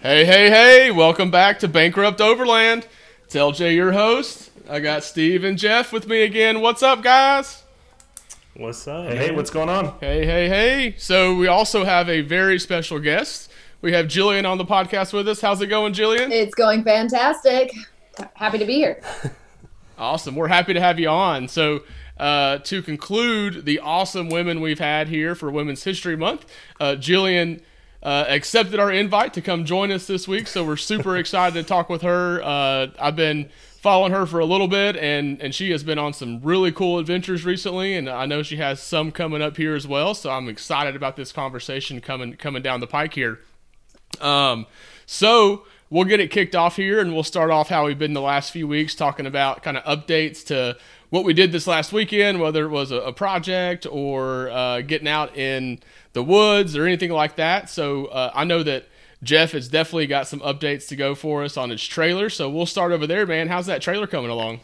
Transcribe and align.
Hey, 0.00 0.24
hey, 0.24 0.48
hey, 0.48 0.90
welcome 0.92 1.32
back 1.32 1.58
to 1.58 1.66
Bankrupt 1.66 2.20
Overland. 2.20 2.86
It's 3.24 3.34
LJ, 3.34 3.74
your 3.74 3.90
host. 3.90 4.52
I 4.70 4.78
got 4.78 5.02
Steve 5.02 5.42
and 5.42 5.58
Jeff 5.58 5.92
with 5.92 6.06
me 6.06 6.22
again. 6.22 6.60
What's 6.60 6.84
up, 6.84 7.02
guys? 7.02 7.64
What's 8.54 8.86
up? 8.86 9.08
Hey, 9.08 9.16
hey, 9.16 9.30
what's 9.32 9.50
going 9.50 9.68
on? 9.68 9.98
Hey, 9.98 10.24
hey, 10.24 10.48
hey. 10.48 10.94
So, 10.98 11.34
we 11.34 11.48
also 11.48 11.84
have 11.84 12.08
a 12.08 12.20
very 12.20 12.60
special 12.60 13.00
guest. 13.00 13.50
We 13.80 13.92
have 13.92 14.06
Jillian 14.06 14.48
on 14.48 14.56
the 14.56 14.64
podcast 14.64 15.12
with 15.12 15.26
us. 15.26 15.40
How's 15.40 15.60
it 15.62 15.66
going, 15.66 15.94
Jillian? 15.94 16.30
It's 16.30 16.54
going 16.54 16.84
fantastic. 16.84 17.72
Happy 18.34 18.58
to 18.58 18.64
be 18.64 18.74
here. 18.74 19.02
Awesome. 19.98 20.36
We're 20.36 20.46
happy 20.46 20.74
to 20.74 20.80
have 20.80 21.00
you 21.00 21.08
on. 21.08 21.48
So, 21.48 21.80
uh, 22.18 22.58
to 22.58 22.82
conclude 22.82 23.64
the 23.64 23.80
awesome 23.80 24.28
women 24.28 24.60
we've 24.60 24.78
had 24.78 25.08
here 25.08 25.34
for 25.34 25.50
Women's 25.50 25.82
History 25.82 26.16
Month, 26.16 26.46
uh, 26.78 26.94
Jillian 27.00 27.62
uh, 28.02 28.24
accepted 28.28 28.78
our 28.78 28.92
invite 28.92 29.34
to 29.34 29.42
come 29.42 29.64
join 29.64 29.90
us 29.90 30.06
this 30.06 30.28
week. 30.28 30.46
So, 30.46 30.64
we're 30.64 30.76
super 30.76 31.16
excited 31.18 31.54
to 31.54 31.62
talk 31.62 31.88
with 31.88 32.02
her. 32.02 32.42
Uh, 32.42 32.88
I've 32.98 33.16
been 33.16 33.50
following 33.80 34.12
her 34.12 34.26
for 34.26 34.40
a 34.40 34.44
little 34.44 34.68
bit, 34.68 34.96
and, 34.96 35.40
and 35.40 35.54
she 35.54 35.70
has 35.70 35.82
been 35.82 35.98
on 35.98 36.12
some 36.12 36.40
really 36.42 36.72
cool 36.72 36.98
adventures 36.98 37.44
recently, 37.44 37.94
and 37.94 38.08
I 38.08 38.26
know 38.26 38.42
she 38.42 38.56
has 38.56 38.82
some 38.82 39.12
coming 39.12 39.42
up 39.42 39.56
here 39.56 39.74
as 39.74 39.86
well. 39.86 40.14
So, 40.14 40.30
I'm 40.30 40.48
excited 40.48 40.96
about 40.96 41.16
this 41.16 41.32
conversation 41.32 42.00
coming 42.00 42.34
coming 42.34 42.62
down 42.62 42.80
the 42.80 42.86
pike 42.86 43.14
here. 43.14 43.40
Um, 44.20 44.66
so, 45.06 45.64
we'll 45.90 46.04
get 46.04 46.20
it 46.20 46.30
kicked 46.30 46.54
off 46.54 46.76
here 46.76 47.00
and 47.00 47.14
we'll 47.14 47.22
start 47.22 47.50
off 47.50 47.68
how 47.68 47.86
we've 47.86 47.98
been 47.98 48.12
the 48.12 48.20
last 48.20 48.50
few 48.52 48.68
weeks 48.68 48.94
talking 48.94 49.26
about 49.26 49.62
kind 49.62 49.76
of 49.76 49.84
updates 49.84 50.44
to 50.44 50.76
what 51.10 51.24
we 51.24 51.32
did 51.32 51.52
this 51.52 51.66
last 51.66 51.92
weekend, 51.92 52.40
whether 52.40 52.64
it 52.66 52.68
was 52.68 52.90
a, 52.90 52.96
a 52.96 53.12
project 53.12 53.86
or 53.90 54.50
uh, 54.50 54.82
getting 54.82 55.08
out 55.08 55.36
in 55.36 55.78
the 56.18 56.22
woods 56.24 56.76
or 56.76 56.84
anything 56.84 57.12
like 57.12 57.36
that. 57.36 57.70
So 57.70 58.06
uh, 58.06 58.32
I 58.34 58.42
know 58.42 58.64
that 58.64 58.86
Jeff 59.22 59.52
has 59.52 59.68
definitely 59.68 60.08
got 60.08 60.26
some 60.26 60.40
updates 60.40 60.88
to 60.88 60.96
go 60.96 61.14
for 61.14 61.44
us 61.44 61.56
on 61.56 61.70
his 61.70 61.84
trailer. 61.84 62.28
So 62.28 62.50
we'll 62.50 62.66
start 62.66 62.90
over 62.90 63.06
there, 63.06 63.24
man. 63.24 63.46
How's 63.46 63.66
that 63.66 63.82
trailer 63.82 64.08
coming 64.08 64.30
along? 64.30 64.58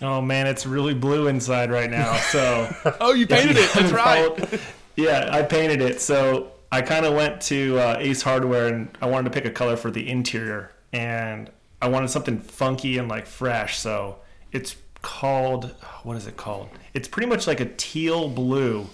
Oh 0.00 0.20
man, 0.20 0.46
it's 0.46 0.64
really 0.64 0.94
blue 0.94 1.26
inside 1.26 1.72
right 1.72 1.90
now. 1.90 2.16
So 2.16 2.72
oh, 3.00 3.12
you 3.12 3.26
painted 3.26 3.56
it. 3.56 3.70
That's 3.74 3.90
right. 3.90 4.60
Yeah, 4.94 5.30
I 5.32 5.42
painted 5.42 5.80
it. 5.80 6.00
So 6.00 6.52
I 6.70 6.80
kind 6.80 7.04
of 7.04 7.14
went 7.14 7.40
to 7.42 7.78
uh, 7.78 7.96
Ace 7.98 8.22
Hardware 8.22 8.68
and 8.68 8.96
I 9.00 9.06
wanted 9.06 9.32
to 9.32 9.40
pick 9.40 9.46
a 9.46 9.50
color 9.50 9.76
for 9.76 9.90
the 9.90 10.08
interior, 10.08 10.70
and 10.92 11.50
I 11.82 11.88
wanted 11.88 12.10
something 12.10 12.38
funky 12.38 12.98
and 12.98 13.08
like 13.08 13.26
fresh. 13.26 13.78
So 13.78 14.18
it's 14.52 14.76
called 15.02 15.74
what 16.02 16.16
is 16.16 16.26
it 16.28 16.36
called? 16.36 16.68
It's 16.94 17.08
pretty 17.08 17.28
much 17.28 17.46
like 17.46 17.58
a 17.58 17.66
teal 17.66 18.28
blue. 18.28 18.86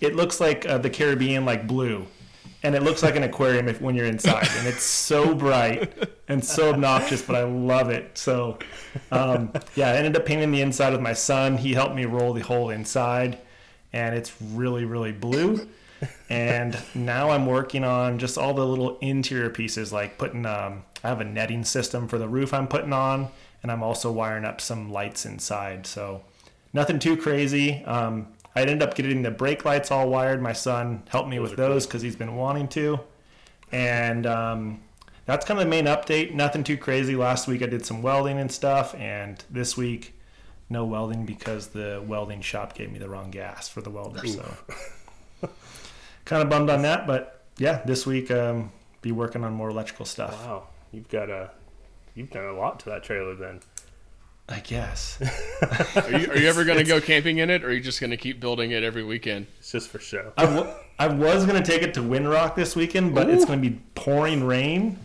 It 0.00 0.16
looks 0.16 0.40
like 0.40 0.66
uh, 0.66 0.78
the 0.78 0.90
Caribbean 0.90 1.44
like 1.44 1.66
blue, 1.66 2.06
and 2.62 2.74
it 2.74 2.82
looks 2.82 3.02
like 3.02 3.16
an 3.16 3.22
aquarium 3.22 3.68
if, 3.68 3.80
when 3.80 3.94
you're 3.94 4.06
inside. 4.06 4.48
And 4.58 4.66
it's 4.66 4.82
so 4.82 5.34
bright 5.34 5.92
and 6.28 6.44
so 6.44 6.70
obnoxious, 6.70 7.22
but 7.22 7.36
I 7.36 7.44
love 7.44 7.90
it. 7.90 8.16
So 8.18 8.58
um, 9.10 9.52
yeah, 9.74 9.90
I 9.90 9.96
ended 9.96 10.16
up 10.16 10.26
painting 10.26 10.50
the 10.50 10.60
inside 10.60 10.92
with 10.92 11.00
my 11.00 11.12
son. 11.14 11.56
He 11.56 11.74
helped 11.74 11.94
me 11.94 12.04
roll 12.04 12.32
the 12.32 12.42
whole 12.42 12.70
inside, 12.70 13.38
and 13.92 14.14
it's 14.14 14.32
really 14.40 14.84
really 14.84 15.12
blue 15.12 15.68
and 16.28 16.76
now 16.94 17.30
I'm 17.30 17.46
working 17.46 17.84
on 17.84 18.18
just 18.18 18.38
all 18.38 18.54
the 18.54 18.66
little 18.66 18.98
interior 18.98 19.50
pieces, 19.50 19.92
like 19.92 20.18
putting. 20.18 20.46
Um, 20.46 20.84
I 21.02 21.08
have 21.08 21.20
a 21.20 21.24
netting 21.24 21.64
system 21.64 22.08
for 22.08 22.18
the 22.18 22.28
roof 22.28 22.54
I'm 22.54 22.66
putting 22.66 22.92
on, 22.92 23.28
and 23.62 23.70
I'm 23.70 23.82
also 23.82 24.10
wiring 24.10 24.44
up 24.44 24.60
some 24.60 24.90
lights 24.90 25.26
inside. 25.26 25.86
So 25.86 26.22
nothing 26.72 26.98
too 26.98 27.16
crazy. 27.16 27.84
Um, 27.84 28.28
I 28.54 28.60
ended 28.60 28.82
up 28.82 28.94
getting 28.94 29.22
the 29.22 29.30
brake 29.30 29.64
lights 29.64 29.90
all 29.90 30.08
wired. 30.08 30.40
My 30.40 30.52
son 30.52 31.02
helped 31.08 31.28
me 31.28 31.38
those 31.38 31.50
with 31.50 31.56
those 31.56 31.86
because 31.86 32.02
cool. 32.02 32.06
he's 32.06 32.16
been 32.16 32.36
wanting 32.36 32.68
to, 32.68 33.00
and 33.72 34.26
um, 34.26 34.80
that's 35.26 35.44
kind 35.44 35.58
of 35.58 35.66
the 35.66 35.70
main 35.70 35.86
update. 35.86 36.34
Nothing 36.34 36.62
too 36.64 36.76
crazy. 36.76 37.16
Last 37.16 37.48
week 37.48 37.62
I 37.62 37.66
did 37.66 37.84
some 37.84 38.02
welding 38.02 38.38
and 38.38 38.50
stuff, 38.50 38.94
and 38.94 39.42
this 39.50 39.76
week 39.76 40.14
no 40.70 40.84
welding 40.84 41.26
because 41.26 41.68
the 41.68 42.02
welding 42.06 42.40
shop 42.40 42.74
gave 42.74 42.90
me 42.90 42.98
the 42.98 43.08
wrong 43.08 43.30
gas 43.30 43.68
for 43.68 43.80
the 43.80 43.90
welder. 43.90 44.26
So 44.26 44.56
kind 46.24 46.42
of 46.42 46.48
bummed 46.48 46.70
on 46.70 46.82
that, 46.82 47.06
but 47.06 47.44
yeah, 47.58 47.82
this 47.84 48.06
week 48.06 48.30
um, 48.30 48.72
be 49.02 49.12
working 49.12 49.44
on 49.44 49.52
more 49.52 49.70
electrical 49.70 50.06
stuff. 50.06 50.32
Wow, 50.44 50.68
you've 50.92 51.08
got 51.08 51.30
a 51.30 51.50
you've 52.14 52.30
done 52.30 52.46
a 52.46 52.52
lot 52.52 52.80
to 52.80 52.90
that 52.90 53.02
trailer 53.02 53.34
then. 53.34 53.60
I 54.48 54.60
guess. 54.60 55.18
are, 55.96 56.10
you, 56.10 56.30
are 56.30 56.36
you 56.36 56.48
ever 56.48 56.64
going 56.64 56.78
to 56.78 56.84
go 56.84 57.00
camping 57.00 57.38
in 57.38 57.48
it, 57.48 57.64
or 57.64 57.68
are 57.68 57.72
you 57.72 57.80
just 57.80 58.00
going 58.00 58.10
to 58.10 58.16
keep 58.16 58.40
building 58.40 58.72
it 58.72 58.82
every 58.82 59.02
weekend? 59.02 59.46
It's 59.58 59.72
just 59.72 59.88
for 59.88 59.98
show. 59.98 60.32
I, 60.36 60.44
w- 60.44 60.70
I 60.98 61.06
was 61.08 61.46
going 61.46 61.62
to 61.62 61.70
take 61.70 61.82
it 61.82 61.94
to 61.94 62.00
Windrock 62.00 62.54
this 62.54 62.76
weekend, 62.76 63.14
but 63.14 63.26
Ooh. 63.26 63.32
it's 63.32 63.46
going 63.46 63.62
to 63.62 63.70
be 63.70 63.80
pouring 63.94 64.44
rain, 64.44 64.98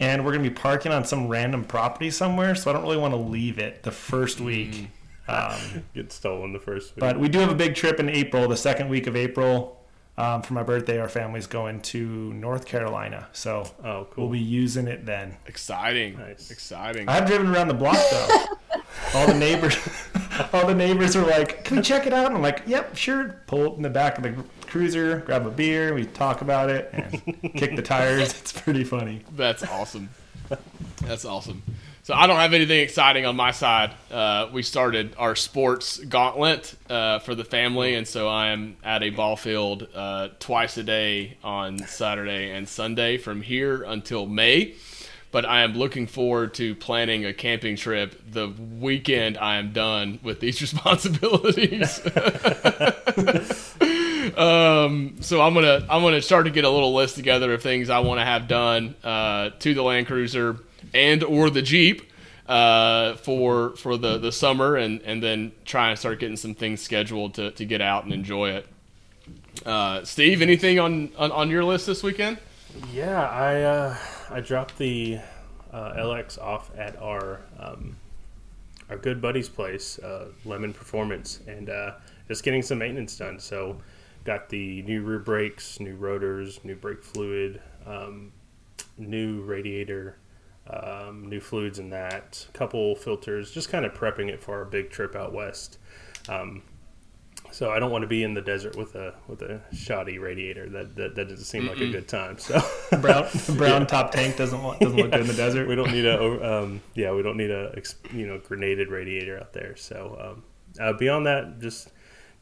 and 0.00 0.24
we're 0.24 0.32
going 0.32 0.42
to 0.42 0.50
be 0.50 0.54
parking 0.54 0.90
on 0.90 1.04
some 1.04 1.28
random 1.28 1.64
property 1.64 2.10
somewhere. 2.10 2.56
So 2.56 2.70
I 2.70 2.72
don't 2.72 2.82
really 2.82 2.96
want 2.96 3.14
to 3.14 3.20
leave 3.20 3.58
it 3.58 3.84
the 3.84 3.92
first 3.92 4.40
week. 4.40 4.72
Mm. 4.72 4.86
Um, 5.28 5.84
Get 5.94 6.12
stolen 6.12 6.52
the 6.52 6.58
first 6.58 6.96
week. 6.96 7.00
But 7.00 7.18
we 7.18 7.28
do 7.28 7.38
have 7.38 7.48
a 7.48 7.54
big 7.54 7.76
trip 7.76 8.00
in 8.00 8.08
April, 8.08 8.48
the 8.48 8.56
second 8.56 8.88
week 8.88 9.06
of 9.06 9.14
April 9.14 9.81
um, 10.18 10.42
for 10.42 10.52
my 10.52 10.62
birthday, 10.62 10.98
our 10.98 11.08
family's 11.08 11.46
going 11.46 11.80
to 11.82 12.32
North 12.34 12.66
Carolina, 12.66 13.28
so 13.32 13.64
oh, 13.82 14.06
cool. 14.10 14.24
we'll 14.24 14.32
be 14.32 14.38
using 14.38 14.86
it 14.86 15.06
then. 15.06 15.36
Exciting, 15.46 16.18
nice. 16.18 16.50
exciting. 16.50 17.08
I've 17.08 17.26
driven 17.26 17.48
around 17.48 17.68
the 17.68 17.74
block 17.74 17.98
though. 18.10 18.44
all 19.14 19.26
the 19.26 19.34
neighbors, 19.34 19.76
all 20.52 20.66
the 20.66 20.74
neighbors 20.74 21.16
are 21.16 21.24
like, 21.24 21.64
"Can 21.64 21.78
we 21.78 21.82
check 21.82 22.06
it 22.06 22.12
out?" 22.12 22.26
And 22.26 22.36
I'm 22.36 22.42
like, 22.42 22.62
"Yep, 22.66 22.96
sure." 22.96 23.40
Pull 23.46 23.66
up 23.66 23.76
in 23.76 23.82
the 23.82 23.90
back 23.90 24.18
of 24.18 24.24
the 24.24 24.34
cruiser, 24.66 25.20
grab 25.20 25.46
a 25.46 25.50
beer, 25.50 25.94
we 25.94 26.04
talk 26.04 26.42
about 26.42 26.68
it, 26.68 26.90
and 26.92 27.54
kick 27.54 27.76
the 27.76 27.82
tires. 27.82 28.34
It's 28.42 28.52
pretty 28.52 28.84
funny. 28.84 29.22
That's 29.34 29.62
awesome. 29.62 30.10
That's 31.02 31.24
awesome. 31.24 31.62
So 32.04 32.14
I 32.14 32.26
don't 32.26 32.40
have 32.40 32.52
anything 32.52 32.80
exciting 32.80 33.26
on 33.26 33.36
my 33.36 33.52
side. 33.52 33.92
Uh, 34.10 34.48
we 34.52 34.64
started 34.64 35.14
our 35.18 35.36
sports 35.36 36.00
gauntlet 36.00 36.74
uh, 36.90 37.20
for 37.20 37.36
the 37.36 37.44
family, 37.44 37.94
and 37.94 38.08
so 38.08 38.26
I 38.26 38.48
am 38.48 38.76
at 38.82 39.04
a 39.04 39.10
ball 39.10 39.36
field 39.36 39.86
uh, 39.94 40.30
twice 40.40 40.76
a 40.78 40.82
day 40.82 41.36
on 41.44 41.78
Saturday 41.78 42.50
and 42.50 42.68
Sunday 42.68 43.18
from 43.18 43.40
here 43.40 43.84
until 43.84 44.26
May. 44.26 44.74
But 45.30 45.46
I 45.46 45.62
am 45.62 45.74
looking 45.74 46.08
forward 46.08 46.54
to 46.54 46.74
planning 46.74 47.24
a 47.24 47.32
camping 47.32 47.76
trip 47.76 48.20
the 48.28 48.48
weekend 48.48 49.38
I 49.38 49.58
am 49.58 49.72
done 49.72 50.18
with 50.24 50.40
these 50.40 50.60
responsibilities. 50.60 52.04
um, 54.36 55.18
so 55.20 55.40
I'm 55.40 55.54
gonna 55.54 55.86
I'm 55.88 56.02
gonna 56.02 56.20
start 56.20 56.46
to 56.46 56.50
get 56.50 56.64
a 56.64 56.68
little 56.68 56.94
list 56.94 57.14
together 57.14 57.54
of 57.54 57.62
things 57.62 57.90
I 57.90 58.00
want 58.00 58.18
to 58.18 58.24
have 58.24 58.48
done 58.48 58.96
uh, 59.04 59.50
to 59.60 59.72
the 59.72 59.84
Land 59.84 60.08
Cruiser 60.08 60.58
and 60.94 61.22
or 61.22 61.50
the 61.50 61.62
Jeep 61.62 62.02
uh, 62.46 63.14
for 63.16 63.76
for 63.76 63.96
the, 63.96 64.18
the 64.18 64.32
summer, 64.32 64.76
and, 64.76 65.00
and 65.02 65.22
then 65.22 65.52
try 65.64 65.90
and 65.90 65.98
start 65.98 66.20
getting 66.20 66.36
some 66.36 66.54
things 66.54 66.80
scheduled 66.80 67.34
to, 67.34 67.50
to 67.52 67.64
get 67.64 67.80
out 67.80 68.04
and 68.04 68.12
enjoy 68.12 68.50
it. 68.50 68.66
Uh, 69.64 70.04
Steve, 70.04 70.42
anything 70.42 70.78
on, 70.78 71.10
on, 71.16 71.30
on 71.30 71.50
your 71.50 71.64
list 71.64 71.86
this 71.86 72.02
weekend? 72.02 72.38
Yeah, 72.92 73.28
I 73.28 73.62
uh, 73.62 73.96
I 74.30 74.40
dropped 74.40 74.78
the 74.78 75.18
uh, 75.72 75.94
LX 75.94 76.38
off 76.38 76.70
at 76.76 77.00
our 77.00 77.40
um, 77.58 77.96
our 78.90 78.96
good 78.96 79.20
buddy's 79.20 79.48
place, 79.48 79.98
uh, 79.98 80.28
Lemon 80.44 80.72
Performance, 80.72 81.40
and 81.46 81.70
uh, 81.70 81.92
just 82.28 82.42
getting 82.42 82.62
some 82.62 82.78
maintenance 82.78 83.16
done. 83.16 83.38
So, 83.38 83.78
got 84.24 84.48
the 84.48 84.82
new 84.82 85.02
rear 85.02 85.18
brakes, 85.18 85.80
new 85.80 85.94
rotors, 85.96 86.60
new 86.64 86.76
brake 86.76 87.02
fluid, 87.02 87.60
um, 87.86 88.32
new 88.98 89.42
radiator, 89.42 90.16
um, 90.72 91.28
new 91.28 91.40
fluids 91.40 91.78
in 91.78 91.90
that, 91.90 92.46
couple 92.52 92.94
filters, 92.94 93.50
just 93.50 93.68
kind 93.68 93.84
of 93.84 93.92
prepping 93.92 94.28
it 94.28 94.42
for 94.42 94.56
our 94.56 94.64
big 94.64 94.90
trip 94.90 95.14
out 95.14 95.32
west. 95.32 95.78
Um, 96.28 96.62
so 97.50 97.70
I 97.70 97.78
don't 97.78 97.90
want 97.90 98.02
to 98.02 98.08
be 98.08 98.22
in 98.22 98.32
the 98.32 98.40
desert 98.40 98.76
with 98.76 98.94
a 98.94 99.14
with 99.28 99.42
a 99.42 99.60
shoddy 99.74 100.18
radiator. 100.18 100.68
That 100.70 100.96
that, 100.96 101.14
that 101.14 101.28
doesn't 101.28 101.44
seem 101.44 101.64
Mm-mm. 101.64 101.68
like 101.70 101.80
a 101.80 101.90
good 101.90 102.08
time. 102.08 102.38
So 102.38 102.62
brown 103.00 103.28
brown 103.56 103.80
yeah. 103.82 103.86
top 103.86 104.10
tank 104.10 104.36
doesn't 104.36 104.62
want, 104.62 104.80
doesn't 104.80 104.96
yeah. 104.96 105.04
look 105.04 105.12
good 105.12 105.20
in 105.20 105.26
the 105.26 105.34
desert. 105.34 105.68
We 105.68 105.74
don't 105.74 105.92
need 105.92 106.06
a 106.06 106.62
um, 106.62 106.80
yeah 106.94 107.12
we 107.12 107.22
don't 107.22 107.36
need 107.36 107.50
a 107.50 107.80
you 108.12 108.26
know 108.26 108.38
grenaded 108.38 108.88
radiator 108.88 109.38
out 109.38 109.52
there. 109.52 109.76
So 109.76 110.16
um, 110.18 110.44
uh, 110.80 110.94
beyond 110.94 111.26
that, 111.26 111.60
just 111.60 111.90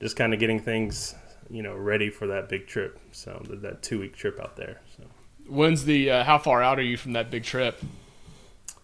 just 0.00 0.16
kind 0.16 0.32
of 0.32 0.38
getting 0.38 0.60
things 0.60 1.14
you 1.50 1.62
know 1.62 1.74
ready 1.74 2.08
for 2.08 2.28
that 2.28 2.48
big 2.48 2.68
trip. 2.68 3.00
So 3.10 3.42
that, 3.48 3.62
that 3.62 3.82
two 3.82 3.98
week 3.98 4.14
trip 4.14 4.38
out 4.40 4.56
there. 4.56 4.80
So 4.96 5.04
when's 5.48 5.84
the 5.84 6.10
uh, 6.10 6.24
how 6.24 6.38
far 6.38 6.62
out 6.62 6.78
are 6.78 6.82
you 6.82 6.96
from 6.96 7.14
that 7.14 7.30
big 7.30 7.42
trip? 7.42 7.82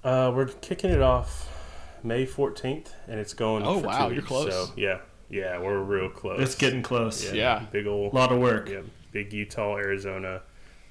Uh, 0.06 0.30
we're 0.30 0.46
kicking 0.46 0.90
it 0.90 1.02
off 1.02 1.52
May 2.04 2.26
14th, 2.26 2.92
and 3.08 3.18
it's 3.18 3.34
going. 3.34 3.64
Oh 3.64 3.78
wow, 3.78 4.08
you're 4.08 4.22
close. 4.22 4.52
So 4.52 4.72
yeah, 4.76 5.00
yeah, 5.28 5.58
we're 5.58 5.80
real 5.80 6.08
close. 6.08 6.40
It's 6.40 6.54
getting 6.54 6.80
close. 6.80 7.24
Yeah, 7.24 7.32
yeah. 7.34 7.66
big 7.72 7.88
old 7.88 8.14
lot 8.14 8.30
of 8.30 8.38
work. 8.38 8.68
Yeah, 8.68 8.82
big 9.10 9.32
Utah, 9.32 9.76
Arizona. 9.76 10.42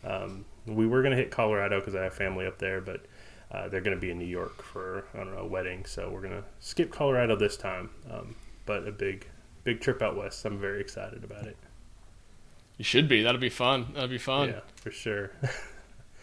Um, 0.03 0.44
we 0.65 0.85
were 0.85 1.01
gonna 1.01 1.15
hit 1.15 1.31
Colorado 1.31 1.79
because 1.79 1.95
I 1.95 2.03
have 2.03 2.13
family 2.13 2.45
up 2.45 2.57
there, 2.57 2.81
but 2.81 3.06
uh, 3.53 3.69
they're 3.69 3.79
gonna 3.79 3.95
be 3.95 4.12
in 4.12 4.19
New 4.19 4.25
York 4.25 4.62
for 4.62 5.06
I 5.13 5.19
don't 5.19 5.33
know 5.33 5.44
a 5.44 5.47
wedding, 5.47 5.85
so 5.85 6.09
we're 6.09 6.21
gonna 6.21 6.44
skip 6.59 6.91
Colorado 6.91 7.38
this 7.38 7.56
time. 7.56 7.91
Um, 8.12 8.35
but 8.65 8.85
a 8.85 8.91
big, 8.91 9.29
big 9.63 9.79
trip 9.79 10.01
out 10.01 10.17
west. 10.17 10.44
I'm 10.44 10.59
very 10.59 10.81
excited 10.81 11.23
about 11.23 11.45
it. 11.45 11.56
You 12.77 12.83
should 12.83 13.07
be. 13.07 13.23
That'll 13.23 13.39
be 13.39 13.47
fun. 13.47 13.94
That'll 13.94 14.09
be 14.09 14.17
fun. 14.17 14.50
Yeah, 14.50 14.59
for 14.75 14.91
sure. 14.91 15.31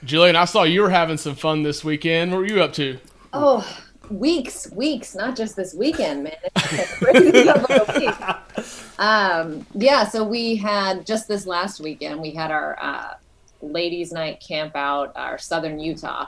Jillian, 0.05 0.35
I 0.35 0.47
saw 0.47 0.65
you 0.65 0.83
were 0.83 0.91
having 0.91 1.17
some 1.17 1.37
fun 1.37 1.63
this 1.63 1.85
weekend. 1.85 2.33
What 2.33 2.39
were 2.39 2.47
you 2.47 2.61
up 2.63 2.73
to? 2.75 2.99
Oh, 3.33 3.65
weeks, 4.11 4.69
weeks, 4.73 5.15
not 5.15 5.37
just 5.37 5.55
this 5.55 5.75
weekend, 5.75 6.25
man. 6.25 6.35
It's 6.57 6.99
crazy 6.99 7.29
of 7.49 7.65
a 7.71 7.85
week. 7.99 8.11
Um, 8.99 9.65
yeah, 9.75 10.05
so 10.05 10.25
we 10.25 10.57
had 10.57 11.07
just 11.07 11.29
this 11.29 11.47
last 11.47 11.81
weekend, 11.81 12.21
we 12.21 12.33
had 12.33 12.51
our 12.51 12.77
uh, 12.83 13.15
ladies' 13.61 14.11
night 14.13 14.43
camp 14.47 14.75
out, 14.75 15.13
our 15.15 15.39
Southern 15.39 15.79
Utah 15.79 16.27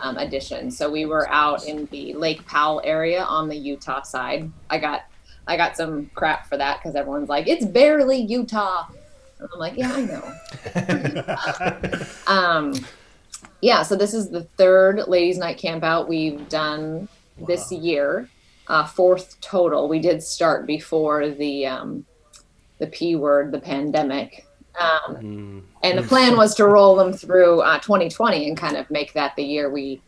um, 0.00 0.16
edition. 0.16 0.70
So 0.70 0.88
we 0.88 1.04
were 1.04 1.28
out 1.28 1.66
in 1.66 1.86
the 1.86 2.14
Lake 2.14 2.46
Powell 2.46 2.80
area 2.84 3.24
on 3.24 3.48
the 3.48 3.56
Utah 3.56 4.02
side. 4.02 4.48
I 4.70 4.78
got 4.78 5.02
I 5.48 5.56
got 5.56 5.76
some 5.76 6.08
crap 6.14 6.46
for 6.46 6.56
that 6.58 6.78
because 6.78 6.94
everyone's 6.94 7.30
like, 7.30 7.48
it's 7.48 7.64
barely 7.64 8.20
Utah. 8.20 8.86
And 9.38 9.48
I'm 9.52 9.58
like, 9.58 9.76
yeah, 9.76 9.92
I 9.92 10.04
know. 10.04 10.32
um, 12.26 12.74
yeah, 13.60 13.82
so 13.82 13.96
this 13.96 14.14
is 14.14 14.30
the 14.30 14.44
third 14.56 15.08
ladies' 15.08 15.38
night 15.38 15.58
camp 15.58 15.82
out 15.82 16.08
we've 16.08 16.48
done 16.48 17.08
this 17.46 17.72
year, 17.72 18.28
uh, 18.68 18.86
fourth 18.86 19.40
total. 19.40 19.88
We 19.88 19.98
did 19.98 20.22
start 20.22 20.66
before 20.66 21.28
the 21.28 21.66
um, 21.66 22.06
the 22.78 22.86
p 22.86 23.16
word, 23.16 23.50
the 23.50 23.58
pandemic, 23.58 24.46
um, 24.78 25.66
and 25.82 25.98
the 25.98 26.02
plan 26.02 26.36
was 26.36 26.54
to 26.56 26.66
roll 26.66 26.94
them 26.94 27.12
through 27.12 27.60
uh, 27.60 27.78
2020 27.80 28.48
and 28.48 28.56
kind 28.56 28.76
of 28.76 28.88
make 28.90 29.12
that 29.14 29.34
the 29.34 29.42
year 29.42 29.70
we 29.70 30.00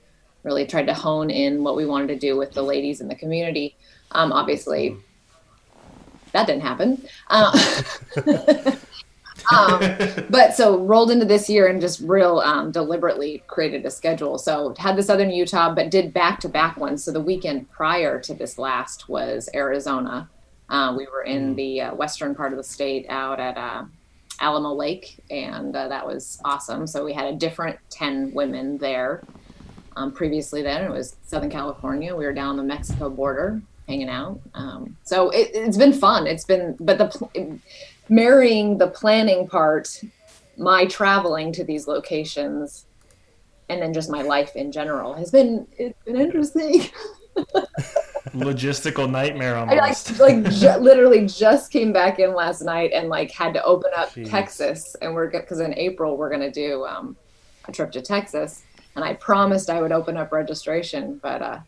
really 0.44 0.67
tried 0.67 0.87
to 0.87 0.94
hone 0.94 1.29
in 1.29 1.64
what 1.64 1.76
we 1.76 1.85
wanted 1.85 2.08
to 2.08 2.19
do 2.19 2.37
with 2.37 2.52
the 2.52 2.62
ladies 2.62 3.00
in 3.00 3.08
the 3.08 3.14
community. 3.14 3.76
Um, 4.12 4.32
obviously, 4.32 4.97
that 6.32 6.47
didn't 6.47 6.62
happen. 6.62 7.02
Uh, 7.29 7.52
um, 9.52 9.81
but 10.31 10.55
so 10.55 10.79
rolled 10.79 11.11
into 11.11 11.25
this 11.25 11.49
year 11.49 11.67
and 11.67 11.81
just 11.81 12.00
real 12.00 12.41
um, 12.41 12.70
deliberately 12.70 13.43
created 13.47 13.85
a 13.87 13.91
schedule. 13.91 14.38
So 14.38 14.75
had 14.79 14.97
the 14.97 15.02
Southern 15.02 15.31
Utah, 15.31 15.75
but 15.75 15.91
did 15.91 16.12
back 16.12 16.41
to 16.41 16.49
back 16.49 16.76
ones. 16.76 17.05
So 17.05 17.12
the 17.12 17.20
weekend 17.20 17.70
prior 17.70 18.20
to 18.20 18.35
this 18.35 18.58
last 18.58 19.08
was 19.08 19.49
Arizona. 19.55 20.29
Uh, 20.69 20.94
we 20.97 21.06
were 21.06 21.23
in 21.25 21.56
the 21.56 21.81
uh, 21.81 21.94
western 21.94 22.35
part 22.35 22.52
of 22.52 22.56
the 22.56 22.64
state 22.64 23.06
out 23.08 23.41
at 23.41 23.56
uh, 23.56 23.85
Alamo 24.41 24.73
Lake, 24.73 25.19
and 25.31 25.75
uh, 25.75 25.88
that 25.88 26.06
was 26.06 26.41
awesome. 26.44 26.87
So 26.87 27.05
we 27.05 27.12
had 27.12 27.26
a 27.26 27.37
different 27.37 27.79
10 27.91 28.32
women 28.32 28.79
there. 28.79 29.23
Um, 29.97 30.12
previously, 30.12 30.62
then 30.62 30.85
it 30.85 30.91
was 30.91 31.17
Southern 31.26 31.50
California. 31.50 32.14
We 32.14 32.25
were 32.25 32.32
down 32.32 32.56
the 32.56 32.62
Mexico 32.62 33.11
border 33.11 33.61
hanging 33.88 34.08
out. 34.08 34.41
Um, 34.55 34.97
so 35.02 35.31
it, 35.31 35.50
it's 35.52 35.76
been 35.76 35.93
fun. 35.93 36.29
It's 36.29 36.44
been, 36.44 36.76
but 36.79 36.99
the 36.99 37.58
marrying 38.11 38.77
the 38.77 38.89
planning 38.89 39.47
part, 39.49 40.03
my 40.59 40.85
traveling 40.85 41.53
to 41.53 41.65
these 41.65 41.87
locations, 41.87 42.87
and 43.71 43.81
then 43.81 43.95
just 43.95 44.11
my 44.11 44.21
life 44.21 44.57
in 44.57 44.73
general 44.73 45.15
has 45.15 45.31
been 45.31 45.67
it's 45.79 45.99
been 46.05 46.21
interesting. 46.21 46.83
Logistical 48.35 49.11
nightmare 49.11 49.57
I 49.57 49.65
like 49.65 49.81
almost. 49.81 50.21
like 50.21 50.45
ju- 50.51 50.77
literally 50.79 51.27
just 51.27 51.73
came 51.73 51.93
back 51.93 52.19
in 52.19 52.35
last 52.35 52.61
night 52.62 52.91
and 52.93 53.09
like 53.09 53.31
had 53.31 53.55
to 53.55 53.62
open 53.65 53.91
up 53.97 54.12
Jeez. 54.12 54.29
Texas 54.29 54.95
and 55.01 55.15
we're 55.15 55.31
because 55.31 55.61
in 55.61 55.73
April 55.79 56.17
we're 56.17 56.29
gonna 56.31 56.51
do 56.51 56.85
um, 56.85 57.17
a 57.67 57.73
trip 57.73 57.91
to 57.93 58.03
Texas 58.03 58.65
and 58.95 59.05
I 59.05 59.15
promised 59.15 59.71
I 59.71 59.81
would 59.81 59.93
open 59.93 60.17
up 60.17 60.33
registration 60.33 61.19
but 61.23 61.41
uh, 61.41 61.61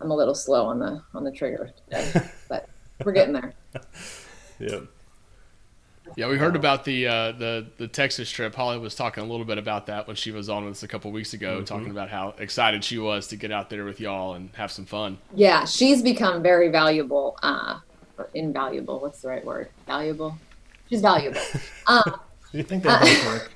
I'm 0.00 0.10
a 0.10 0.16
little 0.16 0.34
slow 0.34 0.66
on 0.66 0.78
the 0.80 1.02
on 1.14 1.22
the 1.22 1.30
trigger 1.30 1.70
today 1.88 2.10
but 2.48 2.68
we're 3.04 3.12
getting 3.12 3.34
there. 3.34 3.54
Yep. 4.58 4.88
Yeah, 6.16 6.28
we 6.28 6.38
heard 6.38 6.56
about 6.56 6.84
the 6.84 7.06
uh, 7.06 7.32
the 7.32 7.66
the 7.76 7.88
Texas 7.88 8.30
trip. 8.30 8.54
Holly 8.54 8.78
was 8.78 8.94
talking 8.94 9.22
a 9.22 9.26
little 9.26 9.46
bit 9.46 9.58
about 9.58 9.86
that 9.86 10.06
when 10.06 10.16
she 10.16 10.32
was 10.32 10.48
on 10.48 10.64
with 10.64 10.72
us 10.72 10.82
a 10.82 10.88
couple 10.88 11.10
weeks 11.12 11.34
ago, 11.34 11.62
talking 11.62 11.90
about 11.90 12.10
how 12.10 12.34
excited 12.38 12.84
she 12.84 12.98
was 12.98 13.28
to 13.28 13.36
get 13.36 13.50
out 13.52 13.70
there 13.70 13.84
with 13.84 14.00
y'all 14.00 14.34
and 14.34 14.50
have 14.54 14.70
some 14.70 14.86
fun. 14.86 15.18
Yeah, 15.34 15.64
she's 15.64 16.02
become 16.02 16.42
very 16.42 16.68
valuable. 16.68 17.38
Uh, 17.42 17.80
or 18.20 18.30
invaluable. 18.34 19.00
What's 19.00 19.22
the 19.22 19.28
right 19.28 19.44
word? 19.44 19.68
Valuable. 19.86 20.38
She's 20.88 21.00
valuable. 21.00 21.40
Um, 21.86 22.20
you 22.52 22.62
think 22.62 22.84
they 22.84 22.88
both 22.88 23.26
work? 23.26 23.52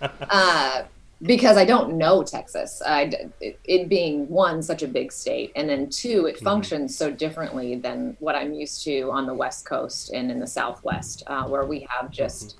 uh, 0.28 0.82
because 1.22 1.56
I 1.56 1.64
don't 1.64 1.98
know 1.98 2.22
Texas. 2.22 2.80
I 2.84 3.30
it, 3.40 3.58
it 3.64 3.88
being 3.88 4.28
one 4.28 4.62
such 4.62 4.82
a 4.82 4.88
big 4.88 5.12
state, 5.12 5.52
and 5.56 5.68
then 5.68 5.90
two, 5.90 6.26
it 6.26 6.38
functions 6.38 6.96
so 6.96 7.10
differently 7.10 7.76
than 7.76 8.16
what 8.20 8.36
I'm 8.36 8.52
used 8.52 8.84
to 8.84 9.10
on 9.10 9.26
the 9.26 9.34
West 9.34 9.66
Coast 9.66 10.12
and 10.12 10.30
in 10.30 10.38
the 10.38 10.46
Southwest, 10.46 11.24
uh, 11.26 11.44
where 11.44 11.64
we 11.64 11.86
have 11.90 12.10
just 12.10 12.58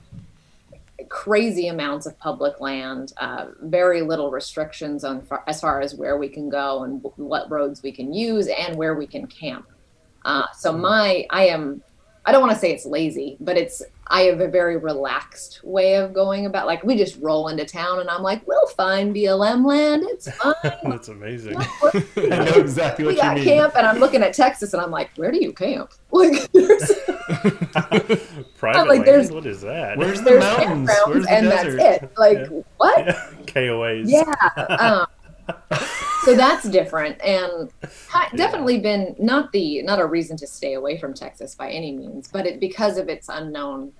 crazy 1.09 1.69
amounts 1.69 2.07
of 2.07 2.19
public 2.19 2.61
land, 2.61 3.13
uh, 3.19 3.47
very 3.63 4.03
little 4.03 4.31
restrictions 4.31 5.05
on 5.05 5.23
far, 5.23 5.45
as 5.47 5.61
far 5.61 5.81
as 5.81 5.95
where 5.95 6.19
we 6.19 6.29
can 6.29 6.49
go 6.49 6.83
and 6.85 7.03
what 7.17 7.51
roads 7.51 7.83
we 7.83 7.93
can 7.93 8.13
use 8.13 8.49
and 8.49 8.77
where 8.77 8.95
we 8.95 9.07
can 9.07 9.27
camp. 9.27 9.67
Uh, 10.25 10.47
so 10.57 10.73
my, 10.73 11.25
I 11.31 11.47
am, 11.47 11.83
I 12.29 12.33
don't 12.33 12.43
want 12.43 12.53
to 12.53 12.59
say 12.59 12.73
it's 12.73 12.85
lazy, 12.85 13.39
but 13.41 13.57
it's 13.57 13.83
I 14.09 14.23
have 14.23 14.41
a 14.41 14.49
very 14.49 14.77
relaxed 14.77 15.61
way 15.65 15.95
of 15.95 16.13
going 16.13 16.45
about. 16.45 16.67
Like 16.67 16.85
we 16.85 16.95
just 16.95 17.17
roll 17.23 17.49
into 17.49 17.65
town, 17.65 18.01
and 18.01 18.11
I'm 18.11 18.23
like, 18.23 18.47
we'll 18.47 18.67
find 18.67 19.15
BLM 19.17 19.65
land. 19.65 20.03
It's 20.05 20.31
fine. 20.37 20.53
That's 20.85 21.09
amazing. 21.09 21.57
I 21.87 22.45
know 22.45 22.53
exactly 22.61 23.07
we 23.07 23.15
what 23.15 23.17
you 23.17 23.23
got 23.23 23.35
mean. 23.37 23.45
camp, 23.45 23.77
and 23.77 23.87
I'm 23.87 23.99
looking 23.99 24.23
at 24.23 24.35
Texas, 24.35 24.75
and 24.75 24.83
I'm 24.83 24.91
like, 24.91 25.11
where 25.17 25.31
do 25.33 25.39
you 25.43 25.55
camp? 25.55 25.91
Like 26.13 26.51
there's, 26.53 26.93
Private 28.59 28.89
like, 28.89 28.89
land? 28.89 29.07
there's- 29.07 29.31
What 29.31 29.47
is 29.47 29.61
that? 29.63 29.97
Where's 29.97 30.19
the 30.21 30.25
there's 30.31 30.41
mountains? 30.45 30.91
Where's 31.07 31.25
the 31.25 31.33
and 31.33 31.49
desert? 31.49 31.77
that's 31.79 32.03
it. 32.03 32.11
Like 32.19 32.39
Yeah. 32.39 32.61
what? 32.77 33.07
Yeah, 33.07 33.31
KOAs. 33.47 34.05
Yeah. 34.07 34.65
Um, 34.77 35.07
so 36.25 36.35
that's 36.35 36.69
different, 36.69 37.21
and 37.23 37.71
definitely 38.37 38.79
been 38.81 39.15
not 39.19 39.53
the 39.53 39.83
not 39.83 39.99
a 39.99 40.06
reason 40.06 40.37
to 40.39 40.47
stay 40.47 40.75
away 40.75 40.99
from 40.99 41.15
Texas 41.15 41.55
by 41.55 41.71
any 41.71 41.93
means, 41.93 42.29
but 42.29 42.47
it 42.47 42.61
because 42.61 42.99
of 42.99 43.09
its 43.09 43.29
unknown, 43.29 43.93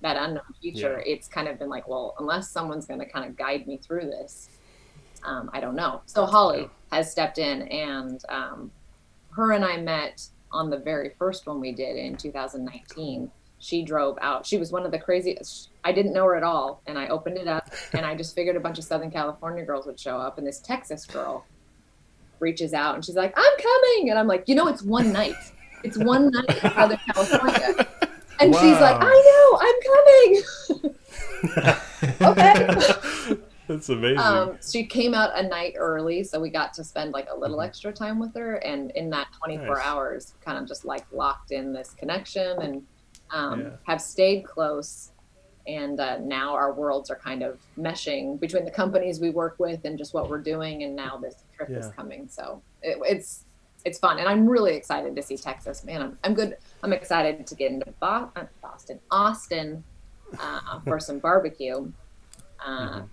that 0.00 0.16
unknown 0.16 0.42
future, 0.60 1.02
it's 1.06 1.28
kind 1.28 1.48
of 1.48 1.58
been 1.58 1.68
like, 1.68 1.88
well, 1.88 2.14
unless 2.18 2.50
someone's 2.50 2.86
going 2.86 3.00
to 3.00 3.06
kind 3.06 3.28
of 3.28 3.36
guide 3.36 3.66
me 3.66 3.76
through 3.76 4.06
this, 4.06 4.48
um, 5.24 5.50
I 5.52 5.60
don't 5.60 5.74
know. 5.74 6.00
So 6.06 6.24
Holly 6.24 6.70
has 6.92 7.10
stepped 7.10 7.38
in, 7.38 7.62
and 7.62 8.22
um, 8.28 8.70
her 9.32 9.52
and 9.52 9.64
I 9.64 9.76
met 9.78 10.26
on 10.52 10.70
the 10.70 10.78
very 10.78 11.10
first 11.18 11.46
one 11.46 11.60
we 11.60 11.72
did 11.72 11.96
in 11.96 12.16
2019. 12.16 13.30
She 13.58 13.82
drove 13.84 14.18
out. 14.20 14.44
She 14.46 14.58
was 14.58 14.70
one 14.70 14.84
of 14.84 14.92
the 14.92 14.98
craziest. 14.98 15.70
I 15.82 15.92
didn't 15.92 16.12
know 16.12 16.24
her 16.24 16.36
at 16.36 16.42
all, 16.42 16.82
and 16.86 16.98
I 16.98 17.08
opened 17.08 17.38
it 17.38 17.48
up, 17.48 17.70
and 17.94 18.04
I 18.04 18.14
just 18.14 18.34
figured 18.34 18.56
a 18.56 18.60
bunch 18.60 18.78
of 18.78 18.84
Southern 18.84 19.10
California 19.10 19.64
girls 19.64 19.86
would 19.86 19.98
show 19.98 20.18
up, 20.18 20.36
and 20.38 20.46
this 20.46 20.60
Texas 20.60 21.06
girl 21.06 21.44
reaches 22.38 22.74
out, 22.74 22.94
and 22.96 23.04
she's 23.04 23.16
like, 23.16 23.32
"I'm 23.36 23.56
coming," 23.58 24.10
and 24.10 24.18
I'm 24.18 24.26
like, 24.26 24.44
"You 24.46 24.54
know, 24.56 24.68
it's 24.68 24.82
one 24.82 25.10
night. 25.12 25.34
It's 25.82 25.96
one 25.98 26.30
night 26.30 26.50
in 26.50 26.70
Southern 26.72 26.98
California." 27.14 27.86
And 28.38 28.54
she's 28.54 28.78
like, 28.78 28.96
"I 29.00 29.16
know, 29.26 29.58
I'm 29.62 29.76
coming." 30.82 30.94
okay. 32.22 33.36
That's 33.68 33.88
amazing. 33.88 34.18
Um, 34.18 34.58
she 34.64 34.84
came 34.86 35.12
out 35.12 35.30
a 35.36 35.42
night 35.42 35.74
early, 35.76 36.22
so 36.22 36.38
we 36.38 36.50
got 36.50 36.72
to 36.74 36.84
spend 36.84 37.12
like 37.12 37.26
a 37.32 37.36
little 37.36 37.58
Mhm. 37.58 37.64
extra 37.66 37.92
time 37.92 38.20
with 38.20 38.32
her, 38.36 38.56
and 38.56 38.92
in 38.92 39.10
that 39.10 39.26
24 39.42 39.76
Nice. 39.76 39.84
hours, 39.84 40.34
kind 40.44 40.58
of 40.58 40.68
just 40.68 40.84
like 40.84 41.04
locked 41.10 41.50
in 41.50 41.72
this 41.72 41.92
connection 41.94 42.62
and 42.62 42.82
um, 43.30 43.60
Yeah. 43.60 43.70
have 43.84 44.00
stayed 44.00 44.42
close. 44.44 45.12
And 45.68 45.98
uh, 45.98 46.18
now 46.18 46.54
our 46.54 46.72
worlds 46.72 47.10
are 47.10 47.16
kind 47.16 47.42
of 47.42 47.58
meshing 47.76 48.38
between 48.38 48.64
the 48.64 48.70
companies 48.70 49.18
we 49.18 49.30
work 49.30 49.56
with 49.58 49.84
and 49.84 49.98
just 49.98 50.14
what 50.14 50.30
we're 50.30 50.40
doing, 50.40 50.84
and 50.84 50.94
now 50.94 51.16
this 51.16 51.34
trip 51.56 51.70
is 51.70 51.88
coming. 51.88 52.28
So 52.28 52.62
it, 52.82 52.98
it's 53.04 53.44
it's 53.84 53.98
fun, 53.98 54.20
and 54.20 54.28
I'm 54.28 54.48
really 54.48 54.76
excited 54.76 55.16
to 55.16 55.22
see 55.22 55.36
Texas. 55.36 55.82
Man, 55.82 56.02
I'm, 56.02 56.18
I'm 56.22 56.34
good. 56.34 56.56
I'm 56.84 56.92
excited 56.92 57.48
to 57.48 57.54
get 57.56 57.72
into 57.72 57.90
Bo- 57.98 58.30
uh, 58.36 58.44
Boston, 58.62 59.00
Austin, 59.10 59.82
uh, 60.38 60.78
for 60.84 61.00
some 61.00 61.18
barbecue. 61.18 61.90
Uh, 62.64 63.00
Mhm. 63.00 63.08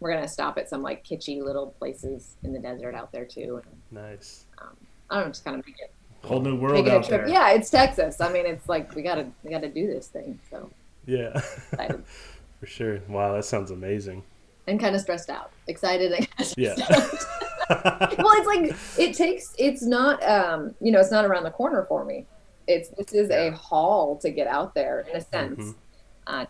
We're 0.00 0.14
gonna 0.14 0.26
stop 0.28 0.56
at 0.56 0.70
some 0.70 0.80
like 0.80 1.04
kitschy 1.04 1.42
little 1.44 1.66
places 1.78 2.36
in 2.42 2.54
the 2.54 2.58
desert 2.58 2.94
out 2.94 3.12
there 3.12 3.26
too. 3.26 3.60
nice. 3.90 4.46
Um, 4.56 4.74
I 5.10 5.16
don't 5.16 5.24
know, 5.26 5.30
just 5.32 5.44
kind 5.44 5.58
of 5.60 5.66
make 5.66 5.78
it 5.80 5.92
Whole 6.24 6.40
new 6.40 6.56
world 6.56 6.74
make 6.84 6.86
it 6.86 6.94
a 6.94 6.98
out 6.98 7.08
there. 7.08 7.28
Yeah, 7.28 7.50
it's 7.52 7.70
Texas. 7.70 8.20
I 8.20 8.30
mean, 8.32 8.46
it's 8.46 8.68
like 8.68 8.94
we 8.94 9.02
gotta 9.02 9.26
we 9.42 9.50
gotta 9.50 9.68
do 9.68 9.86
this 9.86 10.08
thing. 10.08 10.38
So 10.50 10.70
Yeah. 11.06 11.38
For 12.60 12.66
sure. 12.66 13.00
Wow, 13.08 13.34
that 13.34 13.44
sounds 13.44 13.70
amazing. 13.70 14.22
and 14.66 14.78
kind 14.78 14.94
of 14.94 15.00
stressed 15.00 15.30
out. 15.30 15.50
Excited. 15.66 16.12
and 16.12 16.28
kinda 16.36 16.54
Yeah. 16.56 16.74
stressed 16.74 17.26
well, 17.70 18.32
it's 18.34 18.46
like 18.46 18.76
it 18.98 19.14
takes. 19.14 19.54
It's 19.58 19.82
not. 19.82 20.22
Um, 20.28 20.74
you 20.80 20.90
know, 20.92 20.98
it's 21.00 21.10
not 21.12 21.24
around 21.24 21.44
the 21.44 21.50
corner 21.52 21.84
for 21.88 22.04
me. 22.04 22.26
It's 22.66 22.88
this 22.90 23.12
is 23.12 23.30
a 23.30 23.50
haul 23.52 24.16
to 24.18 24.30
get 24.30 24.46
out 24.46 24.74
there 24.74 25.06
in 25.10 25.16
a 25.16 25.20
sense. 25.20 25.58
Mhm. 25.60 25.74
Uh, 26.26 26.44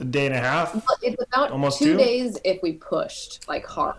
A 0.00 0.04
day 0.04 0.26
and 0.26 0.34
a 0.34 0.38
half. 0.38 0.74
It's 1.02 1.22
about 1.32 1.50
Almost 1.52 1.78
two 1.78 1.92
two? 1.92 1.98
days 1.98 2.38
if 2.44 2.60
we 2.62 2.72
pushed 2.72 3.46
like 3.48 3.66
hard. 3.66 3.96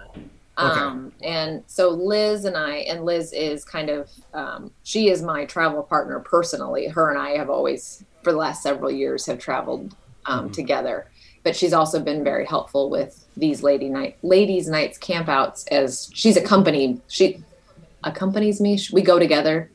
Um, 0.57 1.11
and 1.21 1.63
so 1.67 1.89
Liz 1.89 2.45
and 2.45 2.57
I, 2.57 2.77
and 2.89 3.05
Liz 3.05 3.31
is 3.33 3.63
kind 3.63 3.89
of, 3.89 4.09
um, 4.33 4.71
she 4.83 5.09
is 5.09 5.21
my 5.21 5.45
travel 5.45 5.83
partner 5.83 6.19
personally. 6.19 6.87
Her 6.87 7.09
and 7.11 7.19
I 7.19 7.31
have 7.37 7.49
always, 7.49 8.03
for 8.23 8.31
the 8.31 8.37
last 8.39 8.63
several 8.63 8.89
years, 8.91 9.25
have 9.27 9.37
traveled 9.39 9.95
um, 10.25 10.49
Mhm. 10.49 10.53
together. 10.53 11.07
but 11.43 11.55
she's 11.55 11.71
also 11.71 11.99
been 12.01 12.23
very 12.25 12.45
helpful 12.45 12.89
with 12.89 13.23
these 13.37 13.63
lady 13.63 13.87
night 13.87 14.17
ladies 14.21 14.67
nights 14.67 14.97
campouts 14.97 15.65
as 15.71 16.09
she's 16.13 16.35
accompanied 16.35 16.99
she 17.07 17.41
accompanies 18.03 18.59
me 18.59 18.77
we 18.91 19.01
go 19.01 19.17
together 19.17 19.71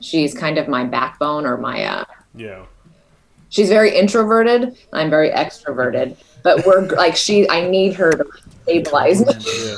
she's 0.00 0.32
kind 0.32 0.56
of 0.58 0.68
my 0.68 0.84
backbone 0.84 1.44
or 1.46 1.56
my 1.56 1.84
uh 1.84 2.04
Yeah. 2.36 2.66
she's 3.48 3.68
very 3.68 3.96
introverted 3.96 4.76
i'm 4.92 5.10
very 5.10 5.30
extroverted 5.30 6.16
but 6.44 6.64
we're 6.64 6.86
like 6.90 7.16
she 7.16 7.48
i 7.50 7.68
need 7.68 7.94
her 7.94 8.12
to 8.12 8.24
stabilize 8.62 9.26
me 9.26 9.32
Yeah. 9.66 9.76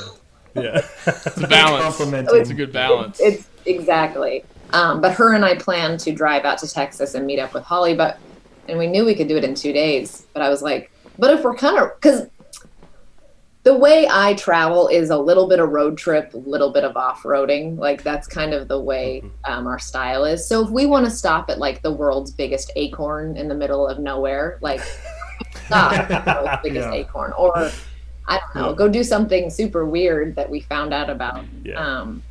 Yeah. 0.57 0.81
It's 1.07 1.37
a 1.37 1.47
balance. 1.47 1.83
Complimenting. 1.97 2.35
It's 2.41 2.49
a 2.49 2.53
good 2.53 2.73
balance. 2.73 3.19
it's 3.19 3.47
exactly 3.65 4.43
um, 4.71 5.01
but 5.01 5.13
her 5.13 5.33
and 5.33 5.43
i 5.45 5.53
plan 5.55 5.97
to 5.97 6.11
drive 6.11 6.45
out 6.45 6.57
to 6.59 6.67
texas 6.69 7.13
and 7.15 7.25
meet 7.25 7.37
up 7.39 7.53
with 7.53 7.63
holly 7.63 7.93
but 7.93 8.17
and 8.69 8.77
we 8.77 8.87
knew 8.87 9.03
we 9.05 9.13
could 9.15 9.27
do 9.27 9.35
it 9.37 9.43
in 9.43 9.53
two 9.55 9.71
days 9.73 10.25
but 10.33 10.41
i 10.41 10.49
was 10.49 10.61
like 10.61 10.89
but 11.19 11.29
if 11.31 11.43
we're 11.43 11.53
kind 11.55 11.77
of 11.77 11.91
because 11.95 12.27
the 13.63 13.75
way 13.77 14.07
i 14.09 14.33
travel 14.35 14.87
is 14.87 15.09
a 15.09 15.17
little 15.17 15.47
bit 15.49 15.59
of 15.59 15.69
road 15.69 15.97
trip 15.97 16.33
a 16.33 16.37
little 16.37 16.71
bit 16.71 16.83
of 16.85 16.95
off-roading 16.95 17.77
like 17.77 18.03
that's 18.03 18.25
kind 18.27 18.53
of 18.53 18.67
the 18.69 18.79
way 18.79 19.21
um, 19.45 19.67
our 19.67 19.79
style 19.79 20.23
is 20.23 20.47
so 20.47 20.63
if 20.63 20.69
we 20.69 20.85
want 20.85 21.03
to 21.05 21.11
stop 21.11 21.49
at 21.49 21.57
like 21.59 21.81
the 21.81 21.91
world's 21.91 22.31
biggest 22.31 22.71
acorn 22.77 23.35
in 23.35 23.47
the 23.49 23.55
middle 23.55 23.85
of 23.87 23.99
nowhere 23.99 24.57
like 24.61 24.79
stop 25.65 25.91
at 25.93 26.07
the 26.25 26.31
world's 26.45 26.59
biggest 26.63 26.87
Yeah. 26.87 26.93
acorn 26.99 27.33
or 27.37 27.69
i 28.27 28.39
don't 28.53 28.55
know 28.63 28.73
go 28.73 28.87
do 28.87 29.03
something 29.03 29.49
super 29.49 29.85
weird 29.85 30.35
that 30.35 30.49
we 30.49 30.59
found 30.61 30.93
out 30.93 31.09
about 31.09 31.45
Yeah. 31.63 31.75
um, 31.83 32.23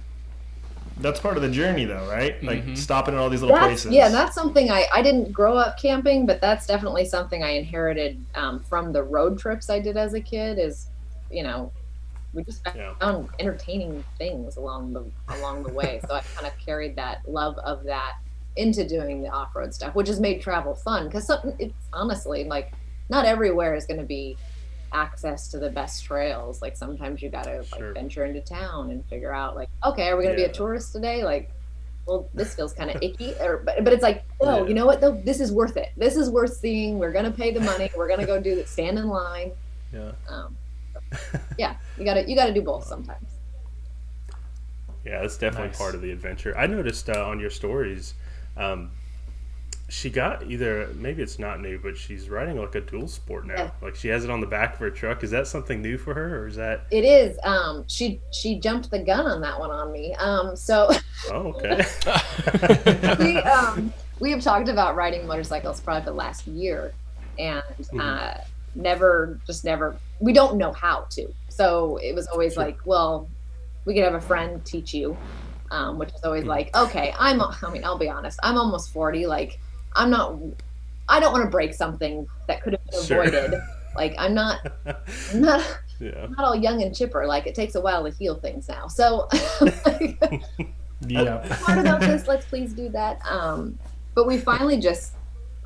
That's 0.99 1.21
part 1.21 1.37
of 1.37 1.43
the 1.43 1.51
journey, 1.51 1.85
though, 1.85 2.07
right? 2.09 2.43
Like 2.43 2.65
Mhm. 2.65 2.75
stopping 2.77 3.13
at 3.15 3.21
all 3.21 3.29
these 3.29 3.43
little 3.43 3.55
that's, 3.55 3.67
places. 3.83 3.93
yeah, 3.93 4.09
that's 4.09 4.35
something 4.35 4.71
I, 4.71 4.87
I 4.95 5.03
didn't 5.03 5.31
grow 5.31 5.55
up 5.55 5.77
camping, 5.79 6.25
but 6.25 6.41
that's 6.41 6.67
definitely 6.67 7.05
something 7.05 7.43
I 7.45 7.51
inherited 7.51 8.25
um, 8.35 8.65
from 8.65 8.93
the 8.95 9.03
road 9.03 9.39
trips 9.39 9.69
I 9.69 9.79
did 9.79 9.99
as 9.99 10.15
a 10.15 10.23
kid. 10.23 10.59
Is 10.59 10.89
you 11.31 11.43
know, 11.43 11.71
we 12.33 12.43
just 12.45 12.63
Yeah. 12.75 12.95
found 12.99 13.29
entertaining 13.39 14.05
things 14.17 14.57
along 14.57 14.95
the 14.95 15.05
along 15.37 15.65
the 15.65 15.73
way. 15.75 16.01
so 16.09 16.15
I 16.15 16.23
kind 16.35 16.47
of 16.47 16.55
carried 16.65 16.97
that 16.97 17.19
love 17.29 17.59
of 17.59 17.85
that 17.85 18.13
into 18.57 18.89
doing 18.89 19.21
the 19.23 19.29
off 19.29 19.55
road 19.55 19.75
stuff, 19.75 19.95
which 19.95 20.09
has 20.09 20.19
made 20.19 20.41
travel 20.41 20.75
fun. 20.75 21.09
Because 21.09 21.31
it's 21.59 21.89
honestly 21.93 22.45
like 22.45 22.73
not 23.11 23.27
everywhere 23.27 23.75
is 23.75 23.85
going 23.85 24.01
to 24.01 24.07
be 24.07 24.39
access 24.93 25.49
to 25.49 25.59
the 25.59 25.71
best 25.71 26.05
trails. 26.05 26.63
Like 26.63 26.77
sometimes 26.77 27.23
you 27.23 27.29
got 27.31 27.45
to 27.45 27.59
like 27.59 27.67
Sure. 27.79 27.93
venture 27.93 28.25
into 28.25 28.41
town 28.41 28.91
and 28.91 29.05
figure 29.07 29.33
out 29.33 29.57
like, 29.57 29.69
okay, 29.85 30.09
are 30.09 30.17
we 30.17 30.25
going 30.25 30.35
to 30.37 30.41
Yeah. 30.41 30.49
be 30.49 30.53
a 30.53 30.55
tourist 30.55 30.93
today? 30.93 31.25
Like 31.25 31.51
well, 32.07 32.31
this 32.35 32.55
feels 32.55 32.73
kind 32.73 32.89
of 32.89 33.03
icky, 33.03 33.35
or 33.41 33.57
but, 33.65 33.83
but 33.83 33.93
it's 33.93 34.03
like, 34.05 34.23
oh, 34.41 34.63
Yeah. 34.63 34.69
you 34.69 34.75
know 34.75 34.87
what? 34.87 35.01
Though 35.01 35.21
this 35.25 35.41
is 35.41 35.51
worth 35.51 35.77
it. 35.77 35.91
This 35.97 36.15
is 36.17 36.31
worth 36.31 36.55
seeing. 36.55 37.01
We're 37.01 37.11
gonna 37.11 37.33
pay 37.33 37.51
the 37.53 37.59
money. 37.61 37.91
We're 37.97 38.09
gonna 38.09 38.25
go 38.27 38.41
do 38.41 38.57
it. 38.61 38.69
Stand 38.69 38.97
in 38.99 39.09
line. 39.09 39.51
Yeah. 39.93 40.13
Um, 40.29 40.57
yeah, 41.59 41.77
you 41.99 42.05
gotta 42.05 42.29
you 42.29 42.37
gotta 42.37 42.55
do 42.55 42.63
both 42.63 42.85
sometimes. 42.85 43.27
Yeah, 45.05 45.21
that's 45.21 45.37
definitely 45.37 45.69
Nice. 45.69 45.79
part 45.79 45.95
of 45.95 46.03
the 46.03 46.11
adventure. 46.11 46.57
I 46.57 46.67
noticed 46.67 47.09
uh, 47.11 47.27
on 47.27 47.39
your 47.41 47.51
stories, 47.51 48.15
um, 48.57 48.91
she 49.89 50.11
got 50.11 50.51
either 50.51 50.89
maybe 50.97 51.23
it's 51.23 51.39
not 51.39 51.61
new, 51.61 51.79
but 51.79 51.97
she's 51.97 52.29
riding 52.29 52.59
like 52.61 52.75
a 52.75 52.81
dual 52.81 53.07
sport 53.07 53.47
now. 53.47 53.55
Yeah. 53.55 53.71
Like 53.81 53.95
she 53.95 54.09
has 54.09 54.25
it 54.25 54.31
on 54.31 54.41
the 54.41 54.47
back 54.47 54.75
of 54.75 54.81
her 54.81 54.91
truck. 54.91 55.23
Is 55.23 55.31
that 55.31 55.47
something 55.47 55.81
new 55.81 55.97
for 55.97 56.13
her, 56.15 56.41
or 56.41 56.49
is 56.49 56.57
that? 56.57 56.87
It 56.91 57.05
is. 57.05 57.39
Um, 57.45 57.85
she 57.87 58.21
she 58.33 58.59
jumped 58.59 58.91
the 58.91 58.99
gun 58.99 59.27
on 59.27 59.41
that 59.43 59.59
one 59.61 59.71
on 59.71 59.93
me. 59.93 60.15
Um, 60.17 60.57
so 60.57 60.91
Oh, 61.31 61.55
okay. 61.57 61.85
we 63.19 63.37
um 63.39 63.93
we 64.19 64.31
have 64.31 64.41
talked 64.41 64.69
about 64.69 64.97
riding 64.97 65.27
motorcycles 65.27 65.81
probably 65.81 66.03
for 66.03 66.11
the 66.11 66.17
last 66.17 66.47
year, 66.47 66.93
and 67.39 67.63
uh, 68.01 68.35
never 68.75 69.39
just 69.47 69.65
never. 69.65 69.97
We 70.21 70.33
don't 70.33 70.57
know 70.57 70.73
how 70.73 71.07
to. 71.11 71.33
So 71.49 71.99
it 71.99 72.15
was 72.15 72.27
always 72.27 72.55
Sure. 72.55 72.65
like, 72.65 72.79
well, 72.87 73.29
we 73.85 73.95
could 73.95 74.03
have 74.05 74.15
a 74.15 74.21
friend 74.21 74.65
teach 74.65 74.93
you, 74.95 75.17
um, 75.71 75.99
which 75.99 76.09
is 76.13 76.23
always 76.25 76.45
like, 76.45 76.75
okay, 76.77 77.15
I'm. 77.19 77.41
I 77.41 77.55
mean, 77.71 77.85
I'll 77.85 77.99
be 77.99 78.09
honest. 78.09 78.41
I'm 78.43 78.57
almost 78.59 78.93
forty. 78.93 79.27
Like, 79.27 79.59
I'm 79.97 80.11
not. 80.11 80.39
I 81.09 81.21
don't 81.21 81.33
want 81.33 81.45
to 81.45 81.51
break 81.51 81.75
something 81.75 82.27
that 82.49 82.63
could 82.63 82.75
have 82.75 82.85
been 82.91 83.03
Sure. 83.05 83.23
avoided. 83.23 83.61
Like, 83.97 84.15
I'm 84.19 84.35
not. 84.35 84.61
I'm 85.33 85.41
not. 85.41 85.79
yeah. 86.01 86.27
not 86.37 86.41
all 86.41 86.55
young 86.55 86.83
and 86.83 86.95
chipper. 86.95 87.27
Like, 87.27 87.47
it 87.47 87.55
takes 87.55 87.75
a 87.75 87.81
while 87.81 88.05
to 88.05 88.11
heal 88.11 88.35
things 88.37 88.69
now. 88.69 88.89
So. 88.89 89.29
yeah. 91.07 91.59
part 91.63 91.79
about 91.79 92.01
this. 92.01 92.27
Let's 92.27 92.47
please 92.47 92.73
do 92.73 92.89
that. 92.91 93.21
Um, 93.25 93.79
but 94.15 94.27
we 94.27 94.39
finally 94.39 94.79
just 94.79 95.13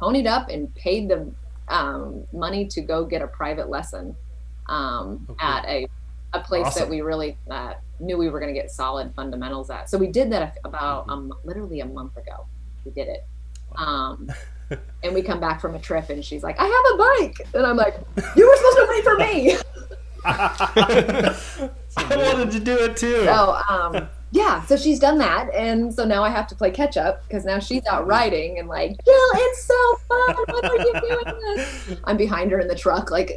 ponied 0.00 0.26
up 0.26 0.48
and 0.48 0.74
paid 0.74 1.08
the 1.08 1.30
um, 1.68 2.24
money 2.32 2.66
to 2.66 2.80
go 2.80 3.04
get 3.04 3.22
a 3.22 3.26
private 3.28 3.68
lesson 3.68 4.16
um, 4.68 5.26
Okay. 5.30 5.44
at 5.46 5.64
a, 5.66 5.86
a 6.32 6.40
place 6.40 6.74
that 6.74 6.88
we 6.88 7.00
really 7.00 7.36
uh, 7.50 7.74
knew 8.00 8.16
we 8.18 8.28
were 8.28 8.40
going 8.40 8.52
to 8.52 8.58
get 8.60 8.70
solid 8.70 9.14
fundamentals 9.14 9.70
at. 9.70 9.88
So 9.90 9.98
we 9.98 10.08
did 10.08 10.30
that 10.32 10.58
about 10.64 11.08
um, 11.08 11.32
literally 11.44 11.80
a 11.80 11.86
month 11.86 12.16
ago. 12.16 12.46
We 12.84 12.92
did 12.92 13.08
it. 13.08 13.26
Um, 13.76 14.30
and 15.02 15.14
we 15.14 15.22
come 15.22 15.40
back 15.40 15.60
from 15.60 15.74
a 15.74 15.78
trip 15.78 16.10
and 16.10 16.24
she's 16.24 16.42
like, 16.42 16.56
I 16.58 16.64
have 16.64 16.94
a 16.94 17.24
bike. 17.24 17.48
And 17.54 17.66
I'm 17.66 17.76
like, 17.76 17.96
you 18.36 18.48
were 18.48 18.56
supposed 18.56 18.76
to 18.76 18.86
wait 18.88 19.04
for 19.04 19.16
me. 19.18 19.56
I 21.96 22.16
wanted 22.16 22.50
to 22.52 22.60
do 22.60 22.76
it 22.76 22.96
too. 22.96 23.24
So 23.24 23.58
um, 23.68 24.08
yeah, 24.32 24.62
so 24.66 24.76
she's 24.76 25.00
done 25.00 25.18
that, 25.18 25.52
and 25.54 25.92
so 25.92 26.04
now 26.04 26.22
I 26.22 26.28
have 26.28 26.46
to 26.48 26.54
play 26.54 26.70
catch 26.70 26.96
up 26.96 27.26
because 27.26 27.44
now 27.44 27.58
she's 27.58 27.84
out 27.86 28.06
riding 28.06 28.58
and 28.58 28.68
like, 28.68 28.90
Jill, 29.04 29.30
it's 29.34 29.64
so 29.64 29.96
fun. 30.08 30.36
Why 30.46 30.68
are 30.68 30.76
you 30.76 30.92
doing 31.00 31.56
this? 31.56 31.96
I'm 32.04 32.16
behind 32.16 32.52
her 32.52 32.60
in 32.60 32.68
the 32.68 32.74
truck, 32.76 33.10
like 33.10 33.36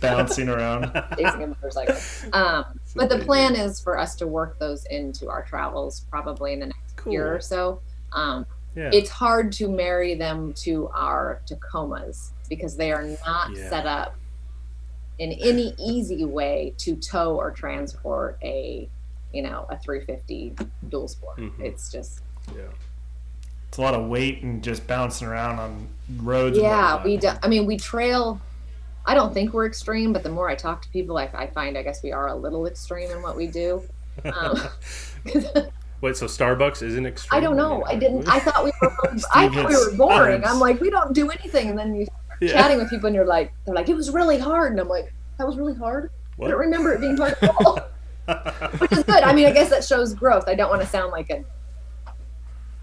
Bouncing 0.00 0.48
around. 0.48 0.92
chasing 1.18 1.42
a 1.42 1.46
motorcycle. 1.48 1.96
Um, 2.32 2.64
but 2.94 3.08
the 3.08 3.18
plan 3.18 3.56
is 3.56 3.80
for 3.80 3.98
us 3.98 4.14
to 4.16 4.26
work 4.26 4.58
those 4.58 4.86
into 4.86 5.28
our 5.28 5.44
travels 5.44 6.06
probably 6.10 6.52
in 6.52 6.60
the 6.60 6.66
next 6.66 7.06
year 7.06 7.34
or 7.34 7.40
so. 7.40 7.80
Um, 8.12 8.46
Yeah. 8.74 8.90
it's 8.92 9.10
hard 9.10 9.50
to 9.52 9.68
marry 9.68 10.14
them 10.14 10.52
to 10.64 10.88
our 10.94 11.40
Tacomas 11.46 12.30
because 12.48 12.76
they 12.76 12.92
are 12.92 13.04
not 13.26 13.50
Yeah. 13.56 13.68
set 13.70 13.86
up 13.86 14.14
in 15.18 15.32
any 15.32 15.74
easy 15.78 16.24
way 16.24 16.74
to 16.78 16.94
tow 16.96 17.36
or 17.36 17.50
transport 17.50 18.38
a 18.42 18.88
you 19.32 19.42
know 19.42 19.66
a 19.68 19.76
350 19.78 20.54
dual 20.88 21.08
sport 21.08 21.38
Mhm. 21.38 21.60
it's 21.60 21.90
just 21.90 22.20
yeah. 22.56 22.62
It's 23.68 23.76
a 23.76 23.82
lot 23.82 23.92
of 23.94 24.08
weight 24.08 24.42
and 24.42 24.62
just 24.64 24.86
bouncing 24.86 25.26
around 25.28 25.58
on 25.58 25.88
roads. 26.22 26.56
yeah 26.56 27.02
we 27.04 27.16
do, 27.18 27.30
i 27.42 27.48
mean 27.48 27.66
we 27.66 27.76
trail 27.76 28.40
i 29.06 29.12
don't 29.14 29.34
think 29.34 29.52
we're 29.52 29.66
extreme 29.66 30.12
but 30.12 30.22
the 30.22 30.30
more 30.30 30.48
i 30.48 30.54
talk 30.54 30.80
to 30.82 30.88
people 30.90 31.18
i, 31.18 31.24
I 31.34 31.48
find 31.48 31.76
i 31.76 31.82
guess 31.82 32.02
we 32.02 32.12
are 32.12 32.28
a 32.28 32.34
little 32.34 32.66
extreme 32.66 33.10
in 33.10 33.20
what 33.22 33.36
we 33.36 33.48
do 33.48 33.82
um, 34.24 34.56
Wait, 36.00 36.16
so 36.16 36.26
Starbucks 36.26 36.82
isn't 36.82 37.06
extreme? 37.06 37.36
i 37.38 37.40
don't 37.42 37.56
know. 37.56 37.82
I 37.84 37.96
didn't 37.96 38.28
i 38.28 38.38
thought 38.38 38.64
we 38.64 38.70
were 38.80 38.92
i 39.34 39.48
thought 39.48 39.68
we 39.68 39.74
were 39.74 39.96
boring. 39.96 40.44
I'm 40.44 40.60
like 40.60 40.80
we 40.80 40.90
don't 40.90 41.12
do 41.14 41.28
anything. 41.30 41.68
And 41.70 41.78
then 41.78 41.94
you 41.94 42.06
Yeah. 42.40 42.52
chatting 42.52 42.78
with 42.78 42.88
people 42.90 43.06
and 43.08 43.16
you're 43.16 43.24
like 43.26 43.52
they're 43.64 43.74
like 43.74 43.88
it 43.88 43.94
was 43.96 44.10
really 44.10 44.38
hard. 44.38 44.72
And 44.72 44.80
i'm 44.80 44.88
like 44.88 45.12
that 45.38 45.46
was 45.46 45.56
really 45.56 45.74
hard? 45.74 46.10
I 46.42 46.48
don't 46.48 46.58
remember 46.58 46.92
it 46.92 47.00
being 47.00 47.16
hard 47.16 47.36
at 47.42 47.50
all. 47.64 47.80
Which 48.78 48.92
is 48.92 49.02
good. 49.04 49.22
I 49.24 49.32
mean 49.32 49.46
i 49.46 49.50
guess 49.52 49.70
that 49.70 49.82
shows 49.84 50.14
growth. 50.14 50.44
I 50.46 50.54
don't 50.54 50.70
want 50.70 50.82
to 50.82 50.88
sound 50.88 51.10
like 51.12 51.30
a 51.30 51.44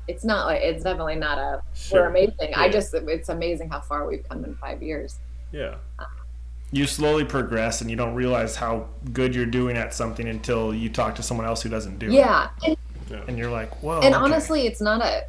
it's 0.07 0.23
not 0.23 0.45
like 0.45 0.61
it's 0.61 0.83
definitely 0.83 1.15
not 1.15 1.37
a 1.37 1.61
Sure. 1.73 2.01
we're 2.03 2.07
amazing. 2.09 2.53
I 2.55 2.69
just 2.69 2.93
it's 2.93 3.29
amazing 3.29 3.69
how 3.69 3.81
far 3.81 4.05
we've 4.07 4.27
come 4.27 4.43
in 4.45 4.55
five 4.55 4.83
years. 4.83 5.19
Yeah. 5.51 5.75
you 6.71 6.85
slowly 6.85 7.23
progress 7.23 7.79
and 7.81 7.89
you 7.89 7.95
don't 7.95 8.13
realize 8.13 8.55
how 8.57 8.87
good 9.13 9.33
you're 9.33 9.45
doing 9.45 9.77
at 9.77 9.93
something 9.93 10.27
until 10.27 10.73
you 10.75 10.89
talk 10.89 11.15
to 11.15 11.23
someone 11.23 11.45
else 11.47 11.61
who 11.61 11.69
doesn't 11.69 11.97
do 11.99 12.07
it. 12.07 12.13
yeah. 12.13 12.49
And, 12.65 12.75
it. 13.11 13.23
And 13.27 13.37
you're 13.37 13.51
like, 13.51 13.71
whoa. 13.83 13.99
and 14.01 14.13
okay. 14.15 14.23
honestly 14.23 14.67
it's 14.67 14.81
not 14.81 15.01
a 15.01 15.23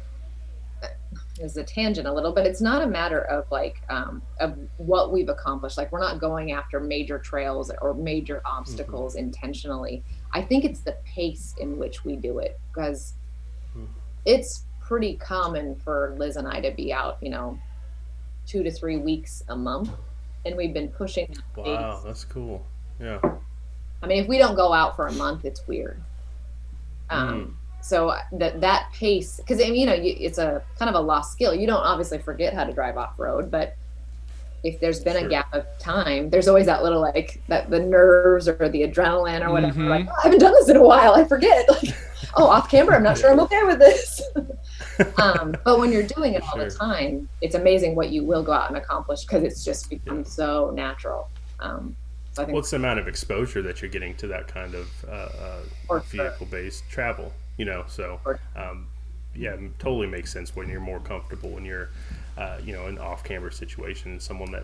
this 1.39 1.51
is 1.51 1.57
a 1.57 1.63
tangent 1.63 2.07
a 2.07 2.11
little 2.11 2.33
but 2.33 2.47
it's 2.47 2.61
not 2.61 2.81
a 2.81 2.87
matter 2.87 3.21
of 3.21 3.45
like 3.51 3.81
um, 3.89 4.21
of 4.39 4.57
what 4.77 5.11
we've 5.13 5.29
accomplished 5.29 5.77
like 5.77 5.91
we're 5.91 5.99
not 5.99 6.19
going 6.19 6.51
after 6.51 6.79
major 6.79 7.19
trails 7.19 7.71
or 7.81 7.93
major 7.93 8.41
obstacles 8.43 9.13
intentionally 9.13 10.01
i 10.33 10.41
think 10.41 10.65
it's 10.65 10.79
the 10.79 10.93
pace 11.05 11.53
in 11.59 11.77
which 11.77 12.03
we 12.03 12.15
do 12.15 12.39
it 12.39 12.59
because 12.73 13.13
Mhm. 13.77 13.85
it's 14.25 14.63
pretty 14.81 15.15
common 15.17 15.75
for 15.75 16.15
liz 16.17 16.37
and 16.37 16.47
i 16.47 16.59
to 16.59 16.71
be 16.71 16.91
out 16.91 17.17
you 17.21 17.29
know 17.29 17.59
two 18.47 18.63
to 18.63 18.71
three 18.71 18.97
weeks 18.97 19.43
a 19.49 19.55
month 19.55 19.91
and 20.43 20.55
we've 20.57 20.73
been 20.73 20.87
pushing 20.89 21.27
that 21.27 21.65
Wow, 21.65 21.95
pace. 21.97 22.03
that's 22.03 22.23
cool. 22.25 22.65
Yeah. 22.99 23.19
I 24.01 24.07
mean, 24.07 24.23
if 24.23 24.29
we 24.29 24.37
don't 24.37 24.55
go 24.55 24.71
out 24.71 24.95
for 24.95 25.07
a 25.07 25.11
month, 25.11 25.43
it's 25.43 25.67
weird. 25.67 26.01
Um, 27.09 27.57
So 27.87 28.13
that 28.33 28.59
that 28.59 28.91
pace, 28.91 29.37
because 29.37 29.61
I 29.61 29.65
mean, 29.65 29.75
you 29.75 29.85
know, 29.85 29.93
you, 29.93 30.13
it's 30.19 30.39
a 30.39 30.61
kind 30.77 30.89
of 30.89 30.95
a 30.95 30.99
lost 30.99 31.31
skill. 31.31 31.53
You 31.53 31.67
don't 31.67 31.83
obviously 31.83 32.17
forget 32.17 32.53
how 32.53 32.65
to 32.65 32.73
drive 32.73 32.97
off 32.97 33.17
road, 33.17 33.49
but 33.49 33.77
if 34.63 34.81
there's 34.81 34.99
been 34.99 35.15
Sure. 35.15 35.25
a 35.25 35.29
gap 35.29 35.53
of 35.53 35.65
time, 35.79 36.29
there's 36.29 36.49
always 36.49 36.65
that 36.65 36.83
little 36.83 36.99
like 36.99 37.41
that 37.47 37.69
the 37.69 37.79
nerves 37.79 38.49
or 38.49 38.67
the 38.67 38.81
adrenaline 38.81 39.41
or 39.41 39.53
whatever. 39.53 39.79
Mhm. 39.79 39.87
Like, 39.89 40.07
oh, 40.09 40.15
I 40.19 40.23
haven't 40.23 40.39
done 40.39 40.51
this 40.51 40.67
in 40.67 40.75
a 40.75 40.83
while. 40.83 41.13
I 41.15 41.23
forget. 41.23 41.65
Like, 41.83 41.95
oh, 42.35 42.47
off 42.47 42.69
camber, 42.69 42.93
I'm 42.93 43.03
not 43.03 43.17
sure 43.17 43.31
I'm 43.31 43.39
okay 43.41 43.63
with 43.63 43.79
this. 43.79 44.21
um, 45.21 45.55
but 45.63 45.79
when 45.79 45.91
you're 45.91 46.03
doing 46.03 46.33
it 46.33 46.43
all 46.43 46.57
the 46.57 46.69
time, 46.69 47.29
it's 47.41 47.55
amazing 47.55 47.95
what 47.95 48.09
you 48.09 48.25
will 48.25 48.43
go 48.43 48.51
out 48.51 48.69
and 48.69 48.77
accomplish 48.77 49.21
because 49.21 49.43
it's 49.43 49.63
just 49.63 49.89
become 49.89 50.25
so 50.25 50.71
natural. 50.75 51.29
Um, 51.59 51.95
so 52.33 52.41
I 52.41 52.45
think 52.45 52.55
What's 52.55 52.71
the 52.71 52.75
amount 52.77 52.99
of 52.99 53.07
exposure 53.07 53.61
that 53.61 53.81
you're 53.81 53.89
getting 53.91 54.15
to 54.15 54.27
that 54.27 54.47
kind 54.47 54.75
of 54.75 54.87
uh, 55.07 55.29
uh, 55.91 55.99
vehicle-based 55.99 56.83
travel? 56.89 57.31
You 57.57 57.65
know, 57.65 57.83
so 57.87 58.19
um, 58.55 58.87
yeah, 59.35 59.53
it 59.53 59.79
totally 59.79 60.07
makes 60.07 60.31
sense 60.31 60.55
when 60.55 60.69
you're 60.69 60.79
more 60.79 60.99
comfortable 60.99 61.49
when 61.49 61.65
you're, 61.65 61.89
uh, 62.37 62.57
you 62.63 62.73
know, 62.73 62.85
an 62.85 62.97
off-camber 62.99 63.51
situation. 63.51 64.19
Someone 64.19 64.51
that 64.51 64.63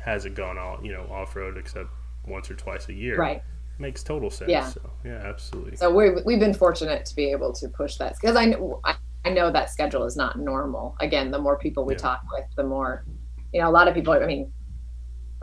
hasn't 0.00 0.34
gone 0.34 0.58
all, 0.58 0.78
you 0.82 0.92
know, 0.92 1.06
off-road 1.10 1.56
except 1.58 1.88
once 2.26 2.50
or 2.50 2.54
twice 2.54 2.88
a 2.88 2.94
year, 2.94 3.18
right. 3.18 3.42
Makes 3.78 4.04
total 4.04 4.30
sense. 4.30 4.50
Yeah. 4.50 4.68
So, 4.68 4.80
yeah, 5.04 5.20
absolutely. 5.24 5.76
So 5.76 5.92
we 5.92 6.10
we've 6.24 6.38
been 6.38 6.54
fortunate 6.54 7.04
to 7.06 7.16
be 7.16 7.32
able 7.32 7.52
to 7.54 7.68
push 7.68 7.96
that 7.96 8.14
because 8.20 8.36
I 8.36 8.44
know 8.44 8.80
I, 8.84 8.94
I 9.24 9.30
know 9.30 9.50
that 9.50 9.68
schedule 9.68 10.04
is 10.04 10.16
not 10.16 10.38
normal. 10.38 10.94
Again, 11.00 11.32
the 11.32 11.40
more 11.40 11.58
people 11.58 11.84
we 11.84 11.94
Yeah. 11.94 11.98
talk 11.98 12.20
with, 12.32 12.44
the 12.56 12.62
more 12.62 13.04
you 13.52 13.60
know. 13.60 13.68
A 13.68 13.72
lot 13.72 13.88
of 13.88 13.94
people. 13.94 14.12
I 14.12 14.24
mean, 14.26 14.52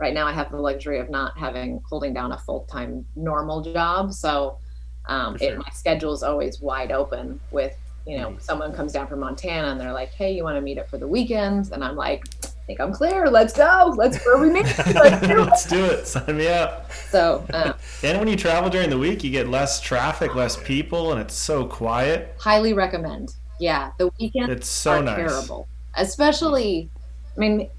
right 0.00 0.14
now 0.14 0.26
I 0.26 0.32
have 0.32 0.50
the 0.50 0.56
luxury 0.56 0.98
of 0.98 1.10
not 1.10 1.36
having 1.38 1.82
holding 1.88 2.14
down 2.14 2.32
a 2.32 2.38
full 2.38 2.64
time 2.64 3.04
normal 3.16 3.60
job, 3.60 4.14
so 4.14 4.58
um, 5.06 5.38
For 5.38 5.44
it, 5.44 5.58
my 5.58 5.70
schedule 5.72 6.12
is 6.12 6.22
always 6.22 6.60
wide 6.60 6.92
open. 6.92 7.40
With 7.50 7.76
you 8.06 8.18
know, 8.18 8.36
someone 8.40 8.72
comes 8.72 8.92
down 8.92 9.06
from 9.06 9.20
Montana 9.20 9.68
and 9.68 9.80
they're 9.80 9.92
like, 9.92 10.12
"Hey, 10.12 10.32
you 10.32 10.42
want 10.42 10.56
to 10.56 10.60
meet 10.60 10.78
up 10.78 10.88
for 10.88 10.98
the 10.98 11.06
weekends 11.06 11.70
And 11.70 11.84
I'm 11.84 11.96
like, 11.96 12.24
"I 12.44 12.48
think 12.66 12.80
I'm 12.80 12.92
clear. 12.92 13.30
Let's 13.30 13.52
go. 13.52 13.94
Let's 13.96 14.24
where 14.24 14.38
we 14.38 14.50
meet. 14.50 14.64
Let's 14.94 15.26
do 15.26 15.40
it." 15.40 15.46
Let's 15.46 15.66
do 15.66 15.84
it. 15.84 16.06
Sign 16.06 16.36
me 16.36 16.48
up. 16.48 16.90
So 16.92 17.44
um, 17.52 17.74
And 18.02 18.18
when 18.18 18.28
you 18.28 18.36
travel 18.36 18.70
during 18.70 18.90
the 18.90 18.98
week, 18.98 19.22
you 19.22 19.30
get 19.30 19.48
less 19.48 19.80
traffic, 19.80 20.34
less 20.34 20.56
people, 20.56 21.12
and 21.12 21.20
it's 21.20 21.34
so 21.34 21.64
quiet. 21.64 22.34
highly 22.38 22.72
recommend. 22.72 23.34
Yeah, 23.60 23.92
the 23.98 24.10
weekend. 24.18 24.50
It's 24.50 24.68
so 24.68 24.94
are 24.94 25.02
nice. 25.02 25.16
terrible. 25.16 25.68
Especially, 25.96 26.90
I 27.36 27.40
mean, 27.40 27.70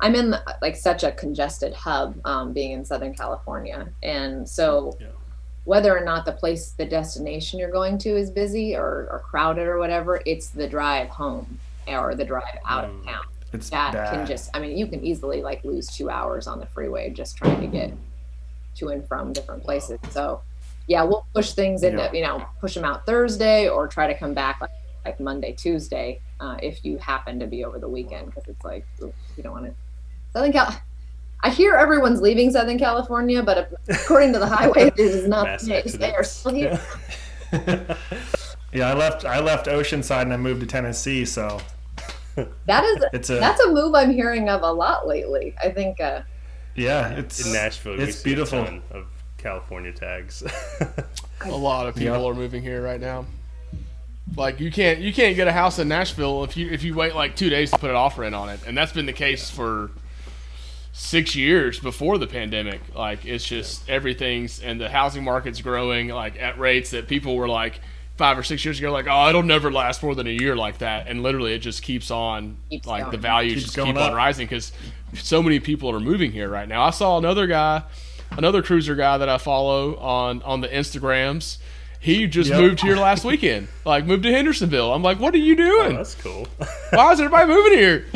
I'm 0.00 0.14
in 0.14 0.34
like 0.62 0.74
such 0.76 1.04
a 1.04 1.12
congested 1.12 1.74
hub, 1.74 2.18
um, 2.24 2.52
being 2.52 2.72
in 2.72 2.84
Southern 2.84 3.14
California, 3.14 3.88
and 4.02 4.48
so 4.48 4.96
Yeah. 5.00 5.08
Whether 5.64 5.96
or 5.96 6.04
not 6.04 6.24
the 6.24 6.32
place, 6.32 6.72
the 6.72 6.84
destination 6.84 7.58
you're 7.58 7.70
going 7.70 7.98
to 7.98 8.10
is 8.10 8.30
busy 8.30 8.74
or, 8.74 9.08
or 9.10 9.22
crowded 9.24 9.66
or 9.66 9.78
whatever, 9.78 10.20
it's 10.26 10.48
the 10.48 10.66
drive 10.68 11.08
home 11.08 11.58
or 11.86 12.14
the 12.14 12.24
drive 12.24 12.58
out 12.66 12.84
of 12.84 12.90
Mm. 12.90 13.04
town 13.04 13.24
It's 13.52 13.70
that 13.70 13.92
bad. 13.92 14.10
can 14.12 14.26
just. 14.26 14.50
I 14.54 14.58
mean, 14.60 14.76
you 14.76 14.86
can 14.86 15.04
easily 15.04 15.42
like 15.42 15.64
lose 15.64 15.86
two 15.88 16.08
hours 16.10 16.46
on 16.46 16.58
the 16.60 16.66
freeway 16.66 17.10
just 17.10 17.36
trying 17.36 17.60
to 17.60 17.66
get 17.66 17.92
to 18.76 18.88
and 18.88 19.06
from 19.06 19.32
different 19.32 19.62
places. 19.62 19.98
So, 20.10 20.40
yeah, 20.86 21.02
we'll 21.02 21.26
push 21.34 21.52
things 21.52 21.82
into 21.82 21.98
Yeah. 22.02 22.12
you 22.12 22.22
know 22.22 22.44
push 22.60 22.74
them 22.74 22.84
out 22.84 23.04
Thursday 23.06 23.68
or 23.68 23.86
try 23.88 24.06
to 24.06 24.14
come 24.18 24.32
back 24.34 24.60
like, 24.60 24.70
like 25.04 25.20
Monday, 25.20 25.52
Tuesday 25.52 26.20
uh, 26.40 26.56
if 26.62 26.84
you 26.84 26.96
happen 26.98 27.38
to 27.40 27.46
be 27.46 27.64
over 27.64 27.78
the 27.78 27.88
weekend 27.88 28.26
because 28.26 28.44
it's 28.48 28.64
like 28.64 28.86
you 29.00 29.42
don't 29.42 29.52
want 29.52 29.66
to. 29.66 29.74
Southern 30.32 30.52
Cal. 30.52 30.80
I 31.42 31.50
hear 31.50 31.74
everyone's 31.74 32.20
leaving 32.20 32.50
Southern 32.50 32.78
California, 32.78 33.42
but 33.42 33.72
according 33.88 34.32
to 34.34 34.38
the 34.38 34.46
highway, 34.46 34.88
it 34.88 34.98
is 34.98 35.26
not 35.26 35.44
Mass 35.46 35.62
the 35.62 35.70
case. 35.82 35.92
They 35.96 36.12
are 36.14 36.22
still 36.24 36.52
here. 36.52 36.80
yeah, 38.72 38.88
I 38.90 38.94
left. 38.94 39.24
I 39.24 39.40
left 39.40 39.66
Oceanside 39.66 40.22
and 40.22 40.32
I 40.32 40.36
moved 40.36 40.60
to 40.60 40.66
Tennessee. 40.66 41.24
So 41.24 41.60
That 42.66 42.84
is 42.84 43.04
it's 43.12 43.30
a 43.30 43.34
that's 43.34 43.60
a 43.60 43.72
move 43.72 43.94
I'm 43.94 44.10
hearing 44.12 44.48
of 44.48 44.62
a 44.62 44.70
lot 44.72 45.06
lately. 45.06 45.54
I 45.62 45.70
think. 45.70 46.00
Uh, 46.00 46.22
yeah. 46.76 47.08
It's 47.10 47.44
In 47.44 47.52
Nashville, 47.52 47.96
we 47.96 48.04
It's 48.04 48.18
see 48.18 48.24
beautiful. 48.30 48.60
a 48.62 48.64
ton 48.66 48.82
of 48.92 49.06
California 49.38 49.92
tags. 49.92 50.42
A 51.42 51.50
lot 51.50 51.86
of 51.86 51.94
people 51.96 52.16
Yep. 52.22 52.32
are 52.32 52.34
moving 52.34 52.62
here 52.62 52.82
right 52.82 53.00
now. 53.00 53.24
Like 54.36 54.60
you 54.60 54.70
can't 54.70 55.00
you 55.00 55.12
can't 55.12 55.34
get 55.34 55.48
a 55.48 55.52
house 55.52 55.78
in 55.78 55.88
Nashville 55.88 56.44
if 56.44 56.56
you 56.56 56.68
if 56.70 56.84
you 56.84 56.94
wait 56.94 57.14
like 57.16 57.34
two 57.34 57.48
days 57.50 57.70
to 57.72 57.78
put 57.78 57.90
an 57.90 57.96
offer 57.96 58.22
in 58.24 58.34
on 58.34 58.48
it, 58.50 58.60
and 58.66 58.76
that's 58.76 58.92
been 58.92 59.06
the 59.06 59.12
case 59.12 59.50
for 59.50 59.90
six 61.00 61.34
years 61.34 61.80
before 61.80 62.18
the 62.18 62.26
pandemic. 62.26 62.80
Like 62.94 63.24
it's 63.24 63.44
just 63.44 63.88
everything's 63.88 64.60
and 64.60 64.78
the 64.78 64.90
housing 64.90 65.24
market's 65.24 65.62
growing 65.62 66.08
like 66.08 66.38
at 66.38 66.58
rates 66.58 66.90
that 66.90 67.08
people 67.08 67.36
were 67.36 67.48
like 67.48 67.80
five 68.18 68.38
or 68.38 68.42
six 68.42 68.62
years 68.66 68.78
ago 68.78 68.92
like 68.92 69.06
oh 69.08 69.28
it'll 69.30 69.42
never 69.42 69.72
last 69.72 70.02
more 70.02 70.14
than 70.14 70.26
a 70.26 70.30
year 70.30 70.54
like 70.54 70.78
that, 70.78 71.08
and 71.08 71.22
literally 71.22 71.54
it 71.54 71.60
just 71.60 71.82
keeps 71.82 72.10
on 72.10 72.58
Keeps 72.68 72.86
like 72.86 73.06
the 73.06 73.12
going. 73.12 73.22
values 73.22 73.54
Keeps 73.54 73.64
just 73.64 73.76
going 73.76 73.94
keep 73.94 74.02
on 74.02 74.14
rising 74.14 74.46
because 74.46 74.72
so 75.14 75.42
many 75.42 75.58
people 75.58 75.90
are 75.90 76.00
moving 76.00 76.32
here 76.32 76.50
right 76.50 76.68
now. 76.68 76.82
I 76.82 76.90
saw 76.90 77.16
another 77.16 77.46
guy, 77.46 77.82
another 78.32 78.62
cruiser 78.62 78.94
guy 78.94 79.16
that 79.16 79.28
I 79.28 79.38
follow 79.38 79.96
on 79.96 80.42
on 80.42 80.60
the 80.60 80.68
Instagrams. 80.68 81.56
He 82.02 82.26
just 82.26 82.48
Yep. 82.48 82.60
moved 82.60 82.80
here 82.80 82.96
last 82.96 83.24
weekend, 83.26 83.68
like 83.84 84.06
moved 84.06 84.22
to 84.22 84.32
Hendersonville. 84.32 84.92
I'm 84.94 85.02
like, 85.02 85.20
what 85.20 85.34
are 85.34 85.38
you 85.38 85.52
oh, 85.52 85.56
doing? 85.56 85.96
that's 85.96 86.14
cool. 86.14 86.48
Why 86.90 87.12
is 87.12 87.20
everybody 87.20 87.46
moving 87.46 87.78
here? 87.78 88.06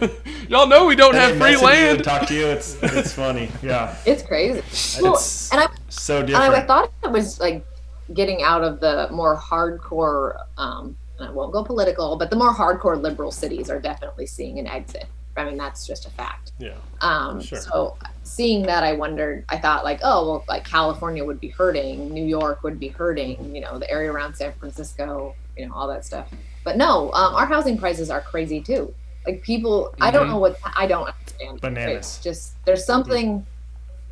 Y'all 0.48 0.66
know 0.66 0.86
we 0.86 0.96
don't 0.96 1.14
have 1.14 1.32
free 1.32 1.38
message 1.38 1.60
you 1.60 1.68
and 1.68 1.86
land. 1.98 2.04
Talk 2.04 2.26
to 2.28 2.34
you. 2.34 2.46
It's 2.46 2.82
it's 2.82 3.12
funny. 3.12 3.50
Yeah, 3.62 3.94
it's 4.06 4.22
crazy. 4.22 4.62
Well, 5.02 5.12
it's 5.14 5.52
and 5.52 5.60
I 5.60 5.66
so 5.90 6.20
And 6.20 6.34
I 6.34 6.46
different. 6.46 6.66
thought 6.68 6.92
it 7.04 7.10
was 7.10 7.38
like 7.38 7.66
getting 8.14 8.42
out 8.42 8.64
of 8.64 8.80
the 8.80 9.08
more 9.10 9.36
hardcore, 9.36 10.38
um, 10.56 10.96
and 11.18 11.28
I 11.28 11.30
won't 11.30 11.52
go 11.52 11.62
political, 11.62 12.16
but 12.16 12.30
the 12.30 12.36
more 12.36 12.54
hardcore 12.54 13.00
liberal 13.00 13.30
cities 13.30 13.68
are 13.68 13.78
definitely 13.80 14.26
seeing 14.26 14.58
an 14.58 14.66
exit. 14.66 15.04
I 15.38 15.44
mean, 15.44 15.56
that's 15.56 15.86
just 15.86 16.06
a 16.06 16.10
fact. 16.10 16.52
Yeah. 16.58 16.76
Um, 17.00 17.40
Sure. 17.40 17.58
So 17.60 17.96
seeing 18.24 18.62
that, 18.66 18.82
I 18.84 18.92
wondered, 18.92 19.44
I 19.48 19.58
thought 19.58 19.84
like, 19.84 20.00
oh, 20.02 20.28
well, 20.28 20.44
like 20.48 20.64
California 20.64 21.24
would 21.24 21.40
be 21.40 21.48
hurting, 21.56 22.12
New 22.12 22.24
York 22.26 22.62
would 22.64 22.78
be 22.80 22.88
hurting, 22.88 23.54
you 23.54 23.60
know, 23.60 23.78
the 23.78 23.90
area 23.90 24.10
around 24.12 24.34
San 24.34 24.52
Francisco, 24.58 25.34
you 25.56 25.66
know, 25.68 25.74
all 25.74 25.88
that 25.88 26.04
stuff. 26.04 26.28
But 26.64 26.76
no, 26.76 27.12
um, 27.12 27.34
our 27.34 27.46
housing 27.46 27.78
prices 27.78 28.10
are 28.10 28.20
crazy 28.22 28.60
too. 28.60 28.94
Like 29.26 29.42
people, 29.42 29.94
I 30.00 30.10
don't 30.10 30.26
Mhm. 30.26 30.30
know 30.30 30.38
what, 30.38 30.56
I 30.76 30.86
don't 30.86 31.08
understand. 31.08 31.60
Bananas. 31.60 31.96
It's 31.96 32.22
just, 32.22 32.56
there's 32.66 32.84
something 32.84 33.46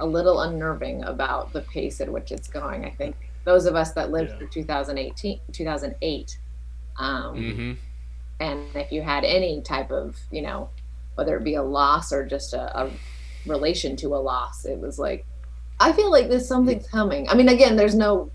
a 0.00 0.06
little 0.06 0.40
unnerving 0.42 1.02
about 1.04 1.52
the 1.52 1.62
pace 1.62 2.00
at 2.00 2.10
which 2.12 2.30
it's 2.32 2.48
going. 2.48 2.84
I 2.84 2.90
think 2.90 3.16
those 3.44 3.66
of 3.66 3.74
us 3.76 3.92
that 3.94 4.10
lived 4.10 4.30
Yeah. 4.30 4.38
through 4.38 4.48
2018, 4.48 5.40
2008, 5.52 6.38
um, 6.98 7.34
hmm 7.36 7.72
and 8.38 8.76
if 8.76 8.92
you 8.92 9.00
had 9.00 9.24
any 9.24 9.62
type 9.62 9.90
of 9.90 10.14
you 10.30 10.42
know 10.42 10.70
whether 11.16 11.36
it 11.36 11.44
be 11.44 11.54
a 11.56 11.62
loss 11.62 12.12
or 12.12 12.24
just 12.24 12.54
a, 12.54 12.78
a 12.80 12.90
relation 13.46 13.96
to 13.96 14.14
a 14.14 14.16
loss 14.18 14.64
it 14.64 14.78
was 14.78 14.98
like 14.98 15.26
i 15.80 15.92
feel 15.92 16.10
like 16.10 16.28
there's 16.28 16.46
something's 16.48 16.86
coming 16.88 17.28
i 17.28 17.34
mean 17.34 17.48
again 17.48 17.76
there's 17.76 17.94
no 17.94 18.30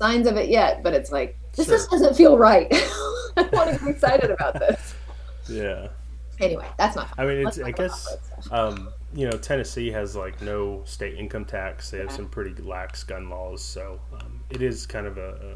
signs 0.00 0.26
of 0.26 0.36
it 0.36 0.48
yet 0.50 0.82
but 0.82 0.92
it's 0.94 1.10
like 1.12 1.36
this 1.56 1.66
Sure. 1.66 1.76
just 1.76 1.90
doesn't 1.90 2.16
feel 2.16 2.36
right 2.38 2.68
i 3.36 3.48
want 3.52 3.70
to 3.72 3.78
get 3.78 3.88
excited 3.88 4.30
about 4.30 4.54
this 4.58 4.94
Yeah. 5.48 5.88
anyway 6.40 6.66
that's 6.78 6.96
not 6.96 7.08
I 7.18 7.24
mean, 7.26 7.46
it's. 7.46 7.58
I 7.60 7.70
guess. 7.72 8.06
Um, 8.50 8.88
you 9.12 9.28
know, 9.28 9.36
Tennessee 9.36 9.90
has 9.90 10.14
like 10.14 10.40
no 10.40 10.82
state 10.86 11.18
income 11.18 11.44
tax. 11.44 11.90
They 11.90 11.98
have 11.98 12.10
Yeah. 12.10 12.16
some 12.16 12.28
pretty 12.28 12.54
lax 12.62 13.02
gun 13.02 13.28
laws, 13.28 13.60
so 13.60 14.00
um, 14.14 14.40
it 14.50 14.62
is 14.62 14.86
kind 14.86 15.06
of 15.06 15.18
a, 15.18 15.30
a 15.30 15.54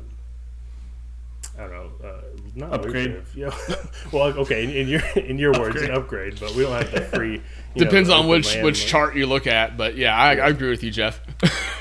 I 1.56 1.62
don't 1.62 1.70
know, 1.70 2.08
uh, 2.08 2.20
not 2.56 2.72
Upgrade. 2.72 3.12
lucrative. 3.14 3.36
You 3.36 3.52
well, 4.12 4.26
okay, 4.38 4.64
in, 4.64 4.70
in 4.70 4.88
your 4.88 5.02
in 5.16 5.38
your 5.38 5.52
words, 5.52 5.80
an 5.82 5.92
upgrade, 5.92 6.38
but 6.40 6.52
we 6.54 6.64
don't 6.64 6.72
have 6.72 6.90
the 6.90 7.00
free. 7.02 7.34
you 7.34 7.38
know, 7.76 7.84
Depends 7.84 8.10
on 8.10 8.26
which 8.26 8.52
land 8.54 8.64
which 8.64 8.80
like- 8.82 8.88
chart 8.88 9.16
you 9.16 9.26
look 9.26 9.46
at, 9.46 9.76
but 9.76 9.96
yeah, 9.96 10.16
I, 10.16 10.30
I 10.36 10.48
agree 10.48 10.70
with 10.70 10.82
you, 10.82 10.90
Jeff. 10.90 11.20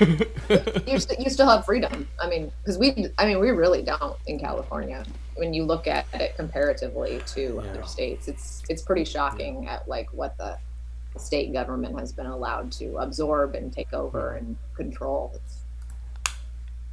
you, 0.86 0.98
st- 0.98 1.18
you 1.20 1.30
still 1.30 1.48
have 1.48 1.64
freedom 1.64 2.06
i 2.20 2.28
mean 2.28 2.50
because 2.62 2.76
we 2.78 3.06
i 3.16 3.24
mean 3.24 3.38
we 3.38 3.50
really 3.50 3.80
don't 3.80 4.16
in 4.26 4.38
california 4.40 5.04
when 5.36 5.54
you 5.54 5.62
look 5.64 5.86
at 5.86 6.04
it 6.14 6.34
comparatively 6.36 7.22
to 7.26 7.60
Yeah. 7.64 7.70
other 7.70 7.84
states 7.84 8.26
it's 8.26 8.62
it's 8.68 8.82
pretty 8.82 9.04
shocking 9.04 9.66
at 9.68 9.86
like 9.88 10.12
what 10.12 10.36
the 10.36 10.58
state 11.16 11.52
government 11.52 11.98
has 11.98 12.12
been 12.12 12.26
allowed 12.26 12.72
to 12.72 12.96
absorb 12.98 13.54
and 13.54 13.72
take 13.72 13.92
over 13.92 14.34
and 14.34 14.56
control 14.76 15.30
it's 15.36 15.58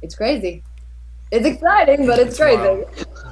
it's 0.00 0.14
crazy 0.14 0.62
it's 1.32 1.46
exciting 1.46 2.06
but 2.06 2.18
it's, 2.18 2.30
It's 2.30 2.38
crazy 2.38 2.84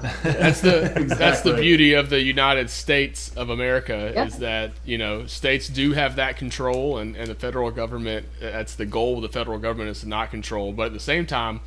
that's 0.23 0.63
the 0.63 1.05
that's 1.19 1.43
the 1.43 1.53
beauty 1.55 1.93
of 1.93 2.09
the 2.09 2.21
United 2.23 2.71
States 2.71 3.31
of 3.37 3.51
America 3.51 4.13
Yeah. 4.15 4.25
is 4.25 4.39
that 4.39 4.73
you 4.85 4.97
know 4.97 5.27
states 5.27 5.69
do 5.69 5.93
have 5.93 6.17
that 6.17 6.39
control, 6.39 6.97
and, 6.99 7.15
and 7.17 7.29
the 7.29 7.35
federal 7.35 7.71
government 7.71 8.25
that's 8.41 8.75
the 8.77 8.87
goal 8.87 9.17
of 9.17 9.23
the 9.23 9.29
federal 9.29 9.59
government 9.59 9.91
is 9.91 10.01
to 10.01 10.09
not 10.09 10.31
control, 10.31 10.73
but 10.73 10.87
at 10.87 10.93
the 10.95 11.01
same 11.01 11.27
time, 11.27 11.61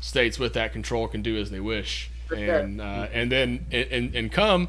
states 0.00 0.40
with 0.40 0.54
that 0.54 0.72
control 0.72 1.06
can 1.06 1.22
do 1.22 1.36
as 1.38 1.50
they 1.52 1.60
wish, 1.60 2.10
For 2.26 2.34
sure. 2.36 2.58
and 2.58 2.80
uh, 2.80 3.06
and 3.12 3.30
then 3.30 3.66
and, 3.70 4.12
and 4.14 4.32
come. 4.32 4.68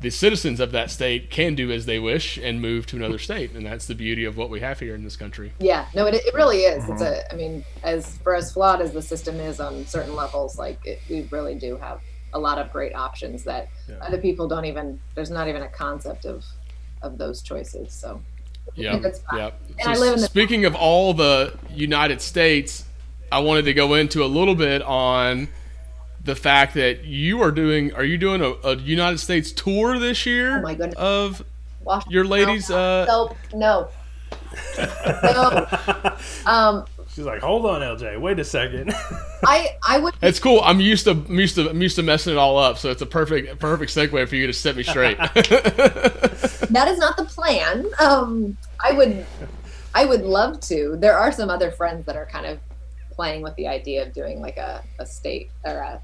The 0.00 0.10
citizens 0.10 0.60
of 0.60 0.72
that 0.72 0.90
state 0.90 1.30
can 1.30 1.54
do 1.54 1.72
as 1.72 1.86
they 1.86 1.98
wish 1.98 2.36
and 2.36 2.60
move 2.60 2.86
to 2.88 2.96
another 2.96 3.18
state, 3.18 3.52
and 3.52 3.64
that's 3.64 3.86
the 3.86 3.94
beauty 3.94 4.24
of 4.24 4.36
what 4.36 4.50
we 4.50 4.60
have 4.60 4.78
here 4.78 4.94
in 4.94 5.02
this 5.04 5.16
country. 5.16 5.52
yeah 5.58 5.86
no 5.94 6.06
it, 6.06 6.14
it 6.14 6.34
really 6.34 6.58
is 6.58 6.84
it's 6.84 7.02
Mm-hmm. 7.02 7.30
a 7.30 7.32
i 7.32 7.36
mean 7.36 7.64
as 7.82 8.18
for 8.18 8.34
as 8.34 8.52
flawed 8.52 8.80
as 8.80 8.92
the 8.92 9.02
system 9.02 9.36
is 9.40 9.58
on 9.58 9.86
certain 9.86 10.14
levels 10.14 10.58
like 10.58 10.78
it, 10.84 11.00
we 11.08 11.22
really 11.30 11.54
do 11.54 11.76
have 11.78 12.00
a 12.34 12.38
lot 12.38 12.58
of 12.58 12.70
great 12.72 12.94
options 12.94 13.44
that 13.44 13.68
Yeah. 13.88 13.96
other 14.02 14.18
people 14.18 14.46
don't 14.48 14.66
even 14.66 15.00
there's 15.14 15.30
not 15.30 15.48
even 15.48 15.62
a 15.62 15.68
concept 15.68 16.24
of 16.26 16.44
of 17.02 17.16
those 17.18 17.40
choices 17.42 17.92
so 17.92 18.20
Yeah, 18.74 18.98
That's 18.98 19.20
fine. 19.20 19.38
yeah. 19.38 19.50
And 19.80 19.88
I 19.88 19.94
the- 19.96 20.18
speaking 20.18 20.64
of 20.66 20.74
all 20.74 21.14
the 21.14 21.54
United 21.74 22.20
States, 22.20 22.84
I 23.32 23.38
wanted 23.38 23.64
to 23.66 23.74
go 23.74 23.94
into 23.94 24.22
a 24.24 24.26
little 24.38 24.54
bit 24.56 24.82
on 24.82 25.48
the 26.26 26.36
fact 26.36 26.74
that 26.74 27.04
you 27.04 27.40
are 27.40 27.50
doing. 27.50 27.94
Are 27.94 28.04
you 28.04 28.18
doing 28.18 28.42
a, 28.42 28.50
a 28.68 28.76
United 28.76 29.18
States 29.18 29.52
tour 29.52 29.98
this 29.98 30.26
year? 30.26 30.58
Oh 30.58 30.62
my 30.62 30.74
goodness. 30.74 30.98
Of 30.98 31.44
Wash- 31.82 32.06
your 32.08 32.24
ladies. 32.24 32.70
Uh, 32.70 33.06
Nope, 33.08 33.36
no. 33.54 33.88
no. 34.78 36.16
Um, 36.44 36.84
She's 37.14 37.24
like, 37.24 37.40
hold 37.40 37.64
on, 37.64 37.80
LJ. 37.80 38.20
Wait 38.20 38.38
a 38.38 38.44
second. 38.44 38.92
I 39.46 39.76
I 39.88 39.98
would 39.98 40.14
it's 40.20 40.38
cool. 40.38 40.60
I'm 40.62 40.80
used 40.80 41.04
to 41.04 41.12
I'm 41.12 41.38
used 41.38 41.54
to 41.54 41.70
I'm 41.70 41.80
used 41.80 41.96
to 41.96 42.02
messing 42.02 42.34
it 42.34 42.36
all 42.38 42.58
up, 42.58 42.76
so 42.76 42.90
it's 42.90 43.00
a 43.00 43.06
perfect 43.06 43.58
perfect 43.58 43.90
segue 43.90 44.28
for 44.28 44.36
you 44.36 44.46
to 44.46 44.52
set 44.52 44.76
me 44.76 44.82
straight. 44.82 45.16
that 45.34 46.88
is 46.88 46.98
not 46.98 47.16
the 47.16 47.24
plan. 47.24 47.86
Um, 47.98 48.58
I 48.84 48.92
would, 48.92 49.24
I 49.94 50.04
would 50.04 50.22
love 50.22 50.60
to. 50.62 50.96
There 50.98 51.16
are 51.16 51.32
some 51.32 51.48
other 51.48 51.70
friends 51.70 52.04
that 52.04 52.16
are 52.16 52.26
kind 52.26 52.44
of 52.44 52.58
playing 53.12 53.40
with 53.40 53.54
the 53.56 53.66
idea 53.66 54.06
of 54.06 54.12
doing 54.12 54.40
like 54.42 54.58
a, 54.58 54.82
a 54.98 55.06
state 55.06 55.50
or 55.64 55.78
a 55.78 56.02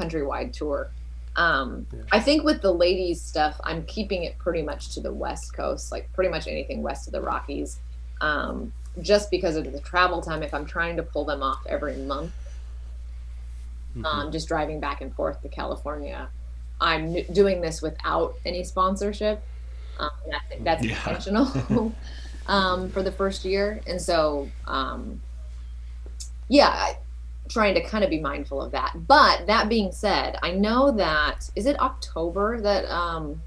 countrywide 0.00 0.52
tour. 0.52 0.90
Um, 1.36 1.86
I 2.12 2.20
think 2.20 2.44
with 2.44 2.60
the 2.60 2.72
ladies 2.72 3.20
stuff, 3.22 3.60
I'm 3.64 3.84
keeping 3.84 4.24
it 4.24 4.36
pretty 4.38 4.62
much 4.62 4.94
to 4.94 5.00
the 5.00 5.12
West 5.12 5.54
Coast, 5.54 5.92
like 5.92 6.12
pretty 6.12 6.30
much 6.30 6.46
anything 6.48 6.82
west 6.82 7.06
of 7.06 7.12
the 7.12 7.20
Rockies, 7.20 7.78
um, 8.20 8.72
just 9.00 9.30
because 9.30 9.56
of 9.56 9.70
the 9.72 9.80
travel 9.80 10.20
time. 10.20 10.42
If 10.42 10.52
I'm 10.52 10.66
trying 10.66 10.96
to 10.96 11.02
pull 11.02 11.24
them 11.24 11.42
off 11.42 11.60
every 11.68 11.96
month, 11.96 12.32
um, 14.04 14.32
just 14.32 14.48
driving 14.48 14.80
back 14.80 15.00
and 15.00 15.14
forth 15.14 15.40
to 15.42 15.48
California, 15.48 16.28
I'm 16.80 17.22
doing 17.32 17.60
this 17.60 17.80
without 17.82 18.34
any 18.44 18.64
sponsorship. 18.64 19.42
Um, 19.98 20.10
and 20.24 20.34
I 20.34 20.38
think 20.48 20.64
that's 20.64 20.84
Yeah. 20.84 20.96
intentional 20.96 21.94
um, 22.46 22.90
for 22.90 23.02
the 23.02 23.12
first 23.12 23.44
year. 23.44 23.80
And 23.86 24.00
so, 24.00 24.48
um, 24.66 25.20
yeah, 26.48 26.94
trying 27.50 27.74
to 27.74 27.82
kind 27.82 28.04
of 28.04 28.10
be 28.10 28.20
mindful 28.20 28.62
of 28.62 28.72
that. 28.72 28.92
But 29.06 29.46
that 29.46 29.68
being 29.68 29.92
said, 29.92 30.36
I 30.42 30.52
know 30.52 30.90
that 30.92 31.50
is 31.56 31.66
it 31.66 31.78
October 31.80 32.60
that 32.60 32.86
um, 32.90 33.42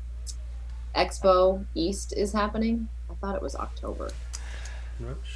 Expo 0.96 1.66
East 1.74 2.14
is 2.16 2.32
happening. 2.34 2.88
I 3.10 3.16
thought 3.16 3.36
it 3.36 3.42
was 3.42 3.56
October. 3.56 4.10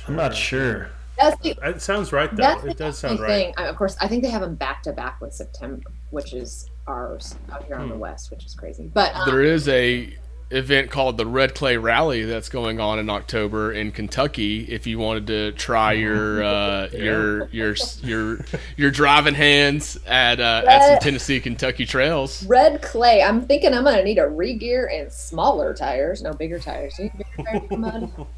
I'm 0.08 0.16
not 0.16 0.36
sure. 0.36 0.90
That's 1.18 1.42
the 1.42 1.56
It 1.64 1.82
sounds 1.82 2.12
right 2.14 2.30
though. 2.30 2.44
that's 2.44 2.64
It 2.64 2.68
the 2.68 2.74
does 2.76 3.04
only 3.04 3.18
sound 3.18 3.20
right. 3.22 3.28
thing. 3.30 3.54
I, 3.58 3.68
of 3.68 3.76
course, 3.76 3.98
I 4.00 4.08
think 4.08 4.24
they 4.24 4.30
have 4.30 4.42
them 4.42 4.56
back 4.56 4.84
to 4.84 4.94
back 4.94 5.20
with 5.20 5.34
September, 5.34 5.82
which 6.12 6.34
is 6.34 6.70
ours 6.86 7.36
out 7.52 7.64
here 7.66 7.78
on 7.78 7.90
the 7.90 7.96
west, 7.98 8.30
which 8.30 8.46
is 8.46 8.54
crazy. 8.54 8.92
But 8.94 9.16
um, 9.16 9.28
there 9.28 9.42
is 9.42 9.68
a 9.68 10.16
event 10.50 10.90
called 10.90 11.18
the 11.18 11.26
Red 11.26 11.54
Clay 11.54 11.78
Rally 11.78 12.24
that's 12.24 12.50
going 12.50 12.80
on 12.80 13.00
in 13.00 13.10
October 13.10 13.72
in 13.72 13.92
Kentucky. 13.92 14.64
If 14.64 14.88
you 14.88 15.00
wanted 15.00 15.28
to 15.28 15.52
try 15.54 15.94
your 15.94 16.44
uh, 16.44 16.90
your 16.94 17.48
your 17.50 17.76
your 18.04 18.40
your 18.76 18.92
driving 18.92 19.34
hands 19.36 19.98
at 20.06 20.40
uh, 20.40 20.64
at 20.68 20.88
some 20.88 21.00
Tennessee 21.00 21.40
Kentucky 21.40 21.86
trails. 21.86 22.46
red 22.46 22.82
clay. 22.82 23.22
I'm 23.22 23.46
thinking 23.46 23.74
I'm 23.74 23.84
gonna 23.84 24.04
need 24.04 24.20
a 24.20 24.28
re-gear 24.28 24.88
and 24.88 25.12
smaller 25.12 25.74
tires, 25.74 26.22
no 26.22 26.34
bigger 26.34 26.60
tires. 26.60 26.98
You 26.98 27.06
need 27.06 27.26
bigger 27.38 27.82
tires 27.82 28.10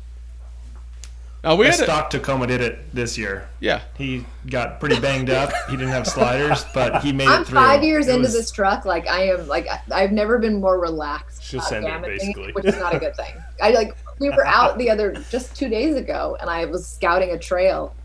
for 1.42 1.48
mud? 1.48 1.52
Now 1.54 1.60
we 1.60 1.68
A 1.68 1.72
had 1.72 1.80
a, 1.80 1.84
stock 1.84 2.10
Tacoma 2.10 2.48
did 2.48 2.62
it 2.62 2.94
this 2.94 3.18
year. 3.18 3.48
yeah. 3.60 3.82
He 3.98 4.26
got 4.50 4.80
pretty 4.80 5.00
banged 5.00 5.30
up. 5.30 5.52
He 5.70 5.76
didn't 5.78 5.92
have 5.92 6.08
sliders, 6.08 6.66
but 6.74 7.04
he 7.04 7.12
made 7.12 7.28
I'm 7.28 7.42
it 7.42 7.48
through. 7.48 7.56
five 7.60 7.84
years 7.84 8.08
It 8.08 8.12
into 8.12 8.24
was- 8.24 8.34
this 8.34 8.52
truck. 8.52 8.86
Like 8.86 9.08
I 9.08 9.28
am, 9.28 9.48
like 9.48 9.68
I- 9.68 9.82
I've 9.92 10.12
never 10.12 10.38
been 10.40 10.60
more 10.60 10.80
relaxed. 10.80 11.44
She'll 11.44 11.62
send 11.62 11.86
it, 11.86 12.02
basically. 12.02 12.52
which 12.54 12.66
is 12.66 12.78
not 12.78 12.94
a 12.96 13.00
good 13.00 13.16
thing. 13.16 13.34
I 13.62 13.72
like 13.72 13.96
we 14.20 14.30
were 14.30 14.46
out 14.46 14.78
the 14.78 14.90
other 14.90 15.14
just 15.30 15.56
two 15.56 15.70
days 15.70 15.96
ago, 15.96 16.38
and 16.42 16.50
I 16.50 16.66
was 16.66 16.86
scouting 16.86 17.32
a 17.32 17.38
trail, 17.40 17.96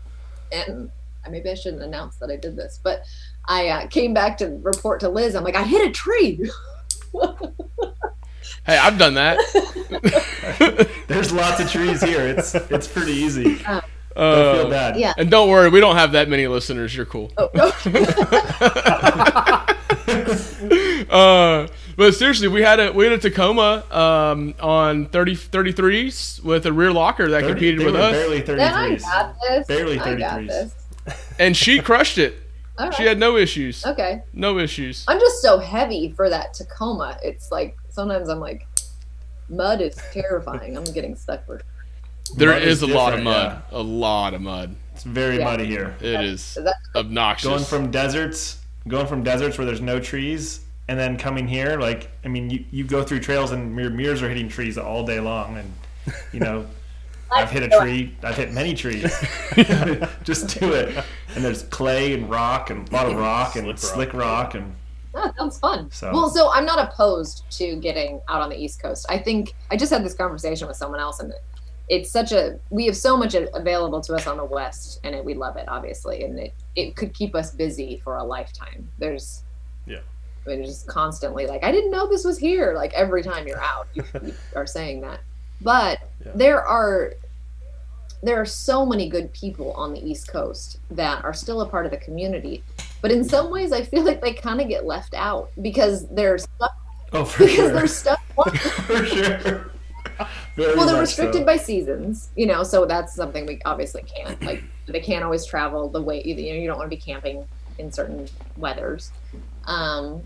and 0.51 0.89
uh, 1.25 1.29
maybe 1.29 1.49
I 1.49 1.53
shouldn't 1.55 1.83
announce 1.83 2.15
that 2.17 2.29
I 2.31 2.37
did 2.37 2.55
this, 2.55 2.79
but 2.81 3.03
I 3.47 3.67
uh, 3.67 3.87
came 3.87 4.13
back 4.13 4.37
to 4.39 4.59
report 4.63 4.99
to 5.01 5.09
Liz. 5.09 5.35
I'm 5.35 5.43
like, 5.43 5.55
I 5.55 5.63
hit 5.63 5.87
a 5.87 5.91
tree. 5.91 6.49
Hey, 8.65 8.77
I've 8.77 8.97
done 8.97 9.13
that. 9.15 9.37
There's 11.07 11.31
lots 11.31 11.59
of 11.61 11.69
trees 11.71 12.01
here. 12.01 12.21
It's 12.27 12.55
it's 12.55 12.87
pretty 12.87 13.11
easy. 13.13 13.57
Don't 13.63 13.83
Uh, 14.15 14.53
feel 14.55 14.69
bad. 14.69 14.95
Yeah. 14.97 15.13
And 15.17 15.29
don't 15.29 15.49
worry, 15.49 15.69
we 15.69 15.79
don't 15.79 15.97
have 15.97 16.13
that 16.13 16.29
many 16.29 16.47
listeners. 16.47 16.95
You're 16.95 17.05
cool. 17.05 17.31
Oh, 17.37 17.49
no. 17.53 17.71
Uh, 21.09 21.67
but 21.95 22.13
seriously, 22.15 22.47
we 22.47 22.61
had 22.61 22.79
a 22.79 22.91
we 22.91 23.05
had 23.05 23.13
a 23.13 23.17
Tacoma 23.17 23.83
um, 23.91 24.55
on 24.59 25.05
30, 25.07 25.35
33s 25.35 26.43
with 26.43 26.65
a 26.65 26.73
rear 26.73 26.91
locker 26.91 27.29
that 27.29 27.41
30 27.41 27.53
competed 27.53 27.85
with 27.85 27.95
us, 27.95 28.11
barely 28.11 28.41
then 28.41 28.59
I 28.59 28.89
33s. 28.95 29.01
got 29.01 29.35
this. 29.47 29.67
Barely 29.67 29.97
33s. 29.97 30.73
and 31.39 31.55
she 31.55 31.79
crushed 31.79 32.17
it. 32.17 32.35
All 32.77 32.91
She 32.91 33.03
had 33.03 33.17
no 33.19 33.37
issues. 33.37 33.85
Okay. 33.85 34.21
No 34.33 34.57
issues. 34.59 35.05
I'm 35.07 35.19
just 35.19 35.41
so 35.41 35.59
heavy 35.59 36.11
for 36.15 36.29
that 36.29 36.53
Tacoma. 36.53 37.17
It's 37.23 37.51
like 37.51 37.77
sometimes 37.95 38.29
I'm 38.29 38.39
like, 38.39 38.67
mud 39.49 39.81
is 39.81 39.95
terrifying. 40.13 40.77
I'm 40.77 40.83
getting 40.85 41.15
stuck 41.15 41.45
for. 41.45 41.61
There 42.37 42.49
Mud 42.51 42.61
is 42.63 42.81
is 42.83 42.89
a 42.89 42.93
lot 42.93 43.13
of 43.13 43.19
different, 43.19 43.23
mud. 43.25 43.61
A 43.71 43.81
lot 43.81 44.33
of 44.33 44.41
mud. 44.41 44.75
It's 44.93 45.03
very 45.03 45.37
Yeah. 45.37 45.45
muddy 45.45 45.65
here. 45.65 45.95
It 46.01 46.21
is 46.21 46.55
That, 46.61 46.75
obnoxious. 46.95 47.47
Going 47.49 47.63
from 47.63 47.91
deserts, 47.91 48.59
going 48.87 49.07
from 49.07 49.23
deserts 49.23 49.57
where 49.57 49.65
there's 49.65 49.81
no 49.81 49.99
trees, 49.99 50.61
and 50.87 50.99
then 50.99 51.17
coming 51.17 51.47
here, 51.47 51.79
like 51.79 52.09
I 52.23 52.27
mean, 52.27 52.49
you, 52.49 52.65
you 52.71 52.83
go 52.83 53.03
through 53.03 53.19
trails 53.21 53.51
and 53.51 53.77
your 53.77 53.89
mirrors 53.89 54.21
are 54.21 54.29
hitting 54.29 54.49
trees 54.49 54.77
all 54.77 55.03
day 55.05 55.19
long, 55.19 55.57
and 55.57 55.71
you 56.33 56.39
know, 56.39 56.65
I've 57.31 57.49
hit 57.51 57.63
a 57.63 57.79
tree. 57.79 58.15
I've 58.23 58.37
hit 58.37 58.51
many 58.53 58.73
trees. 58.73 59.03
Just 60.23 60.59
do 60.59 60.73
it. 60.73 61.03
And 61.35 61.43
there's 61.43 61.63
clay 61.63 62.13
and 62.13 62.29
rock 62.29 62.69
and 62.69 62.87
a 62.89 62.93
lot 62.93 63.07
of 63.07 63.15
rock 63.17 63.55
and 63.55 63.65
Slip 63.65 63.67
rock. 63.67 63.93
slick 63.95 64.13
rock 64.13 64.55
and 64.55 64.75
Oh, 65.17 65.31
sounds 65.37 65.59
fun. 65.59 65.89
So- 65.91 66.11
Well, 66.11 66.29
so 66.29 66.51
I'm 66.51 66.65
not 66.65 66.79
opposed 66.79 67.43
to 67.57 67.75
getting 67.77 68.21
out 68.27 68.41
on 68.41 68.49
the 68.49 68.57
East 68.57 68.81
Coast. 68.81 69.05
I 69.09 69.17
think 69.17 69.53
I 69.71 69.77
just 69.77 69.91
had 69.91 70.03
this 70.03 70.13
conversation 70.13 70.67
with 70.67 70.77
someone 70.77 70.99
else, 70.99 71.19
and 71.19 71.31
it's 71.87 72.09
such 72.11 72.31
a 72.31 72.59
we 72.69 72.85
have 72.87 72.97
so 72.97 73.15
much 73.15 73.35
available 73.35 74.01
to 74.01 74.13
us 74.15 74.27
on 74.27 74.37
the 74.37 74.45
West, 74.45 74.99
and 75.03 75.13
it, 75.15 75.23
we 75.23 75.33
love 75.35 75.55
it 75.55 75.65
obviously, 75.67 76.23
and 76.23 76.37
it 76.39 76.53
it 76.75 76.95
could 76.95 77.13
keep 77.13 77.35
us 77.35 77.51
busy 77.51 78.01
for 78.03 78.17
a 78.17 78.23
lifetime. 78.23 78.89
There's 78.99 79.43
Yeah. 79.85 79.99
I 80.45 80.49
mean, 80.49 80.65
just 80.65 80.87
constantly 80.87 81.47
like 81.47 81.63
I 81.63 81.71
didn't 81.71 81.91
know 81.91 82.07
this 82.07 82.25
was 82.25 82.37
here. 82.37 82.73
Like 82.75 82.93
every 82.93 83.23
time 83.23 83.47
you're 83.47 83.61
out, 83.61 83.87
you, 83.93 84.03
you 84.23 84.33
are 84.55 84.67
saying 84.67 85.01
that. 85.01 85.19
But 85.61 85.99
Yeah. 86.25 86.31
there 86.35 86.61
are 86.61 87.13
there 88.23 88.41
are 88.41 88.45
so 88.45 88.85
many 88.85 89.07
good 89.07 89.31
people 89.33 89.71
on 89.73 89.93
the 89.93 90.03
East 90.03 90.27
Coast 90.27 90.79
that 90.89 91.23
are 91.23 91.33
still 91.33 91.61
a 91.61 91.67
part 91.69 91.85
of 91.85 91.91
the 91.91 91.97
community. 91.97 92.63
But 93.05 93.11
in 93.11 93.23
some 93.23 93.51
ways, 93.51 93.71
I 93.71 93.83
feel 93.83 94.01
like 94.03 94.19
they 94.19 94.33
kind 94.33 94.59
of 94.59 94.67
get 94.67 94.83
left 94.83 95.13
out 95.13 95.51
because 95.61 96.07
they're 96.07 96.39
stuck. 96.39 96.75
oh, 97.13 97.23
for 97.23 97.43
Because 97.43 97.55
sure, 97.55 97.71
they're 97.71 97.85
stuck. 97.85 98.19
for 98.47 99.05
sure. 99.05 99.71
Very 100.55 100.75
Well, 100.75 100.87
they're 100.87 100.99
restricted 100.99 101.41
so. 101.41 101.45
by 101.45 101.57
seasons, 101.57 102.29
you 102.35 102.47
know. 102.47 102.63
So 102.63 102.87
that's 102.87 103.13
something 103.13 103.45
we 103.45 103.61
obviously 103.63 104.01
can't. 104.01 104.41
Like 104.41 104.63
they 104.87 105.01
can't 105.01 105.23
always 105.23 105.45
travel 105.45 105.87
the 105.87 106.01
way 106.01 106.23
you 106.23 106.33
know. 106.33 106.41
You 106.41 106.65
don't 106.65 106.79
want 106.79 106.89
to 106.89 106.97
be 106.97 106.99
camping 106.99 107.45
in 107.77 107.91
certain 107.91 108.27
weathers. 108.57 109.11
Um, 109.65 110.23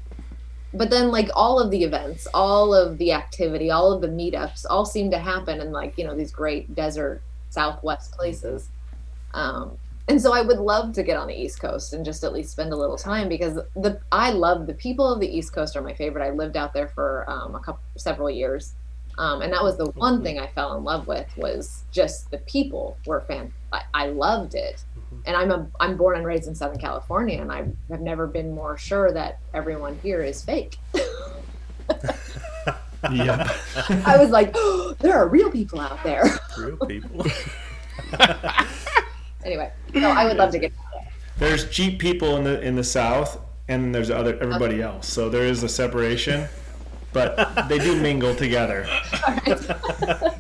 but 0.74 0.90
then 0.90 1.12
like 1.12 1.30
all 1.36 1.60
of 1.60 1.72
the 1.72 1.84
events, 1.84 2.30
all 2.34 2.74
of 2.74 2.98
the 2.98 3.12
activity, 3.12 3.72
all 3.72 3.92
of 3.92 4.00
the 4.00 4.08
meetups, 4.08 4.66
all 4.70 4.86
seem 4.86 5.12
to 5.12 5.20
happen 5.20 5.60
in 5.60 5.74
like 5.74 5.98
you 5.98 6.06
know 6.06 6.16
these 6.16 6.32
great 6.32 6.74
desert 6.76 7.22
Southwest 7.50 8.14
places. 8.14 8.70
Um, 9.34 9.78
and 10.10 10.22
so 10.22 10.34
I 10.34 10.42
would 10.42 10.58
love 10.58 10.94
to 10.94 11.04
get 11.04 11.16
on 11.18 11.28
the 11.28 11.40
East 11.40 11.62
Coast 11.62 11.94
and 11.94 12.04
just 12.04 12.24
at 12.24 12.34
least 12.34 12.52
spend 12.52 12.74
a 12.74 12.76
little 12.76 12.98
time 12.98 13.30
because 13.30 13.56
the 13.76 14.02
I 14.12 14.32
love 14.32 14.66
the 14.66 14.74
people 14.74 15.14
of 15.14 15.20
the 15.20 15.28
East 15.28 15.54
Coast 15.54 15.76
are 15.76 15.82
my 15.82 15.94
favorite. 15.94 16.26
I 16.26 16.32
lived 16.32 16.58
out 16.58 16.74
there 16.74 16.88
for 16.90 17.30
um, 17.30 17.56
a 17.56 17.60
couple 17.60 17.82
several 17.96 18.30
years, 18.30 18.74
um, 19.20 19.42
and 19.42 19.54
that 19.54 19.64
was 19.64 19.78
the 19.78 19.92
one 19.92 20.24
thing 20.24 20.40
I 20.40 20.48
fell 20.48 20.76
in 20.76 20.84
love 20.84 21.08
with 21.08 21.28
was 21.38 21.84
just 21.92 22.32
the 22.32 22.40
people 22.40 22.98
were 23.06 23.22
fan. 23.22 23.54
I, 23.72 23.84
I 23.94 24.08
loved 24.08 24.56
it, 24.56 24.84
and 25.26 25.38
I'm 25.38 25.52
a 25.52 25.68
I'm 25.80 25.96
born 25.96 26.18
and 26.18 26.26
raised 26.26 26.48
in 26.48 26.56
Southern 26.56 26.80
California, 26.80 27.40
and 27.40 27.52
I 27.52 27.68
have 27.92 28.02
never 28.02 28.26
been 28.26 28.52
more 28.54 28.78
sure 28.78 29.14
that 29.14 29.40
everyone 29.54 30.00
here 30.02 30.22
is 30.22 30.44
fake. 30.44 30.78
Yep. 33.12 33.50
I 34.06 34.18
was 34.18 34.30
like, 34.30 34.52
oh, 34.56 34.96
there 35.00 35.16
are 35.16 35.28
real 35.28 35.50
people 35.50 35.80
out 35.80 36.04
there. 36.04 36.26
Real 36.58 36.78
people. 36.78 37.26
anyway, 39.46 39.72
so 39.94 40.10
I 40.10 40.26
would 40.26 40.38
love 40.38 40.52
to 40.52 40.60
get. 40.60 40.72
there's 41.38 41.70
Jeep 41.70 42.00
people 42.00 42.38
in 42.38 42.44
the 42.44 42.62
in 42.62 42.76
the 42.76 42.84
south 42.84 43.40
and 43.68 43.94
there's 43.94 44.10
other 44.10 44.38
everybody 44.42 44.82
else 44.82 45.08
so 45.08 45.30
there 45.30 45.46
is 45.46 45.64
a 45.64 45.70
separation 45.70 46.48
but 47.14 47.68
they 47.70 47.80
do 47.80 48.00
mingle 48.02 48.36
together 48.36 48.86
I, 48.94 50.32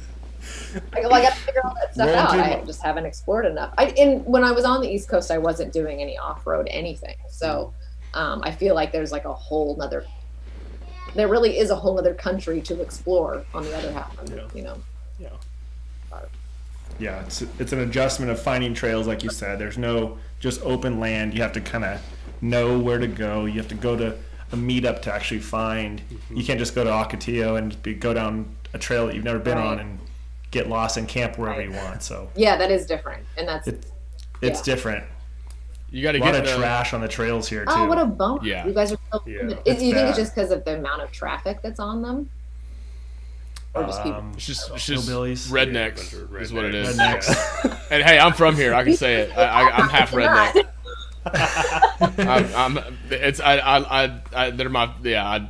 well, 1.01 1.13
I 1.13 1.21
got 1.21 1.33
to 1.33 1.39
figure 1.41 1.61
all 1.63 1.73
that 1.75 1.93
stuff 1.93 2.09
out. 2.09 2.39
I 2.39 2.61
just 2.65 2.81
haven't 2.81 3.05
explored 3.05 3.45
enough. 3.45 3.73
I 3.77 3.87
in 3.89 4.23
when 4.25 4.43
I 4.43 4.51
was 4.51 4.65
on 4.65 4.81
the 4.81 4.89
East 4.89 5.09
Coast, 5.09 5.31
I 5.31 5.37
wasn't 5.37 5.73
doing 5.73 6.01
any 6.01 6.17
off 6.17 6.45
road 6.45 6.67
anything. 6.69 7.15
So 7.29 7.73
um, 8.13 8.41
I 8.43 8.51
feel 8.51 8.75
like 8.75 8.91
there's 8.91 9.11
like 9.11 9.25
a 9.25 9.33
whole 9.33 9.75
nother. 9.77 10.05
There 11.15 11.27
really 11.27 11.57
is 11.57 11.71
a 11.71 11.75
whole 11.75 11.97
other 11.97 12.13
country 12.13 12.61
to 12.61 12.81
explore 12.81 13.43
on 13.53 13.63
the 13.63 13.75
other 13.75 13.91
half. 13.91 14.15
Yeah. 14.29 14.47
You 14.53 14.61
know. 14.63 14.77
yeah. 15.19 15.29
Yeah 16.97 17.21
it's 17.23 17.41
it's 17.59 17.71
an 17.73 17.79
adjustment 17.79 18.31
of 18.31 18.41
finding 18.41 18.73
trails 18.73 19.07
like 19.07 19.23
you 19.23 19.29
said 19.29 19.59
there's 19.59 19.77
no 19.77 20.17
just 20.39 20.61
open 20.63 20.99
land 20.99 21.33
you 21.33 21.41
have 21.41 21.53
to 21.53 21.61
kind 21.61 21.83
of 21.85 22.01
know 22.41 22.79
where 22.79 22.97
to 22.99 23.07
go. 23.07 23.43
You 23.45 23.55
have 23.55 23.67
to 23.67 23.75
go 23.75 23.97
to 23.97 24.15
a 24.53 24.55
meetup 24.55 25.01
to 25.01 25.13
actually 25.13 25.41
find. 25.41 25.99
Mm-hmm. 26.01 26.37
You 26.37 26.43
can't 26.45 26.57
just 26.57 26.73
go 26.73 26.85
to 26.85 26.89
Ocotillo 26.89 27.57
and 27.57 27.83
be, 27.83 27.93
go 27.93 28.13
down 28.13 28.55
a 28.73 28.77
trail 28.79 29.07
that 29.07 29.15
you've 29.15 29.25
never 29.25 29.39
been 29.39 29.57
on 29.57 29.79
and 29.79 29.99
get 30.51 30.69
lost 30.69 30.95
and 30.95 31.05
camp 31.05 31.37
wherever 31.37 31.59
Right. 31.59 31.67
you 31.69 31.75
want. 31.75 32.01
So 32.01 32.29
Yeah, 32.37 32.55
that 32.55 32.71
is 32.71 32.85
different, 32.85 33.25
and 33.37 33.45
that's 33.45 33.67
it, 33.67 33.85
it's 34.41 34.59
Yeah. 34.65 34.73
different. 34.73 35.03
You 35.91 36.01
got 36.01 36.13
to 36.13 36.19
get 36.19 36.29
A 36.29 36.31
lot 36.31 36.39
of 36.39 36.45
the, 36.49 36.55
trash 36.55 36.93
on 36.93 37.01
the 37.01 37.09
trails 37.09 37.49
here 37.49 37.65
too. 37.65 37.71
oh, 37.75 37.87
what 37.87 37.97
a 37.99 38.05
bummer! 38.05 38.39
Yeah. 38.41 38.65
You 38.65 38.73
guys 38.73 38.93
are 38.93 38.97
so. 39.11 39.21
Yeah, 39.25 39.39
limited. 39.39 39.61
it's 39.65 39.83
you 39.83 39.93
think 39.93 40.07
it's 40.07 40.17
just 40.17 40.33
because 40.33 40.51
of 40.51 40.63
the 40.63 40.77
amount 40.77 41.01
of 41.01 41.11
traffic 41.11 41.61
that's 41.61 41.81
on 41.81 42.01
them, 42.01 42.29
or 43.73 43.83
just 43.83 44.03
people? 44.03 44.19
Um, 44.19 44.31
It's 44.35 44.45
just, 44.45 44.71
it's 44.71 44.85
just 44.85 45.07
Hillbillies. 45.09 45.51
Yeah, 45.51 45.61
a 45.61 45.65
rednecks 45.65 45.95
bunch 46.11 46.13
of 46.13 46.41
is 46.41 46.53
what 46.53 46.65
it 46.65 46.75
is. 46.75 46.97
rednecks. 46.97 47.25
Rednecks. 47.25 47.75
And 47.91 48.03
hey, 48.03 48.19
I'm 48.19 48.33
from 48.33 48.55
here. 48.55 48.73
I 48.75 48.83
can 48.83 48.95
say 48.95 49.15
it. 49.21 49.35
I, 49.35 49.41
I, 49.43 49.71
I'm 49.77 49.89
half 49.89 50.13
Not. 50.15 50.53
redneck. 50.53 50.67
I'm, 52.55 52.77
I'm, 52.77 52.97
it's 53.09 53.39
I, 53.39 53.57
I, 53.57 54.03
I, 54.05 54.21
I 54.33 54.49
they're 54.51 54.69
my 54.69 54.91
yeah. 55.03 55.27
I, 55.27 55.49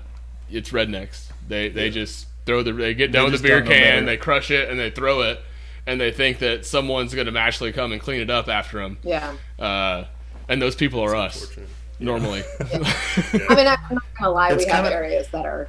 it's 0.49 0.69
rednecks. 0.71 1.27
They 1.47 1.69
they 1.69 1.89
just 1.89 2.27
throw 2.45 2.63
the 2.63 2.71
they 2.73 2.93
get 2.93 3.12
down 3.12 3.25
with 3.25 3.34
just 3.34 3.43
the 3.43 3.49
beer 3.49 3.62
can, 3.62 3.69
better. 3.69 4.05
they 4.05 4.17
crush 4.17 4.51
it, 4.51 4.69
and 4.69 4.79
they 4.79 4.89
throw 4.89 5.21
it, 5.21 5.39
and 5.86 5.99
they 5.99 6.12
think 6.12 6.39
that 6.39 6.65
someone's 6.65 7.13
gonna 7.13 7.32
magically 7.32 7.71
come 7.71 7.91
and 7.91 8.01
clean 8.01 8.21
it 8.21 8.29
up 8.29 8.47
after 8.47 8.79
them. 8.79 8.97
Yeah. 9.03 9.34
Uh, 9.60 10.05
and 10.47 10.62
those 10.62 10.75
people 10.75 11.01
are 11.01 11.15
us 11.15 11.41
Unfortunate. 11.41 11.69
normally. 11.99 12.43
I 12.62 13.55
mean, 13.55 13.67
I'm 13.67 13.93
not 13.95 14.03
gonna 14.17 14.32
lie. 14.32 14.51
It's 14.53 14.65
we 14.65 14.71
have 14.71 14.84
kinda- 14.86 14.95
areas 14.95 15.27
that 15.29 15.45
are, 15.45 15.67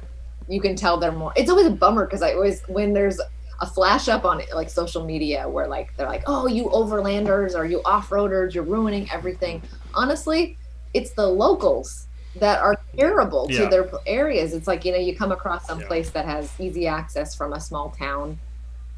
you 0.51 0.59
can 0.59 0.75
tell 0.75 0.97
they're 0.97 1.13
more. 1.13 1.31
It's 1.37 1.49
always 1.49 1.67
a 1.67 1.71
bummer 1.71 2.05
because 2.05 2.21
I 2.21 2.33
always 2.33 2.61
when 2.67 2.93
there's 2.93 3.19
a 3.61 3.65
flash 3.65 4.09
up 4.09 4.25
on 4.25 4.41
it, 4.41 4.53
like 4.53 4.69
social 4.69 5.05
media 5.05 5.47
where 5.47 5.67
like 5.67 5.95
they're 5.95 6.07
like, 6.07 6.23
oh, 6.27 6.47
you 6.47 6.65
overlanders 6.65 7.55
or 7.55 7.65
you 7.65 7.81
off 7.85 8.09
roaders, 8.09 8.53
you're 8.53 8.63
ruining 8.65 9.09
everything. 9.11 9.61
Honestly, 9.93 10.57
it's 10.93 11.11
the 11.11 11.25
locals 11.25 12.07
that 12.35 12.59
are 12.59 12.75
terrible 12.97 13.47
to 13.47 13.65
their 13.69 13.89
areas. 14.05 14.53
It's 14.53 14.67
like 14.67 14.83
you 14.83 14.91
know 14.91 14.97
you 14.97 15.15
come 15.15 15.31
across 15.31 15.67
some 15.67 15.79
Yeah. 15.79 15.87
place 15.87 16.09
that 16.11 16.25
has 16.25 16.51
easy 16.59 16.85
access 16.85 17.33
from 17.33 17.53
a 17.53 17.59
small 17.61 17.91
town, 17.91 18.37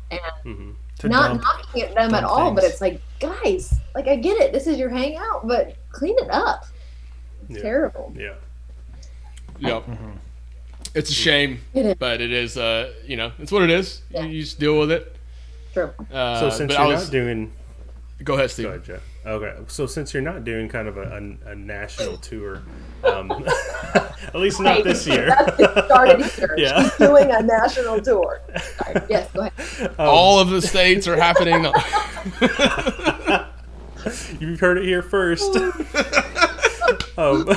and 0.09 0.21
Mhm. 0.43 0.75
not 1.03 1.29
dump. 1.29 1.43
knocking 1.43 1.81
at 1.83 1.93
them 1.93 2.15
at 2.15 2.21
dump 2.21 2.31
all, 2.31 2.51
but 2.51 2.63
it's 2.63 2.81
like 2.81 2.99
guys, 3.19 3.73
like 3.93 4.07
I 4.07 4.15
get 4.15 4.37
it, 4.41 4.53
this 4.53 4.65
is 4.65 4.77
your 4.79 4.89
hangout, 4.89 5.47
but 5.47 5.75
clean 5.91 6.15
it 6.17 6.31
up. 6.31 6.65
Yeah. 7.49 7.61
Terrible. 7.61 8.11
Yeah. 8.15 8.33
Yep. 9.59 9.83
It's 10.95 11.09
a 11.09 11.13
shame, 11.13 11.59
It 11.73 11.85
is. 11.87 11.95
but 11.95 12.21
it 12.21 12.31
is. 12.31 12.55
Uh, 12.57 12.93
you 13.05 13.17
know, 13.17 13.31
it's 13.39 13.51
what 13.51 13.63
it 13.63 13.69
is. 13.71 14.01
Yeah. 14.11 14.23
You, 14.25 14.29
you 14.29 14.41
just 14.43 14.59
deal 14.59 14.77
with 14.79 14.91
it. 14.91 15.15
True. 15.73 15.91
Uh, 16.11 16.39
So 16.39 16.49
since 16.51 16.71
but 16.73 16.79
you're 16.79 16.91
I 16.91 16.93
was, 16.93 17.03
not 17.05 17.11
doing, 17.11 17.51
go 18.23 18.33
ahead, 18.35 18.49
go 18.49 18.53
Steve. 18.53 18.65
ahead, 18.67 18.83
Jeff. 18.83 19.01
Okay, 19.25 19.53
so 19.67 19.85
since 19.87 20.13
you're 20.13 20.21
not 20.21 20.43
doing 20.43 20.67
kind 20.67 20.87
of 20.87 20.97
a, 20.97 21.03
a, 21.45 21.51
a 21.51 21.55
national 21.55 22.17
tour, 22.17 22.61
um, 23.05 23.31
at 23.95 24.35
least 24.35 24.59
not 24.59 24.75
Right. 24.75 24.83
this 24.83 25.07
year. 25.07 25.27
That's 25.27 25.59
it 25.59 25.85
started 25.85 26.25
here. 26.25 26.55
Yeah. 26.57 26.83
She's 26.83 26.97
doing 26.97 27.31
a 27.31 27.41
national 27.41 28.01
tour. 28.01 28.41
Sorry. 28.77 29.01
Yes, 29.09 29.31
go 29.31 29.41
ahead. 29.47 29.95
All 29.97 30.39
of 30.39 30.49
the 30.49 30.61
states 30.61 31.07
are 31.07 31.15
happening. 31.15 31.63
You've 34.41 34.59
heard 34.59 34.77
it 34.77 34.83
here 34.83 35.01
first. 35.01 35.55
um, 37.17 37.47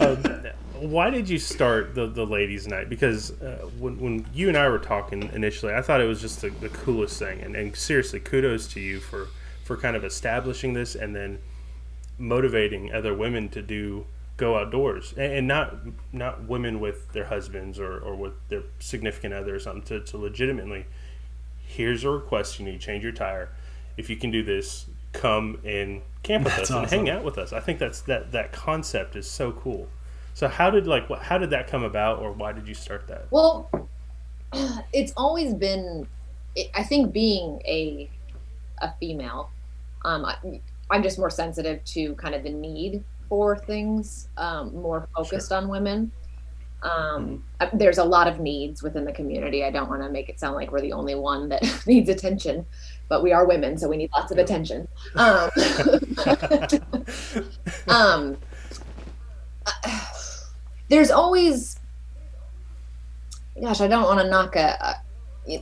um, 0.00 0.43
why 0.90 1.10
did 1.10 1.28
you 1.28 1.38
start 1.38 1.94
the, 1.94 2.06
the 2.06 2.26
ladies' 2.26 2.66
night? 2.66 2.88
Because 2.88 3.30
uh, 3.40 3.68
when, 3.78 3.98
when 3.98 4.26
you 4.34 4.48
and 4.48 4.56
I 4.56 4.68
were 4.68 4.78
talking 4.78 5.30
initially, 5.32 5.72
I 5.72 5.82
thought 5.82 6.00
it 6.00 6.06
was 6.06 6.20
just 6.20 6.40
the, 6.40 6.50
the 6.50 6.68
coolest 6.68 7.18
thing. 7.18 7.40
And, 7.40 7.56
and 7.56 7.74
seriously, 7.74 8.20
kudos 8.20 8.66
to 8.68 8.80
you 8.80 9.00
for, 9.00 9.28
for 9.64 9.76
kind 9.76 9.96
of 9.96 10.04
establishing 10.04 10.74
this 10.74 10.94
and 10.94 11.14
then 11.14 11.38
motivating 12.18 12.92
other 12.92 13.14
women 13.14 13.48
to 13.50 13.62
do 13.62 14.06
go 14.36 14.58
outdoors. 14.58 15.14
And, 15.16 15.32
and 15.32 15.48
not 15.48 15.76
not 16.12 16.48
women 16.48 16.80
with 16.80 17.12
their 17.12 17.26
husbands 17.26 17.78
or, 17.78 17.98
or 17.98 18.14
with 18.14 18.34
their 18.48 18.62
significant 18.78 19.32
other 19.32 19.54
or 19.54 19.60
something 19.60 19.82
to, 19.84 20.00
to 20.00 20.18
legitimately 20.18 20.86
here's 21.66 22.04
a 22.04 22.10
request 22.10 22.58
you 22.58 22.64
need 22.64 22.72
to 22.72 22.78
change 22.78 23.02
your 23.02 23.12
tire. 23.12 23.48
If 23.96 24.10
you 24.10 24.16
can 24.16 24.30
do 24.30 24.42
this 24.42 24.86
come 25.12 25.60
and 25.64 26.02
camp 26.22 26.44
with 26.44 26.56
That's 26.56 26.70
us 26.70 26.92
and 26.92 27.06
hang 27.06 27.10
out 27.10 27.24
with 27.24 27.38
us. 27.38 27.52
I 27.52 27.60
think 27.60 27.78
that's 27.78 28.00
that 28.02 28.32
that 28.32 28.52
concept 28.52 29.16
is 29.16 29.30
so 29.30 29.52
cool 29.52 29.88
so 30.34 30.48
how 30.48 30.68
did 30.68 30.86
like 30.86 31.08
what, 31.08 31.22
how 31.22 31.38
did 31.38 31.50
that 31.50 31.68
come 31.68 31.84
about 31.84 32.18
or 32.18 32.32
why 32.32 32.52
did 32.52 32.68
you 32.68 32.74
start 32.74 33.06
that 33.08 33.26
Well, 33.30 33.70
it's 34.92 35.12
always 35.16 35.54
been. 35.54 36.06
I 36.74 36.84
think 36.84 37.12
being 37.12 37.60
a 37.66 38.10
a 38.78 38.92
female, 39.00 39.50
um, 40.04 40.24
I, 40.24 40.60
I'm 40.90 41.02
just 41.02 41.18
more 41.18 41.30
sensitive 41.30 41.82
to 41.86 42.14
kind 42.16 42.34
of 42.34 42.42
the 42.42 42.50
need 42.50 43.02
for 43.28 43.56
things, 43.56 44.28
um, 44.36 44.74
more 44.74 45.08
focused 45.16 45.52
on 45.52 45.68
women. 45.68 46.12
Um, 46.82 47.42
uh, 47.60 47.68
There's 47.72 47.98
a 47.98 48.04
lot 48.04 48.28
of 48.28 48.40
needs 48.40 48.82
within 48.82 49.04
the 49.04 49.12
community. 49.12 49.64
I 49.64 49.70
don't 49.70 49.88
want 49.88 50.02
to 50.02 50.10
make 50.10 50.28
it 50.28 50.38
sound 50.38 50.54
like 50.54 50.70
we're 50.70 50.82
the 50.82 50.92
only 50.92 51.14
one 51.14 51.48
that 51.48 51.62
needs 51.86 52.08
attention, 52.08 52.66
but 53.08 53.22
we 53.22 53.32
are 53.32 53.46
women, 53.46 53.78
so 53.78 53.88
we 53.88 53.96
need 53.96 54.10
lots 54.14 54.32
of 54.32 54.38
attention. 54.38 54.86
Um, 55.16 55.50
um, 57.88 58.36
there's 60.88 61.10
always 61.10 61.78
gosh 63.60 63.80
i 63.80 63.86
don't 63.88 64.04
want 64.04 64.20
to 64.20 64.28
knock 64.28 64.56
a, 64.56 64.76
a 64.80 64.94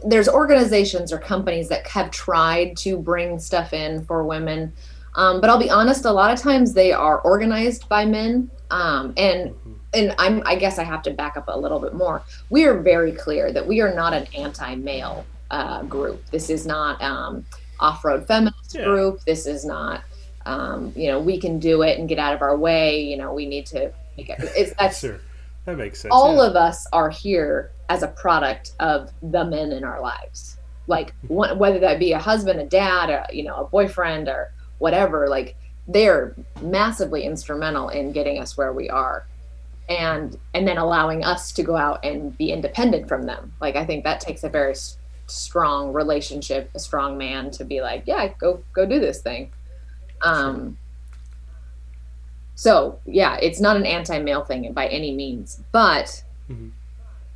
there's 0.04 0.28
organizations 0.28 1.12
or 1.12 1.18
companies 1.18 1.68
that 1.68 1.86
have 1.88 2.10
tried 2.10 2.76
to 2.76 2.96
bring 2.96 3.38
stuff 3.40 3.72
in 3.72 4.04
for 4.04 4.24
women. 4.24 4.72
Um, 5.16 5.40
but 5.40 5.50
i'll 5.50 5.58
be 5.58 5.70
honest 5.70 6.04
a 6.04 6.12
lot 6.12 6.32
of 6.32 6.38
times 6.38 6.72
they 6.72 6.92
are 6.92 7.18
organized 7.20 7.88
by 7.88 8.06
men 8.06 8.50
um, 8.70 9.12
and 9.16 9.52
and 9.92 10.14
i'm 10.18 10.42
i 10.46 10.54
guess 10.54 10.78
i 10.78 10.84
have 10.84 11.02
to 11.02 11.10
back 11.10 11.36
up 11.36 11.44
a 11.48 11.58
little 11.58 11.80
bit 11.80 11.94
more. 11.94 12.22
We 12.48 12.64
are 12.64 12.80
very 12.80 13.12
clear 13.12 13.52
that 13.52 13.66
we 13.66 13.80
are 13.80 13.92
not 13.94 14.14
an 14.14 14.26
anti-male 14.34 15.26
uh, 15.50 15.82
group. 15.82 16.24
This 16.30 16.48
is 16.48 16.64
not 16.64 17.02
um, 17.02 17.44
off-road 17.80 18.26
feminist 18.26 18.74
Yeah. 18.74 18.84
group. 18.84 19.20
This 19.26 19.46
is 19.46 19.64
not 19.64 20.02
um, 20.46 20.92
you 20.96 21.08
know 21.08 21.20
we 21.20 21.38
can 21.38 21.58
do 21.58 21.82
it 21.82 21.98
and 21.98 22.08
get 22.08 22.18
out 22.18 22.34
of 22.34 22.40
our 22.40 22.56
way. 22.56 23.02
You 23.02 23.16
know 23.18 23.34
we 23.34 23.46
need 23.46 23.66
to 23.66 23.92
it's 24.16 24.74
that's 24.78 25.00
sure. 25.00 25.20
That 25.64 25.76
makes 25.78 26.00
sense 26.00 26.12
all 26.12 26.36
yeah. 26.36 26.48
of 26.48 26.56
us 26.56 26.86
are 26.92 27.08
here 27.08 27.70
as 27.88 28.02
a 28.02 28.08
product 28.08 28.72
of 28.80 29.10
the 29.22 29.44
men 29.44 29.72
in 29.72 29.84
our 29.84 30.00
lives. 30.00 30.56
Like 30.86 31.14
one, 31.28 31.58
whether 31.58 31.78
that 31.80 31.98
be 31.98 32.12
a 32.12 32.18
husband 32.18 32.60
a 32.60 32.66
dad 32.66 33.10
a, 33.10 33.26
you 33.34 33.44
know 33.44 33.56
a 33.56 33.64
boyfriend 33.64 34.28
or 34.28 34.52
whatever 34.78 35.28
like 35.28 35.56
they're 35.86 36.34
massively 36.60 37.24
instrumental 37.24 37.88
in 37.88 38.12
getting 38.12 38.40
us 38.40 38.56
where 38.56 38.72
we 38.72 38.88
are 38.88 39.26
and 39.88 40.38
and 40.54 40.66
then 40.66 40.78
allowing 40.78 41.24
us 41.24 41.52
to 41.52 41.62
go 41.62 41.76
out 41.76 42.04
and 42.04 42.36
be 42.38 42.50
independent 42.50 43.08
from 43.08 43.24
them. 43.24 43.52
Like 43.60 43.76
i 43.76 43.84
think 43.84 44.04
that 44.04 44.20
takes 44.20 44.42
a 44.44 44.48
very 44.48 44.72
s- 44.72 44.98
strong 45.26 45.92
relationship 45.92 46.70
a 46.74 46.78
strong 46.78 47.16
man 47.16 47.50
to 47.52 47.64
be 47.64 47.80
like 47.80 48.02
yeah 48.06 48.28
go 48.38 48.62
go 48.72 48.84
do 48.86 48.98
this 48.98 49.22
thing. 49.22 49.52
Um 50.22 50.78
so 52.54 52.98
yeah 53.06 53.36
it's 53.42 53.60
not 53.60 53.76
an 53.76 53.86
anti-male 53.86 54.44
thing 54.44 54.72
by 54.72 54.86
any 54.88 55.12
means 55.14 55.60
but 55.72 56.22
Mhm. 56.50 56.70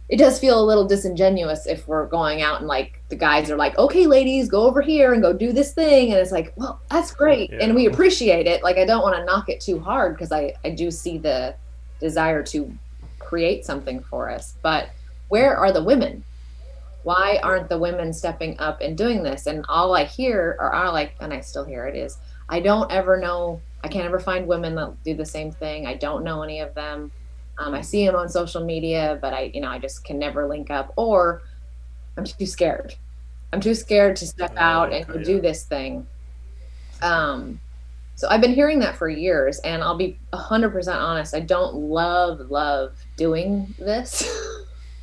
it 0.09 0.17
does 0.19 0.39
feel 0.39 0.61
a 0.61 0.65
little 0.65 0.85
disingenuous 0.87 1.67
if 1.67 1.89
we're 1.89 2.07
going 2.07 2.43
out 2.43 2.59
and 2.61 2.67
like 2.69 3.01
the 3.09 3.17
guys 3.17 3.51
are 3.51 3.57
like 3.57 3.77
okay 3.79 4.07
ladies 4.07 4.49
go 4.49 4.63
over 4.67 4.83
here 4.83 5.13
and 5.13 5.23
go 5.23 5.33
do 5.33 5.53
this 5.53 5.73
thing 5.73 6.11
and 6.13 6.21
it's 6.21 6.33
like 6.33 6.53
well 6.57 6.81
that's 6.91 7.13
great 7.13 7.51
Yeah. 7.51 7.59
and 7.63 7.75
we 7.75 7.87
appreciate 7.87 8.47
it 8.47 8.63
like 8.63 8.77
i 8.77 8.85
don't 8.85 9.03
want 9.03 9.17
to 9.17 9.25
knock 9.25 9.49
it 9.49 9.61
too 9.61 9.79
hard 9.81 10.15
because 10.15 10.33
i 10.33 10.55
i 10.65 10.71
do 10.71 10.91
see 10.91 11.19
the 11.19 11.55
desire 12.01 12.43
to 12.45 12.73
create 13.19 13.65
something 13.65 14.01
for 14.01 14.29
us 14.31 14.55
but 14.63 14.91
where 15.29 15.57
are 15.57 15.73
the 15.73 15.83
women 15.83 16.23
why 17.05 17.39
aren't 17.43 17.69
the 17.69 17.79
women 17.79 18.13
stepping 18.13 18.59
up 18.59 18.81
and 18.81 18.99
doing 18.99 19.23
this 19.23 19.47
and 19.47 19.65
all 19.69 19.95
i 19.97 20.05
hear 20.05 20.57
or 20.61 20.75
all 20.75 20.93
like 20.93 21.13
and 21.21 21.33
i 21.33 21.41
still 21.41 21.65
hear 21.65 21.87
it 21.87 21.95
is 21.97 22.19
i 22.49 22.59
don't 22.61 22.91
ever 22.93 23.17
know 23.19 23.61
i 23.87 23.89
can't 23.89 24.05
ever 24.05 24.19
find 24.19 24.49
women 24.49 24.75
that 24.75 24.93
do 25.05 25.15
the 25.15 25.25
same 25.25 25.53
thing. 25.53 25.87
I 25.87 25.95
don't 25.95 26.25
know 26.25 26.43
any 26.43 26.61
of 26.61 26.75
them. 26.75 27.13
Um, 27.59 27.73
i 27.73 27.81
see 27.81 28.05
them 28.05 28.17
on 28.17 28.29
social 28.29 28.63
media 28.63 29.19
but 29.23 29.33
i 29.33 29.51
you 29.55 29.63
know 29.63 29.71
i 29.71 29.79
just 29.79 30.05
can 30.05 30.19
never 30.19 30.47
link 30.47 30.71
up 30.71 30.93
or 30.97 31.41
i'm 32.17 32.25
too 32.25 32.45
scared. 32.45 32.95
I'm 33.53 33.61
too 33.61 33.75
scared 33.75 34.17
to 34.17 34.27
step 34.27 34.53
Oh, 34.57 34.61
out 34.61 34.93
and 34.93 35.25
do 35.25 35.41
this 35.41 35.65
thing. 35.65 36.07
Um 37.01 37.61
so 38.17 38.29
i've 38.29 38.41
been 38.41 38.53
hearing 38.55 38.79
that 38.81 38.97
for 38.97 39.09
years 39.09 39.59
and 39.61 39.83
i'll 39.83 39.97
be 39.97 40.19
100% 40.33 40.97
honest 40.97 41.35
i 41.35 41.41
don't 41.41 41.75
love 41.75 42.51
love 42.51 42.97
doing 43.17 43.75
this 43.79 44.11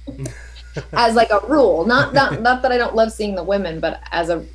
as 0.93 1.13
like 1.15 1.29
a 1.29 1.39
rule. 1.47 1.85
Not 1.85 2.13
not 2.13 2.41
not 2.41 2.61
that 2.63 2.71
i 2.71 2.77
don't 2.77 2.95
love 2.95 3.11
seeing 3.11 3.35
the 3.35 3.43
women 3.43 3.79
but 3.79 4.01
as 4.11 4.29
a 4.29 4.45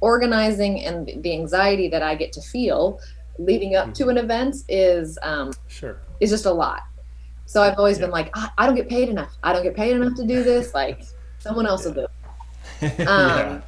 organizing 0.00 0.84
and 0.84 1.22
the 1.22 1.32
anxiety 1.32 1.88
that 1.88 2.02
i 2.02 2.14
get 2.14 2.32
to 2.32 2.40
feel 2.40 2.98
leading 3.38 3.74
up 3.76 3.94
to 3.94 4.08
an 4.08 4.18
event 4.18 4.56
is 4.68 5.18
um 5.22 5.52
sure 5.68 5.96
is 6.20 6.30
just 6.30 6.46
a 6.46 6.52
lot 6.52 6.80
so 7.46 7.62
i've 7.62 7.78
always 7.78 7.98
Yeah. 7.98 8.04
been 8.06 8.10
like 8.10 8.30
"Ah, 8.34 8.52
i 8.58 8.66
don't 8.66 8.74
get 8.76 8.88
paid 8.88 9.08
enough 9.08 9.32
i 9.42 9.52
don't 9.52 9.62
get 9.62 9.74
paid 9.74 9.96
enough 9.96 10.14
to 10.16 10.26
do 10.26 10.42
this 10.42 10.74
like 10.74 11.02
someone 11.38 11.66
else 11.66 11.84
will 11.84 11.92
do 11.94 12.06
um 12.82 12.88
yeah. 13.08 13.60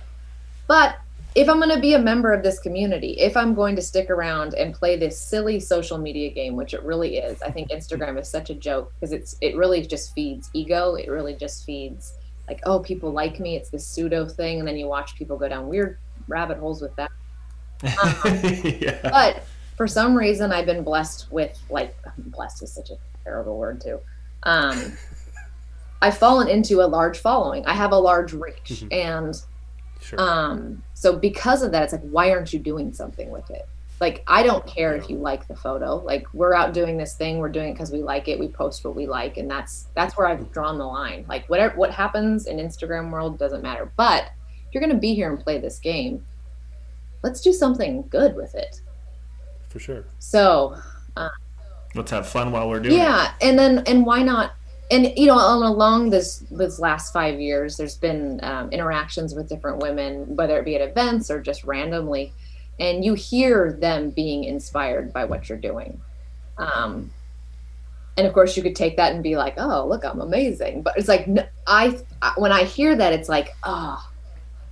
but 0.68 0.96
if 1.34 1.48
I'm 1.48 1.56
going 1.58 1.74
to 1.74 1.80
be 1.80 1.94
a 1.94 1.98
member 1.98 2.32
of 2.32 2.44
this 2.44 2.60
community, 2.60 3.18
if 3.18 3.36
I'm 3.36 3.54
going 3.54 3.74
to 3.74 3.82
stick 3.82 4.08
around 4.08 4.54
and 4.54 4.72
play 4.72 4.96
this 4.96 5.20
silly 5.20 5.58
social 5.58 5.98
media 5.98 6.30
game, 6.30 6.54
which 6.54 6.74
it 6.74 6.82
really 6.84 7.16
is, 7.16 7.42
I 7.42 7.50
think 7.50 7.70
Instagram 7.70 8.20
is 8.20 8.28
such 8.28 8.50
a 8.50 8.54
joke 8.54 8.92
because 8.94 9.10
it's 9.10 9.34
it 9.40 9.56
really 9.56 9.84
just 9.84 10.14
feeds 10.14 10.48
ego. 10.52 10.94
It 10.94 11.08
really 11.08 11.34
just 11.34 11.64
feeds 11.66 12.14
like, 12.46 12.60
oh, 12.66 12.78
people 12.78 13.10
like 13.10 13.40
me. 13.40 13.56
It's 13.56 13.68
this 13.68 13.84
pseudo 13.84 14.28
thing, 14.28 14.60
and 14.60 14.68
then 14.68 14.76
you 14.76 14.86
watch 14.86 15.16
people 15.16 15.36
go 15.36 15.48
down 15.48 15.66
weird 15.66 15.98
rabbit 16.28 16.58
holes 16.58 16.80
with 16.80 16.94
that. 16.94 17.10
yeah. 18.80 19.00
But 19.02 19.42
for 19.76 19.86
some 19.86 20.14
reason, 20.14 20.52
I've 20.52 20.66
been 20.66 20.84
blessed 20.84 21.30
with 21.30 21.58
like 21.70 21.94
blessed 22.18 22.62
is 22.62 22.72
such 22.72 22.90
a 22.90 22.96
terrible 23.24 23.58
word 23.58 23.80
too. 23.80 24.00
Um, 24.44 24.96
I've 26.02 26.18
fallen 26.18 26.48
into 26.48 26.82
a 26.82 26.86
large 26.86 27.18
following. 27.18 27.64
I 27.66 27.72
have 27.74 27.92
a 27.92 27.98
large 27.98 28.32
reach, 28.34 28.84
and 28.90 29.34
Sure. 30.00 30.20
um, 30.20 30.82
so 30.92 31.16
because 31.16 31.62
of 31.62 31.72
that, 31.72 31.84
it's 31.84 31.92
like, 31.94 32.02
why 32.02 32.30
aren't 32.30 32.52
you 32.52 32.58
doing 32.58 32.92
something 32.92 33.30
with 33.30 33.50
it? 33.50 33.66
Like, 34.00 34.22
I 34.26 34.42
don't 34.42 34.66
care 34.66 34.94
if 34.94 35.08
you 35.08 35.16
like 35.16 35.48
the 35.48 35.56
photo. 35.56 35.96
Like, 35.96 36.26
we're 36.34 36.52
out 36.52 36.74
doing 36.74 36.98
this 36.98 37.14
thing. 37.14 37.38
We're 37.38 37.48
doing 37.48 37.70
it 37.70 37.72
because 37.72 37.90
we 37.90 38.02
like 38.02 38.28
it. 38.28 38.38
We 38.38 38.48
post 38.48 38.84
what 38.84 38.94
we 38.94 39.06
like, 39.06 39.38
and 39.38 39.50
that's 39.50 39.86
that's 39.94 40.16
where 40.16 40.26
I've 40.26 40.52
drawn 40.52 40.76
the 40.76 40.84
line. 40.84 41.24
Like, 41.26 41.46
whatever 41.46 41.74
what 41.76 41.90
happens 41.90 42.46
in 42.46 42.58
Instagram 42.58 43.10
world 43.10 43.38
doesn't 43.38 43.62
matter. 43.62 43.90
But 43.96 44.24
if 44.66 44.74
you're 44.74 44.82
gonna 44.82 44.98
be 45.00 45.14
here 45.14 45.32
and 45.32 45.42
play 45.42 45.58
this 45.58 45.78
game, 45.78 46.22
let's 47.22 47.40
do 47.40 47.52
something 47.52 48.04
good 48.10 48.36
with 48.36 48.54
it. 48.54 48.82
For 49.74 49.80
sure. 49.80 50.04
So 50.20 50.76
Let's 51.96 52.10
have 52.12 52.26
fun 52.28 52.50
while 52.52 52.68
we're 52.68 52.80
doing 52.80 52.94
it. 52.96 52.98
yeah 52.98 53.34
and 53.40 53.56
then 53.58 53.82
and 53.86 54.04
why 54.04 54.20
not 54.22 54.54
and 54.90 55.12
you 55.16 55.26
know 55.26 55.38
al- 55.38 55.62
along 55.66 56.10
this 56.10 56.38
this 56.50 56.80
last 56.80 57.12
five 57.12 57.40
years 57.40 57.76
there's 57.76 57.96
been 57.96 58.40
um, 58.42 58.70
interactions 58.70 59.32
with 59.32 59.48
different 59.48 59.78
women 59.78 60.34
whether 60.34 60.58
it 60.58 60.64
be 60.64 60.74
at 60.74 60.80
events 60.80 61.30
or 61.30 61.40
just 61.40 61.62
randomly 61.62 62.32
and 62.80 63.04
you 63.04 63.14
hear 63.14 63.72
them 63.80 64.10
being 64.10 64.42
inspired 64.42 65.12
by 65.12 65.24
what 65.24 65.48
you're 65.48 65.56
doing 65.58 66.00
um, 66.58 67.12
and 68.16 68.26
of 68.26 68.32
course 68.32 68.56
you 68.56 68.62
could 68.64 68.74
take 68.74 68.96
that 68.96 69.12
and 69.12 69.22
be 69.22 69.36
like 69.36 69.54
oh 69.58 69.86
look 69.86 70.04
i'm 70.04 70.20
amazing 70.20 70.82
but 70.82 70.96
it's 70.98 71.06
like 71.08 71.28
i 71.68 71.96
when 72.38 72.50
i 72.50 72.64
hear 72.64 72.96
that 72.96 73.12
it's 73.12 73.28
like 73.28 73.50
oh 73.62 74.04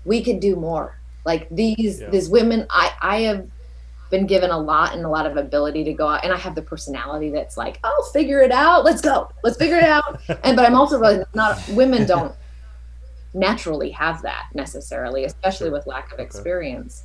we 0.04 0.24
could 0.24 0.40
do 0.40 0.56
more 0.56 0.98
like 1.24 1.48
these 1.50 2.00
Yeah. 2.00 2.10
these 2.10 2.28
women 2.28 2.66
i 2.68 2.90
i 3.00 3.20
have 3.20 3.46
been 4.12 4.26
given 4.26 4.50
a 4.50 4.58
lot 4.58 4.94
and 4.94 5.04
a 5.04 5.08
lot 5.08 5.26
of 5.26 5.36
ability 5.36 5.82
to 5.82 5.92
go 5.92 6.06
out 6.06 6.22
and 6.22 6.32
i 6.32 6.36
have 6.36 6.54
the 6.54 6.62
personality 6.62 7.30
that's 7.30 7.56
like 7.56 7.80
i'll 7.82 8.04
figure 8.12 8.40
it 8.40 8.52
out. 8.52 8.84
Let's 8.84 9.00
go. 9.00 9.28
Let's 9.42 9.56
figure 9.56 9.78
it 9.78 9.82
out. 9.98 10.20
And 10.44 10.54
but 10.56 10.64
i'm 10.64 10.76
also 10.76 10.98
really 11.00 11.24
not 11.34 11.58
women 11.70 12.06
don't 12.06 12.32
naturally 13.34 13.90
have 13.90 14.22
that 14.22 14.44
necessarily 14.54 15.24
especially 15.24 15.70
with 15.70 15.86
lack 15.86 16.12
of 16.12 16.20
experience. 16.20 17.04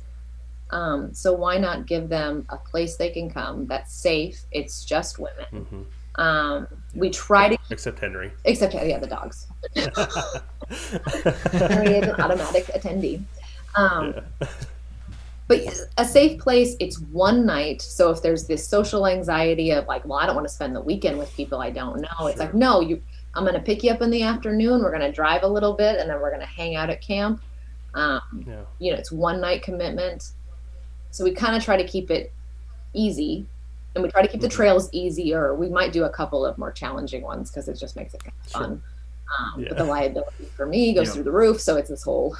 Um, 0.70 1.14
so 1.14 1.32
why 1.32 1.56
not 1.56 1.86
give 1.86 2.10
them 2.10 2.44
a 2.50 2.58
place 2.58 2.96
they 2.96 3.08
can 3.08 3.30
come 3.30 3.66
that's 3.66 3.94
safe? 3.94 4.42
It's 4.52 4.84
just 4.84 5.18
women. 5.18 5.66
Hmm 5.70 5.82
um, 6.18 6.66
we 6.94 7.10
try 7.10 7.48
to 7.48 7.58
Except 7.70 7.98
Henry. 8.00 8.32
except 8.44 8.74
yeah 8.74 8.98
the 8.98 9.06
dogs. 9.06 9.46
Henry 11.52 11.94
is 11.94 12.08
an 12.08 12.20
automatic 12.20 12.66
attendee. 12.66 13.22
Um, 13.76 14.14
Yeah. 14.40 14.48
But 15.48 15.60
a 15.96 16.04
safe 16.04 16.38
place 16.40 16.76
it's 16.78 17.00
one 17.00 17.44
night 17.46 17.80
so 17.82 18.10
if 18.10 18.22
there's 18.22 18.46
this 18.46 18.66
social 18.68 19.06
anxiety 19.06 19.70
of 19.72 19.86
like 19.86 20.04
well 20.06 20.18
i 20.18 20.26
don't 20.26 20.34
want 20.36 20.46
to 20.46 20.52
spend 20.52 20.76
the 20.76 20.80
weekend 20.80 21.18
with 21.18 21.32
people 21.34 21.60
i 21.60 21.70
don't 21.70 22.00
know 22.00 22.26
it's 22.26 22.38
like 22.38 22.54
no 22.54 22.80
you 22.80 23.02
i'm 23.34 23.42
going 23.44 23.54
to 23.54 23.60
pick 23.60 23.82
you 23.82 23.90
up 23.90 24.00
in 24.02 24.10
the 24.10 24.22
afternoon 24.22 24.82
we're 24.82 24.90
going 24.96 25.00
to 25.02 25.12
drive 25.12 25.42
a 25.42 25.46
little 25.48 25.72
bit 25.74 25.98
and 25.98 26.08
then 26.08 26.20
we're 26.20 26.30
going 26.30 26.40
to 26.40 26.46
hang 26.46 26.76
out 26.76 26.90
at 26.90 27.00
camp 27.00 27.40
um, 27.94 28.20
Yeah. 28.46 28.60
you 28.78 28.92
know 28.92 28.98
it's 28.98 29.10
one 29.10 29.40
night 29.40 29.62
commitment 29.62 30.30
so 31.10 31.24
we 31.24 31.32
kind 31.32 31.56
of 31.56 31.64
try 31.64 31.76
to 31.76 31.84
keep 31.86 32.10
it 32.10 32.32
easy 32.94 33.46
and 33.94 34.04
we 34.04 34.10
try 34.10 34.22
to 34.22 34.28
keep 34.28 34.40
the 34.42 34.48
Mhm. 34.48 34.52
trails 34.52 34.88
easier 34.92 35.54
we 35.54 35.68
might 35.68 35.92
do 35.92 36.04
a 36.04 36.10
couple 36.10 36.44
of 36.44 36.58
more 36.58 36.70
challenging 36.70 37.22
ones 37.22 37.50
because 37.50 37.68
it 37.68 37.74
just 37.78 37.96
makes 37.96 38.12
it 38.14 38.22
kind 38.22 38.34
of 38.44 38.50
Sure. 38.52 38.60
fun 38.60 38.82
um, 39.38 39.60
Yeah. 39.60 39.68
but 39.70 39.78
the 39.78 39.84
liability 39.84 40.44
for 40.56 40.66
me 40.66 40.92
goes 40.92 41.08
Yeah. 41.08 41.12
through 41.14 41.24
the 41.24 41.32
roof 41.32 41.60
so 41.60 41.76
it's 41.76 41.88
this 41.88 42.02
whole 42.02 42.34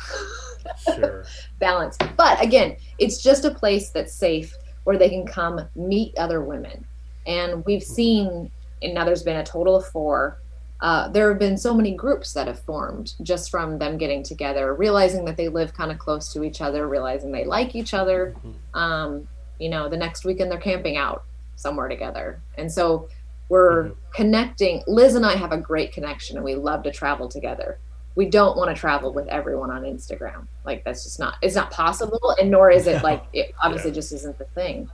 Sure. 0.94 1.24
balance. 1.58 1.96
But 2.16 2.42
again, 2.42 2.76
it's 2.98 3.22
just 3.22 3.44
a 3.44 3.50
place 3.50 3.90
that's 3.90 4.12
safe 4.12 4.54
where 4.84 4.96
they 4.98 5.08
can 5.08 5.26
come 5.26 5.68
meet 5.74 6.16
other 6.18 6.42
women. 6.42 6.86
And 7.26 7.64
we've 7.64 7.82
seen, 7.82 8.50
and 8.82 8.94
now 8.94 9.04
there's 9.04 9.22
been 9.22 9.36
a 9.36 9.44
total 9.44 9.76
of 9.76 9.86
four. 9.86 10.38
Uh, 10.80 11.08
there 11.08 11.28
have 11.30 11.38
been 11.38 11.56
so 11.56 11.74
many 11.74 11.92
groups 11.94 12.32
that 12.34 12.46
have 12.46 12.60
formed 12.60 13.14
just 13.22 13.50
from 13.50 13.78
them 13.78 13.98
getting 13.98 14.22
together, 14.22 14.74
realizing 14.74 15.24
that 15.24 15.36
they 15.36 15.48
live 15.48 15.74
kind 15.74 15.90
of 15.90 15.98
close 15.98 16.32
to 16.32 16.44
each 16.44 16.60
other, 16.60 16.86
realizing 16.86 17.32
they 17.32 17.44
like 17.44 17.74
each 17.74 17.94
other. 17.94 18.34
Um, 18.74 19.26
you 19.58 19.68
know, 19.68 19.88
the 19.88 19.96
next 19.96 20.24
weekend 20.24 20.50
they're 20.50 20.58
camping 20.58 20.96
out 20.96 21.24
somewhere 21.56 21.88
together. 21.88 22.40
And 22.56 22.70
so 22.70 23.08
we're 23.48 23.84
Mhm. 23.84 23.94
connecting. 24.14 24.82
Liz 24.86 25.14
and 25.14 25.24
I 25.24 25.36
have 25.36 25.52
a 25.52 25.56
great 25.58 25.92
connection 25.92 26.36
and 26.36 26.44
we 26.44 26.54
love 26.54 26.82
to 26.84 26.90
travel 26.90 27.28
together 27.28 27.78
we 28.14 28.26
don't 28.28 28.56
want 28.56 28.68
to 28.68 28.74
travel 28.74 29.12
with 29.12 29.28
everyone 29.28 29.70
on 29.70 29.82
Instagram. 29.84 30.48
Like 30.64 30.82
that's 30.82 31.04
just 31.04 31.20
not 31.20 31.36
it's 31.40 31.54
not 31.54 31.70
possible 31.70 32.34
and 32.40 32.50
nor 32.50 32.68
is 32.68 32.88
it 32.88 33.00
like 33.10 33.22
it 33.32 33.54
obviously 33.62 33.90
Yeah. 33.90 33.94
just 33.94 34.12
isn't 34.12 34.38
the 34.38 34.44
thing. 34.56 34.90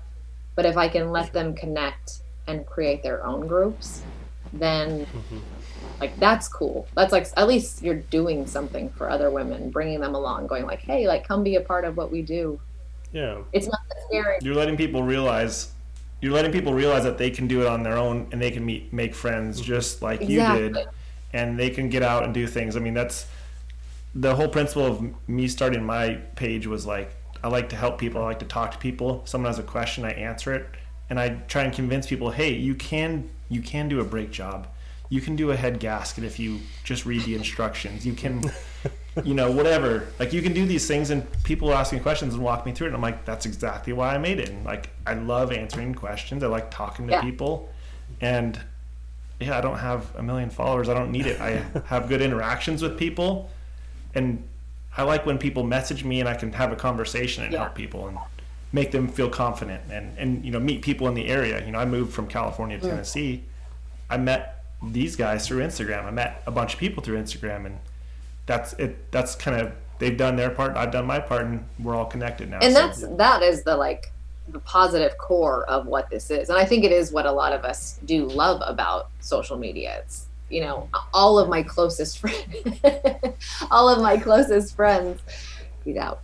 But 0.57 0.67
if 0.67 0.77
I 0.77 0.88
can 0.88 1.11
let 1.11 1.33
them 1.33 1.55
connect 1.55 2.19
and 2.47 2.67
create 2.67 3.03
their 3.03 3.25
own 3.25 3.47
groups, 3.47 4.03
then 4.53 5.07
Mhm. 5.07 5.40
like 6.03 6.21
that's 6.21 6.49
cool. 6.49 6.87
That's 6.95 7.12
like 7.12 7.27
at 7.38 7.49
least 7.49 7.81
you're 7.83 7.95
doing 7.95 8.47
something 8.47 8.90
for 8.90 9.09
other 9.09 9.31
women, 9.31 9.71
bringing 9.71 10.01
them 10.01 10.14
along, 10.14 10.47
going 10.49 10.67
like, 10.67 10.81
"Hey, 10.81 11.09
like 11.09 11.27
come 11.27 11.43
be 11.43 11.57
a 11.57 11.62
part 11.62 11.87
of 11.87 11.97
what 11.97 12.11
we 12.12 12.21
do." 12.21 12.61
Yeah. 13.11 13.38
It's 13.55 13.69
not 13.69 13.81
scary. 14.07 14.37
You're 14.43 14.55
letting 14.55 14.77
people 14.77 15.03
realize 15.03 15.73
you're 16.25 16.33
letting 16.33 16.53
people 16.53 16.73
realize 16.73 17.05
that 17.05 17.19
they 17.19 17.29
can 17.29 17.47
do 17.47 17.61
it 17.61 17.67
on 17.67 17.83
their 17.83 17.99
own 17.99 18.27
and 18.33 18.41
they 18.41 18.51
can 18.51 18.65
meet 18.65 18.91
make 18.95 19.15
friends 19.15 19.59
mm-hmm. 19.59 19.67
just 19.67 20.01
like 20.01 20.23
you 20.23 20.41
did 20.41 20.79
and 21.35 21.59
they 21.59 21.69
can 21.69 21.91
get 21.91 22.03
out 22.03 22.25
and 22.25 22.33
do 22.33 22.47
things. 22.47 22.77
I 22.77 22.81
mean, 22.81 22.95
that's 22.95 23.27
the 24.15 24.35
whole 24.35 24.49
principle 24.49 24.87
of 24.87 25.29
me 25.29 25.49
starting 25.49 25.85
my 25.85 26.15
page 26.35 26.67
was 26.67 26.87
like 26.87 27.15
I 27.43 27.49
like 27.49 27.69
to 27.69 27.77
help 27.77 27.99
people. 27.99 28.23
I 28.23 28.25
like 28.25 28.39
to 28.39 28.47
talk 28.47 28.71
to 28.71 28.79
people. 28.79 29.21
Someone 29.27 29.51
has 29.51 29.59
a 29.59 29.63
question, 29.63 30.07
I 30.07 30.13
answer 30.13 30.55
it, 30.55 30.67
and 31.11 31.21
I 31.21 31.29
try 31.47 31.65
and 31.65 31.75
convince 31.75 32.07
people, 32.07 32.31
"Hey, 32.31 32.55
you 32.55 32.75
can 32.75 33.29
you 33.51 33.61
can 33.61 33.87
do 33.91 34.01
a 34.01 34.05
brake 34.05 34.31
job. 34.31 34.67
You 35.09 35.21
can 35.21 35.37
do 35.37 35.51
a 35.51 35.57
head 35.57 35.81
gasket 35.81 36.25
if 36.25 36.38
you 36.38 36.61
just 36.83 37.07
read 37.07 37.23
the 37.23 37.35
instructions. 37.35 38.07
You 38.07 38.14
can 38.14 38.43
you 39.23 39.35
know, 39.35 39.51
whatever. 39.51 40.09
Like 40.19 40.33
you 40.33 40.43
can 40.43 40.53
do 40.53 40.67
these 40.67 40.88
things, 40.88 41.11
and 41.11 41.25
people 41.45 41.73
ask 41.73 41.93
me 41.93 42.01
questions 42.01 42.35
and 42.35 42.43
walk 42.43 42.67
me 42.67 42.73
through 42.73 42.87
it. 42.87 42.88
And 42.88 42.97
I'm 42.97 43.03
like, 43.03 43.25
that's 43.25 43.47
exactly 43.47 43.93
why 43.93 44.14
I 44.14 44.19
made 44.19 44.40
it. 44.40 44.49
And 44.49 44.64
like, 44.64 44.90
I 45.07 45.14
love 45.14 45.53
answering 45.53 45.95
questions. 45.95 46.43
I 46.43 46.49
like 46.49 46.71
talking 46.71 47.07
to 47.07 47.12
Yeah. 47.12 47.21
people, 47.21 47.73
and 48.21 48.59
yeah, 49.38 49.57
I 49.57 49.61
don't 49.61 49.79
have 49.79 50.14
a 50.17 50.23
million 50.23 50.51
followers. 50.51 50.88
I 50.88 50.95
don't 50.95 51.12
need 51.12 51.27
it. 51.27 51.40
I 51.40 51.64
have 51.87 52.09
good 52.09 52.23
interactions 52.23 52.83
with 52.83 52.99
people, 52.99 53.51
and 54.14 54.43
I 54.97 55.03
like 55.03 55.27
when 55.27 55.38
people 55.38 55.62
message 55.62 56.05
me 56.05 56.21
and 56.21 56.29
I 56.29 56.35
can 56.35 56.53
have 56.53 56.73
a 56.73 56.77
conversation 56.77 57.45
and 57.45 57.53
Yeah. 57.53 57.61
help 57.61 57.75
people 57.75 58.09
and 58.09 58.19
make 58.73 58.90
them 58.90 59.07
feel 59.07 59.31
confident 59.31 59.83
and 59.93 60.19
and 60.19 60.45
you 60.45 60.51
know 60.51 60.59
meet 60.59 60.83
people 60.83 61.07
in 61.07 61.14
the 61.14 61.29
area. 61.29 61.64
You 61.64 61.71
know, 61.71 61.79
I 61.79 61.85
moved 61.85 62.12
from 62.12 62.27
California 62.27 62.79
to 62.79 62.87
mm. 62.87 62.90
Tennessee. 62.90 63.45
I 64.11 64.17
met 64.17 64.54
these 64.83 65.17
guys 65.17 65.47
through 65.47 65.63
Instagram. 65.63 66.05
I 66.05 66.11
met 66.11 66.43
a 66.47 66.51
bunch 66.51 66.75
of 66.75 66.81
people 66.81 67.03
through 67.03 67.19
Instagram, 67.21 67.67
and 67.67 67.79
that's 68.47 68.73
it. 68.75 69.11
That's 69.13 69.35
kind 69.35 69.61
of 69.61 69.73
they've 69.99 70.17
done 70.17 70.37
their 70.37 70.51
part. 70.51 70.77
I've 70.77 70.91
done 70.93 71.07
my 71.07 71.21
part, 71.21 71.47
and 71.47 71.65
we're 71.79 71.95
all 71.95 72.07
connected 72.07 72.51
now. 72.51 72.59
and 72.61 72.75
so- 72.75 72.81
that's 72.87 73.01
that 73.17 73.43
is 73.43 73.63
the 73.63 73.77
like 73.77 74.11
the 74.49 74.59
positive 74.61 75.17
core 75.17 75.65
of 75.71 75.87
what 75.87 76.11
this 76.11 76.31
is 76.31 76.51
and 76.51 76.59
i 76.59 76.67
think 76.67 76.85
it 76.85 76.93
is 76.93 77.11
what 77.11 77.25
a 77.25 77.33
lot 77.33 77.55
of 77.55 77.65
us 77.65 77.99
do 78.05 78.27
love 78.27 78.61
about 78.67 79.09
social 79.21 79.57
media 79.57 79.97
it's 80.01 80.27
you 80.51 80.61
know 80.61 80.87
all 81.15 81.39
of 81.39 81.49
my 81.49 81.63
closest 81.63 82.19
friends 82.19 82.55
all 83.71 83.89
of 83.89 84.03
my 84.03 84.19
closest 84.19 84.77
friends 84.77 85.23
get 85.87 85.97
out 85.97 86.21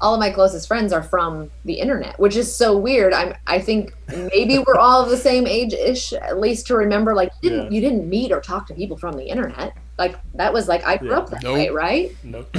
all 0.00 0.14
of 0.14 0.20
my 0.20 0.30
closest 0.30 0.68
friends 0.68 0.92
are 0.92 1.02
from 1.02 1.50
the 1.64 1.74
internet 1.74 2.18
which 2.20 2.36
is 2.36 2.54
so 2.54 2.76
weird 2.76 3.12
i'm 3.14 3.34
i 3.46 3.58
think 3.58 3.94
maybe 4.32 4.58
we're 4.58 4.76
all 4.78 5.02
of 5.02 5.08
the 5.08 5.16
same 5.16 5.46
age 5.46 5.72
ish 5.72 6.12
at 6.12 6.38
least 6.38 6.66
to 6.66 6.76
remember 6.76 7.14
like 7.14 7.30
you 7.42 7.50
didn't, 7.50 7.64
Yeah. 7.66 7.70
you 7.70 7.80
didn't 7.80 8.08
meet 8.08 8.30
or 8.32 8.40
talk 8.40 8.66
to 8.68 8.74
people 8.74 8.96
from 8.98 9.16
the 9.16 9.24
internet 9.24 9.72
like 9.98 10.16
that 10.34 10.52
was 10.52 10.68
like 10.68 10.84
i 10.86 10.96
grew 10.98 11.10
Yeah. 11.10 11.18
up 11.18 11.30
that 11.30 11.42
Nope. 11.42 11.54
way 11.54 11.68
right 11.70 12.14
Nope. 12.22 12.48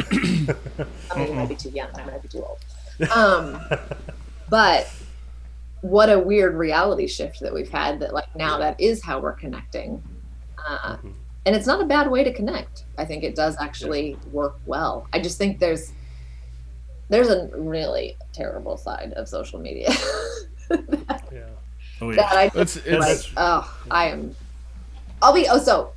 I 1.12 1.18
mean, 1.20 1.28
you 1.30 1.34
might 1.34 1.50
be 1.50 1.56
too 1.56 1.70
young. 1.70 1.90
I 1.96 2.04
might 2.06 2.22
be 2.22 2.28
too 2.28 2.44
old. 2.44 2.60
Um, 3.12 3.60
but 4.50 4.90
what 5.82 6.10
a 6.10 6.18
weird 6.20 6.56
reality 6.56 7.08
shift 7.08 7.40
that 7.42 7.54
we've 7.54 7.70
had. 7.70 8.00
That 8.00 8.14
like 8.14 8.34
now 8.36 8.58
that 8.60 8.80
is 8.80 9.04
how 9.04 9.20
we're 9.20 9.34
connecting, 9.34 10.02
uh, 10.68 10.98
Mhm. 10.98 11.14
and 11.46 11.56
it's 11.56 11.68
not 11.68 11.82
a 11.82 11.86
bad 11.86 12.10
way 12.10 12.24
to 12.24 12.34
connect. 12.34 12.86
I 12.98 13.06
think 13.06 13.24
it 13.24 13.36
does 13.36 13.56
actually 13.60 14.18
work 14.32 14.56
well. 14.66 15.08
I 15.14 15.20
just 15.20 15.38
think 15.38 15.60
there's 15.60 15.92
there's 17.10 17.30
a 17.30 17.50
really 17.56 18.18
terrible 18.34 18.78
side 18.78 19.14
of 19.14 19.28
social 19.28 19.60
media 19.60 19.90
Yeah. 20.72 21.46
oh, 22.02 22.14
that 22.14 22.18
yeah. 22.18 22.26
I 22.32 22.52
It's, 22.56 22.76
like. 22.86 23.10
it's 23.10 23.32
Oh, 23.38 23.80
I 23.90 24.10
am. 24.10 24.36
I'll 25.22 25.34
be. 25.34 25.48
Oh, 25.50 25.58
so 25.60 25.92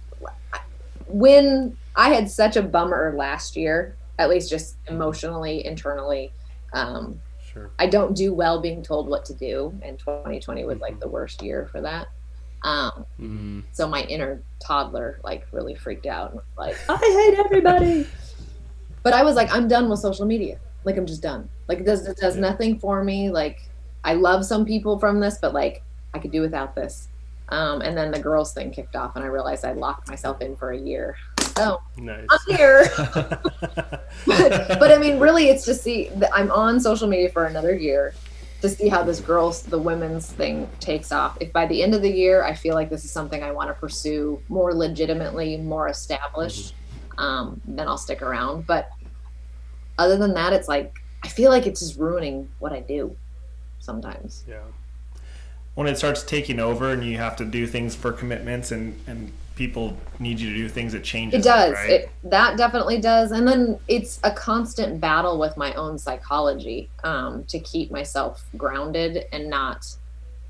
when 1.09 1.77
I 1.97 2.11
had 2.15 2.31
such 2.31 2.57
a 2.57 2.63
bummer 2.63 3.13
last 3.17 3.57
year, 3.57 3.97
at 4.19 4.29
least 4.31 4.49
just 4.51 4.77
emotionally, 4.89 5.65
internally, 5.67 6.33
Um, 6.73 7.21
Sure. 7.53 7.73
I 7.81 7.89
don't 7.89 8.15
do 8.17 8.33
well 8.33 8.61
being 8.61 8.81
told 8.81 9.09
what 9.09 9.25
to 9.25 9.35
do, 9.35 9.77
and 9.83 9.99
2020 9.99 10.65
was 10.67 10.79
like 10.79 11.01
the 11.01 11.09
worst 11.09 11.43
year 11.43 11.67
for 11.73 11.81
that. 11.81 12.07
Um, 12.63 13.05
Mm. 13.21 13.63
so 13.73 13.89
my 13.89 14.03
inner 14.05 14.41
toddler 14.61 15.19
like 15.25 15.47
really 15.51 15.75
freaked 15.75 16.07
out 16.07 16.31
and 16.31 16.37
was 16.37 16.45
like, 16.57 16.77
I 16.89 16.97
hate 16.97 17.39
everybody. 17.45 18.07
but 19.03 19.13
I 19.15 19.25
was 19.25 19.35
like, 19.35 19.53
I'm 19.53 19.67
done 19.67 19.89
with 19.89 19.99
social 19.99 20.27
media. 20.27 20.61
Like 20.85 20.97
I'm 20.97 21.07
just 21.07 21.23
done. 21.23 21.49
Like 21.69 21.79
it 21.79 21.85
does 21.85 22.07
it 22.07 22.17
does 22.17 22.37
nothing 22.37 22.79
for 22.79 23.05
me. 23.05 23.31
Like 23.31 23.61
I 24.05 24.15
love 24.15 24.45
some 24.45 24.65
people 24.65 24.99
from 24.99 25.21
this, 25.21 25.39
but 25.41 25.53
like 25.53 25.83
I 26.15 26.19
could 26.19 26.33
do 26.33 26.41
without 26.41 26.75
this. 26.75 27.09
Um, 27.51 27.81
and 27.83 27.97
then 27.97 28.13
the 28.13 28.19
girls 28.21 28.53
thing 28.53 28.71
kicked 28.71 28.95
off, 28.95 29.17
and 29.17 29.25
I 29.25 29.29
realized 29.29 29.65
I 29.65 29.73
locked 29.73 30.09
myself 30.09 30.41
in 30.41 30.55
for 30.57 30.71
a 30.71 30.79
year. 30.79 31.17
So 31.57 31.81
Nice. 31.97 32.27
I'm 32.31 32.57
here. 32.57 32.89
but, 32.97 34.79
but 34.79 34.93
I 34.93 34.99
mean, 34.99 35.19
really, 35.19 35.49
it's 35.49 35.65
to 35.65 35.75
see 35.75 36.11
that 36.17 36.31
I'm 36.33 36.51
on 36.53 36.79
social 36.79 37.09
media 37.09 37.29
for 37.29 37.47
another 37.47 37.75
year 37.75 38.15
to 38.61 38.69
see 38.69 38.89
how 38.89 39.03
this 39.03 39.21
girls, 39.21 39.63
the 39.63 39.79
women's 39.79 40.31
thing 40.31 40.69
takes 40.81 41.13
off. 41.13 41.37
If 41.41 41.53
by 41.53 41.67
the 41.67 41.83
end 41.83 41.95
of 41.95 42.03
the 42.03 42.11
year, 42.11 42.45
I 42.45 42.55
feel 42.55 42.75
like 42.75 42.91
this 42.91 43.05
is 43.05 43.11
something 43.11 43.43
I 43.43 43.51
want 43.51 43.69
to 43.69 43.75
pursue 43.75 44.41
more 44.49 44.75
legitimately, 44.75 45.57
more 45.57 45.89
established, 45.89 46.75
um, 47.19 47.61
then 47.65 47.89
I'll 47.89 47.99
stick 47.99 48.23
around. 48.23 48.67
But 48.67 48.91
other 50.01 50.17
than 50.17 50.35
that, 50.35 50.53
it's 50.53 50.69
like, 50.69 50.95
I 51.23 51.29
feel 51.29 51.51
like 51.51 51.67
it's 51.67 51.81
just 51.81 51.99
ruining 51.99 52.49
what 52.59 52.73
I 52.73 52.81
do 52.81 53.17
sometimes. 53.79 54.45
yeah. 54.49 54.59
when 55.75 55.87
it 55.87 55.97
starts 55.97 56.23
taking 56.23 56.59
over 56.61 56.91
and 56.91 57.05
you 57.05 57.17
have 57.19 57.37
to 57.37 57.45
do 57.45 57.67
things 57.67 57.95
for 57.95 58.13
commitments 58.13 58.73
and 58.73 58.99
and 59.07 59.33
people 59.57 59.95
need 60.19 60.41
you 60.41 60.49
to 60.51 60.57
do 60.57 60.69
things 60.71 60.95
it 60.95 61.05
changes 61.05 61.41
It 61.41 61.45
does. 61.49 61.73
right? 61.75 61.91
It 61.91 62.11
that 62.25 62.57
definitely 62.57 62.99
does. 62.99 63.31
And 63.31 63.47
then 63.47 63.79
it's 63.89 64.19
a 64.25 64.31
constant 64.31 65.01
battle 65.01 65.39
with 65.39 65.55
my 65.59 65.75
own 65.75 65.99
psychology 65.99 66.89
um, 67.05 67.45
to 67.45 67.59
keep 67.61 67.91
myself 67.91 68.43
grounded 68.57 69.25
and 69.33 69.51
not 69.51 69.87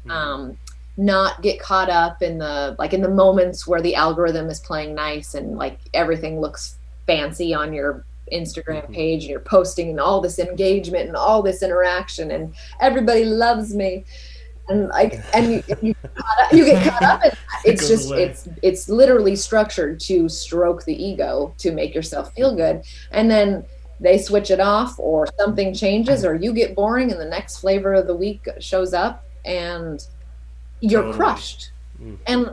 um, 0.08 0.56
not 0.96 1.42
get 1.42 1.58
caught 1.60 1.90
up 1.90 2.22
in 2.22 2.38
the 2.38 2.76
like 2.78 2.92
in 2.92 3.00
the 3.02 3.08
moments 3.08 3.66
where 3.66 3.82
the 3.82 3.94
algorithm 3.96 4.48
is 4.48 4.60
playing 4.60 4.94
nice 4.94 5.34
and 5.34 5.56
like 5.56 5.78
everything 5.92 6.40
looks 6.40 6.76
fancy 7.06 7.52
on 7.52 7.72
your 7.72 8.04
Instagram 8.32 8.90
page 8.92 9.22
and 9.24 9.30
you're 9.30 9.40
posting 9.40 9.90
and 9.90 10.00
all 10.00 10.20
this 10.20 10.38
engagement 10.38 11.06
and 11.08 11.16
all 11.16 11.42
this 11.42 11.62
interaction 11.62 12.30
and 12.30 12.54
everybody 12.80 13.24
loves 13.24 13.74
me 13.74 14.04
and 14.68 14.88
like 14.88 15.20
and 15.34 15.52
you, 15.52 15.62
you, 15.82 15.94
get 16.02 16.14
caught 16.14 16.38
up- 16.40 16.52
you 16.52 16.64
get 16.64 16.88
caught 16.92 17.02
up 17.02 17.24
in 17.24 17.30
that. 17.30 17.38
it's 17.64 17.88
just 17.88 18.08
away. 18.10 18.24
it's 18.24 18.48
it's 18.62 18.88
literally 18.88 19.36
structured 19.36 19.98
to 20.00 20.28
stroke 20.28 20.84
the 20.84 20.94
ego 21.04 21.54
to 21.58 21.72
make 21.72 21.94
yourself 21.94 22.32
feel 22.34 22.54
good 22.54 22.82
and 23.10 23.30
then 23.30 23.64
they 24.00 24.16
switch 24.16 24.50
it 24.50 24.60
off 24.60 24.98
or 24.98 25.26
something 25.38 25.74
changes 25.74 26.24
or 26.24 26.34
you 26.34 26.52
get 26.52 26.74
boring 26.74 27.10
and 27.12 27.20
the 27.20 27.24
next 27.28 27.58
flavor 27.58 27.92
of 27.94 28.06
the 28.06 28.14
week 28.16 28.46
shows 28.58 28.94
up 28.94 29.24
and 29.44 30.06
you're 30.80 31.02
Totally. 31.02 31.16
crushed 31.16 31.70
Mm. 32.00 32.16
and 32.26 32.50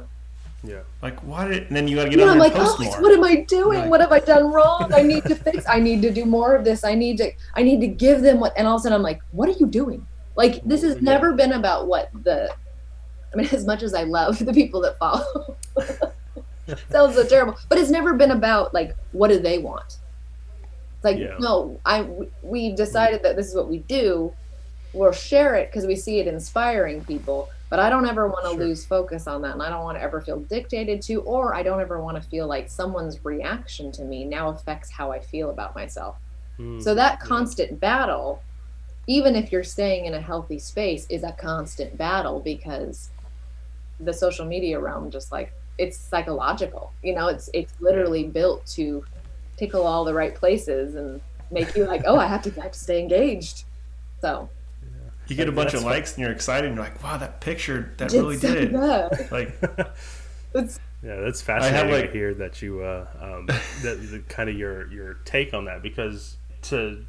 Yeah. 0.63 0.81
like 1.03 1.19
why 1.21 1.47
did 1.47 1.67
and 1.67 1.75
then 1.75 1.87
you 1.87 1.95
got 1.95 2.05
to 2.05 2.09
get 2.09 2.19
you 2.19 2.25
know, 2.25 2.31
on 2.31 2.37
I'm 2.37 2.39
like, 2.39 2.53
and 2.55 2.63
oh, 2.63 2.77
more 2.83 3.01
what 3.01 3.13
am 3.13 3.23
I 3.23 3.35
doing? 3.41 3.79
Right. 3.81 3.89
What 3.89 4.01
have 4.01 4.11
I 4.11 4.19
done 4.19 4.51
wrong? 4.51 4.91
I 4.93 5.03
need 5.03 5.23
to 5.25 5.35
fix. 5.35 5.65
I 5.69 5.79
need 5.79 6.01
to 6.01 6.11
do 6.11 6.25
more 6.25 6.55
of 6.55 6.65
this. 6.65 6.83
I 6.83 6.95
need 6.95 7.17
to. 7.17 7.31
I 7.55 7.61
need 7.63 7.79
to 7.81 7.87
give 7.87 8.21
them 8.21 8.39
what. 8.39 8.53
And 8.57 8.67
all 8.67 8.75
of 8.75 8.79
a 8.79 8.83
sudden, 8.83 8.95
I'm 8.95 9.03
like, 9.03 9.21
what 9.31 9.47
are 9.49 9.53
you 9.53 9.67
doing? 9.67 10.05
Like 10.35 10.63
this 10.63 10.81
has 10.81 10.95
Yeah. 10.95 11.01
never 11.01 11.33
been 11.33 11.53
about 11.53 11.87
what 11.87 12.09
the. 12.23 12.51
I 13.33 13.35
mean, 13.37 13.47
as 13.51 13.65
much 13.65 13.83
as 13.83 13.93
I 13.93 14.03
love 14.03 14.39
the 14.43 14.53
people 14.53 14.81
that 14.81 14.97
follow, 14.97 15.55
sounds 16.91 17.15
so 17.15 17.25
terrible. 17.25 17.55
But 17.69 17.77
it's 17.77 17.89
never 17.91 18.13
been 18.15 18.31
about 18.31 18.73
like 18.73 18.95
what 19.11 19.29
do 19.29 19.39
they 19.39 19.59
want. 19.59 19.97
It's 20.95 21.03
like 21.03 21.17
Yeah. 21.17 21.35
no, 21.39 21.79
I 21.85 22.01
we- 22.41 22.73
decided 22.73 23.21
that 23.23 23.35
this 23.35 23.47
is 23.47 23.55
what 23.55 23.69
we 23.69 23.79
do. 23.79 24.33
We'll 24.93 25.11
share 25.11 25.55
it 25.55 25.69
because 25.69 25.85
we 25.85 25.95
see 25.95 26.19
it 26.19 26.27
inspiring 26.27 27.03
people. 27.05 27.49
But 27.69 27.79
I 27.79 27.89
don't 27.89 28.07
ever 28.07 28.27
want 28.27 28.45
to 28.45 28.51
Sure. 28.51 28.65
lose 28.65 28.85
focus 28.85 29.27
on 29.27 29.41
that, 29.41 29.53
and 29.53 29.61
I 29.63 29.69
don't 29.69 29.83
want 29.83 29.97
to 29.97 30.01
ever 30.03 30.21
feel 30.21 30.39
dictated 30.41 31.01
to, 31.03 31.21
or 31.21 31.53
I 31.53 31.63
don't 31.63 31.81
ever 31.81 32.01
want 32.01 32.21
to 32.21 32.29
feel 32.29 32.47
like 32.47 32.69
someone's 32.69 33.25
reaction 33.25 33.91
to 33.93 34.05
me 34.05 34.25
now 34.25 34.49
affects 34.49 34.91
how 34.91 35.11
I 35.11 35.19
feel 35.19 35.49
about 35.49 35.75
myself. 35.75 36.17
Mm. 36.59 36.81
So 36.81 36.95
that 36.95 37.19
Yeah. 37.21 37.27
constant 37.27 37.79
battle, 37.79 38.45
even 39.07 39.35
if 39.35 39.51
you're 39.51 39.63
staying 39.63 40.05
in 40.05 40.13
a 40.13 40.21
healthy 40.21 40.59
space, 40.59 41.05
is 41.09 41.23
a 41.23 41.33
constant 41.33 41.97
battle 41.97 42.41
because 42.41 43.11
the 43.99 44.13
social 44.13 44.45
media 44.45 44.79
realm 44.79 45.09
just 45.11 45.31
like 45.31 45.53
it's 45.77 45.99
psychological. 45.99 46.95
You 47.01 47.15
know, 47.15 47.27
it's 47.27 47.49
it's 47.53 47.73
literally 47.79 48.29
built 48.29 48.65
to 48.75 49.05
tickle 49.57 49.85
all 49.85 50.05
the 50.05 50.13
right 50.13 50.35
places 50.35 50.95
and 50.95 51.21
make 51.51 51.75
you 51.75 51.87
like, 51.87 52.03
oh, 52.05 52.17
I 52.19 52.27
have 52.27 52.41
to 52.43 52.53
I 52.59 52.63
have 52.63 52.71
to 52.73 52.79
stay 52.79 52.99
engaged. 53.01 53.65
So 54.21 54.51
you 55.29 55.35
get 55.35 55.47
a 55.49 55.51
bunch 55.51 55.71
that's 55.71 55.81
of 55.81 55.81
fun. 55.83 55.91
likes 55.91 56.13
and 56.15 56.21
you're 56.23 56.31
excited 56.31 56.67
and 56.67 56.75
you're 56.75 56.83
like 56.85 57.03
wow 57.03 57.17
that 57.17 57.41
picture 57.41 57.93
that 57.97 58.09
did 58.09 58.19
really 58.19 58.37
so 58.37 58.53
did. 58.53 58.63
it 58.65 58.71
good. 58.71 59.31
like 59.31 59.59
It's 60.55 60.79
Yeah, 61.03 61.17
that's 61.17 61.41
have, 61.41 61.61
fascinating 61.63 61.91
like- 61.91 62.05
to 62.05 62.11
hear 62.17 62.33
that 62.35 62.61
you 62.61 62.81
uh, 62.81 63.05
um, 63.19 63.45
that 63.83 63.97
the, 64.11 64.23
kind 64.29 64.49
of 64.49 64.57
your 64.57 64.91
your 64.91 65.15
take 65.25 65.53
on 65.53 65.65
that 65.65 65.81
because 65.83 66.37
to 66.63 67.05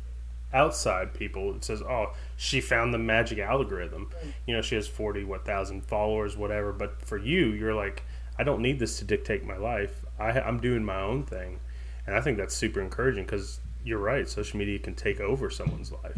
outside 0.54 1.12
people 1.12 1.54
it 1.54 1.62
says 1.62 1.82
oh 1.82 2.12
she 2.36 2.60
found 2.60 2.92
the 2.94 2.98
magic 2.98 3.38
algorithm. 3.38 4.10
You 4.46 4.56
know 4.56 4.62
she 4.62 4.74
has 4.76 4.88
40 4.88 5.24
what 5.24 5.44
thousand 5.44 5.84
followers 5.84 6.36
whatever 6.36 6.72
but 6.72 7.02
for 7.02 7.18
you 7.18 7.48
you're 7.52 7.74
like 7.74 8.02
I 8.38 8.44
don't 8.44 8.62
need 8.62 8.78
this 8.78 8.98
to 9.00 9.04
dictate 9.04 9.44
my 9.44 9.56
life. 9.56 10.04
I, 10.18 10.30
I'm 10.40 10.60
doing 10.60 10.84
my 10.84 11.00
own 11.00 11.24
thing. 11.24 11.58
And 12.06 12.14
I 12.14 12.20
think 12.20 12.38
that's 12.38 12.54
super 12.54 12.80
encouraging 12.80 13.24
because 13.24 13.58
you're 13.84 13.98
right 13.98 14.28
social 14.28 14.58
media 14.58 14.78
can 14.78 14.94
take 14.94 15.18
over 15.20 15.50
someone's 15.50 15.90
life. 15.90 16.16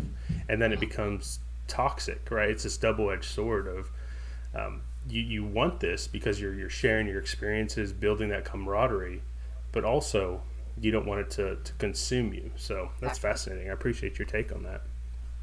And 0.49 0.61
then 0.61 0.71
it 0.73 0.81
becomes 0.81 1.41
toxic 1.71 2.31
right 2.31 2.51
it's 2.51 2.65
this 2.65 2.77
double-edged 2.77 3.25
sword 3.25 3.67
of 3.67 3.91
um, 4.55 4.83
you, 5.09 5.23
you 5.23 5.45
want 5.45 5.81
this 5.81 6.07
because 6.07 6.41
you're, 6.41 6.55
you're 6.55 6.71
sharing 6.71 7.07
your 7.07 7.19
experiences, 7.19 7.93
building 7.93 8.29
that 8.31 8.45
camaraderie, 8.45 9.23
but 9.73 9.85
also 9.85 10.43
you 10.81 10.91
don't 10.91 11.07
want 11.07 11.21
it 11.21 11.31
to, 11.31 11.57
to 11.57 11.73
consume 11.75 12.35
you. 12.35 12.51
So 12.57 12.91
that's 13.01 13.19
fascinating. 13.19 13.71
I 13.71 13.73
appreciate 13.73 14.19
your 14.19 14.27
take 14.27 14.53
on 14.53 14.63
that. 14.65 14.83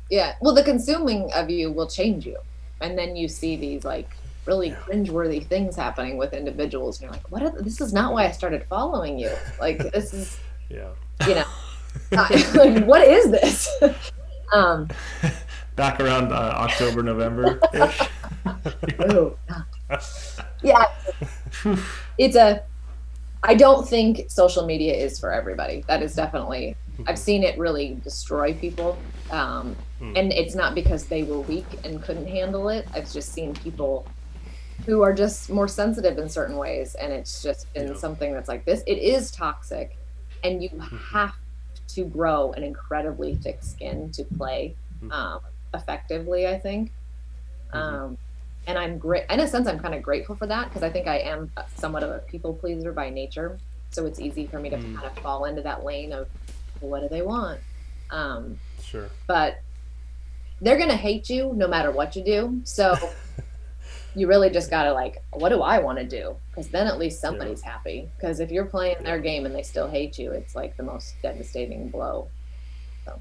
yeah. 0.10 0.36
Well, 0.42 0.54
the 0.54 0.64
consuming 0.64 1.32
of 1.34 1.50
you 1.50 1.72
will 1.72 1.88
change 1.88 2.26
you, 2.26 2.38
and 2.82 2.98
then 2.98 3.16
you 3.16 3.28
see 3.28 3.56
these 3.56 3.84
like 3.84 4.10
really 4.46 4.72
cringeworthy 4.72 5.46
things 5.46 5.76
happening 5.76 6.18
with 6.18 6.34
individuals, 6.34 6.98
and 7.00 7.04
you're 7.06 7.12
like, 7.12 7.32
what? 7.32 7.44
Are, 7.44 7.62
this 7.62 7.82
is 7.82 7.94
not 7.94 8.14
why 8.14 8.26
I 8.28 8.32
started 8.32 8.64
following 8.66 9.18
you. 9.18 9.32
Like 9.60 9.78
this 9.92 10.14
is 10.14 10.40
Yeah. 10.70 10.90
you 11.28 11.36
know, 11.36 11.46
like 12.12 12.86
what 12.86 13.02
is 13.02 13.32
this? 13.32 13.70
um, 14.54 14.88
back 15.78 16.02
around 16.02 16.34
uh, 16.34 16.36
October 16.36 17.02
November 17.04 17.62
ish 17.74 18.02
oh, 19.00 19.38
yeah, 20.64 20.84
it's 22.18 22.36
a. 22.36 22.64
I 23.44 23.54
don't 23.54 23.88
think 23.88 24.30
social 24.30 24.66
media 24.66 24.94
is 24.94 25.20
for 25.20 25.32
everybody. 25.32 25.84
That 25.88 26.02
is 26.02 26.16
definitely. 26.16 26.76
I've 27.06 27.20
seen 27.20 27.44
it 27.44 27.58
really 27.60 28.00
destroy 28.04 28.54
people, 28.54 28.98
um, 29.30 29.76
and 30.02 30.34
it's 30.34 30.56
not 30.56 30.74
because 30.74 31.06
they 31.06 31.24
were 31.24 31.42
weak 31.42 31.66
and 31.84 32.02
couldn't 32.02 32.28
handle 32.28 32.70
it. 32.70 32.88
I've 32.94 33.12
just 33.12 33.32
seen 33.34 33.54
people 33.54 34.08
who 34.86 35.02
are 35.04 35.14
just 35.14 35.50
more 35.50 35.68
sensitive 35.68 36.18
in 36.18 36.28
certain 36.28 36.58
ways, 36.58 36.96
and 36.96 37.14
it's 37.14 37.44
just 37.44 37.72
been 37.74 37.90
Yeah. 37.90 37.94
something 37.96 38.34
that's 38.34 38.50
like 38.50 38.66
this. 38.66 38.82
It 38.88 38.98
is 38.98 39.30
toxic, 39.32 39.96
and 40.44 40.64
you 40.64 40.70
have 41.12 41.36
to 41.90 42.04
grow 42.06 42.52
an 42.54 42.64
incredibly 42.64 43.36
thick 43.36 43.60
skin 43.62 44.12
to 44.14 44.24
play 44.24 44.76
um, 45.12 45.40
effectively. 45.74 46.48
I 46.48 46.58
think. 46.60 46.92
Um, 47.74 48.18
and 48.68 48.78
I'm 48.78 48.98
great. 48.98 49.24
In 49.30 49.40
a 49.40 49.48
sense, 49.48 49.68
I'm 49.68 49.80
kind 49.80 49.96
of 49.96 50.04
grateful 50.04 50.36
for 50.36 50.46
that 50.48 50.66
because 50.66 50.84
I 50.84 50.90
think 50.90 51.08
I 51.08 51.20
am 51.20 51.52
somewhat 51.76 52.04
of 52.04 52.12
a 52.12 52.20
people 52.20 52.54
pleaser 52.54 52.92
by 52.92 53.10
nature. 53.10 53.58
So 53.92 54.06
it's 54.06 54.20
easy 54.20 54.46
for 54.46 54.60
me 54.60 54.70
to 54.70 54.78
kind 54.78 55.06
of 55.06 55.18
fall 55.20 55.46
into 55.46 55.62
that 55.62 55.86
lane 55.86 56.12
of 56.12 56.28
well, 56.82 56.92
what 56.92 57.02
do 57.02 57.10
they 57.10 57.22
want? 57.22 57.60
Um, 58.12 58.60
Sure. 58.82 59.10
but 59.26 59.62
they're 60.62 60.78
gonna 60.78 60.96
hate 60.96 61.30
you 61.30 61.54
no 61.56 61.68
matter 61.68 61.92
what 61.92 62.16
you 62.16 62.24
do. 62.24 62.62
So 62.64 62.96
you 64.16 64.28
really 64.28 64.50
just 64.50 64.70
gotta 64.70 64.92
like, 64.92 65.24
what 65.32 65.50
do 65.50 65.62
I 65.62 65.80
want 65.80 66.00
to 66.00 66.06
do? 66.06 66.36
Because 66.50 66.68
then 66.70 66.88
at 66.88 67.00
least 67.00 67.22
somebody's 67.22 67.62
happy. 67.62 68.10
Because 68.18 68.40
if 68.40 68.52
you're 68.52 68.66
playing 68.66 68.98
their 69.04 69.20
game 69.20 69.46
and 69.46 69.56
they 69.56 69.64
still 69.64 69.88
hate 69.88 70.18
you, 70.20 70.32
it's 70.32 70.56
like 70.56 70.76
the 70.76 70.84
most 70.84 71.16
devastating 71.22 71.90
blow. 71.90 72.28
So. 73.06 73.20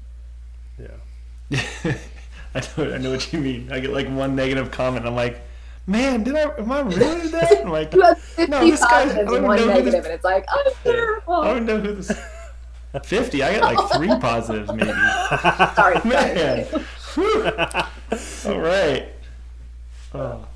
Yeah. 0.79 1.93
I 2.57 2.81
know, 2.83 2.93
I 2.93 2.97
know 2.97 3.11
what 3.11 3.31
you 3.33 3.39
mean. 3.39 3.71
I 3.71 3.79
get 3.79 3.91
like 3.91 4.07
one 4.09 4.35
negative 4.35 4.71
comment. 4.71 5.05
I'm 5.05 5.15
like, 5.15 5.41
man, 5.85 6.23
did 6.23 6.35
I? 6.35 6.41
Am 6.57 6.71
I 6.71 6.81
really 6.81 7.27
that? 7.29 7.61
I'm 7.61 7.69
like, 7.69 7.93
You 7.93 8.01
have 8.01 8.17
50 8.19 8.51
No, 8.51 8.59
this 8.69 8.81
guy- 8.81 9.01
I 9.03 9.23
don't 9.23 9.43
know 9.43 9.51
who 9.51 9.57
this- 9.57 9.65
negative, 9.67 10.05
and 10.05 10.13
it's 10.13 10.23
like, 10.23 10.45
I'm 10.49 10.73
terrible. 10.83 11.33
I 11.35 11.47
don't 11.53 11.65
know 11.65 11.79
who 11.79 11.93
this. 11.95 12.11
Fifty. 13.03 13.43
I 13.43 13.59
got 13.59 13.75
like 13.75 13.91
three 13.91 14.07
positives, 14.19 14.71
maybe. 14.73 14.91
Sorry, 15.75 15.99
Man. 16.05 16.65
sorry. 16.65 17.45
All 18.55 18.59
right. 18.61 19.09
Oh. 20.15 20.47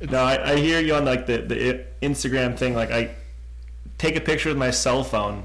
No, 0.00 0.22
I, 0.22 0.52
I 0.52 0.56
hear 0.56 0.80
you 0.80 0.94
on 0.94 1.04
like 1.04 1.26
the 1.26 1.38
the 1.38 1.84
Instagram 2.00 2.56
thing. 2.56 2.74
Like 2.74 2.90
I 2.90 3.14
take 3.98 4.16
a 4.16 4.20
picture 4.20 4.48
with 4.48 4.56
my 4.58 4.70
cell 4.70 5.04
phone, 5.04 5.44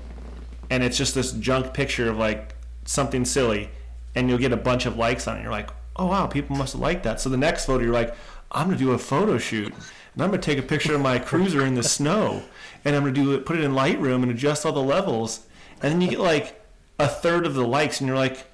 and 0.70 0.84
it's 0.84 0.98
just 0.98 1.14
this 1.16 1.34
junk 1.34 1.74
picture 1.74 2.10
of 2.10 2.18
like 2.18 2.56
something 2.86 3.26
silly, 3.26 3.70
and 4.16 4.30
you'll 4.30 4.40
get 4.40 4.54
a 4.54 4.58
bunch 4.58 4.86
of 4.86 4.96
likes 4.96 5.28
on 5.28 5.38
it. 5.38 5.42
You're 5.42 5.52
like, 5.52 5.70
oh 5.98 6.08
wow, 6.08 6.28
people 6.28 6.56
must 6.56 6.74
have 6.74 6.82
liked 6.82 7.04
that. 7.04 7.20
So 7.22 7.30
the 7.30 7.38
next 7.38 7.66
photo, 7.66 7.84
you're 7.84 7.94
like, 7.94 8.16
I'm 8.52 8.68
gonna 8.68 8.78
do 8.78 8.92
a 8.92 8.98
photo 8.98 9.38
shoot, 9.38 9.74
and 9.74 10.24
I'm 10.24 10.30
gonna 10.30 10.42
take 10.42 10.58
a 10.60 10.64
picture 10.64 10.96
of 10.96 11.02
my 11.02 11.20
cruiser 11.32 11.66
in 11.66 11.76
the 11.76 11.84
snow, 11.84 12.44
and 12.86 12.96
I'm 12.96 13.04
gonna 13.04 13.14
do 13.14 13.34
it, 13.34 13.46
put 13.46 13.58
it 13.58 13.64
in 13.64 13.72
Lightroom 13.74 14.24
and 14.24 14.32
adjust 14.32 14.66
all 14.66 14.72
the 14.72 14.82
levels, 14.82 15.46
and 15.82 15.92
then 15.94 16.02
you 16.02 16.10
get 16.10 16.20
like 16.20 16.62
a 17.00 17.08
third 17.08 17.46
of 17.46 17.54
the 17.54 17.68
likes, 17.68 18.00
and 18.00 18.08
you're 18.08 18.18
like, 18.18 18.46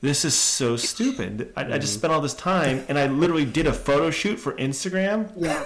this 0.00 0.24
is 0.24 0.34
so 0.34 0.76
stupid. 0.76 1.52
I, 1.56 1.74
I 1.74 1.78
just 1.78 1.94
mm. 1.94 1.98
spent 1.98 2.12
all 2.12 2.20
this 2.20 2.34
time, 2.34 2.84
and 2.88 2.98
I 2.98 3.06
literally 3.06 3.44
did 3.44 3.66
a 3.66 3.72
photo 3.72 4.10
shoot 4.10 4.36
for 4.38 4.52
Instagram, 4.54 5.32
Yeah. 5.36 5.64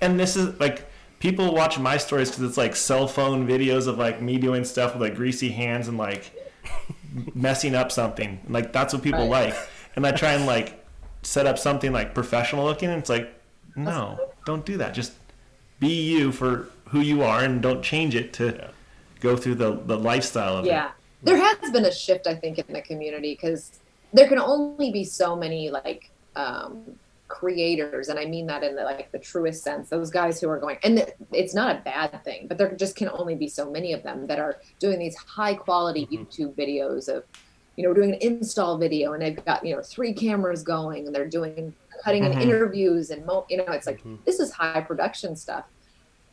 and 0.00 0.20
this 0.20 0.36
is 0.36 0.58
like 0.60 0.86
people 1.18 1.54
watch 1.54 1.78
my 1.78 1.96
stories 1.96 2.30
because 2.30 2.44
it's 2.44 2.56
like 2.56 2.74
cell 2.74 3.06
phone 3.06 3.46
videos 3.46 3.86
of 3.86 3.98
like 3.98 4.20
me 4.20 4.38
doing 4.38 4.64
stuff 4.64 4.94
with 4.94 5.02
like 5.02 5.14
greasy 5.14 5.50
hands 5.50 5.86
and 5.86 5.98
like 5.98 6.32
messing 7.34 7.74
up 7.74 7.92
something. 7.92 8.40
Like 8.48 8.72
that's 8.72 8.92
what 8.92 9.02
people 9.02 9.28
Right. 9.28 9.48
like. 9.50 9.54
And 10.00 10.06
I 10.06 10.16
try 10.16 10.32
and 10.32 10.46
like 10.46 10.82
set 11.22 11.46
up 11.46 11.58
something 11.58 11.92
like 11.92 12.14
professional 12.14 12.64
looking, 12.64 12.88
and 12.88 12.98
it's 12.98 13.10
like, 13.10 13.30
no, 13.76 14.18
don't 14.46 14.64
do 14.64 14.78
that. 14.78 14.94
Just 14.94 15.12
be 15.78 16.10
you 16.10 16.32
for 16.32 16.70
who 16.86 17.00
you 17.00 17.22
are, 17.22 17.44
and 17.44 17.60
don't 17.60 17.82
change 17.82 18.14
it 18.14 18.32
to 18.34 18.70
go 19.20 19.36
through 19.36 19.56
the 19.56 19.72
the 19.74 19.98
lifestyle 19.98 20.56
of 20.56 20.64
Yeah. 20.64 20.92
There 21.22 21.36
has 21.36 21.70
been 21.70 21.84
a 21.84 21.92
shift, 21.92 22.26
I 22.26 22.34
think, 22.34 22.58
in 22.58 22.72
the 22.72 22.80
community 22.80 23.34
because 23.34 23.78
there 24.14 24.26
can 24.26 24.38
only 24.38 24.90
be 24.90 25.04
so 25.04 25.36
many 25.36 25.68
like 25.68 26.10
um, 26.34 26.82
creators, 27.28 28.08
and 28.08 28.18
I 28.18 28.24
mean 28.24 28.46
that 28.46 28.64
in 28.64 28.74
the 28.76 28.84
like 28.84 29.12
the 29.12 29.18
truest 29.18 29.62
sense. 29.62 29.90
Those 29.90 30.10
guys 30.10 30.40
who 30.40 30.48
are 30.48 30.58
going, 30.58 30.78
and 30.82 31.12
it's 31.30 31.52
not 31.52 31.76
a 31.76 31.80
bad 31.80 32.24
thing, 32.24 32.46
but 32.48 32.56
there 32.56 32.74
just 32.74 32.96
can 32.96 33.10
only 33.10 33.34
be 33.34 33.48
so 33.48 33.70
many 33.70 33.92
of 33.92 34.02
them 34.02 34.26
that 34.28 34.38
are 34.38 34.56
doing 34.78 34.98
these 34.98 35.14
high 35.16 35.54
quality 35.54 36.06
YouTube 36.10 36.54
videos 36.54 37.10
of, 37.14 37.24
you 37.80 37.88
know, 37.88 37.94
doing 37.94 38.10
an 38.12 38.18
install 38.20 38.76
video, 38.76 39.14
and 39.14 39.22
they've 39.22 39.42
got 39.44 39.64
you 39.64 39.74
know 39.74 39.82
three 39.82 40.12
cameras 40.12 40.62
going, 40.62 41.06
and 41.06 41.14
they're 41.14 41.28
doing 41.28 41.74
cutting 42.04 42.24
and 42.24 42.34
Mhm. 42.34 42.42
interviews, 42.42 43.10
and 43.10 43.24
mo- 43.24 43.46
you 43.48 43.56
know, 43.56 43.64
it's 43.68 43.86
like 43.86 44.02
this 44.26 44.38
is 44.38 44.52
high 44.52 44.82
production 44.82 45.34
stuff. 45.34 45.64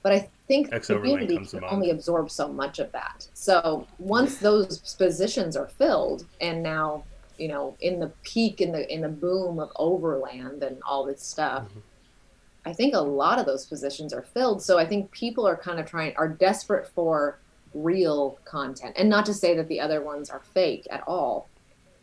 But 0.04 0.12
I 0.12 0.30
think 0.48 0.70
the 0.70 0.76
X 0.76 0.90
overland 0.90 1.28
community 1.28 1.48
can 1.50 1.64
only 1.70 1.90
absorb 1.92 2.30
so 2.30 2.48
much 2.52 2.80
of 2.80 2.92
that. 2.92 3.28
So 3.34 3.88
once 3.98 4.38
those 4.40 4.96
positions 4.96 5.56
are 5.56 5.70
filled, 5.70 6.26
and 6.42 6.62
now 6.64 7.06
you 7.38 7.48
know, 7.48 7.78
in 7.80 8.00
the 8.00 8.12
peak, 8.24 8.62
in 8.62 8.72
the 8.72 8.92
in 8.94 9.02
the 9.02 9.10
boom 9.10 9.60
of 9.60 9.70
overland 9.78 10.64
and 10.64 10.82
all 10.84 11.06
this 11.06 11.24
stuff, 11.24 11.68
I 12.66 12.74
think 12.74 12.94
a 12.96 13.00
lot 13.00 13.40
of 13.40 13.46
those 13.46 13.66
positions 13.66 14.14
are 14.14 14.24
filled. 14.24 14.62
So 14.62 14.78
I 14.78 14.86
think 14.86 15.12
people 15.12 15.48
are 15.48 15.56
kind 15.56 15.80
of 15.80 15.86
trying, 15.86 16.16
are 16.18 16.28
desperate 16.28 16.88
for 16.88 17.40
real 17.84 18.40
content, 18.46 18.96
and 18.98 19.10
not 19.10 19.26
to 19.26 19.34
say 19.34 19.56
that 19.56 19.68
the 19.68 19.80
other 19.80 20.02
ones 20.02 20.30
are 20.30 20.42
fake 20.54 20.88
at 20.90 21.04
all, 21.08 21.48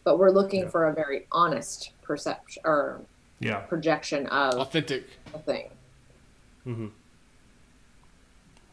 but 0.05 0.19
we're 0.19 0.31
looking 0.31 0.63
Yeah. 0.63 0.69
for 0.69 0.87
a 0.89 0.93
very 0.93 1.27
honest 1.33 1.91
perception 2.03 2.63
or 2.65 3.01
Yeah. 3.41 3.59
projection 3.61 4.27
of 4.29 4.55
Authentic. 4.55 5.05
a 5.35 5.39
thing. 5.39 5.71
Mm-hmm. 6.67 6.87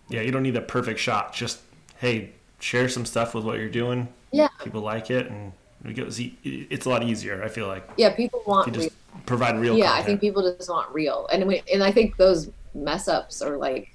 Yeah, 0.09 0.21
you 0.21 0.31
don't 0.31 0.43
need 0.43 0.55
a 0.57 0.61
perfect 0.61 0.99
shot. 0.99 1.33
Just 1.33 1.59
hey, 1.99 2.31
share 2.59 2.89
some 2.89 3.05
stuff 3.05 3.33
with 3.35 3.43
what 3.45 3.59
you're 3.59 3.69
doing. 3.69 4.07
Yeah. 4.31 4.47
People 4.63 4.81
like 4.81 5.09
it, 5.11 5.27
and 5.27 5.51
it 5.85 5.93
goes. 5.93 6.19
It's 6.43 6.85
a 6.85 6.89
lot 6.89 7.03
easier. 7.03 7.43
I 7.43 7.47
feel 7.47 7.67
like 7.67 7.87
Yeah, 7.97 8.13
people 8.15 8.41
want 8.45 8.67
if 8.67 8.73
you 8.75 8.79
real. 8.81 8.89
just 8.89 9.25
provide 9.25 9.59
real. 9.59 9.77
yeah, 9.77 9.93
I 9.93 10.01
think 10.03 10.19
people 10.21 10.41
just 10.57 10.69
want 10.69 10.89
real, 10.93 11.27
and 11.31 11.47
we, 11.47 11.63
and 11.71 11.83
I 11.83 11.91
think 11.91 12.17
those 12.17 12.49
mess 12.73 13.07
ups 13.07 13.41
are 13.41 13.57
like, 13.57 13.93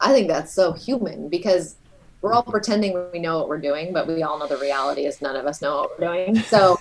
I 0.00 0.12
think 0.12 0.28
that's 0.28 0.52
so 0.52 0.72
human 0.72 1.28
because 1.28 1.76
we're 2.20 2.32
all 2.32 2.42
pretending 2.42 3.10
we 3.12 3.20
know 3.20 3.38
what 3.38 3.48
we're 3.48 3.60
doing, 3.60 3.92
but 3.92 4.08
we 4.08 4.22
all 4.22 4.38
know 4.38 4.48
the 4.48 4.56
reality 4.56 5.06
is 5.06 5.22
none 5.22 5.36
of 5.36 5.46
us 5.46 5.62
know 5.62 5.76
what 5.76 5.98
we're 5.98 6.06
doing. 6.06 6.42
So, 6.48 6.80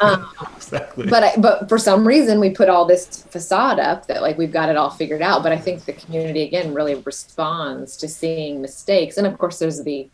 um, 0.00 0.28
exactly. 0.56 1.06
but 1.06 1.22
I, 1.22 1.36
but 1.36 1.68
for 1.68 1.78
some 1.78 2.06
reason 2.06 2.40
we 2.40 2.50
put 2.50 2.68
all 2.68 2.86
this 2.86 3.24
facade 3.24 3.78
up 3.78 4.06
that 4.06 4.22
like 4.22 4.38
we've 4.38 4.50
got 4.50 4.68
it 4.68 4.76
all 4.76 4.90
figured 4.90 5.22
out. 5.22 5.42
But 5.42 5.52
I 5.52 5.58
think 5.58 5.84
the 5.84 5.92
community 5.92 6.42
again 6.42 6.74
really 6.74 6.94
responds 6.94 7.96
to 7.98 8.08
seeing 8.08 8.62
mistakes, 8.62 9.18
and 9.18 9.26
of 9.26 9.38
course 9.38 9.58
there's 9.58 9.82
the 9.84 10.08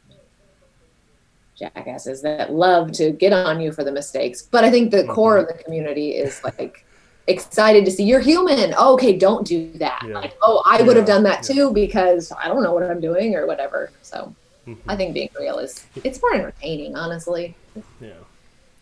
jackasses 1.59 2.23
that 2.23 2.53
love 2.53 2.93
to 2.93 3.11
get 3.12 3.33
on 3.33 3.61
you 3.61 3.73
for 3.73 3.85
the 3.85 3.93
mistakes. 3.93 4.43
But 4.43 4.64
I 4.64 4.71
think 4.71 4.91
the 4.91 5.05
core 5.05 5.39
of 5.39 5.49
the 5.49 5.55
community 5.55 6.11
is 6.11 6.43
like 6.45 6.85
excited 7.29 7.85
to 7.85 7.91
see 7.91 8.05
you're 8.05 8.21
human. 8.21 8.75
Oh, 8.77 8.95
okay, 8.95 9.16
don't 9.16 9.47
do 9.47 9.71
that. 9.75 10.03
Yeah. 10.07 10.14
Like, 10.14 10.37
oh, 10.43 10.62
I 10.66 10.83
would 10.83 10.97
have 10.97 11.07
done 11.07 11.23
that 11.23 11.49
yeah. 11.49 11.55
too 11.55 11.73
because 11.73 12.33
I 12.33 12.49
don't 12.49 12.62
know 12.62 12.73
what 12.73 12.83
I'm 12.83 13.01
doing 13.01 13.35
or 13.35 13.47
whatever. 13.47 13.91
So 14.03 14.35
Mm-hmm. 14.69 14.91
I 14.91 14.97
think 14.97 15.14
being 15.14 15.31
real 15.39 15.59
is 15.59 15.87
it's 16.05 16.21
more 16.21 16.35
entertaining, 16.35 16.95
honestly. 16.95 17.55
Yeah. 18.01 18.11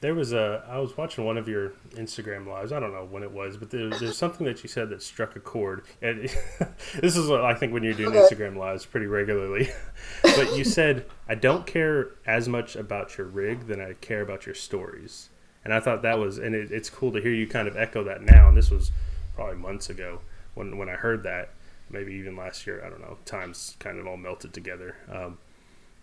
There 0.00 0.14
was 0.14 0.32
a. 0.32 0.62
I 0.68 0.78
was 0.78 0.96
watching 0.96 1.24
one 1.24 1.38
of 1.38 1.48
your 1.48 1.70
Instagram 1.94 2.46
lives. 2.46 2.70
I 2.70 2.80
don't 2.80 2.92
know 2.92 3.06
when 3.10 3.22
it 3.22 3.30
was, 3.30 3.56
but 3.56 3.70
there, 3.70 3.88
there's 3.88 4.18
something 4.18 4.46
that 4.46 4.62
you 4.62 4.68
said 4.68 4.90
that 4.90 5.02
struck 5.02 5.36
a 5.36 5.40
chord. 5.40 5.84
And 6.02 6.28
this 7.00 7.16
is, 7.16 7.28
what 7.28 7.42
I 7.44 7.54
think, 7.54 7.72
when 7.72 7.82
you're 7.82 7.94
doing 7.94 8.14
Okay. 8.14 8.34
Instagram 8.34 8.56
lives 8.56 8.84
pretty 8.84 9.06
regularly. 9.06 9.70
but 10.22 10.56
you 10.56 10.64
said, 10.64 11.06
"I 11.28 11.34
don't 11.34 11.66
care 11.66 12.10
as 12.26 12.46
much 12.48 12.76
about 12.76 13.16
your 13.16 13.26
rig 13.26 13.68
than 13.68 13.80
I 13.80 13.94
care 13.94 14.20
about 14.20 14.44
your 14.44 14.54
stories." 14.54 15.30
And 15.64 15.72
I 15.72 15.80
thought 15.80 16.02
that 16.02 16.18
was, 16.18 16.38
and 16.38 16.54
it, 16.54 16.70
it's 16.70 16.90
cool 16.90 17.10
to 17.12 17.20
hear 17.20 17.32
you 17.32 17.46
kind 17.46 17.66
of 17.66 17.76
echo 17.76 18.04
that 18.04 18.22
now. 18.22 18.48
And 18.48 18.56
this 18.56 18.70
was 18.70 18.92
probably 19.34 19.56
months 19.56 19.88
ago 19.88 20.20
when 20.54 20.76
when 20.76 20.88
I 20.88 20.94
heard 20.94 21.22
that. 21.22 21.50
Maybe 21.88 22.14
even 22.14 22.36
last 22.36 22.66
year. 22.66 22.82
I 22.84 22.90
don't 22.90 23.00
know. 23.00 23.16
Times 23.24 23.76
kind 23.78 23.98
of 23.98 24.06
all 24.08 24.16
melted 24.16 24.52
together. 24.52 24.96
Um, 25.10 25.38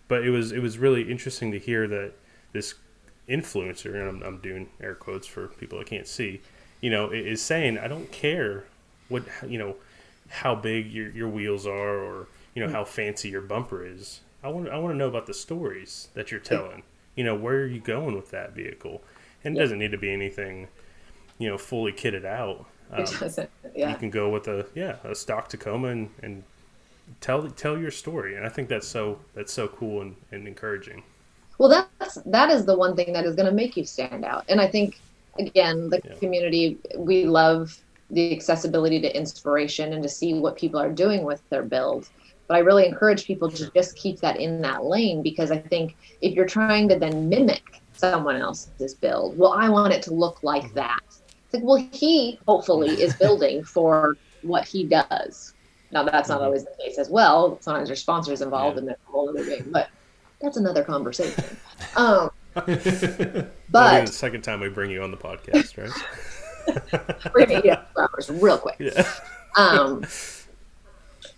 but 0.08 0.24
it 0.24 0.30
was 0.30 0.52
it 0.52 0.60
was 0.60 0.78
really 0.78 1.10
interesting 1.10 1.52
to 1.52 1.58
hear 1.58 1.86
that 1.88 2.12
this 2.52 2.74
influencer, 3.28 3.94
and 3.94 4.08
I'm, 4.08 4.22
I'm 4.22 4.38
doing 4.38 4.68
air 4.80 4.94
quotes 4.94 5.26
for 5.26 5.48
people 5.48 5.78
that 5.78 5.86
can't 5.86 6.06
see, 6.06 6.40
you 6.80 6.90
know, 6.90 7.10
is 7.10 7.40
saying, 7.42 7.78
I 7.78 7.88
don't 7.88 8.10
care 8.12 8.64
what, 9.08 9.24
you 9.46 9.58
know, 9.58 9.76
how 10.28 10.54
big 10.54 10.92
your, 10.92 11.10
your 11.10 11.28
wheels 11.28 11.66
are 11.66 11.98
or, 11.98 12.28
you 12.54 12.64
know, 12.64 12.70
how 12.70 12.84
fancy 12.84 13.28
your 13.30 13.40
bumper 13.40 13.84
is. 13.84 14.20
I 14.42 14.48
want, 14.48 14.68
I 14.68 14.78
want 14.78 14.92
to 14.92 14.98
know 14.98 15.08
about 15.08 15.26
the 15.26 15.34
stories 15.34 16.08
that 16.14 16.30
you're 16.30 16.40
telling. 16.40 16.82
You 17.16 17.24
know, 17.24 17.34
where 17.34 17.56
are 17.60 17.66
you 17.66 17.80
going 17.80 18.14
with 18.14 18.30
that 18.30 18.52
vehicle? 18.54 19.02
And 19.42 19.56
it 19.56 19.60
doesn't 19.60 19.78
need 19.78 19.92
to 19.92 19.98
be 19.98 20.12
anything, 20.12 20.68
you 21.38 21.48
know, 21.48 21.56
fully 21.56 21.92
kitted 21.92 22.24
out. 22.24 22.66
Um, 22.90 23.04
It 23.04 23.16
doesn't. 23.18 23.50
you 23.74 23.94
can 23.96 24.10
go 24.10 24.28
with 24.28 24.46
a 24.46 24.66
yeah 24.74 24.96
a 25.04 25.14
stock 25.14 25.48
Tacoma 25.48 25.88
and, 25.88 26.10
and 26.22 26.42
tell 27.20 27.48
tell 27.50 27.78
your 27.78 27.90
story 27.90 28.36
and 28.36 28.44
I 28.44 28.48
think 28.48 28.68
that's 28.68 28.86
so 28.88 29.18
that's 29.34 29.52
so 29.52 29.68
cool 29.68 30.02
and, 30.02 30.16
and 30.32 30.46
encouraging 30.46 31.02
Well, 31.58 31.68
that's 32.00 32.16
that 32.26 32.50
is 32.50 32.64
the 32.64 32.76
one 32.76 32.96
thing 32.96 33.12
that 33.12 33.24
is 33.24 33.34
going 33.36 33.46
to 33.46 33.54
make 33.54 33.76
you 33.76 33.84
stand 33.84 34.24
out. 34.24 34.44
And 34.48 34.60
I 34.60 34.66
think 34.66 35.00
again, 35.38 35.88
the 35.90 36.00
Yeah. 36.04 36.14
community 36.14 36.78
we 36.96 37.26
love 37.26 37.78
the 38.10 38.32
accessibility 38.34 39.00
to 39.00 39.16
inspiration 39.16 39.92
and 39.92 40.02
to 40.02 40.08
see 40.08 40.34
what 40.34 40.56
people 40.56 40.78
are 40.80 40.92
doing 40.92 41.24
with 41.24 41.40
their 41.50 41.62
build. 41.62 42.08
But 42.46 42.56
I 42.56 42.60
really 42.60 42.86
encourage 42.86 43.24
people 43.24 43.50
to 43.50 43.70
just 43.72 43.96
keep 43.96 44.20
that 44.20 44.36
in 44.38 44.60
that 44.62 44.84
lane 44.84 45.22
because 45.22 45.50
I 45.50 45.58
think 45.58 45.96
if 46.20 46.34
you're 46.34 46.46
trying 46.46 46.88
to 46.90 46.98
then 46.98 47.28
mimic 47.28 47.80
someone 47.94 48.36
else's 48.36 48.94
build, 48.94 49.38
well, 49.38 49.52
I 49.52 49.68
want 49.68 49.92
it 49.92 50.02
to 50.02 50.14
look 50.14 50.42
like 50.42 50.64
mm-hmm. 50.64 50.74
that. 50.74 51.00
It's 51.06 51.54
like, 51.54 51.62
well, 51.62 51.88
he 51.92 52.38
hopefully 52.46 52.90
is 52.90 53.14
building 53.24 53.64
for 53.64 54.16
what 54.42 54.68
he 54.68 54.84
does. 54.84 55.54
Now, 55.90 56.02
that's 56.04 56.28
not 56.28 56.40
Mhm. 56.40 56.44
always 56.44 56.64
the 56.64 56.72
case 56.82 56.98
as 56.98 57.08
well. 57.08 57.58
Sometimes 57.60 57.88
there's 57.88 58.00
sponsors 58.00 58.40
involved 58.42 58.76
Yeah. 58.76 58.80
and 58.82 58.90
a 58.90 58.96
whole 59.06 59.28
other 59.28 59.44
game, 59.44 59.68
but 59.70 59.88
that's 60.40 60.56
another 60.56 60.82
conversation. 60.84 61.44
Um, 61.96 62.30
but 62.54 64.06
the 64.06 64.06
second 64.06 64.42
time 64.42 64.60
we 64.60 64.68
bring 64.68 64.90
you 64.90 65.02
on 65.02 65.10
the 65.10 65.16
podcast 65.16 65.76
right 65.76 67.32
we're 67.34 67.46
gonna 67.46 67.60
eat 67.64 67.70
up 67.70 67.90
hours 67.98 68.30
real 68.30 68.58
quick. 68.58 68.76
yeah 68.78 69.06
Um, 69.56 70.04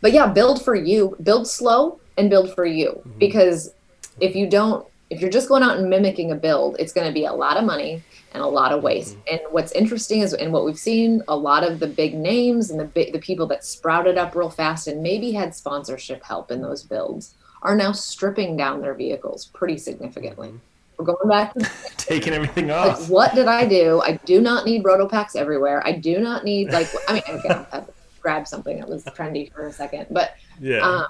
but 0.00 0.12
yeah, 0.12 0.26
build 0.26 0.62
for 0.64 0.74
you. 0.74 1.16
Build 1.22 1.48
slow 1.48 1.98
and 2.16 2.28
build 2.30 2.54
for 2.54 2.64
you 2.64 3.02
because 3.18 3.72
if 4.20 4.34
you 4.36 4.46
don't, 4.48 4.86
if 5.10 5.20
you're 5.20 5.30
just 5.30 5.48
going 5.48 5.62
out 5.62 5.76
and 5.78 5.88
mimicking 5.90 6.32
a 6.32 6.34
build, 6.34 6.76
it's 6.78 6.92
going 6.92 7.06
to 7.06 7.12
be 7.12 7.24
a 7.24 7.32
lot 7.32 7.56
of 7.56 7.64
money 7.64 8.02
and 8.36 8.44
a 8.44 8.48
lot 8.48 8.70
of 8.70 8.82
waste. 8.82 9.16
And 9.30 9.40
what's 9.50 9.72
interesting 9.72 10.20
is, 10.20 10.34
and 10.34 10.52
what 10.52 10.66
we've 10.66 10.78
seen, 10.78 11.22
a 11.26 11.34
lot 11.34 11.64
of 11.64 11.80
the 11.80 11.86
big 11.86 12.14
names 12.14 12.70
and 12.70 12.78
the 12.78 12.84
big, 12.84 13.14
the 13.14 13.18
people 13.18 13.46
that 13.46 13.64
sprouted 13.64 14.18
up 14.18 14.34
real 14.34 14.50
fast 14.50 14.86
and 14.88 15.02
maybe 15.02 15.32
had 15.32 15.54
sponsorship 15.54 16.22
help 16.22 16.50
in 16.50 16.60
those 16.60 16.82
builds 16.82 17.34
are 17.62 17.74
now 17.74 17.92
stripping 17.92 18.54
down 18.54 18.82
their 18.82 18.92
vehicles 18.92 19.46
pretty 19.46 19.78
significantly. 19.78 20.52
We're 20.98 21.06
going 21.06 21.28
back 21.28 21.54
to 21.54 21.70
Taking 21.96 22.34
everything 22.34 22.68
like 22.68 22.92
off. 22.92 23.08
what 23.08 23.34
did 23.34 23.48
I 23.48 23.66
do? 23.66 24.02
I 24.02 24.20
do 24.26 24.42
not 24.42 24.66
need 24.66 24.84
rotopacks 24.84 25.34
everywhere. 25.34 25.82
I 25.86 25.92
do 25.92 26.20
not 26.20 26.44
need 26.44 26.70
like 26.70 26.88
I 27.08 27.14
mean 27.14 27.22
okay, 27.28 27.48
I 27.72 27.84
grabbed 28.20 28.48
something 28.48 28.78
that 28.78 28.88
was 28.88 29.04
trendy 29.04 29.50
for 29.50 29.66
a 29.66 29.72
second, 29.72 30.08
but 30.10 30.36
yeah 30.60 30.80
um, 30.80 31.06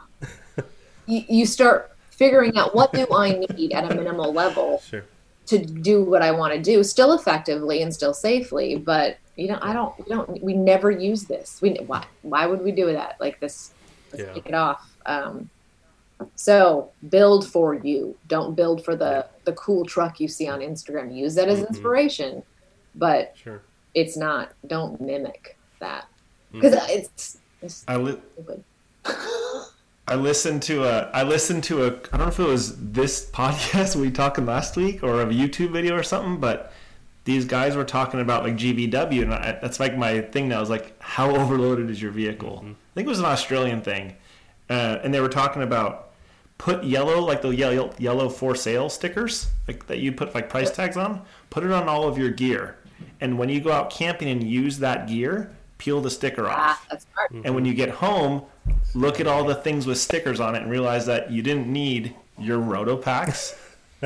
you, 1.06 1.24
you 1.28 1.46
start 1.46 1.92
figuring 2.10 2.56
out 2.56 2.74
what 2.74 2.92
do 2.92 3.06
I 3.12 3.32
need 3.32 3.72
at 3.72 3.90
a 3.90 3.94
minimal 3.94 4.32
level 4.32 4.80
sure 4.80 5.04
to 5.46 5.58
do 5.58 6.02
what 6.04 6.22
I 6.22 6.32
want 6.32 6.54
to 6.54 6.60
do, 6.60 6.82
still 6.84 7.12
effectively 7.12 7.82
and 7.82 7.92
still 7.94 8.14
safely. 8.14 8.76
But 8.76 9.18
you 9.36 9.48
know, 9.48 9.58
I 9.60 9.72
don't, 9.72 9.96
we 9.98 10.04
don't, 10.14 10.42
we 10.42 10.54
never 10.54 10.90
use 10.90 11.24
this. 11.24 11.60
We 11.62 11.74
why 11.86 12.04
why 12.22 12.46
would 12.46 12.62
we 12.62 12.72
do 12.72 12.92
that? 12.92 13.16
Like 13.20 13.38
this, 13.40 13.72
let's 14.12 14.24
Yeah. 14.24 14.32
take 14.34 14.46
it 14.46 14.54
off. 14.54 14.80
Um, 15.06 15.50
So 16.34 16.90
build 17.10 17.46
for 17.46 17.74
you. 17.74 18.16
Don't 18.26 18.54
build 18.54 18.84
for 18.84 18.96
the 18.96 19.26
the 19.44 19.52
cool 19.52 19.84
truck 19.84 20.18
you 20.20 20.28
see 20.28 20.48
on 20.48 20.60
Instagram. 20.60 21.14
Use 21.14 21.34
that 21.34 21.48
as 21.48 21.60
inspiration, 21.60 22.42
but 22.94 23.34
Sure. 23.36 23.60
it's 23.94 24.16
not. 24.16 24.52
Don't 24.66 24.98
mimic 25.00 25.56
that 25.80 26.06
because 26.52 26.72
it's, 26.88 27.38
it's 27.60 27.84
I 27.86 27.96
li- 27.98 28.18
stupid. 28.32 28.64
I 30.08 30.14
listened 30.14 30.62
to 30.64 30.84
a 30.84 31.10
I 31.12 31.24
listened 31.24 31.64
to 31.64 31.84
a 31.84 31.86
I 31.88 32.16
don't 32.16 32.20
know 32.20 32.28
if 32.28 32.38
it 32.38 32.46
was 32.46 32.76
this 32.92 33.28
podcast 33.32 33.96
we 33.96 34.10
talking 34.10 34.46
last 34.46 34.76
week 34.76 35.02
or 35.02 35.20
a 35.22 35.26
YouTube 35.26 35.72
video 35.72 35.96
or 35.96 36.02
something, 36.02 36.38
but 36.38 36.72
these 37.24 37.44
guys 37.44 37.74
were 37.74 37.84
talking 37.84 38.20
about 38.20 38.44
like 38.44 38.54
GVW, 38.54 39.22
and 39.22 39.34
I, 39.34 39.58
that's 39.60 39.80
like 39.80 39.98
my 39.98 40.20
thing 40.20 40.48
now. 40.48 40.62
Is 40.62 40.70
like 40.70 40.94
how 41.00 41.34
overloaded 41.36 41.90
is 41.90 42.00
your 42.00 42.12
vehicle? 42.12 42.60
I 42.64 42.74
think 42.94 43.06
it 43.06 43.10
was 43.10 43.18
an 43.18 43.24
Australian 43.24 43.82
thing, 43.82 44.14
uh, 44.70 44.98
and 45.02 45.12
they 45.12 45.20
were 45.20 45.28
talking 45.28 45.62
about 45.62 46.12
put 46.56 46.84
yellow 46.84 47.20
like 47.20 47.42
the 47.42 47.48
yellow 47.48 47.92
yellow 47.98 48.28
for 48.28 48.54
sale 48.54 48.88
stickers 48.88 49.48
like 49.66 49.86
that 49.88 49.98
you 49.98 50.12
put 50.12 50.34
like 50.34 50.48
price 50.48 50.70
tags 50.70 50.96
on. 50.96 51.22
Put 51.50 51.64
it 51.64 51.72
on 51.72 51.88
all 51.88 52.06
of 52.06 52.16
your 52.16 52.30
gear, 52.30 52.76
and 53.20 53.38
when 53.38 53.48
you 53.48 53.60
go 53.60 53.72
out 53.72 53.90
camping 53.90 54.28
and 54.28 54.44
use 54.44 54.78
that 54.78 55.08
gear, 55.08 55.50
peel 55.78 56.00
the 56.00 56.10
sticker 56.10 56.48
off. 56.48 56.58
Ah, 56.58 56.82
that's 56.90 57.06
smart. 57.12 57.44
And 57.44 57.54
when 57.54 57.64
you 57.64 57.74
get 57.74 57.90
home, 57.90 58.42
look 58.94 59.20
at 59.20 59.26
all 59.26 59.44
the 59.44 59.54
things 59.54 59.86
with 59.86 59.98
stickers 59.98 60.40
on 60.40 60.54
it 60.54 60.62
and 60.62 60.70
realize 60.70 61.06
that 61.06 61.30
you 61.30 61.42
didn't 61.42 61.66
need 61.66 62.14
your 62.38 62.58
roto 62.58 62.96
packs. 62.96 63.54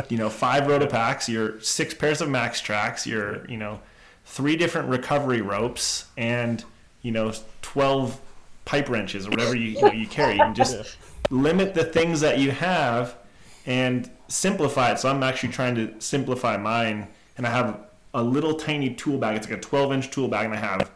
you 0.08 0.16
know, 0.16 0.30
five 0.30 0.66
roto 0.66 0.86
packs, 0.86 1.28
your 1.28 1.60
six 1.60 1.94
pairs 1.94 2.20
of 2.20 2.28
MAXTRAX, 2.28 3.06
your, 3.06 3.46
you 3.48 3.56
know, 3.56 3.80
three 4.24 4.56
different 4.56 4.88
recovery 4.88 5.40
ropes, 5.40 6.06
and, 6.16 6.64
you 7.02 7.10
know, 7.10 7.32
12 7.62 8.20
pipe 8.64 8.88
wrenches 8.88 9.26
or 9.26 9.30
whatever 9.30 9.56
you, 9.56 9.70
you, 9.70 9.82
know, 9.82 9.92
you 9.92 10.06
carry. 10.06 10.38
And 10.38 10.54
just 10.54 10.96
limit 11.30 11.74
the 11.74 11.84
things 11.84 12.20
that 12.20 12.38
you 12.38 12.50
have 12.50 13.16
and 13.66 14.10
simplify 14.28 14.92
it. 14.92 14.98
So 14.98 15.08
I'm 15.08 15.22
actually 15.22 15.50
trying 15.50 15.74
to 15.76 15.94
simplify 16.00 16.56
mine. 16.56 17.08
And 17.36 17.46
I 17.46 17.50
have 17.50 17.80
a 18.14 18.22
little 18.22 18.54
tiny 18.54 18.94
tool 18.94 19.18
bag. 19.18 19.36
It's 19.36 19.48
like 19.48 19.58
a 19.58 19.60
12 19.60 19.92
inch 19.92 20.10
tool 20.10 20.28
bag, 20.28 20.46
and 20.46 20.54
I 20.54 20.58
have 20.58 20.90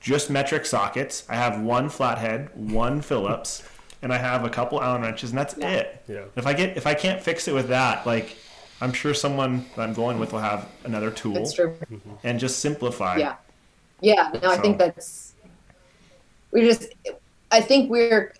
just 0.00 0.30
metric 0.30 0.66
sockets. 0.66 1.24
I 1.28 1.36
have 1.36 1.60
one 1.60 1.88
flathead, 1.88 2.50
one 2.54 3.00
Phillips, 3.00 3.62
and 4.02 4.12
I 4.12 4.18
have 4.18 4.44
a 4.44 4.50
couple 4.50 4.82
Allen 4.82 5.02
wrenches, 5.02 5.30
and 5.30 5.38
that's 5.38 5.54
it. 5.54 6.02
Yeah. 6.08 6.24
If 6.36 6.46
I 6.46 6.52
get 6.52 6.76
if 6.76 6.86
I 6.86 6.94
can't 6.94 7.20
fix 7.22 7.48
it 7.48 7.54
with 7.54 7.68
that, 7.68 8.06
like 8.06 8.36
I'm 8.80 8.92
sure 8.92 9.14
someone 9.14 9.66
that 9.76 9.82
I'm 9.82 9.92
going 9.92 10.18
with 10.18 10.32
will 10.32 10.40
have 10.40 10.68
another 10.84 11.10
tool 11.10 11.34
That's 11.34 11.52
true. 11.52 11.76
Mm-hmm. 11.90 12.10
and 12.22 12.38
just 12.38 12.60
simplify. 12.60 13.16
Yeah. 13.16 13.36
Yeah. 14.00 14.30
No, 14.42 14.50
I 14.50 14.58
think 14.58 14.78
that's 14.78 15.34
we 16.52 16.62
just 16.62 16.94
I 17.50 17.60
think 17.60 17.90
we're 17.90 18.32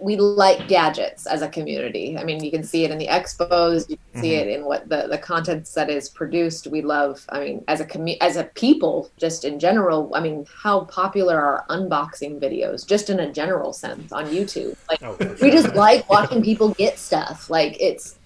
we 0.00 0.16
like 0.16 0.68
gadgets 0.68 1.26
as 1.26 1.42
a 1.42 1.48
community. 1.48 2.16
I 2.18 2.24
mean, 2.24 2.42
you 2.42 2.50
can 2.50 2.62
see 2.64 2.84
it 2.84 2.90
in 2.90 2.98
the 2.98 3.06
expos, 3.08 3.88
you 3.88 3.98
can 4.12 4.22
see 4.22 4.30
Mm-hmm. 4.30 4.48
it 4.48 4.54
in 4.58 4.64
what 4.64 4.88
the 4.88 5.06
the 5.10 5.18
content 5.18 5.68
that 5.74 5.90
is 5.90 6.08
produced. 6.08 6.66
We 6.66 6.80
love. 6.82 7.24
I 7.28 7.40
mean, 7.40 7.64
as 7.68 7.80
a 7.80 7.84
commu- 7.86 8.18
as 8.20 8.36
a 8.36 8.44
people, 8.44 9.10
just 9.18 9.44
in 9.44 9.58
general. 9.58 10.10
I 10.14 10.20
mean, 10.20 10.46
how 10.62 10.84
popular 10.86 11.38
are 11.40 11.64
unboxing 11.70 12.40
videos, 12.40 12.86
just 12.86 13.10
in 13.10 13.20
a 13.20 13.30
general 13.32 13.72
sense, 13.72 14.12
on 14.12 14.26
YouTube? 14.26 14.76
Like, 14.88 15.02
Oh, 15.02 15.16
we 15.42 15.50
just 15.50 15.74
like 15.74 16.08
watching 16.16 16.42
people 16.42 16.70
get 16.70 16.98
stuff. 16.98 17.50
Like, 17.50 17.76
it's 17.80 18.18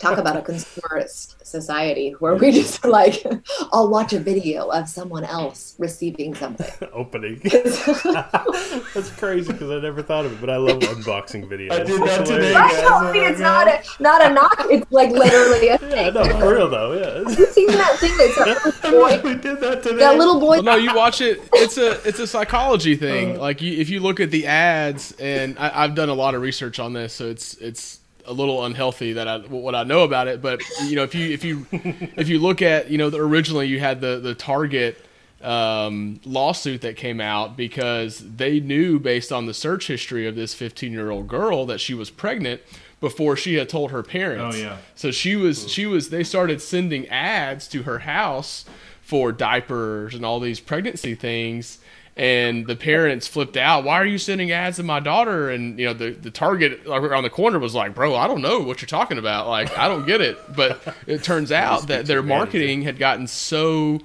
talk 0.00 0.18
about 0.18 0.36
a 0.36 0.40
consumerist 0.40 1.44
society 1.44 2.10
where 2.18 2.34
we 2.34 2.50
just 2.50 2.84
like, 2.98 3.24
I'll 3.72 3.88
watch 3.88 4.12
a 4.12 4.18
video 4.20 4.68
of 4.68 4.88
someone 4.88 5.24
else 5.24 5.74
receiving 5.78 6.34
something. 6.34 6.88
opening. 6.92 7.40
That's 7.44 9.10
crazy 9.16 9.52
because 9.52 9.70
I 9.70 9.80
never 9.80 10.02
thought 10.02 10.24
of 10.24 10.32
it, 10.32 10.40
but 10.40 10.50
I 10.50 10.56
love 10.56 10.80
unboxing 10.80 11.48
videos. 11.48 11.72
I 11.72 11.82
did 11.84 12.00
that 12.02 12.20
It's 12.20 12.30
today. 12.30 12.48
hilarious. 12.48 12.90
I 12.90 13.12
mean, 13.12 13.24
it's 13.24 13.40
not 13.40 13.68
a 13.68 13.82
not 14.00 14.24
a 14.30 14.34
knock. 14.34 14.66
It's 14.70 14.90
like 14.90 15.10
literally 15.10 15.68
a 15.68 15.78
Yeah, 15.90 16.10
no, 16.10 16.24
for 16.40 16.54
real 16.54 16.68
though. 16.68 16.92
Yeah. 16.94 17.28
Have 17.28 17.38
you 17.38 17.46
seen 17.46 17.68
that 17.68 17.98
thing 17.98 18.16
that's 18.16 18.36
that 18.36 18.64
little 18.64 18.90
boy? 19.00 19.20
we 19.22 19.34
did 19.34 19.60
that 19.60 19.82
today. 19.82 19.98
That 19.98 20.18
little 20.18 20.40
boy. 20.40 20.46
Well, 20.56 20.62
no, 20.62 20.76
you 20.76 20.94
watch 20.94 21.20
it. 21.20 21.40
It's 21.54 21.78
a 21.78 21.92
it's 22.06 22.18
a 22.18 22.26
psychology 22.26 22.96
thing. 22.96 23.36
Uh. 23.36 23.40
Like 23.40 23.60
you, 23.62 23.78
if 23.78 23.88
you 23.90 24.00
look 24.00 24.20
at 24.20 24.30
the 24.30 24.46
ads, 24.46 25.12
and 25.12 25.58
I, 25.58 25.84
I've 25.84 25.94
done 25.94 26.08
a 26.08 26.14
lot 26.14 26.34
of 26.34 26.42
research 26.42 26.78
on 26.80 26.92
this, 26.92 27.12
so 27.12 27.26
it's 27.28 27.54
it's 27.54 28.00
a 28.26 28.32
little 28.32 28.64
unhealthy 28.64 29.14
that 29.14 29.28
I 29.28 29.38
what 29.38 29.74
I 29.74 29.84
know 29.84 30.02
about 30.02 30.28
it. 30.28 30.42
But 30.42 30.60
you 30.84 30.96
know, 30.96 31.02
if 31.02 31.14
you 31.14 31.32
if 31.32 31.44
you 31.44 31.66
if 31.72 32.28
you 32.28 32.38
look 32.38 32.62
at 32.62 32.90
you 32.90 32.98
know, 32.98 33.10
the, 33.10 33.18
originally 33.18 33.66
you 33.66 33.80
had 33.80 34.00
the 34.00 34.18
the 34.18 34.34
Target 34.34 34.98
um, 35.42 36.20
lawsuit 36.24 36.80
that 36.80 36.96
came 36.96 37.20
out 37.20 37.56
because 37.56 38.18
they 38.36 38.58
knew 38.60 38.98
based 38.98 39.32
on 39.32 39.46
the 39.46 39.54
search 39.54 39.86
history 39.86 40.26
of 40.26 40.34
this 40.34 40.54
15 40.54 40.92
year 40.92 41.10
old 41.10 41.28
girl 41.28 41.66
that 41.66 41.80
she 41.80 41.94
was 41.94 42.10
pregnant 42.10 42.62
before 43.00 43.36
she 43.36 43.54
had 43.54 43.68
told 43.68 43.90
her 43.90 44.02
parents. 44.02 44.56
Oh, 44.56 44.58
yeah. 44.58 44.78
So 44.94 45.10
she 45.10 45.36
was 45.36 45.70
she 45.70 45.86
was 45.86 46.10
they 46.10 46.24
started 46.24 46.62
sending 46.62 47.06
ads 47.08 47.68
to 47.68 47.82
her 47.84 48.00
house 48.00 48.64
for 49.00 49.30
diapers 49.30 50.14
and 50.14 50.24
all 50.24 50.40
these 50.40 50.58
pregnancy 50.58 51.14
things 51.14 51.78
and 52.16 52.66
the 52.66 52.76
parents 52.76 53.28
flipped 53.28 53.58
out 53.58 53.84
why 53.84 53.94
are 53.94 54.06
you 54.06 54.16
sending 54.16 54.50
ads 54.50 54.76
to 54.76 54.82
my 54.82 55.00
daughter? 55.00 55.50
And 55.50 55.78
you 55.78 55.86
know 55.86 55.92
the, 55.92 56.10
the 56.10 56.30
target 56.30 56.80
around 56.86 57.24
the 57.24 57.30
corner 57.30 57.58
was 57.58 57.74
like 57.74 57.94
bro 57.94 58.14
i 58.14 58.26
don't 58.26 58.40
know 58.40 58.60
what 58.60 58.80
you're 58.80 58.88
talking 58.88 59.18
about. 59.18 59.48
Like 59.48 59.76
i 59.76 59.88
don't 59.88 60.06
get 60.06 60.20
it. 60.20 60.38
But 60.54 60.80
it 61.06 61.22
turns 61.22 61.52
out 61.66 61.88
that 61.88 62.06
their 62.06 62.22
marketing 62.22 62.82
had 62.82 62.98
gotten 62.98 63.26
so 63.26 64.00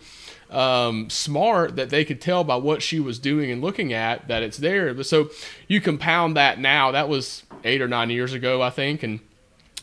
um, 0.50 1.10
smart 1.10 1.78
that 1.78 1.90
they 1.90 2.04
could 2.04 2.20
tell 2.20 2.44
by 2.44 2.58
what 2.58 2.82
she 2.82 3.00
was 3.00 3.20
doing 3.20 3.50
and 3.52 3.62
looking 3.62 3.94
at 3.94 4.28
that 4.28 4.44
it's 4.44 4.58
there. 4.58 4.94
But 4.94 5.06
so 5.06 5.30
you 5.70 5.80
compound 5.80 6.36
that 6.36 6.60
now 6.60 6.92
that 6.92 7.08
was 7.08 7.44
eight 7.64 7.82
or 7.82 7.88
nine 7.88 8.10
years 8.10 8.34
ago 8.34 8.60
i 8.62 8.72
think 8.72 9.04
and 9.04 9.20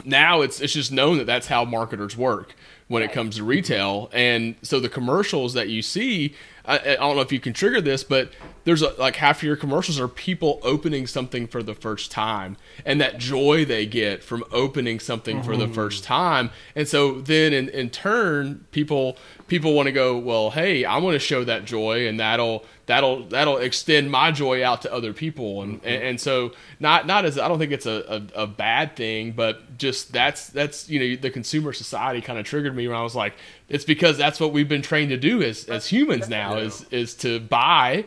now 0.04 0.42
it's 0.42 0.60
it's 0.60 0.72
just 0.72 0.92
known 0.92 1.18
that 1.18 1.26
that's 1.26 1.46
how 1.46 1.64
marketers 1.64 2.16
work 2.16 2.54
when 2.88 3.02
it 3.02 3.12
comes 3.12 3.36
to 3.36 3.44
retail. 3.44 4.10
And 4.12 4.56
so 4.62 4.80
the 4.80 4.88
commercials 4.88 5.54
that 5.54 5.68
you 5.68 5.82
see 5.82 6.34
I, 6.68 6.78
I 6.78 6.96
don't 6.96 7.16
know 7.16 7.22
if 7.22 7.32
you 7.32 7.40
can 7.40 7.52
trigger 7.52 7.80
this 7.80 8.04
but 8.04 8.30
there's 8.68 8.82
a, 8.82 8.90
like 8.98 9.16
half 9.16 9.38
of 9.38 9.44
your 9.44 9.56
commercials 9.56 9.98
are 9.98 10.08
people 10.08 10.60
opening 10.62 11.06
something 11.06 11.46
for 11.46 11.62
the 11.62 11.74
first 11.74 12.10
time 12.10 12.58
and 12.84 13.00
that 13.00 13.16
joy 13.16 13.64
they 13.64 13.86
get 13.86 14.22
from 14.22 14.44
opening 14.52 15.00
something 15.00 15.42
for 15.42 15.56
the 15.56 15.64
mm-hmm. 15.64 15.72
first 15.72 16.04
time. 16.04 16.50
And 16.74 16.86
so 16.86 17.20
then 17.20 17.54
in, 17.54 17.70
in 17.70 17.88
turn 17.88 18.66
people 18.70 19.16
people 19.49 19.74
want 19.74 19.86
to 19.86 19.92
go 19.92 20.16
well 20.18 20.51
hey 20.51 20.84
i 20.84 20.99
want 20.99 21.14
to 21.14 21.18
show 21.18 21.42
that 21.42 21.64
joy 21.64 22.07
and 22.07 22.20
that'll 22.20 22.64
that'll 22.86 23.24
that'll 23.24 23.59
extend 23.59 24.11
my 24.11 24.32
joy 24.32 24.64
out 24.64 24.82
to 24.82 24.92
other 24.92 25.12
people. 25.12 25.62
And 25.62 25.74
and, 25.84 26.03
and 26.03 26.20
so 26.20 26.53
not 26.80 27.07
not 27.07 27.24
as 27.24 27.38
i 27.38 27.46
don't 27.49 27.59
think 27.59 27.72
it's 27.72 27.86
a, 27.86 28.22
a, 28.34 28.42
a 28.42 28.46
bad 28.46 28.96
thing 28.96 29.32
but 29.32 29.78
just 29.78 30.12
that's 30.12 30.49
that's 30.49 30.88
you 30.88 30.99
know 30.99 31.20
the 31.20 31.30
consumer 31.30 31.72
society 31.72 32.20
kind 32.20 32.38
of 32.38 32.44
triggered 32.46 32.74
me 32.74 32.88
when 32.88 32.96
i 32.96 33.03
was 33.03 33.14
like 33.14 33.34
it's 33.68 33.84
because 33.84 34.16
that's 34.16 34.40
what 34.40 34.53
we've 34.53 34.68
been 34.68 34.82
trained 34.82 35.11
to 35.11 35.16
do 35.16 35.42
as 35.42 35.64
as 35.66 35.86
humans 35.86 36.28
now 36.28 36.57
is 36.57 36.84
is 36.90 37.14
to 37.14 37.40
buy 37.40 38.05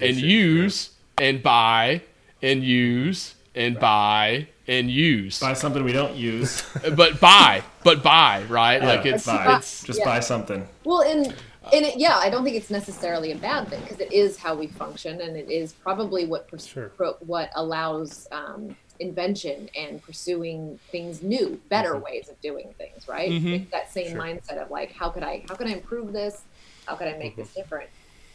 and 0.00 0.16
use 0.16 0.90
and 1.18 1.42
buy 1.42 2.02
and 2.42 2.62
use 2.62 3.34
and 3.54 3.78
buy 3.80 4.46
and 4.68 4.90
use 4.90 5.40
buy 5.40 5.54
something 5.54 5.82
we 5.82 5.92
don't 5.92 6.14
use. 6.14 6.62
but 6.94 7.18
buy 7.18 7.62
but 7.82 8.02
buy 8.02 8.44
right 8.48 8.82
like 8.82 9.06
it's 9.06 9.26
buy. 9.26 9.56
it's 9.56 9.82
just 9.82 9.98
yeah. 10.00 10.04
buy 10.04 10.20
something. 10.20 10.68
Well, 10.84 11.02
and 11.02 11.34
and 11.72 11.84
it, 11.84 11.98
yeah, 11.98 12.16
I 12.16 12.30
don't 12.30 12.44
think 12.44 12.56
it's 12.56 12.70
necessarily 12.70 13.32
a 13.32 13.36
bad 13.36 13.68
thing 13.68 13.80
because 13.82 14.00
it 14.00 14.12
is 14.12 14.36
how 14.38 14.54
we 14.54 14.68
function, 14.68 15.20
and 15.20 15.36
it 15.36 15.50
is 15.50 15.72
probably 15.72 16.26
what 16.26 16.48
pers- 16.48 16.66
Sure. 16.66 16.88
pro- 16.90 17.14
what 17.20 17.50
allows 17.56 18.26
um, 18.32 18.74
invention 19.00 19.68
and 19.76 20.02
pursuing 20.02 20.78
things 20.90 21.22
new, 21.22 21.60
better 21.68 21.96
ways 21.98 22.28
of 22.28 22.40
doing 22.40 22.74
things. 22.78 23.08
Right? 23.08 23.30
Mhm. 23.30 23.62
It's 23.62 23.70
that 23.70 23.90
same 23.92 24.12
Sure. 24.12 24.20
mindset 24.20 24.62
of 24.62 24.70
like, 24.70 24.92
how 24.92 25.08
could 25.10 25.22
I 25.22 25.44
how 25.48 25.54
could 25.56 25.66
I 25.66 25.72
improve 25.72 26.12
this? 26.12 26.42
How 26.86 26.94
could 26.94 27.08
I 27.08 27.16
make 27.18 27.36
this 27.36 27.52
different? 27.54 27.90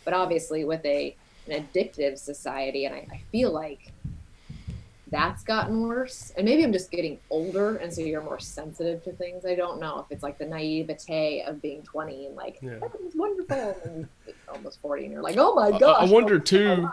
But 0.06 0.14
obviously, 0.14 0.66
with 0.66 0.86
a 0.86 1.16
an 1.48 1.66
addictive 1.66 2.18
society, 2.18 2.86
and 2.86 2.96
I, 2.96 3.08
I 3.12 3.22
feel 3.32 3.52
like 3.52 3.93
that's 5.14 5.44
gotten 5.44 5.82
worse. 5.82 6.34
And 6.36 6.44
maybe 6.46 6.64
I'm 6.64 6.74
just 6.74 6.92
getting 6.92 7.20
older, 7.30 7.78
and 7.78 7.94
so 7.94 8.02
you're 8.02 8.22
more 8.24 8.40
sensitive 8.40 9.04
to 9.04 9.14
things. 9.14 9.46
I 9.46 9.56
don't 9.56 9.80
know 9.80 10.00
if 10.00 10.08
it's 10.14 10.24
like 10.24 10.38
the 10.38 10.46
naivete 10.46 11.44
of 11.48 11.62
being 11.62 11.84
20 11.84 12.26
and 12.26 12.36
like, 12.36 12.58
Yeah. 12.62 12.72
everything's 12.84 13.16
wonderful. 13.16 13.78
And 13.86 14.08
almost 14.50 14.82
40, 14.82 15.04
and 15.04 15.14
you're 15.14 15.22
like, 15.22 15.38
oh 15.38 15.54
my 15.56 15.68
I- 15.76 15.80
gosh. 15.80 16.10
I 16.10 16.12
wonder, 16.12 16.36
I'm 16.36 16.42
too, 16.44 16.90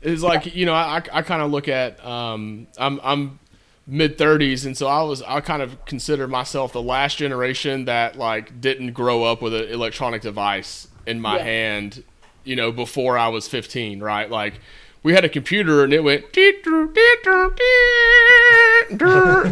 is 0.00 0.22
like 0.22 0.54
you 0.54 0.64
know 0.64 0.74
I, 0.74 1.02
I 1.12 1.22
kind 1.22 1.42
of 1.42 1.50
look 1.50 1.66
at 1.66 2.04
um 2.06 2.68
I'm 2.78 3.00
I'm 3.02 3.38
mid 3.86 4.16
30s 4.16 4.64
and 4.64 4.76
so 4.76 4.86
I 4.86 5.02
was 5.02 5.22
I 5.22 5.40
kind 5.40 5.60
of 5.62 5.84
consider 5.86 6.28
myself 6.28 6.72
the 6.72 6.82
last 6.82 7.16
generation 7.16 7.86
that 7.86 8.16
like 8.16 8.60
didn't 8.60 8.92
grow 8.92 9.24
up 9.24 9.42
with 9.42 9.54
an 9.54 9.64
electronic 9.68 10.22
device 10.22 10.86
in 11.06 11.20
my 11.20 11.38
Yeah. 11.38 11.42
hand 11.44 12.04
you 12.44 12.54
know 12.54 12.70
before 12.70 13.18
I 13.18 13.26
was 13.28 13.48
15 13.48 14.00
right 14.00 14.30
like 14.30 14.60
we 15.02 15.14
had 15.14 15.24
a 15.24 15.28
computer 15.28 15.84
and 15.84 15.92
it 15.92 16.02
went 16.02 16.32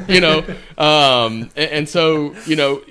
you 0.09 0.20
know? 0.20 0.44
Um 0.78 1.51
and, 1.57 1.70
and 1.70 1.88
so 1.88 2.34
you 2.47 2.57
know 2.57 2.82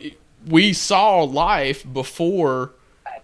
we 0.47 0.73
saw 0.73 1.23
life 1.23 1.85
before 1.91 2.71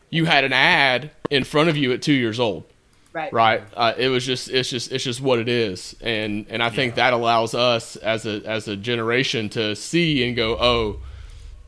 you 0.09 0.25
had 0.25 0.43
an 0.43 0.53
ad 0.53 1.11
in 1.29 1.43
front 1.43 1.69
of 1.69 1.77
you 1.77 1.91
at 1.93 2.01
2 2.01 2.11
years 2.13 2.39
old. 2.39 2.65
Right. 3.13 3.32
right? 3.34 3.63
Uh, 3.75 3.93
it 3.97 4.07
was 4.07 4.25
just 4.25 4.49
it's 4.49 4.69
just 4.69 4.91
it's 4.91 5.03
just 5.03 5.21
what 5.21 5.39
it 5.39 5.49
is. 5.49 5.95
And 6.01 6.45
and 6.49 6.63
i 6.63 6.69
think 6.69 6.95
that 6.95 7.13
allows 7.13 7.53
us 7.53 7.95
as 7.97 8.25
a 8.25 8.41
as 8.45 8.67
a 8.67 8.75
generation 8.75 9.49
to 9.49 9.75
see 9.75 10.25
and 10.25 10.36
go 10.36 10.57
oh 10.59 10.99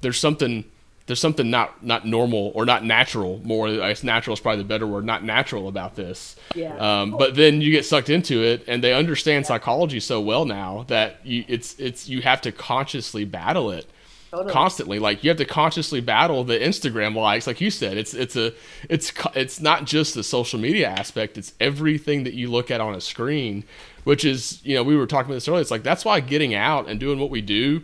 there's 0.02 0.20
something 0.20 0.66
there's 1.06 1.20
something 1.20 1.50
not 1.50 1.84
not 1.84 2.06
normal 2.08 2.52
or 2.56 2.66
not 2.66 2.84
natural 2.86 3.40
more 3.44 3.68
i 3.68 3.90
guess 3.90 4.04
natural 4.04 4.34
is 4.34 4.40
probably 4.40 4.62
the 4.64 4.68
better 4.68 4.88
word 4.88 5.04
not 5.06 5.24
natural 5.24 5.68
about 5.68 5.96
this 5.96 6.36
Yeah. 6.56 6.76
um, 7.02 7.12
but 7.12 7.36
then 7.36 7.62
you 7.62 7.72
get 7.72 7.86
sucked 7.86 8.10
into 8.10 8.42
it 8.44 8.64
and 8.68 8.84
they 8.84 8.94
understand 8.94 9.46
psychology 9.46 10.00
so 10.00 10.22
well 10.22 10.46
now 10.46 10.86
that 10.88 11.20
you 11.26 11.44
it's 11.48 11.78
it's 11.80 12.08
you 12.08 12.22
have 12.22 12.42
to 12.42 12.52
consciously 12.52 13.26
battle 13.26 13.70
it 13.72 13.86
Totally. 14.32 14.52
constantly 14.52 14.98
like 15.00 15.24
you 15.24 15.30
have 15.30 15.38
to 15.38 15.46
consciously 15.46 16.02
battle 16.02 16.44
the 16.44 16.58
instagram 16.58 17.14
likes 17.16 17.46
like 17.46 17.62
you 17.62 17.70
said 17.70 17.98
it's 17.98 18.14
it's 18.16 18.36
a 18.36 18.52
it's 18.90 19.14
it's 19.36 19.60
not 19.62 19.86
just 19.86 20.16
the 20.16 20.24
social 20.24 20.60
media 20.60 20.88
aspect 20.88 21.38
it's 21.38 21.54
everything 21.60 22.24
that 22.24 22.34
you 22.34 22.50
look 22.50 22.72
at 22.72 22.82
on 22.82 22.96
a 22.96 23.02
screen 23.02 23.64
which 24.06 24.26
is 24.26 24.60
you 24.66 24.74
know 24.74 24.82
we 24.82 24.96
were 24.98 25.06
talking 25.06 25.28
about 25.30 25.36
this 25.36 25.48
earlier 25.48 25.62
it's 25.62 25.70
like 25.70 25.84
that's 25.84 26.04
why 26.04 26.20
getting 26.20 26.56
out 26.56 26.90
and 26.90 27.00
doing 27.00 27.20
what 27.20 27.30
we 27.30 27.42
do 27.42 27.84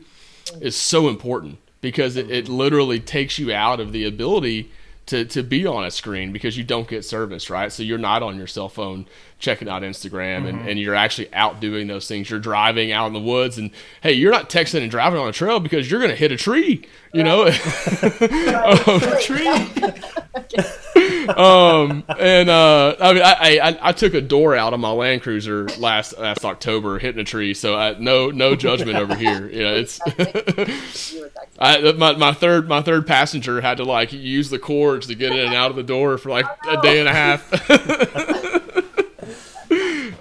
is 0.59 0.75
so 0.75 1.07
important 1.07 1.59
because 1.81 2.15
it, 2.15 2.29
it 2.29 2.49
literally 2.49 2.99
takes 2.99 3.39
you 3.39 3.53
out 3.53 3.79
of 3.79 3.91
the 3.91 4.05
ability 4.05 4.71
to, 5.09 5.25
to 5.25 5.41
be 5.41 5.65
on 5.65 5.85
a 5.85 5.91
screen 5.91 6.31
because 6.31 6.55
you 6.55 6.63
don't 6.63 6.87
get 6.87 7.03
service, 7.03 7.49
right? 7.49 7.71
So 7.71 7.81
you're 7.81 7.97
not 7.97 8.21
on 8.21 8.37
your 8.37 8.45
cell 8.45 8.69
phone 8.69 9.07
checking 9.39 9.67
out 9.67 9.81
Instagram 9.81 10.47
and, 10.47 10.59
mm-hmm. 10.59 10.67
and 10.67 10.79
you're 10.79 10.93
actually 10.93 11.33
out 11.33 11.59
doing 11.59 11.87
those 11.87 12.07
things. 12.07 12.29
You're 12.29 12.39
driving 12.39 12.91
out 12.91 13.07
in 13.07 13.13
the 13.13 13.19
woods 13.19 13.57
and 13.57 13.71
hey, 14.01 14.13
you're 14.13 14.31
not 14.31 14.51
texting 14.51 14.83
and 14.83 14.91
driving 14.91 15.19
on 15.19 15.27
a 15.27 15.31
trail 15.31 15.59
because 15.59 15.89
you're 15.89 15.99
going 15.99 16.11
to 16.11 16.15
hit 16.15 16.31
a 16.31 16.37
tree, 16.37 16.85
you 17.11 17.23
know? 17.23 17.43
a 17.47 19.19
tree. 19.23 20.03
um, 21.35 22.03
and 22.19 22.49
uh, 22.49 22.95
I 22.99 23.13
mean, 23.13 23.23
I, 23.23 23.59
I 23.61 23.77
I 23.89 23.91
took 23.93 24.13
a 24.13 24.21
door 24.21 24.55
out 24.55 24.73
of 24.73 24.79
my 24.79 24.91
Land 24.91 25.23
Cruiser 25.23 25.67
last 25.79 26.17
last 26.17 26.45
October, 26.45 26.99
hitting 26.99 27.19
a 27.19 27.23
tree. 27.23 27.53
So 27.53 27.75
I, 27.75 27.97
no 27.97 28.29
no 28.29 28.55
judgment 28.55 28.97
over 28.97 29.15
here. 29.15 29.49
You 29.49 29.63
know, 29.63 29.75
it's 29.75 29.99
You 31.11 31.21
were 31.21 31.29
texting. 31.29 31.57
I, 31.59 31.91
my, 31.93 32.15
my 32.15 32.33
third 32.33 32.69
my 32.69 32.81
third 32.81 33.07
passenger 33.07 33.61
had 33.61 33.77
to 33.77 33.83
like 33.83 34.13
use 34.13 34.49
the 34.49 34.59
cords 34.59 35.07
to 35.07 35.15
get 35.15 35.31
in 35.31 35.39
and 35.39 35.55
out 35.55 35.71
of 35.71 35.75
the 35.75 35.83
door 35.83 36.17
for 36.17 36.29
like 36.29 36.45
a 36.67 36.81
day 36.81 36.99
and 36.99 37.09
a 37.09 37.13
half. 37.13 37.51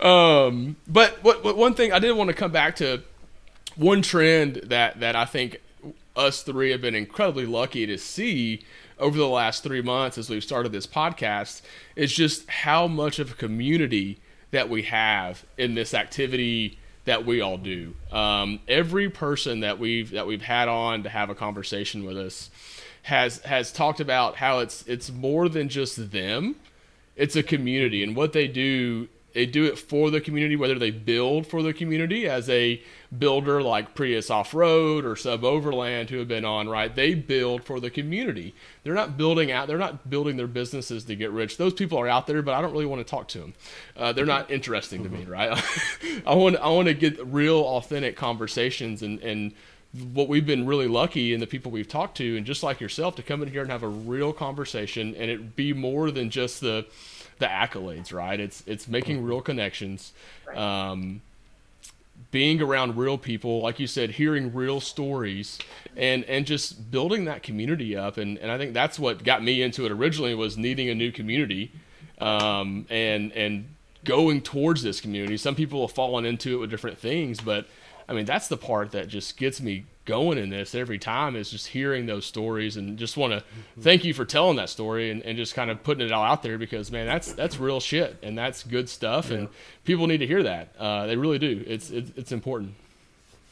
um, 0.03 0.77
but 0.87 1.23
what, 1.23 1.45
what 1.45 1.57
one 1.57 1.75
thing 1.75 1.93
I 1.93 1.99
did 1.99 2.13
want 2.17 2.29
to 2.29 2.35
come 2.35 2.51
back 2.51 2.77
to 2.77 3.03
one 3.77 4.03
trend 4.03 4.57
that 4.65 5.01
that 5.01 5.17
I 5.17 5.27
think 5.27 5.61
us 6.17 6.43
three 6.43 6.71
have 6.71 6.81
been 6.81 6.95
incredibly 6.95 7.47
lucky 7.47 7.87
to 7.87 7.97
see 7.99 8.63
over 8.99 9.17
the 9.17 9.29
last 9.29 9.63
three 9.63 9.83
months 9.83 10.19
as 10.19 10.31
we've 10.31 10.45
started 10.45 10.73
this 10.73 10.87
podcast 10.87 11.63
is 11.97 12.13
just 12.13 12.49
how 12.49 12.87
much 12.87 13.19
of 13.19 13.33
a 13.33 13.35
community 13.35 14.21
that 14.51 14.69
we 14.69 14.83
have 14.83 15.45
in 15.57 15.75
this 15.75 15.95
activity 15.95 16.79
that 17.05 17.25
we 17.25 17.41
all 17.41 17.57
do. 17.57 17.95
Um, 18.13 18.61
every 18.69 19.09
person 19.09 19.61
that 19.61 19.79
we've 19.79 20.11
that 20.11 20.27
we've 20.27 20.43
had 20.43 20.69
on 20.69 21.03
to 21.05 21.09
have 21.09 21.31
a 21.31 21.35
conversation 21.35 22.05
with 22.05 22.17
us 22.19 22.51
has 23.03 23.39
has 23.41 23.73
talked 23.73 24.01
about 24.01 24.37
how 24.37 24.59
it's 24.59 24.87
it's 24.87 25.11
more 25.11 25.49
than 25.49 25.69
just 25.69 26.11
them 26.13 26.57
it's 27.17 27.37
a 27.37 27.43
community 27.43 28.03
and 28.03 28.15
what 28.15 28.35
they 28.35 28.47
do 28.47 29.09
they 29.33 29.47
do 29.47 29.65
it 29.65 29.79
for 29.79 30.11
the 30.11 30.21
community 30.21 30.57
whether 30.57 30.79
they 30.79 30.91
build 30.91 31.47
for 31.47 31.63
the 31.63 31.73
community 31.73 32.29
as 32.29 32.51
a 32.51 32.83
builder 33.17 33.63
like 33.63 33.95
prius 33.95 34.29
off-road 34.29 35.05
or 35.05 35.17
sub 35.17 35.43
overland 35.43 36.11
who 36.11 36.19
have 36.19 36.29
been 36.29 36.45
on 36.45 36.69
right? 36.69 36.95
They 36.95 37.15
build 37.15 37.65
for 37.65 37.81
the 37.81 37.91
community. 37.91 38.55
They're 38.83 38.95
not 38.95 39.17
building 39.17 39.51
out 39.51 39.69
they're 39.69 39.79
not 39.79 40.11
building 40.11 40.37
their 40.37 40.47
businesses 40.47 41.05
to 41.05 41.17
get 41.17 41.31
rich. 41.31 41.57
Those 41.57 41.73
people 41.73 41.99
are 41.99 42.09
out 42.09 42.27
there 42.27 42.43
but 42.43 42.55
i 42.55 42.61
don't 42.61 42.73
really 42.73 42.87
want 42.87 43.01
to 43.05 43.11
talk 43.11 43.29
to 43.29 43.39
them 43.39 43.55
uh, 43.97 44.13
they're 44.13 44.27
not 44.27 44.51
interesting 44.51 45.05
to 45.05 45.09
me 45.09 45.25
right? 45.25 45.63
I 46.27 46.35
want 46.35 46.57
i 46.57 46.69
want 46.69 46.89
to 46.89 46.95
get 46.95 47.25
real 47.27 47.61
authentic 47.61 48.17
conversations 48.17 49.03
and 49.03 49.21
and 49.21 49.53
what 50.13 50.29
we've 50.29 50.47
been 50.47 50.67
really 50.67 50.87
lucky 50.87 51.33
and 51.33 51.43
the 51.43 51.47
people 51.47 51.73
we've 51.73 51.89
talked 51.89 52.19
to 52.19 52.37
and 52.37 52.45
just 52.45 52.63
like 52.63 52.81
yourself 52.81 53.17
to 53.17 53.23
come 53.23 53.43
in 53.43 53.49
here 53.49 53.63
and 53.63 53.71
have 53.71 53.83
a 53.83 53.89
real 53.89 54.33
conversation 54.35 55.15
and 55.15 55.31
it 55.31 55.57
be 55.57 55.73
more 55.73 56.11
than 56.11 56.29
just 56.29 56.61
the 56.61 56.87
the 57.39 57.47
accolades 57.47 58.13
right? 58.13 58.39
It's 58.39 58.63
it's 58.67 58.89
making 58.89 59.23
real 59.23 59.41
connections. 59.41 60.13
Um, 60.55 61.23
being 62.31 62.61
around 62.61 62.97
real 62.97 63.17
people 63.17 63.61
like 63.61 63.79
you 63.79 63.87
said 63.87 64.11
hearing 64.11 64.53
real 64.53 64.81
stories 64.81 65.59
and 65.97 66.25
and 66.25 66.47
just 66.47 66.91
building 66.91 67.25
that 67.25 67.43
community 67.43 67.97
up. 67.97 68.17
And 68.17 68.39
and 68.39 68.51
i 68.51 68.59
think 68.59 68.75
that's 68.75 68.99
what 68.99 69.25
got 69.25 69.43
me 69.43 69.63
into 69.63 69.87
it 69.87 69.93
originally 69.93 70.35
was 70.35 70.57
needing 70.57 70.89
a 70.89 70.95
new 70.95 71.13
community 71.13 71.73
um, 72.21 72.87
and 72.91 73.33
and 73.33 73.75
going 74.05 74.41
towards 74.41 74.83
this 74.83 75.01
community. 75.01 75.37
Some 75.37 75.55
people 75.55 75.87
have 75.87 75.95
fallen 75.95 76.25
into 76.25 76.55
it 76.55 76.57
with 76.59 76.71
different 76.71 76.99
things 76.99 77.41
but 77.41 77.67
I 78.09 78.15
mean, 78.15 78.25
that's 78.25 78.49
the 78.49 78.57
part 78.57 78.93
that 78.93 79.09
just 79.09 79.37
gets 79.37 79.61
me 79.61 79.85
going 80.09 80.39
in 80.39 80.49
this 80.49 80.75
every 80.75 80.99
time 80.99 81.37
is 81.37 81.51
just 81.51 81.67
hearing 81.69 82.07
those 82.07 82.25
stories 82.25 82.79
and 82.79 82.99
just 82.99 83.19
want 83.19 83.31
to 83.33 83.45
thank 83.79 84.05
you 84.05 84.15
for 84.15 84.25
telling 84.25 84.57
that 84.57 84.71
story 84.71 85.11
and, 85.11 85.23
and 85.23 85.37
just 85.37 85.55
kind 85.55 85.71
of 85.71 85.83
putting 85.85 86.05
it 86.05 86.11
all 86.11 86.25
out 86.25 86.43
there 86.43 86.57
because 86.57 86.91
man, 86.91 87.07
that's, 87.07 87.33
that's 87.33 87.59
real 87.59 87.79
shit 87.79 88.17
and 88.23 88.37
that's 88.37 88.65
good 88.65 88.89
stuff 88.89 89.31
and 89.31 89.49
people 89.85 90.07
need 90.07 90.19
to 90.19 90.27
hear 90.27 90.43
that. 90.43 90.75
Uh, 90.79 91.07
they 91.07 91.15
really 91.15 91.39
do. 91.39 91.63
It's, 91.67 91.91
it's, 91.91 92.11
it's 92.17 92.33
important. 92.33 92.75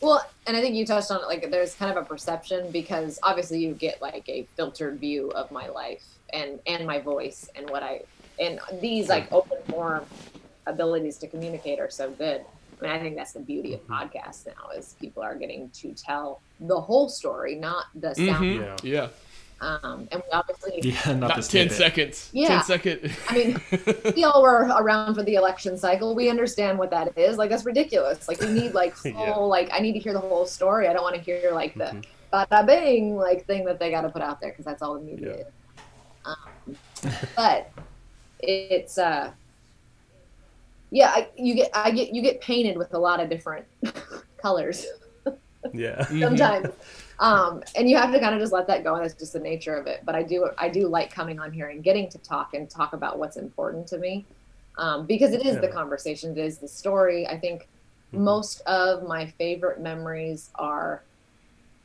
Well, 0.01 0.27
and 0.47 0.57
I 0.57 0.61
think 0.63 0.75
you 0.75 0.87
touched 0.87 1.11
on 1.11 1.21
it. 1.21 1.27
Like, 1.27 1.51
there's 1.51 1.75
kind 1.75 1.91
of 1.91 2.03
a 2.03 2.07
perception 2.07 2.71
because 2.71 3.19
obviously 3.23 3.59
you 3.59 3.73
get 3.75 4.01
like 4.03 4.29
a 4.29 4.47
filtered 4.57 4.99
view 4.99 5.31
of 5.31 5.51
my 5.51 5.69
life 5.69 6.05
and 6.33 6.59
and 6.67 6.87
my 6.87 6.99
voice 6.99 7.49
and 7.55 7.71
what 7.71 7.83
I 7.83 8.03
and 8.39 8.61
these 8.81 9.09
like 9.09 9.31
open 9.33 9.59
form 9.69 10.05
abilities 10.67 11.17
to 11.19 11.27
communicate 11.27 11.79
are 11.81 11.91
so 11.91 12.11
good. 12.11 12.45
I 12.81 12.83
mean, 12.85 12.93
I 12.93 12.99
think 13.01 13.17
that's 13.17 13.33
the 13.33 13.41
beauty 13.41 13.75
of 13.75 13.87
podcasts 13.87 14.47
now 14.47 14.71
is 14.77 14.95
people 15.01 15.23
are 15.23 15.35
getting 15.35 15.71
to 15.71 15.93
tell 15.93 16.41
the 16.61 16.79
whole 16.81 17.09
story, 17.09 17.55
not 17.55 17.87
the 17.95 18.15
sound. 18.15 18.29
Mhm. 18.45 18.61
Yeah. 18.61 18.77
Yeah. 18.83 19.09
Um, 19.59 20.07
and 20.13 20.23
we 20.23 20.31
obviously, 20.33 20.81
Yeah, 20.83 21.13
not, 21.15 21.37
Not 21.37 21.43
10 21.43 21.71
seconds. 21.71 22.29
Yeah. 22.35 22.49
10 22.49 22.63
second. 22.65 23.13
I 23.31 23.35
mean, 23.35 23.61
we 24.15 24.25
all 24.25 24.43
were 24.43 24.67
around 24.79 25.15
for 25.15 25.23
the 25.23 25.37
election 25.37 25.79
cycle. 25.79 26.15
We 26.15 26.29
understand 26.29 26.79
what 26.79 26.91
that 26.91 27.17
is. 27.17 27.39
Like 27.39 27.49
that's 27.49 27.65
ridiculous. 27.65 28.29
Like 28.29 28.39
we 28.41 28.49
need 28.49 28.75
like 28.75 28.95
full. 29.03 29.13
Yeah. 29.13 29.35
Like 29.37 29.71
I 29.73 29.79
need 29.79 29.95
to 29.95 29.99
hear 29.99 30.13
the 30.13 30.21
whole 30.21 30.45
story. 30.45 30.89
I 30.89 30.93
don't 30.93 31.03
want 31.03 31.15
to 31.15 31.23
hear 31.23 31.53
like 31.53 31.73
the 31.75 31.85
Mhm. 31.85 32.05
bada 32.33 32.67
bing 32.67 33.17
like 33.17 33.47
thing 33.47 33.65
that 33.65 33.79
they 33.79 33.91
got 33.91 34.03
to 34.03 34.11
put 34.11 34.21
out 34.21 34.41
there 34.43 34.51
because 34.51 34.67
that's 34.67 34.83
all 34.83 34.95
the 34.95 35.01
media 35.01 35.39
Yeah. 35.39 35.45
Um, 36.27 36.77
but 37.37 37.71
it's 38.41 38.99
uh, 38.99 39.31
yeah. 40.91 41.11
I, 41.15 41.29
you 41.37 41.55
get 41.55 41.71
I 41.75 41.91
get 41.91 42.15
you 42.15 42.23
get 42.23 42.41
painted 42.41 42.77
with 42.77 42.95
a 42.95 42.99
lot 42.99 43.21
of 43.21 43.29
different 43.29 43.67
colors 44.43 44.87
Yeah. 45.73 46.05
Mhm. 46.07 46.21
sometimes. 46.23 46.69
Um, 47.19 47.63
and 47.75 47.89
you 47.89 47.97
have 47.97 48.13
to 48.13 48.21
kind 48.21 48.35
of 48.35 48.41
just 48.41 48.53
let 48.53 48.67
that 48.69 48.85
go, 48.85 48.95
and 48.95 49.03
that's 49.05 49.15
just 49.15 49.33
the 49.33 49.41
nature 49.41 49.75
of 49.75 49.87
it. 49.87 50.01
But 50.05 50.15
I 50.15 50.23
do, 50.23 50.49
I 50.59 50.69
do 50.69 50.87
like 50.87 51.11
coming 51.13 51.41
on 51.41 51.51
here 51.51 51.69
and 51.71 51.83
getting 51.83 52.09
to 52.11 52.19
talk 52.19 52.53
and 52.55 52.69
talk 52.69 52.93
about 52.93 53.19
what's 53.19 53.37
important 53.39 53.87
to 53.89 53.99
me, 53.99 54.27
um, 54.79 55.07
because 55.07 55.33
it 55.33 55.45
is 55.47 55.59
the 55.61 55.69
conversation, 55.69 56.33
it 56.33 56.45
is 56.45 56.59
the 56.59 56.69
story. 56.69 57.27
I 57.27 57.39
think 57.39 57.69
Mhm. 58.15 58.19
most 58.19 58.61
of 58.67 59.05
my 59.09 59.27
favorite 59.39 59.81
memories 59.81 60.51
are 60.57 61.03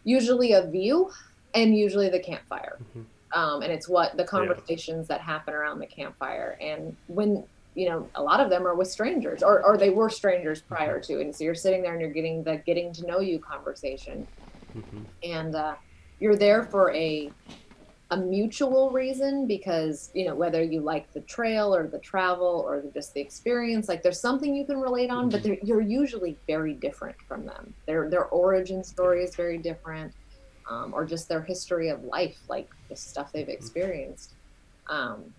usually 0.04 0.52
a 0.54 0.68
view, 0.68 1.10
and 1.54 1.76
usually 1.78 2.10
the 2.10 2.20
campfire. 2.20 2.78
Mhm. 2.94 3.06
Um, 3.34 3.62
and 3.62 3.72
it's 3.72 3.88
what 3.88 4.18
the 4.18 4.26
conversations 4.26 5.08
that 5.08 5.22
happen 5.22 5.54
around 5.54 5.80
the 5.80 5.88
campfire, 5.88 6.58
and 6.60 6.96
when 7.08 7.46
you 7.76 7.90
know 7.90 8.10
a 8.16 8.22
lot 8.22 8.40
of 8.40 8.50
them 8.50 8.66
are 8.68 8.76
with 8.76 8.90
strangers, 8.90 9.44
or 9.44 9.64
or 9.66 9.78
they 9.78 9.90
were 9.90 10.10
strangers 10.10 10.62
prior 10.62 11.00
to, 11.02 11.22
and 11.22 11.36
so 11.36 11.44
you're 11.44 11.56
sitting 11.56 11.82
there 11.82 11.94
and 11.94 12.02
you're 12.02 12.12
getting 12.12 12.44
the 12.44 12.58
getting 12.66 12.94
to 12.94 13.06
know 13.06 13.20
you 13.20 13.40
conversation. 13.40 14.28
Mhm. 14.76 15.06
and 15.24 15.54
uh, 15.56 15.76
you're 16.20 16.38
there 16.38 16.64
for 16.64 16.94
a 16.94 17.30
a 18.12 18.18
mutual 18.18 18.92
reason 18.92 19.48
because 19.48 20.12
you 20.14 20.26
know 20.26 20.36
whether 20.36 20.62
you 20.62 20.82
like 20.82 21.12
the 21.14 21.22
trail 21.22 21.74
or 21.74 21.88
the 21.88 22.00
travel 22.00 22.64
or 22.68 22.84
just 22.94 23.14
the 23.14 23.22
experience 23.22 23.88
like 23.88 24.04
there's 24.04 24.20
something 24.20 24.54
you 24.54 24.66
can 24.66 24.78
relate 24.80 25.10
on 25.10 25.30
but 25.30 25.42
they're, 25.44 25.58
you're 25.64 25.82
usually 25.82 26.38
very 26.48 26.74
different 26.74 27.16
from 27.28 27.46
them. 27.46 27.74
Their 27.88 28.10
their 28.10 28.26
origin 28.26 28.84
story 28.84 29.24
is 29.24 29.36
very 29.36 29.58
different 29.58 30.14
um, 30.70 30.94
or 30.94 31.06
just 31.06 31.30
their 31.30 31.42
history 31.42 31.90
of 31.90 32.04
life 32.04 32.38
like 32.50 32.70
the 32.90 32.96
stuff 32.98 33.32
they've 33.34 33.48
experienced. 33.48 34.36
Um, 34.90 35.34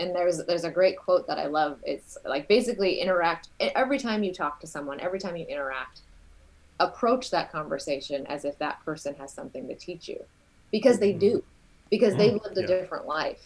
and 0.00 0.14
there's 0.16 0.38
there's 0.46 0.64
a 0.64 0.70
great 0.70 0.96
quote 0.96 1.26
that 1.28 1.38
I 1.38 1.46
love. 1.46 1.78
It's 1.84 2.16
like 2.24 2.48
basically 2.48 3.00
interact 3.00 3.48
every 3.60 3.98
time 3.98 4.24
you 4.24 4.32
talk 4.32 4.58
to 4.60 4.66
someone, 4.66 4.98
every 5.00 5.20
time 5.20 5.36
you 5.36 5.46
interact, 5.46 6.00
approach 6.80 7.30
that 7.30 7.52
conversation 7.52 8.26
as 8.26 8.44
if 8.44 8.58
that 8.58 8.84
person 8.84 9.14
has 9.20 9.34
something 9.34 9.68
to 9.68 9.76
teach 9.76 10.08
you, 10.08 10.18
because 10.72 10.98
they 10.98 11.12
do, 11.12 11.44
because 11.90 12.16
they've 12.16 12.40
lived 12.42 12.58
a 12.58 12.62
Yeah. 12.62 12.66
different 12.66 13.06
life, 13.06 13.42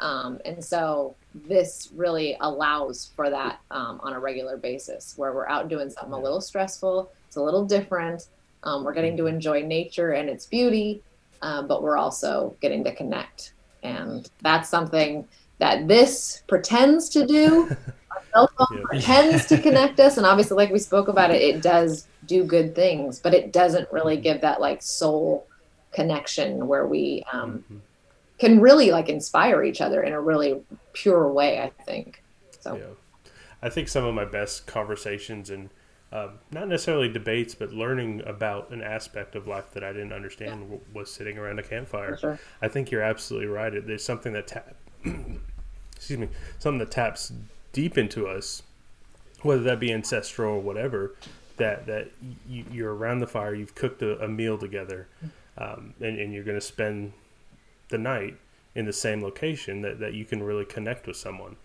um, 0.00 0.38
and 0.44 0.64
so 0.64 1.16
this 1.34 1.90
really 1.94 2.36
allows 2.40 3.12
for 3.16 3.28
that 3.28 3.58
um, 3.70 4.00
on 4.02 4.12
a 4.14 4.20
regular 4.20 4.56
basis, 4.56 5.14
where 5.16 5.34
we're 5.34 5.48
out 5.48 5.68
doing 5.68 5.90
something 5.90 6.14
a 6.14 6.20
little 6.20 6.40
stressful, 6.40 7.10
it's 7.26 7.36
a 7.36 7.42
little 7.42 7.66
different. 7.66 8.22
Um, 8.62 8.84
we're 8.84 8.94
getting 8.94 9.16
to 9.18 9.26
enjoy 9.26 9.62
nature 9.62 10.12
and 10.12 10.28
its 10.30 10.46
beauty, 10.46 11.02
um, 11.42 11.68
but 11.68 11.82
we're 11.82 11.98
also 11.98 12.56
getting 12.60 12.84
to 12.84 12.94
connect, 12.94 13.52
and 13.82 14.28
that's 14.42 14.68
something 14.68 15.28
that 15.58 15.88
this 15.88 16.42
pretends 16.46 17.08
to 17.10 17.26
do 17.26 17.76
Our 18.16 18.22
cell 18.32 18.50
phone 18.56 18.82
pretends 18.84 19.46
to 19.46 19.58
connect 19.62 20.00
us, 20.00 20.16
and 20.16 20.26
obviously, 20.26 20.56
like 20.56 20.70
we 20.70 20.78
spoke 20.78 21.08
about 21.08 21.30
it, 21.30 21.42
it 21.42 21.62
does 21.62 22.06
do 22.26 22.44
good 22.44 22.74
things, 22.74 23.18
but 23.18 23.34
it 23.34 23.52
doesn't 23.52 23.90
really 23.92 24.16
give 24.16 24.40
that 24.40 24.60
like 24.60 24.82
soul 24.82 25.46
connection 25.92 26.66
where 26.66 26.86
we 26.86 27.24
um, 27.32 27.64
can 28.38 28.60
really 28.60 28.90
like 28.90 29.08
inspire 29.08 29.62
each 29.62 29.80
other 29.80 30.02
in 30.02 30.12
a 30.12 30.20
really 30.20 30.62
pure 30.92 31.30
way. 31.32 31.60
I 31.60 31.70
think 31.84 32.22
so. 32.60 32.76
Yeah. 32.76 33.30
I 33.62 33.68
think 33.68 33.88
some 33.88 34.04
of 34.04 34.14
my 34.14 34.24
best 34.24 34.66
conversations 34.66 35.50
and 35.50 35.70
um, 36.12 36.38
not 36.52 36.68
necessarily 36.68 37.08
debates, 37.08 37.54
but 37.54 37.72
learning 37.72 38.22
about 38.26 38.70
an 38.70 38.82
aspect 38.82 39.34
of 39.34 39.46
life 39.46 39.72
that 39.72 39.82
I 39.82 39.92
didn't 39.92 40.12
understand 40.12 40.60
w- 40.62 40.80
was 40.94 41.12
sitting 41.12 41.36
around 41.36 41.58
a 41.58 41.62
campfire. 41.62 42.16
Sure. 42.16 42.38
I 42.62 42.68
think 42.68 42.90
you're 42.90 43.02
absolutely 43.02 43.48
right. 43.48 43.72
There's 43.84 44.04
something 44.04 44.32
that 44.34 44.46
tap, 44.46 44.76
excuse 45.96 46.18
me, 46.18 46.28
something 46.58 46.78
that 46.78 46.90
taps 46.90 47.32
deep 47.72 47.98
into 47.98 48.26
us, 48.26 48.62
whether 49.42 49.62
that 49.62 49.80
be 49.80 49.92
ancestral 49.92 50.54
or 50.54 50.60
whatever. 50.60 51.14
That 51.56 51.86
that 51.86 52.10
you, 52.48 52.64
you're 52.70 52.94
around 52.94 53.20
the 53.20 53.26
fire, 53.26 53.54
you've 53.54 53.74
cooked 53.74 54.02
a, 54.02 54.22
a 54.22 54.28
meal 54.28 54.58
together, 54.58 55.08
um, 55.56 55.94
and, 56.00 56.18
and 56.18 56.32
you're 56.34 56.44
going 56.44 56.58
to 56.60 56.66
spend 56.66 57.12
the 57.88 57.96
night 57.96 58.36
in 58.74 58.84
the 58.84 58.92
same 58.92 59.22
location. 59.22 59.80
That, 59.80 59.98
that 60.00 60.12
you 60.12 60.26
can 60.26 60.42
really 60.42 60.66
connect 60.66 61.06
with 61.06 61.16
someone. 61.16 61.56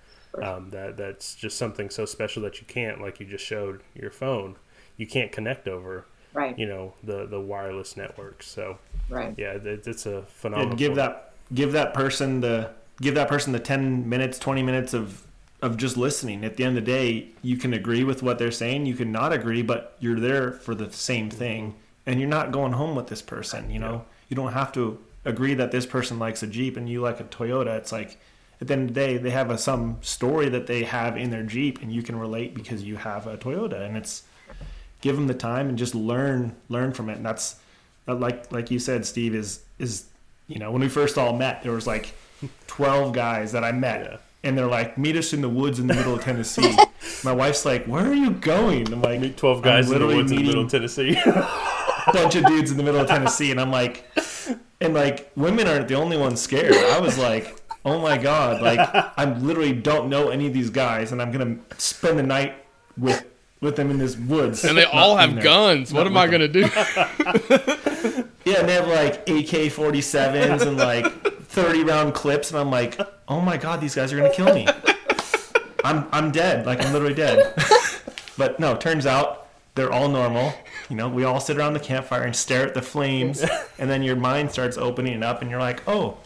Um, 0.42 0.70
that 0.70 0.96
that's 0.96 1.36
just 1.36 1.58
something 1.58 1.90
so 1.90 2.06
special 2.06 2.42
that 2.44 2.62
you 2.62 2.68
can't, 2.68 3.02
like 3.02 3.20
you 3.20 3.26
just 3.26 3.44
showed 3.44 3.82
your 3.94 4.12
phone, 4.12 4.56
you 4.96 5.06
can't 5.06 5.30
connect 5.30 5.68
over, 5.68 6.06
Right. 6.34 6.58
you 6.58 6.66
know, 6.66 6.94
the 7.04 7.26
the 7.26 7.42
wireless 7.42 7.98
networks. 7.98 8.48
So 8.48 8.78
Right. 9.10 9.34
yeah, 9.38 9.52
it, 9.56 9.86
it's 9.86 10.06
a 10.06 10.22
phenomenal. 10.22 10.70
and 10.70 10.80
give 10.80 10.92
point. 10.92 10.96
that 11.00 11.34
give 11.54 11.74
that 11.74 11.94
person 11.94 12.40
the 12.40 12.72
give 13.00 13.16
that 13.16 13.28
person 13.28 13.54
the 13.54 13.60
10 13.60 14.08
minutes 14.08 14.40
20 14.40 14.64
minutes 14.64 14.94
of 14.94 15.26
of 15.62 15.78
just 15.78 15.96
listening. 15.96 16.44
At 16.44 16.58
the 16.58 16.64
end 16.64 16.76
of 16.76 16.84
the 16.84 16.92
day 16.92 17.30
you 17.42 17.56
can 17.56 17.74
agree 17.74 18.04
with 18.04 18.24
what 18.24 18.40
they're 18.40 18.52
saying 18.52 18.86
you 18.86 18.96
can 18.96 19.12
not 19.12 19.34
agree 19.34 19.62
but 19.62 19.96
you're 20.00 20.20
there 20.20 20.52
for 20.52 20.76
the 20.76 20.92
same 20.92 21.30
thing 21.30 21.76
and 22.06 22.20
you're 22.20 22.30
not 22.30 22.52
going 22.52 22.74
home 22.74 22.96
with 22.96 23.08
this 23.08 23.22
person 23.22 23.70
you 23.70 23.80
know? 23.80 24.06
You 24.30 24.36
don't 24.36 24.54
have 24.54 24.72
to 24.74 24.98
agree 25.26 25.54
that 25.56 25.72
this 25.72 25.86
person 25.86 26.18
likes 26.18 26.42
a 26.42 26.48
jeep 26.48 26.78
and 26.78 26.90
you 26.90 27.02
like 27.02 27.20
a 27.20 27.26
toyota. 27.26 27.78
It's 27.78 27.92
like 27.92 28.18
at 28.62 28.68
the 28.68 28.74
end 28.74 28.90
of 28.90 28.96
the 28.96 29.00
day 29.00 29.18
they 29.18 29.32
have 29.32 29.50
a, 29.50 29.58
some 29.58 29.98
story 30.02 30.50
that 30.50 30.68
they 30.68 30.84
have 30.84 31.18
in 31.18 31.32
their 31.32 31.44
jeep 31.44 31.82
and 31.82 31.92
you 31.92 32.04
can 32.04 32.16
relate 32.16 32.54
because 32.54 32.84
you 32.84 32.96
have 32.96 33.28
a 33.28 33.38
toyota 33.38 33.82
and 33.82 33.98
it's 33.98 34.24
give 35.02 35.16
them 35.16 35.28
the 35.28 35.34
time 35.34 35.68
and 35.68 35.78
just 35.78 35.96
learn 35.96 36.56
learn 36.70 36.94
from 36.94 37.10
it 37.10 37.18
and 37.18 37.26
that's 37.26 37.56
like 38.08 38.52
like 38.52 38.72
you 38.72 38.80
said 38.80 39.06
steve 39.06 39.34
is 39.34 39.62
is 39.80 40.06
you 40.48 40.60
know 40.60 40.72
when 40.72 40.82
we 40.82 40.88
first 40.90 41.18
all 41.18 41.34
met 41.34 41.64
there 41.64 41.72
was 41.72 41.88
like 41.88 42.14
12 42.68 43.14
guys 43.14 43.52
that 43.52 43.64
i 43.64 43.72
met 43.72 44.02
Yeah. 44.06 44.18
and 44.44 44.58
they're 44.58 44.68
like 44.68 44.98
meet 44.98 45.16
us 45.16 45.34
in 45.34 45.42
the 45.42 45.50
woods 45.50 45.80
in 45.80 45.88
the 45.88 45.94
middle 45.94 46.14
of 46.16 46.24
tennessee 46.24 46.76
my 47.24 47.32
wife's 47.34 47.66
like 47.66 47.86
where 47.86 48.06
are 48.06 48.14
you 48.14 48.32
going 48.32 48.92
i'm 48.94 49.02
like 49.02 49.20
meet 49.20 49.38
twelve 49.38 49.62
guys 49.62 49.86
in 49.86 49.94
the 49.94 50.00
literally 50.00 50.16
woods 50.18 50.32
in 50.32 50.38
the 50.38 50.44
middle 50.44 50.64
of 50.64 50.72
Tennessee. 50.72 51.16
a 51.16 52.12
bunch 52.14 52.36
of 52.36 52.46
dudes 52.46 52.72
in 52.72 52.78
the 52.78 52.84
middle 52.84 53.00
of 53.02 53.08
tennessee 53.08 53.52
and 53.52 53.60
i'm 53.60 53.72
like 53.72 54.06
and 54.80 54.94
like 54.94 55.32
women 55.36 55.68
aren't 55.68 55.88
the 55.88 55.96
only 55.96 56.18
ones 56.18 56.42
scared 56.42 56.74
i 56.74 57.00
was 57.00 57.18
like 57.18 57.62
oh 57.86 58.00
my 58.00 58.18
god 58.18 58.62
like 58.62 58.80
i 59.18 59.26
literally 59.40 59.74
don't 59.74 60.10
know 60.10 60.30
any 60.30 60.48
of 60.48 60.54
these 60.54 60.70
guys 60.72 61.12
and 61.12 61.22
i'm 61.22 61.32
gonna 61.32 61.58
spend 61.78 62.18
the 62.18 62.24
night 62.24 62.56
with 62.98 63.26
with 63.62 63.76
them 63.76 63.92
in 63.92 64.00
this 64.00 64.18
woods 64.18 64.64
And 64.64 64.76
they 64.76 64.86
all 64.86 65.16
have 65.18 65.36
there. 65.36 65.44
guns. 65.44 65.94
What 65.94 66.08
am 66.08 66.18
I 66.18 66.26
going 66.26 66.40
to 66.42 66.48
do? 66.48 66.62
Yeah, 68.44 68.60
and 68.60 68.68
they 68.68 68.74
have 68.74 68.88
like 68.88 69.14
AK 69.30 69.70
47s 69.72 70.66
and 70.66 70.78
like 70.78 71.06
30 71.52 71.84
round 71.84 72.14
clips, 72.14 72.50
and 72.50 72.60
I'm 72.60 72.72
like, 72.72 72.98
oh 73.28 73.42
my 73.42 73.58
god, 73.58 73.82
these 73.82 73.94
guys 73.94 74.14
are 74.14 74.18
gonna 74.18 74.34
kill 74.34 74.54
me. 74.54 74.68
I'm 75.84 76.08
I'm 76.12 76.32
dead, 76.32 76.66
like 76.66 76.84
I'm 76.84 76.94
literally 76.94 77.14
dead. 77.14 77.54
but 78.38 78.60
no, 78.60 78.76
turns 78.76 79.06
out 79.06 79.48
they're 79.76 79.92
all 79.92 80.08
normal. 80.08 80.54
You 80.90 80.96
know, 80.96 81.10
we 81.10 81.26
all 81.26 81.42
sit 81.42 81.58
around 81.58 81.74
the 81.74 81.80
campfire 81.80 82.24
and 82.24 82.34
stare 82.34 82.66
at 82.66 82.74
the 82.74 82.82
flames, 82.82 83.44
and 83.80 83.90
then 83.90 84.02
your 84.02 84.16
mind 84.16 84.52
starts 84.52 84.78
opening 84.78 85.24
up, 85.24 85.42
and 85.42 85.52
you're 85.52 85.60
like, 85.60 85.86
oh, 85.88 86.18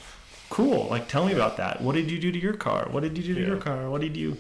cool. 0.52 0.88
Like, 0.90 1.08
tell 1.08 1.26
me 1.26 1.34
about 1.34 1.58
that. 1.58 1.82
What 1.82 1.96
did 1.96 2.12
you 2.12 2.20
do 2.20 2.32
to 2.32 2.40
your 2.40 2.54
car? 2.54 2.88
What 2.92 3.02
did 3.02 3.18
you 3.18 3.24
do 3.24 3.34
to 3.34 3.42
your 3.42 3.58
car? 3.58 3.90
What 3.90 4.02
did 4.02 4.16
you? 4.16 4.38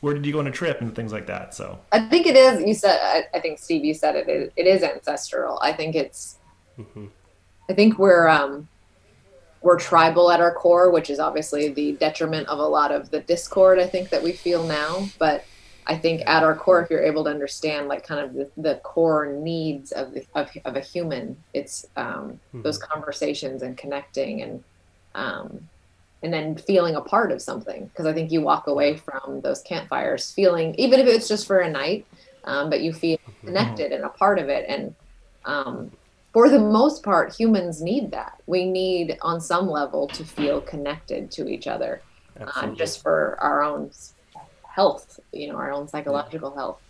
Where 0.00 0.14
did 0.14 0.26
you 0.26 0.32
go 0.32 0.40
on 0.40 0.46
a 0.48 0.50
trip 0.50 0.80
and 0.80 0.96
things 0.96 1.12
like 1.12 1.26
that? 1.26 1.54
So 1.54 1.78
I 1.92 2.00
think 2.08 2.26
it 2.26 2.36
is. 2.36 2.64
You 2.66 2.74
said. 2.74 2.98
I, 3.02 3.36
I 3.36 3.40
think 3.40 3.58
Steve, 3.58 3.84
you 3.84 3.92
said 3.92 4.16
it. 4.16 4.28
It, 4.28 4.52
it 4.56 4.66
is 4.66 4.82
ancestral. 4.82 5.58
I 5.60 5.72
think 5.72 5.94
it's. 5.94 6.38
I 7.68 7.74
think 7.74 7.98
we're 7.98 8.26
um, 8.26 8.66
we're 9.62 9.78
tribal 9.78 10.30
at 10.30 10.40
our 10.40 10.52
core, 10.52 10.90
which 10.90 11.10
is 11.10 11.18
obviously 11.18 11.68
the 11.68 11.92
detriment 11.92 12.48
of 12.48 12.58
a 12.58 12.66
lot 12.66 12.90
of 12.92 13.10
the 13.10 13.20
discord. 13.20 13.78
I 13.78 13.86
think 13.86 14.10
that 14.10 14.22
we 14.22 14.32
feel 14.32 14.64
now, 14.64 15.08
but 15.18 15.44
I 15.86 15.96
think 15.96 16.22
at 16.26 16.42
our 16.42 16.54
core, 16.54 16.82
if 16.82 16.90
you're 16.90 17.02
able 17.02 17.24
to 17.24 17.30
understand 17.30 17.88
like 17.88 18.06
kind 18.06 18.20
of 18.20 18.34
the, 18.34 18.50
the 18.56 18.74
core 18.82 19.26
needs 19.26 19.92
of, 19.92 20.14
the, 20.14 20.24
of 20.34 20.50
of 20.64 20.76
a 20.76 20.80
human, 20.80 21.36
it's 21.54 21.86
um, 21.96 22.38
those 22.52 22.78
conversations 22.78 23.62
and 23.62 23.76
connecting 23.76 24.42
and 24.42 24.64
um, 25.14 25.68
and 26.22 26.32
then 26.32 26.56
feeling 26.56 26.94
a 26.94 27.00
part 27.00 27.32
of 27.32 27.42
something. 27.42 27.86
Because 27.86 28.06
i 28.06 28.12
think 28.12 28.30
you 28.30 28.40
walk 28.40 28.68
away 28.68 28.96
from 28.96 29.40
those 29.40 29.60
campfires 29.62 30.30
feeling 30.30 30.74
even 30.76 31.00
if 31.00 31.06
it's 31.06 31.26
just 31.26 31.46
for 31.46 31.58
a 31.58 31.70
night 31.70 32.06
um, 32.44 32.70
but 32.70 32.82
you 32.82 32.92
feel 32.92 33.18
connected 33.44 33.92
and 33.92 34.04
a 34.04 34.08
part 34.08 34.38
of 34.38 34.48
it. 34.48 34.64
And 34.68 34.94
um, 35.44 35.90
for 36.32 36.48
the 36.48 36.58
most 36.58 37.02
part 37.02 37.34
humans 37.34 37.80
need 37.82 38.10
that 38.10 38.40
we 38.46 38.64
need 38.64 39.18
on 39.22 39.40
some 39.40 39.68
level 39.68 40.06
to 40.08 40.24
feel 40.24 40.60
connected 40.60 41.30
to 41.30 41.48
each 41.48 41.66
other 41.66 42.00
uh, 42.40 42.66
just 42.68 43.02
for 43.02 43.36
our 43.40 43.62
own 43.62 43.90
health 44.66 45.20
you 45.32 45.48
know 45.48 45.56
our 45.56 45.72
own 45.72 45.86
psychological 45.88 46.54
health 46.54 46.80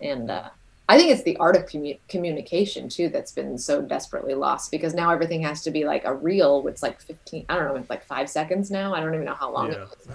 and 0.00 0.30
uh, 0.30 0.48
I 0.90 0.96
think 0.96 1.10
it's 1.10 1.22
the 1.24 1.36
art 1.36 1.54
of 1.56 1.66
commu- 1.66 1.98
communication 2.08 2.88
too 2.88 3.08
that's 3.10 3.32
been 3.32 3.58
so 3.58 3.82
desperately 3.82 4.34
lost 4.34 4.70
because 4.70 4.94
now 4.94 5.10
everything 5.10 5.42
has 5.42 5.62
to 5.64 5.70
be 5.70 5.84
like 5.84 6.06
a 6.06 6.14
reel. 6.14 6.66
It's 6.66 6.82
like 6.82 6.98
fifteen. 7.02 7.44
I 7.50 7.56
don't 7.56 7.66
know. 7.66 7.74
It's 7.76 7.90
like 7.90 8.04
five 8.04 8.30
seconds 8.30 8.70
now. 8.70 8.94
I 8.94 9.00
don't 9.00 9.12
even 9.12 9.26
know 9.26 9.34
how 9.34 9.52
long 9.52 9.70
Yeah. 9.70 9.82
it 9.82 9.88
is. 10.00 10.08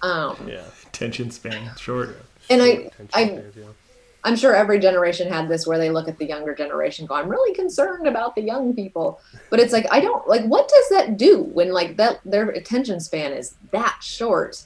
Um, 0.00 0.36
yeah. 0.48 0.62
attention 0.86 1.30
span 1.30 1.72
short. 1.76 2.16
And 2.48 2.62
I- 2.62 2.90
I-. 3.12 3.42
I'm 4.24 4.36
sure 4.36 4.54
every 4.54 4.78
generation 4.80 5.30
had 5.30 5.48
this 5.48 5.66
where 5.66 5.78
they 5.78 5.90
look 5.90 6.08
at 6.08 6.18
the 6.18 6.26
younger 6.26 6.54
generation, 6.54 7.06
go, 7.06 7.14
"I'm 7.14 7.28
really 7.28 7.54
concerned 7.54 8.06
about 8.06 8.34
the 8.34 8.42
young 8.42 8.74
people," 8.74 9.20
but 9.50 9.60
it's 9.60 9.72
like 9.72 9.86
I 9.92 10.00
don't 10.00 10.26
like. 10.28 10.44
What 10.44 10.68
does 10.68 10.88
that 10.90 11.16
do 11.16 11.42
when 11.42 11.72
like 11.72 11.96
that 11.98 12.20
their 12.24 12.48
attention 12.50 13.00
span 13.00 13.32
is 13.32 13.54
that 13.72 13.98
short, 14.02 14.64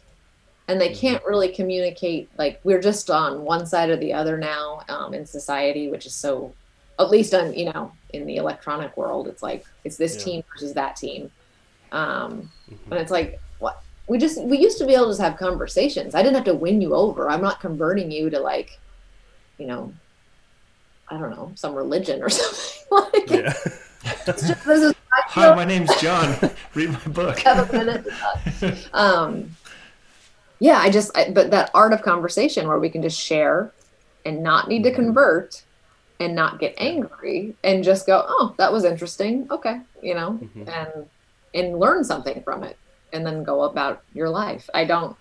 and 0.68 0.80
they 0.80 0.94
can't 0.94 1.22
really 1.24 1.48
communicate? 1.48 2.30
Like 2.38 2.60
we're 2.64 2.80
just 2.80 3.10
on 3.10 3.42
one 3.42 3.66
side 3.66 3.90
or 3.90 3.96
the 3.96 4.14
other 4.14 4.38
now 4.38 4.80
um, 4.88 5.12
in 5.12 5.26
society, 5.26 5.90
which 5.90 6.06
is 6.06 6.14
so. 6.14 6.54
At 6.98 7.10
least 7.10 7.34
on 7.34 7.54
you 7.54 7.72
know 7.72 7.92
in 8.10 8.26
the 8.26 8.36
electronic 8.36 8.96
world, 8.96 9.26
it's 9.26 9.42
like 9.42 9.64
it's 9.82 9.96
this 9.96 10.16
Yeah. 10.16 10.24
team 10.24 10.44
versus 10.52 10.74
that 10.74 10.94
team, 10.96 11.30
um, 11.90 12.50
and 12.90 13.00
it's 13.00 13.10
like 13.10 13.40
what 13.58 13.82
we 14.08 14.18
just 14.18 14.40
we 14.44 14.58
used 14.58 14.78
to 14.78 14.86
be 14.86 14.94
able 14.94 15.06
to 15.06 15.10
just 15.10 15.20
have 15.20 15.36
conversations. 15.36 16.14
I 16.14 16.22
didn't 16.22 16.36
have 16.36 16.44
to 16.44 16.54
win 16.54 16.80
you 16.80 16.94
over. 16.94 17.28
I'm 17.28 17.40
not 17.42 17.60
converting 17.60 18.10
you 18.10 18.30
to 18.30 18.38
like 18.38 18.70
you 19.62 19.68
know, 19.68 19.92
I 21.08 21.18
don't 21.18 21.30
know, 21.30 21.52
some 21.54 21.76
religion 21.76 22.20
or 22.20 22.28
something. 22.38 22.80
like, 22.90 23.30
Yeah. 23.30 23.52
just, 24.26 24.66
is 24.66 24.94
Hi, 25.12 25.54
my 25.54 25.64
name's 25.64 25.94
John. 26.00 26.34
Read 26.74 26.90
my 26.90 26.98
book. 27.12 27.38
have 27.40 27.70
a 27.72 27.76
minute. 27.76 28.06
Um, 28.92 29.54
yeah, 30.58 30.78
I 30.78 30.90
just, 30.90 31.16
I, 31.16 31.30
but 31.30 31.52
that 31.52 31.70
art 31.74 31.92
of 31.92 32.02
conversation 32.02 32.66
where 32.66 32.80
we 32.80 32.90
can 32.90 33.02
just 33.02 33.20
share 33.20 33.70
and 34.24 34.42
not 34.42 34.66
need 34.68 34.82
to 34.82 34.92
convert 34.92 35.62
and 36.18 36.34
not 36.34 36.58
get 36.58 36.74
angry 36.78 37.54
and 37.62 37.84
just 37.84 38.04
go, 38.04 38.24
oh, 38.26 38.54
that 38.58 38.72
was 38.72 38.84
interesting. 38.84 39.46
Okay. 39.50 39.80
You 40.02 40.14
know, 40.14 40.40
Mhm. 40.42 40.68
and, 40.68 41.06
and 41.54 41.78
learn 41.78 42.02
something 42.02 42.42
from 42.42 42.64
it 42.64 42.76
and 43.12 43.24
then 43.24 43.44
go 43.44 43.62
about 43.62 44.02
your 44.12 44.28
life. 44.28 44.68
I 44.74 44.84
don't, 44.86 45.16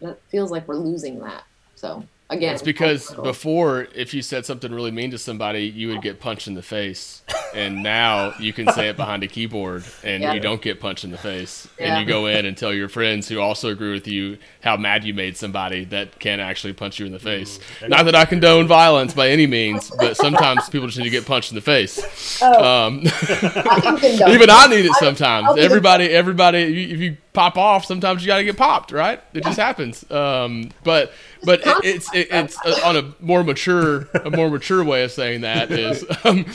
it 0.00 0.20
feels 0.30 0.50
like 0.50 0.66
we're 0.66 0.76
losing 0.76 1.20
that. 1.20 1.44
So 1.76 2.02
again, 2.34 2.54
It's 2.54 2.62
because 2.62 3.10
before, 3.14 3.88
if 3.94 4.12
you 4.14 4.22
said 4.22 4.44
something 4.46 4.72
really 4.72 4.90
mean 4.90 5.10
to 5.12 5.18
somebody, 5.18 5.64
you 5.64 5.88
would 5.88 6.02
get 6.02 6.20
punched 6.20 6.46
in 6.48 6.54
the 6.54 6.62
face, 6.62 7.22
and 7.54 7.82
now 7.82 8.34
you 8.38 8.52
can 8.52 8.70
say 8.72 8.88
it 8.88 8.96
behind 8.96 9.22
a 9.22 9.26
keyboard, 9.26 9.84
and 10.02 10.22
Yeah. 10.22 10.34
you 10.34 10.40
don't 10.40 10.60
get 10.62 10.80
punched 10.80 11.04
in 11.04 11.10
the 11.10 11.18
face, 11.18 11.66
Yeah. 11.78 11.96
and 11.96 12.00
you 12.00 12.06
go 12.12 12.26
in 12.26 12.44
and 12.46 12.56
tell 12.56 12.72
your 12.72 12.88
friends 12.88 13.28
who 13.28 13.40
also 13.40 13.68
agree 13.70 13.92
with 13.92 14.06
you 14.08 14.38
how 14.62 14.76
mad 14.76 15.04
you 15.04 15.14
made 15.14 15.36
somebody 15.36 15.84
that 15.86 16.18
can 16.20 16.40
actually 16.40 16.72
punch 16.72 16.98
you 16.98 17.06
in 17.06 17.12
the 17.12 17.18
face. 17.18 17.58
Not 17.86 18.04
that 18.04 18.14
I 18.14 18.24
condone 18.24 18.66
violence 18.66 19.14
by 19.14 19.30
any 19.30 19.46
means, 19.46 19.90
but 19.98 20.16
sometimes 20.16 20.68
people 20.68 20.86
just 20.88 20.98
need 20.98 21.04
to 21.04 21.10
get 21.10 21.26
punched 21.26 21.50
in 21.50 21.54
the 21.54 21.60
face. 21.60 21.98
Um, 22.42 23.02
I 23.04 24.26
even 24.30 24.50
I 24.50 24.66
need 24.68 24.84
it 24.86 24.94
sometimes. 24.94 25.46
I'll 25.48 25.54
be 25.54 25.60
the- 25.60 25.64
Everybody, 25.66 26.08
everybody, 26.10 26.60
you- 26.64 26.94
if 26.94 27.00
you 27.00 27.16
pop 27.34 27.58
off, 27.58 27.84
sometimes 27.84 28.22
you 28.22 28.28
got 28.28 28.38
to 28.38 28.44
get 28.44 28.56
popped, 28.56 28.92
right? 28.92 29.20
It 29.34 29.44
just 29.44 29.58
happens. 29.58 30.10
Um, 30.10 30.70
but 30.82 31.12
but 31.42 31.60
it, 31.60 31.84
it's 31.84 32.14
it, 32.14 32.28
it's 32.30 32.58
uh, 32.64 32.80
on 32.84 32.96
a 32.96 33.14
more 33.20 33.44
mature 33.44 34.08
a 34.14 34.30
more 34.30 34.48
mature 34.48 34.82
way 34.82 35.04
of 35.04 35.12
saying 35.12 35.42
that 35.42 35.70
is 35.70 36.04
um, 36.24 36.46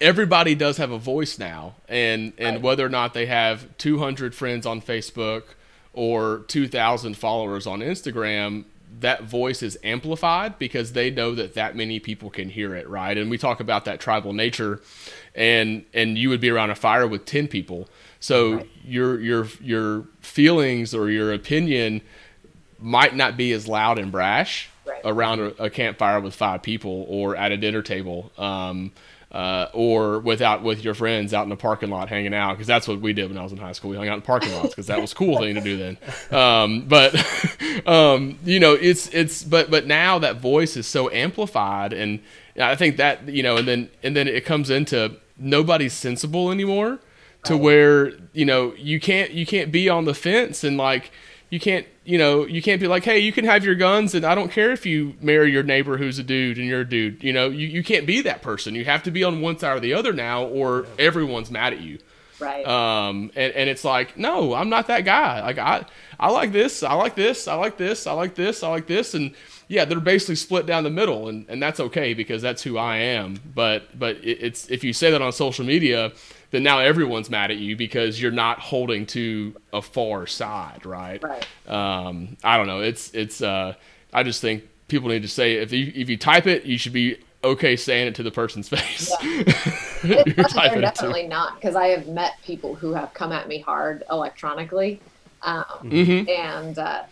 everybody 0.00 0.54
does 0.54 0.76
have 0.76 0.92
a 0.92 0.98
voice 0.98 1.38
now, 1.38 1.74
and 1.88 2.32
and 2.38 2.62
whether 2.62 2.86
or 2.86 2.90
not 2.90 3.14
they 3.14 3.26
have 3.26 3.76
200 3.78 4.34
friends 4.34 4.66
on 4.66 4.80
Facebook 4.80 5.42
or 5.94 6.44
2,000 6.48 7.18
followers 7.18 7.66
on 7.66 7.80
Instagram, 7.80 8.64
that 9.00 9.24
voice 9.24 9.62
is 9.62 9.76
amplified 9.84 10.58
because 10.58 10.92
they 10.92 11.10
know 11.10 11.34
that 11.34 11.54
that 11.54 11.76
many 11.76 11.98
people 11.98 12.30
can 12.30 12.48
hear 12.48 12.74
it, 12.74 12.88
right? 12.88 13.16
And 13.18 13.30
we 13.30 13.36
talk 13.38 13.60
about 13.60 13.84
that 13.84 14.00
tribal 14.00 14.32
nature, 14.32 14.80
and 15.34 15.84
and 15.94 16.18
you 16.18 16.28
would 16.28 16.40
be 16.40 16.50
around 16.50 16.70
a 16.70 16.74
fire 16.74 17.06
with 17.06 17.24
ten 17.24 17.48
people, 17.48 17.88
so 18.22 18.54
right. 18.54 18.68
your 18.84 19.20
your 19.20 19.48
your 19.60 20.04
feelings 20.20 20.94
or 20.94 21.10
your 21.10 21.32
opinion 21.32 22.02
might 22.78 23.16
not 23.16 23.36
be 23.36 23.50
as 23.50 23.66
loud 23.66 23.98
and 23.98 24.12
brash 24.12 24.70
right. 24.86 25.00
around 25.04 25.40
a, 25.40 25.64
a, 25.64 25.70
campfire 25.70 26.20
with 26.20 26.32
five 26.32 26.62
people 26.62 27.04
or 27.08 27.36
at 27.36 27.50
a 27.50 27.56
dinner 27.56 27.82
table. 27.82 28.30
Um, 28.38 28.92
uh, 29.32 29.70
or 29.72 30.18
without 30.18 30.62
with 30.62 30.84
your 30.84 30.92
friends 30.92 31.32
out 31.32 31.42
in 31.44 31.48
the 31.48 31.56
parking 31.56 31.88
lot 31.88 32.10
hanging 32.10 32.34
out 32.34 32.52
because 32.52 32.66
that's 32.66 32.86
what 32.86 33.00
we 33.00 33.14
did 33.14 33.30
when 33.30 33.38
I 33.38 33.42
was 33.42 33.50
in 33.50 33.56
high 33.56 33.72
school. 33.72 33.90
We 33.90 33.96
hung 33.96 34.06
out 34.06 34.16
in 34.16 34.22
parking 34.22 34.52
lots 34.52 34.68
because 34.68 34.88
that 34.88 35.00
was 35.00 35.12
a 35.12 35.14
cool 35.14 35.38
thing 35.38 35.54
to 35.54 35.62
do 35.62 35.78
then. 35.78 35.98
Um, 36.30 36.82
but 36.82 37.16
um, 37.86 38.38
you 38.44 38.60
know, 38.60 38.74
it's 38.74 39.08
it's 39.08 39.42
but 39.42 39.70
but 39.70 39.86
now 39.86 40.18
that 40.18 40.36
voice 40.36 40.76
is 40.76 40.86
so 40.86 41.10
amplified, 41.10 41.94
and 41.94 42.20
I 42.60 42.76
think 42.76 42.98
that 42.98 43.26
you 43.26 43.42
know, 43.42 43.56
and 43.56 43.66
then 43.66 43.90
and 44.02 44.14
then 44.14 44.28
it 44.28 44.44
comes 44.44 44.68
into 44.68 45.16
nobody's 45.38 45.94
sensible 45.94 46.52
anymore 46.52 47.00
to 47.44 47.56
where 47.56 48.12
you 48.32 48.44
know 48.44 48.74
you 48.74 49.00
can't 49.00 49.32
you 49.32 49.44
can't 49.44 49.72
be 49.72 49.88
on 49.88 50.04
the 50.04 50.14
fence 50.14 50.62
and 50.64 50.76
like 50.76 51.10
you 51.50 51.60
can't 51.60 51.86
you 52.04 52.16
know 52.16 52.46
you 52.46 52.62
can't 52.62 52.80
be 52.80 52.88
like 52.88 53.04
hey 53.04 53.18
you 53.18 53.30
can 53.30 53.44
have 53.44 53.64
your 53.64 53.74
guns 53.74 54.14
and 54.14 54.24
i 54.24 54.34
don't 54.34 54.50
care 54.50 54.72
if 54.72 54.86
you 54.86 55.14
marry 55.20 55.52
your 55.52 55.62
neighbor 55.62 55.98
who's 55.98 56.18
a 56.18 56.22
dude 56.22 56.56
and 56.56 56.66
you're 56.66 56.80
a 56.80 56.88
dude. 56.88 57.22
You 57.22 57.32
know 57.32 57.48
you, 57.50 57.66
you 57.66 57.84
can't 57.84 58.06
be 58.06 58.22
that 58.22 58.42
person. 58.42 58.74
You 58.74 58.84
have 58.86 59.02
to 59.04 59.10
be 59.10 59.22
on 59.22 59.40
one 59.40 59.58
side 59.58 59.76
or 59.76 59.80
the 59.80 59.94
other 59.94 60.12
now 60.12 60.44
or 60.44 60.86
everyone's 60.98 61.50
mad 61.50 61.74
at 61.74 61.80
you. 61.80 61.98
Right. 62.40 62.66
Um 62.66 63.30
and, 63.36 63.52
and 63.52 63.68
it's 63.68 63.84
like 63.84 64.16
no 64.16 64.54
i'm 64.54 64.70
not 64.70 64.86
that 64.86 65.04
guy. 65.04 65.42
Like 65.42 65.58
i 65.58 65.84
i 66.18 66.30
like 66.30 66.52
this 66.52 66.82
i 66.82 66.94
like 66.94 67.14
this 67.14 67.46
i 67.46 67.54
like 67.54 67.76
this 67.76 68.06
i 68.06 68.12
like 68.12 68.34
this 68.34 68.62
i 68.62 68.68
like 68.68 68.86
this. 68.86 69.14
And 69.14 69.34
yeah 69.68 69.84
they're 69.84 70.00
basically 70.00 70.36
split 70.36 70.66
down 70.66 70.84
the 70.84 70.90
middle 70.90 71.28
and 71.28 71.44
and 71.48 71.62
that's 71.62 71.80
okay 71.80 72.14
because 72.14 72.40
that's 72.40 72.62
who 72.62 72.78
i 72.78 72.96
am. 72.96 73.38
But 73.54 73.98
but 73.98 74.16
it, 74.16 74.38
it's 74.40 74.70
if 74.70 74.82
you 74.82 74.94
say 74.94 75.10
that 75.10 75.20
on 75.20 75.32
social 75.32 75.66
media 75.66 76.12
then 76.52 76.62
now 76.62 76.78
everyone's 76.78 77.28
mad 77.28 77.50
at 77.50 77.56
you 77.56 77.76
because 77.76 78.20
you're 78.20 78.30
not 78.30 78.60
holding 78.60 79.06
to 79.06 79.56
a 79.72 79.82
far 79.82 80.26
side, 80.26 80.86
right? 80.86 81.20
Right. 81.22 81.46
Um, 81.66 82.36
I 82.44 82.56
don't 82.56 82.66
know. 82.66 82.80
It's 82.80 83.12
it's. 83.12 83.42
Uh, 83.42 83.74
I 84.12 84.22
just 84.22 84.40
think 84.40 84.68
people 84.86 85.08
need 85.08 85.22
to 85.22 85.28
say 85.28 85.54
if 85.54 85.72
you 85.72 85.90
if 85.94 86.08
you 86.08 86.16
type 86.16 86.46
it, 86.46 86.64
you 86.64 86.76
should 86.78 86.92
be 86.92 87.16
okay 87.42 87.74
saying 87.74 88.06
it 88.06 88.14
to 88.16 88.22
the 88.22 88.30
person's 88.30 88.68
face. 88.70 89.10
Yeah. 89.22 89.42
They're 90.02 90.80
definitely 90.80 91.26
not 91.26 91.54
because 91.56 91.74
I 91.74 91.88
have 91.88 92.06
met 92.08 92.34
people 92.44 92.74
who 92.74 92.92
have 92.92 93.14
come 93.14 93.32
at 93.32 93.48
me 93.48 93.60
hard 93.60 94.04
electronically, 94.10 95.00
um, 95.42 95.64
mm-hmm. 95.82 96.28
and 96.28 96.78
uh, 96.78 97.04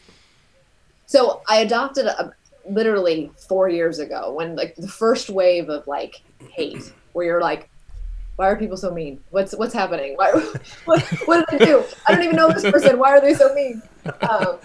so 1.07 1.41
I 1.49 1.61
adopted 1.61 2.07
a, 2.07 2.35
literally 2.69 3.31
four 3.49 3.71
years 3.71 4.01
ago 4.01 4.35
when 4.35 4.55
like 4.55 4.77
the 4.77 4.89
first 4.89 5.31
wave 5.31 5.71
of 5.71 5.87
like 5.87 6.21
hate, 6.51 6.93
where 7.13 7.25
you're 7.25 7.41
like, 7.41 7.70
why 8.37 8.49
are 8.49 8.57
people 8.57 8.77
so 8.77 8.91
mean? 8.91 9.21
What's 9.31 9.55
what's 9.55 9.75
happening? 9.75 10.15
Why, 10.17 10.31
what, 10.85 11.03
what 11.27 11.49
did 11.49 11.61
they 11.61 11.65
do? 11.67 11.85
I 12.07 12.15
don't 12.15 12.25
even 12.25 12.37
know 12.37 12.51
this 12.51 12.71
person. 12.71 12.99
Why 12.99 13.11
are 13.11 13.21
they 13.21 13.35
so 13.35 13.55
mean? 13.55 13.83
Um, 14.23 14.59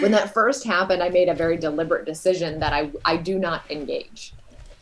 when 0.00 0.12
that 0.12 0.32
first 0.32 0.64
happened, 0.64 1.02
I 1.02 1.08
made 1.08 1.28
a 1.28 1.34
very 1.34 1.56
deliberate 1.56 2.04
decision 2.04 2.60
that 2.60 2.72
I 2.72 2.90
I 3.04 3.16
do 3.16 3.38
not 3.38 3.68
engage. 3.70 4.34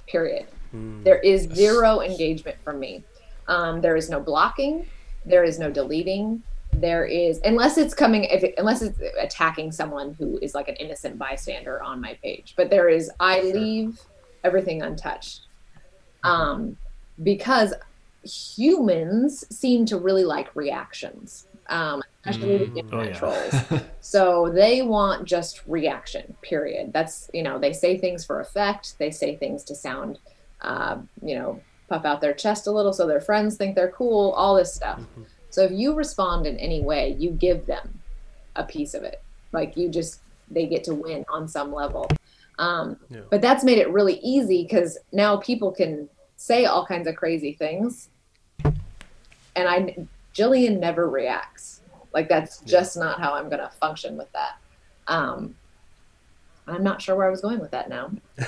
Period. 0.06 0.46
Mm. 0.74 1.04
There 1.04 1.18
is 1.18 1.42
zero 1.52 2.00
engagement 2.00 2.56
from 2.62 2.78
me. 2.78 3.04
Um, 3.48 3.80
there 3.80 3.96
is 3.96 4.10
no 4.10 4.20
blocking. 4.20 4.86
There 5.24 5.44
is 5.44 5.58
no 5.58 5.70
deleting. 5.70 6.42
There 6.72 7.04
is 7.04 7.40
unless 7.44 7.78
it's 7.78 7.94
coming 7.94 8.24
if 8.24 8.42
it, 8.42 8.54
unless 8.58 8.82
it's 8.82 8.98
attacking 9.20 9.72
someone 9.72 10.14
who 10.14 10.38
is 10.42 10.54
like 10.54 10.68
an 10.68 10.76
innocent 10.76 11.18
bystander 11.18 11.82
on 11.82 12.00
my 12.00 12.18
page. 12.22 12.54
But 12.56 12.70
there 12.70 12.88
is 12.88 13.10
I 13.20 13.42
leave 13.42 14.00
everything 14.42 14.82
untouched. 14.82 15.46
Um, 16.24 16.76
because 17.22 17.74
humans 18.24 19.44
seem 19.54 19.84
to 19.86 19.98
really 19.98 20.24
like 20.24 20.54
reactions, 20.56 21.46
um, 21.68 22.02
especially 22.24 22.66
mm, 22.66 22.76
internet 22.78 22.92
oh, 22.92 23.02
yeah. 23.02 23.18
trolls. 23.18 23.82
so 24.00 24.50
they 24.50 24.82
want 24.82 25.26
just 25.26 25.62
reaction. 25.66 26.34
Period. 26.42 26.92
That's 26.92 27.30
you 27.32 27.42
know 27.42 27.58
they 27.58 27.72
say 27.72 27.98
things 27.98 28.24
for 28.24 28.40
effect. 28.40 28.98
They 28.98 29.10
say 29.10 29.36
things 29.36 29.64
to 29.64 29.74
sound, 29.74 30.18
uh, 30.60 30.98
you 31.22 31.36
know, 31.36 31.60
puff 31.88 32.04
out 32.04 32.20
their 32.20 32.34
chest 32.34 32.66
a 32.66 32.70
little 32.70 32.92
so 32.92 33.06
their 33.06 33.20
friends 33.20 33.56
think 33.56 33.74
they're 33.74 33.90
cool. 33.90 34.32
All 34.32 34.54
this 34.54 34.74
stuff. 34.74 35.00
Mm-hmm. 35.00 35.22
So 35.50 35.62
if 35.62 35.72
you 35.72 35.94
respond 35.94 36.46
in 36.46 36.56
any 36.58 36.80
way, 36.82 37.14
you 37.18 37.30
give 37.30 37.66
them 37.66 38.00
a 38.56 38.64
piece 38.64 38.94
of 38.94 39.02
it. 39.02 39.22
Like 39.52 39.76
you 39.76 39.88
just 39.88 40.20
they 40.50 40.66
get 40.66 40.84
to 40.84 40.94
win 40.94 41.24
on 41.28 41.48
some 41.48 41.72
level. 41.72 42.08
Um, 42.58 42.96
yeah. 43.10 43.20
But 43.30 43.40
that's 43.40 43.64
made 43.64 43.78
it 43.78 43.90
really 43.90 44.18
easy 44.20 44.62
because 44.62 44.98
now 45.12 45.36
people 45.36 45.72
can 45.72 46.08
say 46.36 46.64
all 46.64 46.84
kinds 46.86 47.06
of 47.08 47.16
crazy 47.16 47.52
things 47.52 48.08
and 49.56 49.68
I 49.68 50.06
Jillian 50.34 50.78
never 50.78 51.08
reacts. 51.08 51.80
Like 52.12 52.28
that's 52.28 52.60
just 52.60 52.96
not 52.96 53.20
how 53.20 53.34
I'm 53.34 53.48
going 53.48 53.60
to 53.60 53.70
function 53.80 54.16
with 54.16 54.30
that. 54.32 54.58
Um, 55.06 55.54
I'm 56.66 56.82
not 56.82 57.02
sure 57.02 57.16
where 57.16 57.26
I 57.26 57.30
was 57.30 57.40
going 57.40 57.60
with 57.60 57.70
that 57.72 57.88
now. 57.88 58.10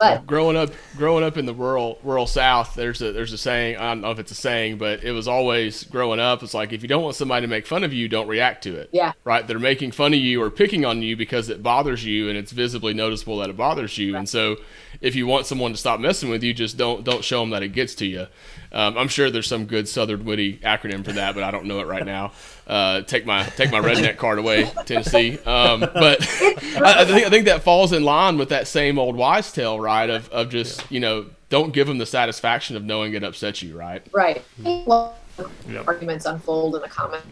But 0.00 0.26
growing 0.26 0.56
up, 0.56 0.70
growing 0.96 1.22
up 1.22 1.36
in 1.36 1.44
the 1.44 1.52
rural 1.52 1.98
rural 2.02 2.26
South, 2.26 2.74
there's 2.74 3.02
a 3.02 3.12
there's 3.12 3.34
a 3.34 3.38
saying. 3.38 3.76
I 3.76 3.90
don't 3.90 4.00
know 4.00 4.10
if 4.10 4.18
it's 4.18 4.32
a 4.32 4.34
saying, 4.34 4.78
but 4.78 5.04
it 5.04 5.12
was 5.12 5.28
always 5.28 5.84
growing 5.84 6.18
up. 6.18 6.42
It's 6.42 6.54
like 6.54 6.72
if 6.72 6.80
you 6.80 6.88
don't 6.88 7.02
want 7.02 7.16
somebody 7.16 7.44
to 7.44 7.50
make 7.50 7.66
fun 7.66 7.84
of 7.84 7.92
you, 7.92 8.08
don't 8.08 8.26
react 8.26 8.64
to 8.64 8.76
it. 8.76 8.88
Yeah. 8.92 9.12
Right. 9.24 9.46
They're 9.46 9.58
making 9.58 9.92
fun 9.92 10.14
of 10.14 10.20
you 10.20 10.42
or 10.42 10.50
picking 10.50 10.86
on 10.86 11.02
you 11.02 11.16
because 11.16 11.50
it 11.50 11.62
bothers 11.62 12.02
you 12.02 12.30
and 12.30 12.38
it's 12.38 12.50
visibly 12.50 12.94
noticeable 12.94 13.36
that 13.38 13.50
it 13.50 13.58
bothers 13.58 13.98
you. 13.98 14.14
Right. 14.14 14.20
And 14.20 14.28
so, 14.28 14.56
if 15.02 15.14
you 15.14 15.26
want 15.26 15.44
someone 15.44 15.72
to 15.72 15.76
stop 15.76 16.00
messing 16.00 16.30
with 16.30 16.42
you, 16.42 16.54
just 16.54 16.78
don't 16.78 17.04
don't 17.04 17.22
show 17.22 17.40
them 17.40 17.50
that 17.50 17.62
it 17.62 17.68
gets 17.68 17.94
to 17.96 18.06
you. 18.06 18.26
Um, 18.72 18.96
I'm 18.96 19.08
sure 19.08 19.30
there's 19.30 19.48
some 19.48 19.66
good 19.66 19.88
Southern 19.88 20.24
witty 20.24 20.58
acronym 20.58 21.04
for 21.04 21.12
that, 21.12 21.34
but 21.34 21.42
I 21.42 21.50
don't 21.50 21.66
know 21.66 21.80
it 21.80 21.86
right 21.86 22.04
now. 22.04 22.32
Uh, 22.66 23.02
take 23.02 23.26
my 23.26 23.44
take 23.44 23.70
my 23.72 23.80
redneck 23.80 24.16
card 24.16 24.38
away, 24.38 24.70
Tennessee. 24.86 25.38
Um, 25.38 25.80
but 25.80 26.20
I, 26.22 26.94
I, 26.98 27.04
think 27.04 27.26
I 27.26 27.30
think 27.30 27.46
that 27.46 27.62
falls 27.62 27.92
in 27.92 28.04
line 28.04 28.38
with 28.38 28.50
that 28.50 28.68
same 28.68 28.98
old 28.98 29.16
wise 29.16 29.52
tale, 29.52 29.80
right? 29.80 30.08
Of 30.08 30.28
of 30.30 30.50
just 30.50 30.90
you 30.90 31.00
know 31.00 31.26
don't 31.48 31.72
give 31.72 31.88
them 31.88 31.98
the 31.98 32.06
satisfaction 32.06 32.76
of 32.76 32.84
knowing 32.84 33.14
it 33.14 33.24
upsets 33.24 33.62
you, 33.62 33.76
right? 33.76 34.06
Right. 34.12 34.44
Well, 34.62 35.16
yep. 35.68 35.88
arguments 35.88 36.26
unfold 36.26 36.76
in 36.76 36.82
a 36.82 36.88
comment 36.88 37.24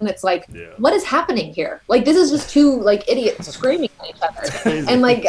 and 0.00 0.08
it's 0.08 0.24
like 0.24 0.44
yeah. 0.52 0.66
what 0.78 0.92
is 0.92 1.04
happening 1.04 1.52
here 1.52 1.80
like 1.88 2.04
this 2.04 2.16
is 2.16 2.30
just 2.30 2.50
two 2.50 2.80
like 2.80 3.08
idiots 3.08 3.46
screaming 3.48 3.88
at 4.00 4.08
each 4.08 4.22
other 4.22 4.70
and 4.90 5.00
like, 5.02 5.26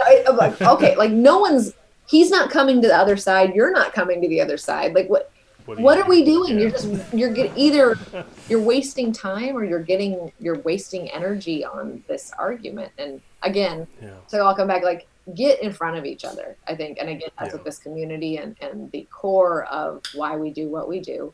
I, 0.00 0.24
like 0.30 0.60
okay 0.60 0.96
like 0.96 1.10
no 1.10 1.38
one's 1.38 1.72
he's 2.06 2.30
not 2.30 2.50
coming 2.50 2.80
to 2.82 2.88
the 2.88 2.96
other 2.96 3.16
side. 3.16 3.54
You're 3.54 3.72
not 3.72 3.92
coming 3.92 4.20
to 4.22 4.28
the 4.28 4.40
other 4.40 4.56
side. 4.56 4.94
Like 4.94 5.08
what 5.08 5.30
what, 5.66 5.80
what 5.80 5.98
are 5.98 6.08
we 6.08 6.24
doing? 6.24 6.54
Yeah. 6.54 6.60
you're 6.62 6.70
just 6.70 7.14
you're 7.14 7.32
get, 7.32 7.52
either 7.56 7.96
you're 8.48 8.62
wasting 8.62 9.12
time 9.12 9.56
or 9.56 9.64
you're 9.64 9.82
getting 9.82 10.32
you're 10.38 10.60
wasting 10.60 11.10
energy 11.10 11.64
on 11.64 12.04
this 12.08 12.32
argument. 12.38 12.92
And 12.98 13.20
again 13.42 13.86
yeah. 14.02 14.14
so 14.26 14.44
i'll 14.44 14.56
come 14.56 14.66
back 14.66 14.82
like 14.82 15.06
get 15.34 15.62
in 15.62 15.70
front 15.70 15.96
of 15.96 16.04
each 16.04 16.24
other 16.24 16.56
i 16.66 16.74
think. 16.74 16.98
And 16.98 17.08
again 17.08 17.28
that's 17.38 17.50
yeah. 17.50 17.56
what 17.56 17.64
this 17.64 17.78
community 17.78 18.38
and 18.38 18.56
and 18.60 18.90
the 18.92 19.06
core 19.10 19.64
of 19.66 20.02
why 20.14 20.36
we 20.36 20.50
do 20.50 20.68
what 20.68 20.88
we 20.88 21.00
do 21.00 21.32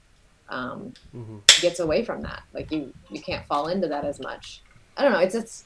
um, 0.52 0.92
mm-hmm. 1.14 1.38
gets 1.60 1.80
away 1.80 2.04
from 2.04 2.22
that. 2.22 2.42
Like 2.52 2.70
you 2.70 2.92
you 3.10 3.20
can't 3.20 3.44
fall 3.46 3.68
into 3.68 3.88
that 3.88 4.04
as 4.04 4.20
much. 4.20 4.62
I 4.96 5.02
don't 5.02 5.12
know. 5.12 5.18
It's 5.18 5.34
it's 5.34 5.64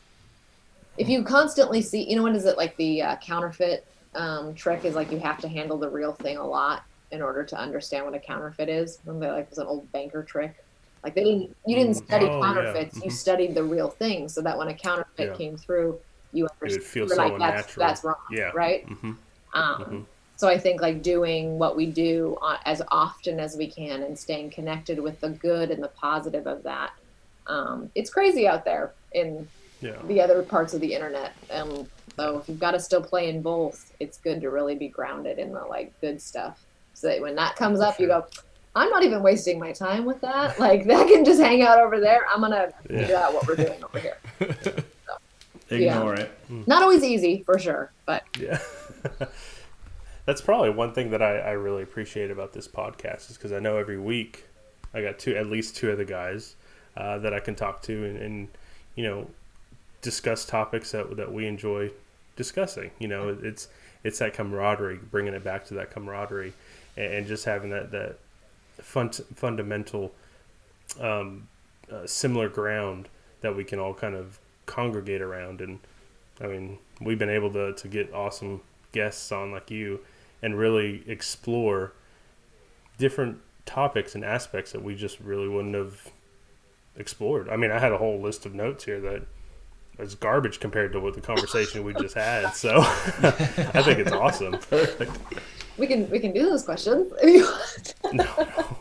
if 0.97 1.09
you 1.09 1.23
constantly 1.25 1.83
see 1.83 2.09
you 2.09 2.17
know 2.17 2.23
what 2.23 2.35
is 2.35 2.47
it 2.47 2.57
like 2.57 2.77
the 2.77 3.03
uh, 3.03 3.17
counterfeit 3.17 3.87
um, 4.17 4.55
trick 4.55 4.85
is 4.85 4.95
like 4.95 5.12
you 5.12 5.19
have 5.19 5.39
to 5.41 5.49
handle 5.49 5.79
the 5.79 5.89
real 5.89 6.12
thing 6.12 6.37
a 6.37 6.47
lot 6.47 6.83
in 7.12 7.23
order 7.23 7.45
to 7.45 7.57
understand 7.57 8.05
what 8.05 8.14
a 8.14 8.19
counterfeit 8.19 8.69
is. 8.69 8.99
Remember, 9.05 9.33
like, 9.37 9.45
it 9.45 9.51
was 9.51 9.59
an 9.59 9.67
old 9.67 9.91
banker 9.93 10.23
trick. 10.23 10.57
Like 11.05 11.14
they 11.14 11.23
didn't, 11.23 11.57
you 11.67 11.77
didn't 11.77 11.95
mm. 11.95 12.05
study 12.05 12.27
oh, 12.27 12.41
counterfeits. 12.41 12.97
Yeah. 12.97 13.05
You 13.05 13.11
mm-hmm. 13.11 13.17
studied 13.17 13.55
the 13.55 13.62
real 13.62 13.89
thing, 13.89 14.29
so 14.29 14.41
that 14.43 14.59
when 14.59 14.69
a 14.69 14.75
counterfeit 14.75 15.31
yeah. 15.31 15.37
came 15.37 15.57
through, 15.57 16.01
you 16.33 16.49
understood. 16.61 17.05
it 17.05 17.11
so 17.11 17.17
like, 17.17 17.39
that's 17.39 17.75
that's 17.77 18.03
wrong. 18.03 18.17
Yeah. 18.31 18.51
Right. 18.55 18.89
Mm-hmm. 18.89 19.12
Um, 19.55 19.81
mm-hmm. 19.81 20.01
So 20.37 20.49
I 20.49 20.59
think 20.59 20.83
like 20.83 21.03
doing 21.03 21.59
what 21.59 21.77
we 21.77 21.87
do 21.87 22.37
as 22.67 22.83
often 22.89 23.41
as 23.41 23.57
we 23.57 23.69
can 23.69 24.03
and 24.03 24.19
staying 24.19 24.51
connected 24.51 24.99
with 24.99 25.21
the 25.21 25.31
good 25.31 25.71
and 25.71 25.83
the 25.83 25.89
positive 25.89 26.47
of 26.47 26.62
that. 26.64 26.93
Um, 27.47 27.91
it's 27.95 28.11
crazy 28.11 28.47
out 28.47 28.64
there 28.64 28.93
in 29.12 29.49
yeah. 29.81 29.97
the 30.09 30.21
other 30.21 30.43
parts 30.43 30.75
of 30.75 30.81
the 30.81 30.93
internet. 30.93 31.33
Um, 31.51 31.89
so 32.17 32.39
if 32.39 32.49
you've 32.49 32.59
got 32.59 32.73
to 32.73 32.81
still 32.81 33.03
play 33.03 33.29
in 33.29 33.43
both, 33.43 33.93
it's 34.01 34.19
good 34.19 34.41
to 34.41 34.51
really 34.51 34.75
be 34.75 34.89
grounded 34.89 35.39
in 35.39 35.53
the 35.53 35.61
like 35.61 35.99
good 36.01 36.21
stuff. 36.21 36.64
So 36.95 37.09
that 37.09 37.21
when 37.21 37.35
that 37.37 37.57
comes 37.57 37.81
up, 37.81 38.01
you 38.01 38.07
go, 38.07 38.25
I'm 38.75 38.91
not 38.91 39.03
even 39.03 39.23
wasting 39.23 39.59
my 39.59 39.73
time 39.73 40.05
with 40.05 40.21
that. 40.23 40.59
Like 40.67 40.87
that 40.87 41.07
can 41.09 41.25
just 41.25 41.41
hang 41.41 41.62
out 41.62 41.79
over 41.79 42.01
there. 42.01 42.27
I'm 42.33 42.41
gonna 42.41 42.73
yeah. 42.89 43.01
figure 43.01 43.17
out 43.17 43.35
what 43.35 43.47
we're 43.47 43.57
doing 43.57 43.83
over 43.85 44.01
here. 44.01 44.19
So, 45.69 45.75
Ignore 45.75 46.14
yeah. 46.14 46.23
it. 46.23 46.69
Not 46.69 46.85
always 46.85 47.03
easy 47.03 47.43
for 47.45 47.59
sure, 47.59 47.91
but 48.05 48.23
yeah. 48.39 48.61
That's 50.25 50.41
probably 50.41 50.71
one 50.71 50.93
thing 50.93 51.11
that 51.11 51.21
I, 51.21 51.39
I 51.39 51.51
really 51.53 51.83
appreciate 51.83 52.31
about 52.31 52.53
this 52.53 52.69
podcast 52.69 53.31
is 53.31 53.37
because 53.37 53.51
I 53.51 53.59
know 53.59 53.77
every 53.77 53.99
week 53.99 54.45
I 54.95 55.03
got 55.03 55.19
two, 55.19 55.37
at 55.37 55.47
least 55.47 55.75
two 55.75 55.91
of 55.91 55.99
the 55.99 56.05
guys 56.05 56.55
uh, 56.97 57.19
that 57.19 57.35
I 57.35 57.41
can 57.41 57.57
talk 57.57 57.83
to 57.83 58.05
and, 58.05 58.17
and 58.17 58.49
you 58.95 59.03
know 59.03 59.29
discuss 60.03 60.45
topics 60.45 60.93
that 60.93 61.17
that 61.17 61.33
we 61.33 61.47
enjoy 61.49 61.91
discussing. 62.37 62.91
You 62.99 63.09
know, 63.09 63.37
it's 63.43 63.68
it's 64.05 64.18
that 64.20 64.34
camaraderie, 64.34 65.01
bringing 65.11 65.34
it 65.34 65.43
back 65.43 65.64
to 65.66 65.74
that 65.74 65.91
camaraderie, 65.91 66.53
and, 66.97 67.12
and 67.12 67.26
just 67.26 67.45
having 67.45 67.70
that 67.70 67.91
that 67.91 68.18
fun, 68.80 69.11
fundamental 69.11 70.12
um, 71.01 71.49
uh, 71.91 72.07
similar 72.07 72.49
ground 72.49 73.09
that 73.41 73.57
we 73.57 73.64
can 73.64 73.78
all 73.78 73.95
kind 73.95 74.14
of 74.14 74.39
congregate 74.66 75.22
around. 75.22 75.61
And 75.61 75.80
I 76.41 76.47
mean, 76.47 76.78
we've 77.01 77.18
been 77.18 77.30
able 77.30 77.53
to 77.53 77.72
to 77.72 77.89
get 77.89 78.12
awesome 78.12 78.61
guests 78.93 79.32
on 79.32 79.51
like 79.53 79.70
you, 79.70 80.01
and 80.43 80.57
really 80.57 81.03
explore 81.07 81.93
different 82.99 83.39
topics 83.64 84.14
and 84.14 84.24
aspects 84.24 84.72
that 84.72 84.82
we 84.82 84.95
just 84.95 85.18
really 85.20 85.49
wouldn't 85.49 85.74
have 85.74 86.11
explored. 86.97 87.49
I 87.49 87.57
mean, 87.57 87.70
I 87.70 87.78
had 87.78 87.93
a 87.93 87.99
whole 87.99 88.20
list 88.20 88.47
of 88.47 88.55
notes 88.55 88.84
here 88.84 89.01
that 89.01 89.22
is 89.99 90.14
garbage 90.14 90.61
compared 90.61 90.92
to 90.92 91.01
what 91.01 91.14
the 91.14 91.20
conversation 91.20 91.84
we 91.84 91.94
just 91.94 92.14
had. 92.14 92.51
So 92.51 92.70
I 92.80 93.82
think 93.82 93.99
it's 93.99 94.12
awesome. 94.12 94.59
Perfect. 94.59 95.12
We 95.79 95.87
can 95.87 96.09
we 96.11 96.18
can 96.18 96.33
do 96.33 96.49
those 96.49 96.62
questions. 96.62 97.12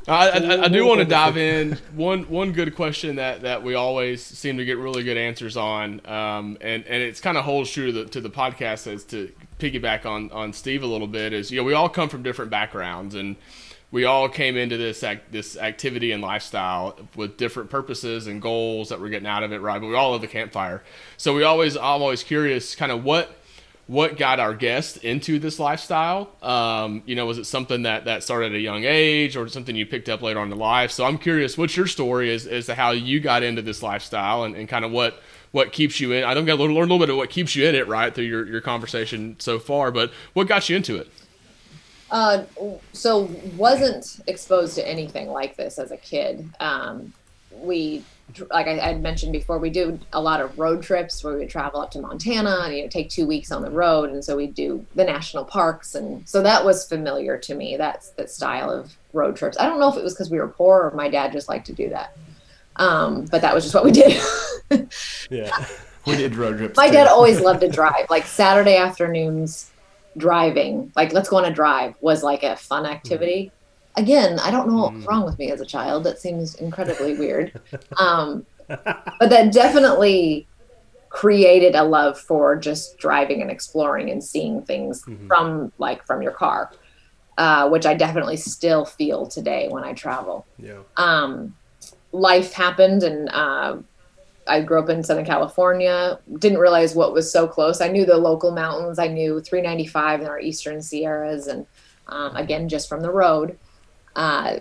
I, 0.07 0.29
I, 0.29 0.63
I, 0.63 0.67
do 0.67 0.85
want 0.85 0.99
to 0.99 1.05
dive 1.05 1.35
in 1.35 1.77
one 1.93 2.23
one 2.23 2.53
good 2.53 2.75
question 2.75 3.17
that, 3.17 3.41
that 3.41 3.63
we 3.63 3.73
always 3.73 4.23
seem 4.23 4.57
to 4.57 4.65
get 4.65 4.77
really 4.77 5.03
good 5.03 5.17
answers 5.17 5.57
on, 5.57 6.05
um, 6.05 6.57
and 6.61 6.85
and 6.85 7.03
it's 7.03 7.19
kind 7.19 7.37
of 7.37 7.43
holds 7.43 7.71
true 7.71 7.87
to 7.87 7.91
the 7.91 8.05
to 8.05 8.21
the 8.21 8.29
podcast 8.29 8.91
as 8.91 9.03
to 9.05 9.31
piggyback 9.59 10.05
on 10.05 10.31
on 10.31 10.53
Steve 10.53 10.83
a 10.83 10.87
little 10.87 11.07
bit 11.07 11.33
is 11.33 11.51
you 11.51 11.57
know 11.59 11.63
we 11.63 11.73
all 11.73 11.89
come 11.89 12.07
from 12.07 12.23
different 12.23 12.51
backgrounds 12.51 13.15
and 13.15 13.35
we 13.91 14.03
all 14.03 14.27
came 14.27 14.57
into 14.57 14.77
this 14.77 15.03
act, 15.03 15.31
this 15.31 15.57
activity 15.57 16.11
and 16.11 16.21
lifestyle 16.21 16.99
with 17.15 17.37
different 17.37 17.69
purposes 17.69 18.27
and 18.27 18.41
goals 18.41 18.89
that 18.89 18.99
we're 18.99 19.09
getting 19.09 19.27
out 19.27 19.43
of 19.43 19.53
it, 19.53 19.59
right? 19.59 19.79
But 19.79 19.87
we 19.87 19.95
all 19.95 20.11
love 20.11 20.21
the 20.21 20.27
campfire, 20.27 20.83
so 21.17 21.33
we 21.33 21.43
always 21.43 21.75
I'm 21.77 22.01
always 22.01 22.23
curious, 22.23 22.75
kind 22.75 22.91
of 22.91 23.03
what 23.03 23.35
what 23.87 24.17
got 24.17 24.39
our 24.39 24.53
guests 24.53 24.97
into 24.97 25.37
this 25.37 25.59
lifestyle. 25.59 26.31
Um, 26.41 27.03
you 27.05 27.15
know, 27.15 27.25
was 27.25 27.37
it 27.37 27.45
something 27.45 27.83
that 27.83 28.05
that 28.05 28.23
started 28.23 28.51
at 28.51 28.55
a 28.55 28.61
young 28.61 28.83
age, 28.83 29.35
or 29.35 29.47
something 29.47 29.75
you 29.75 29.85
picked 29.85 30.09
up 30.09 30.21
later 30.21 30.39
on 30.39 30.51
in 30.51 30.57
life? 30.57 30.91
So 30.91 31.05
I'm 31.05 31.17
curious, 31.17 31.57
what's 31.57 31.77
your 31.77 31.87
story 31.87 32.33
as, 32.33 32.47
as 32.47 32.65
to 32.65 32.75
how 32.75 32.91
you 32.91 33.19
got 33.19 33.43
into 33.43 33.61
this 33.61 33.83
lifestyle 33.83 34.43
and, 34.43 34.55
and 34.55 34.67
kind 34.67 34.85
of 34.85 34.91
what 34.91 35.21
what 35.55 35.71
keeps 35.71 36.01
you 36.01 36.11
in. 36.11 36.25
I 36.25 36.33
don't 36.33 36.43
get 36.43 36.57
to 36.57 36.63
learn 36.63 36.71
a 36.71 36.73
little 36.73 36.99
bit 36.99 37.09
of 37.09 37.15
what 37.15 37.29
keeps 37.29 37.55
you 37.55 37.65
in 37.65 37.75
it, 37.75 37.87
right, 37.87 38.13
through 38.13 38.25
your, 38.25 38.45
your 38.45 38.59
conversation 38.59 39.37
so 39.39 39.57
far, 39.57 39.89
but 39.89 40.11
what 40.33 40.49
got 40.49 40.67
you 40.67 40.75
into 40.75 40.97
it? 40.97 41.09
Uh, 42.11 42.43
so 42.91 43.29
wasn't 43.55 44.19
exposed 44.27 44.75
to 44.75 44.85
anything 44.85 45.29
like 45.29 45.55
this 45.55 45.79
as 45.79 45.91
a 45.91 45.97
kid. 45.97 46.49
Um, 46.59 47.13
we, 47.51 48.03
like 48.49 48.67
I 48.67 48.75
had 48.75 49.01
mentioned 49.01 49.31
before, 49.31 49.57
we 49.59 49.69
do 49.69 49.99
a 50.13 50.19
lot 50.19 50.41
of 50.41 50.57
road 50.57 50.81
trips 50.81 51.23
where 51.23 51.33
we 51.33 51.39
would 51.39 51.49
travel 51.49 51.79
up 51.79 51.91
to 51.91 52.01
Montana 52.01 52.61
and 52.63 52.75
you 52.75 52.83
know 52.83 52.89
take 52.89 53.09
two 53.09 53.25
weeks 53.25 53.51
on 53.51 53.61
the 53.61 53.69
road, 53.69 54.09
and 54.09 54.23
so 54.23 54.35
we 54.35 54.47
do 54.47 54.85
the 54.95 55.03
national 55.03 55.45
parks, 55.45 55.95
and 55.95 56.27
so 56.27 56.41
that 56.41 56.65
was 56.65 56.87
familiar 56.87 57.37
to 57.37 57.55
me. 57.55 57.77
That's 57.77 58.09
that 58.11 58.29
style 58.29 58.69
of 58.69 58.95
road 59.13 59.35
trips. 59.35 59.57
I 59.59 59.67
don't 59.67 59.79
know 59.79 59.89
if 59.89 59.97
it 59.97 60.03
was 60.03 60.13
because 60.13 60.29
we 60.29 60.39
were 60.39 60.47
poor 60.47 60.81
or 60.83 60.91
my 60.95 61.09
dad 61.09 61.31
just 61.31 61.47
liked 61.47 61.67
to 61.67 61.73
do 61.73 61.89
that, 61.89 62.17
um, 62.77 63.25
but 63.25 63.41
that 63.41 63.53
was 63.53 63.63
just 63.63 63.75
what 63.75 63.85
we 63.85 63.91
did. 63.91 64.21
yeah, 65.29 65.65
we 66.05 66.15
did 66.15 66.35
road 66.35 66.57
trips. 66.57 66.77
My 66.77 66.87
too. 66.87 66.93
dad 66.93 67.07
always 67.07 67.39
loved 67.39 67.61
to 67.61 67.69
drive, 67.69 68.09
like 68.09 68.25
Saturday 68.25 68.77
afternoons 68.77 69.71
driving, 70.17 70.91
like 70.95 71.13
let's 71.13 71.29
go 71.29 71.37
on 71.37 71.45
a 71.45 71.53
drive 71.53 71.95
was 72.01 72.23
like 72.23 72.43
a 72.43 72.55
fun 72.55 72.85
activity. 72.85 73.51
Mm. 73.51 73.54
Again, 73.97 74.39
I 74.39 74.51
don't 74.51 74.67
know 74.67 74.83
what's 74.83 74.97
mm. 74.97 75.07
wrong 75.07 75.25
with 75.25 75.39
me 75.39 75.51
as 75.51 75.61
a 75.61 75.65
child. 75.65 76.03
That 76.03 76.19
seems 76.19 76.55
incredibly 76.55 77.15
weird. 77.17 77.59
Um, 77.97 78.45
but 78.67 79.29
that 79.29 79.53
definitely 79.53 80.47
created 81.09 81.75
a 81.75 81.83
love 81.83 82.19
for 82.19 82.57
just 82.57 82.97
driving 82.97 83.41
and 83.41 83.49
exploring 83.49 84.09
and 84.09 84.21
seeing 84.21 84.61
things 84.63 85.03
mm-hmm. 85.03 85.27
from 85.27 85.71
like 85.77 86.05
from 86.05 86.21
your 86.21 86.33
car, 86.33 86.71
uh, 87.37 87.69
which 87.69 87.85
I 87.85 87.93
definitely 87.93 88.37
still 88.37 88.83
feel 88.83 89.25
today 89.25 89.69
when 89.69 89.83
I 89.83 89.93
travel. 89.93 90.45
Yeah. 90.59 90.79
Um, 90.97 91.55
life 92.11 92.53
happened 92.53 93.03
and 93.03 93.29
uh, 93.29 93.77
I 94.47 94.61
grew 94.61 94.79
up 94.79 94.89
in 94.89 95.03
Southern 95.03 95.25
California. 95.25 96.19
Didn't 96.39 96.59
realize 96.59 96.95
what 96.95 97.13
was 97.13 97.31
so 97.31 97.47
close. 97.47 97.81
I 97.81 97.87
knew 97.87 98.05
the 98.05 98.17
local 98.17 98.51
mountains. 98.51 98.99
I 98.99 99.07
knew 99.07 99.39
395 99.39 100.21
in 100.21 100.27
our 100.27 100.39
eastern 100.39 100.81
Sierras, 100.81 101.47
and 101.47 101.65
um, 102.07 102.35
again, 102.35 102.69
just 102.69 102.87
from 102.87 103.01
the 103.01 103.11
road. 103.11 103.57
Uh, 104.15 104.57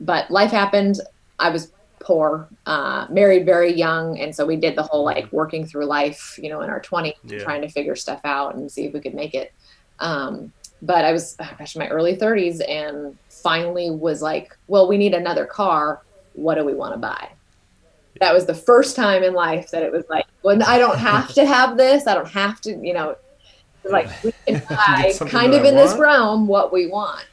but 0.00 0.30
life 0.30 0.50
happened. 0.50 1.00
I 1.38 1.50
was 1.50 1.72
poor, 2.00 2.48
uh, 2.66 3.06
married 3.10 3.46
very 3.46 3.72
young, 3.72 4.18
and 4.18 4.34
so 4.34 4.44
we 4.44 4.56
did 4.56 4.76
the 4.76 4.82
whole 4.82 5.04
like 5.04 5.30
working 5.32 5.66
through 5.66 5.86
life, 5.86 6.38
you 6.42 6.48
know, 6.48 6.60
in 6.60 6.70
our 6.70 6.80
20s, 6.80 7.14
yeah. 7.24 7.38
trying 7.38 7.62
to 7.62 7.68
figure 7.68 7.96
stuff 7.96 8.20
out 8.24 8.54
and 8.54 8.70
see 8.70 8.84
if 8.84 8.92
we 8.92 9.00
could 9.00 9.14
make 9.14 9.34
it. 9.34 9.52
Um, 10.00 10.52
but 10.82 11.04
I 11.04 11.12
was, 11.12 11.36
oh 11.40 11.50
gosh, 11.58 11.76
in 11.76 11.80
my 11.80 11.88
early 11.88 12.16
30s, 12.16 12.60
and 12.68 13.16
finally 13.28 13.90
was 13.90 14.20
like, 14.20 14.56
well, 14.68 14.86
we 14.86 14.98
need 14.98 15.14
another 15.14 15.46
car. 15.46 16.02
What 16.34 16.56
do 16.56 16.64
we 16.64 16.74
want 16.74 16.94
to 16.94 16.98
buy? 16.98 17.30
that 18.20 18.32
was 18.32 18.46
the 18.46 18.54
first 18.54 18.96
time 18.96 19.22
in 19.22 19.34
life 19.34 19.70
that 19.70 19.82
it 19.82 19.92
was 19.92 20.04
like, 20.08 20.26
when 20.42 20.62
I 20.62 20.78
don't 20.78 20.98
have 20.98 21.32
to 21.34 21.44
have 21.44 21.76
this, 21.76 22.06
I 22.06 22.14
don't 22.14 22.28
have 22.28 22.60
to, 22.62 22.74
you 22.76 22.94
know, 22.94 23.16
like 23.84 24.08
we 24.22 24.32
can 24.46 24.62
buy 24.68 25.12
kind 25.28 25.54
of 25.54 25.64
in 25.64 25.74
this 25.74 25.94
realm 25.96 26.46
what 26.46 26.72
we 26.72 26.86
want. 26.86 27.26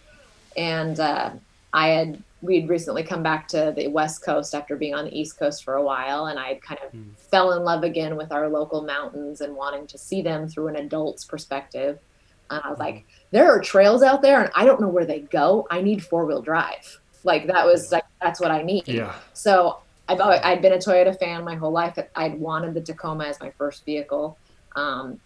And 0.57 0.99
uh, 0.99 1.31
I 1.73 1.89
had 1.89 2.23
we'd 2.41 2.67
recently 2.67 3.03
come 3.03 3.21
back 3.21 3.47
to 3.49 3.73
the 3.75 3.87
West 3.87 4.23
Coast 4.23 4.55
after 4.55 4.75
being 4.75 4.95
on 4.95 5.05
the 5.05 5.17
East 5.17 5.37
Coast 5.37 5.63
for 5.63 5.75
a 5.75 5.83
while, 5.83 6.25
and 6.25 6.39
I 6.39 6.55
kind 6.55 6.79
of 6.83 6.91
mm. 6.91 7.15
fell 7.17 7.53
in 7.53 7.63
love 7.63 7.83
again 7.83 8.15
with 8.15 8.31
our 8.31 8.49
local 8.49 8.81
mountains 8.81 9.41
and 9.41 9.55
wanting 9.55 9.87
to 9.87 9.97
see 9.97 10.21
them 10.21 10.47
through 10.47 10.67
an 10.69 10.77
adult's 10.77 11.23
perspective. 11.23 11.99
And 12.49 12.61
I 12.63 12.69
was 12.69 12.77
mm. 12.77 12.81
like, 12.81 13.05
there 13.29 13.49
are 13.51 13.59
trails 13.59 14.01
out 14.01 14.21
there, 14.21 14.41
and 14.41 14.51
I 14.55 14.65
don't 14.65 14.81
know 14.81 14.87
where 14.89 15.05
they 15.05 15.21
go. 15.21 15.67
I 15.69 15.81
need 15.81 16.03
four 16.03 16.25
wheel 16.25 16.41
drive. 16.41 16.99
Like 17.23 17.47
that 17.47 17.65
was 17.65 17.91
like 17.91 18.05
that's 18.21 18.39
what 18.39 18.51
I 18.51 18.63
need. 18.63 18.87
Yeah. 18.87 19.13
So 19.33 19.77
I've 20.07 20.19
always, 20.19 20.41
I'd 20.43 20.61
been 20.61 20.73
a 20.73 20.77
Toyota 20.77 21.17
fan 21.17 21.43
my 21.43 21.55
whole 21.55 21.71
life. 21.71 21.97
I'd 22.15 22.39
wanted 22.39 22.73
the 22.73 22.81
Tacoma 22.81 23.25
as 23.25 23.39
my 23.39 23.51
first 23.51 23.85
vehicle. 23.85 24.37
Um, 24.75 25.19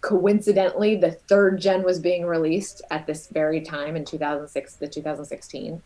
coincidentally, 0.00 0.96
the 0.96 1.12
third 1.12 1.60
gen 1.60 1.82
was 1.82 1.98
being 1.98 2.24
released 2.24 2.82
at 2.90 3.06
this 3.06 3.28
very 3.28 3.60
time 3.60 3.96
in 3.96 4.04
2006, 4.04 4.74
the 4.76 4.88
2016. 4.88 5.82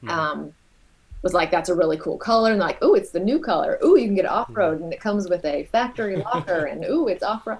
Hmm. 0.00 0.08
Um, 0.08 0.54
was 1.22 1.34
like, 1.34 1.50
that's 1.50 1.68
a 1.68 1.74
really 1.74 1.98
cool 1.98 2.16
color. 2.16 2.50
And 2.50 2.60
like, 2.60 2.78
oh, 2.80 2.94
it's 2.94 3.10
the 3.10 3.20
new 3.20 3.38
color. 3.38 3.78
Oh, 3.82 3.96
you 3.96 4.06
can 4.06 4.14
get 4.14 4.26
off 4.26 4.48
road 4.50 4.78
hmm. 4.78 4.84
and 4.84 4.92
it 4.92 5.00
comes 5.00 5.28
with 5.28 5.44
a 5.44 5.64
factory 5.64 6.16
locker 6.24 6.66
and 6.66 6.84
oh, 6.86 7.06
it's 7.06 7.22
off 7.22 7.46
road. 7.46 7.58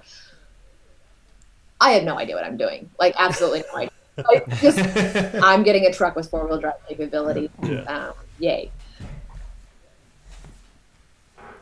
I 1.79 1.91
had 1.91 2.05
no 2.05 2.17
idea 2.17 2.35
what 2.35 2.45
I'm 2.45 2.57
doing. 2.57 2.89
Like, 2.99 3.15
absolutely 3.17 3.63
no 3.71 3.79
idea. 3.79 3.91
Like, 4.17 4.47
just, 4.59 4.79
I'm 5.43 5.63
getting 5.63 5.85
a 5.85 5.93
truck 5.93 6.15
with 6.15 6.29
four 6.29 6.45
wheel 6.47 6.59
drive 6.59 6.75
capability. 6.87 7.49
Yeah. 7.63 7.81
Um, 7.83 8.13
yay 8.37 8.71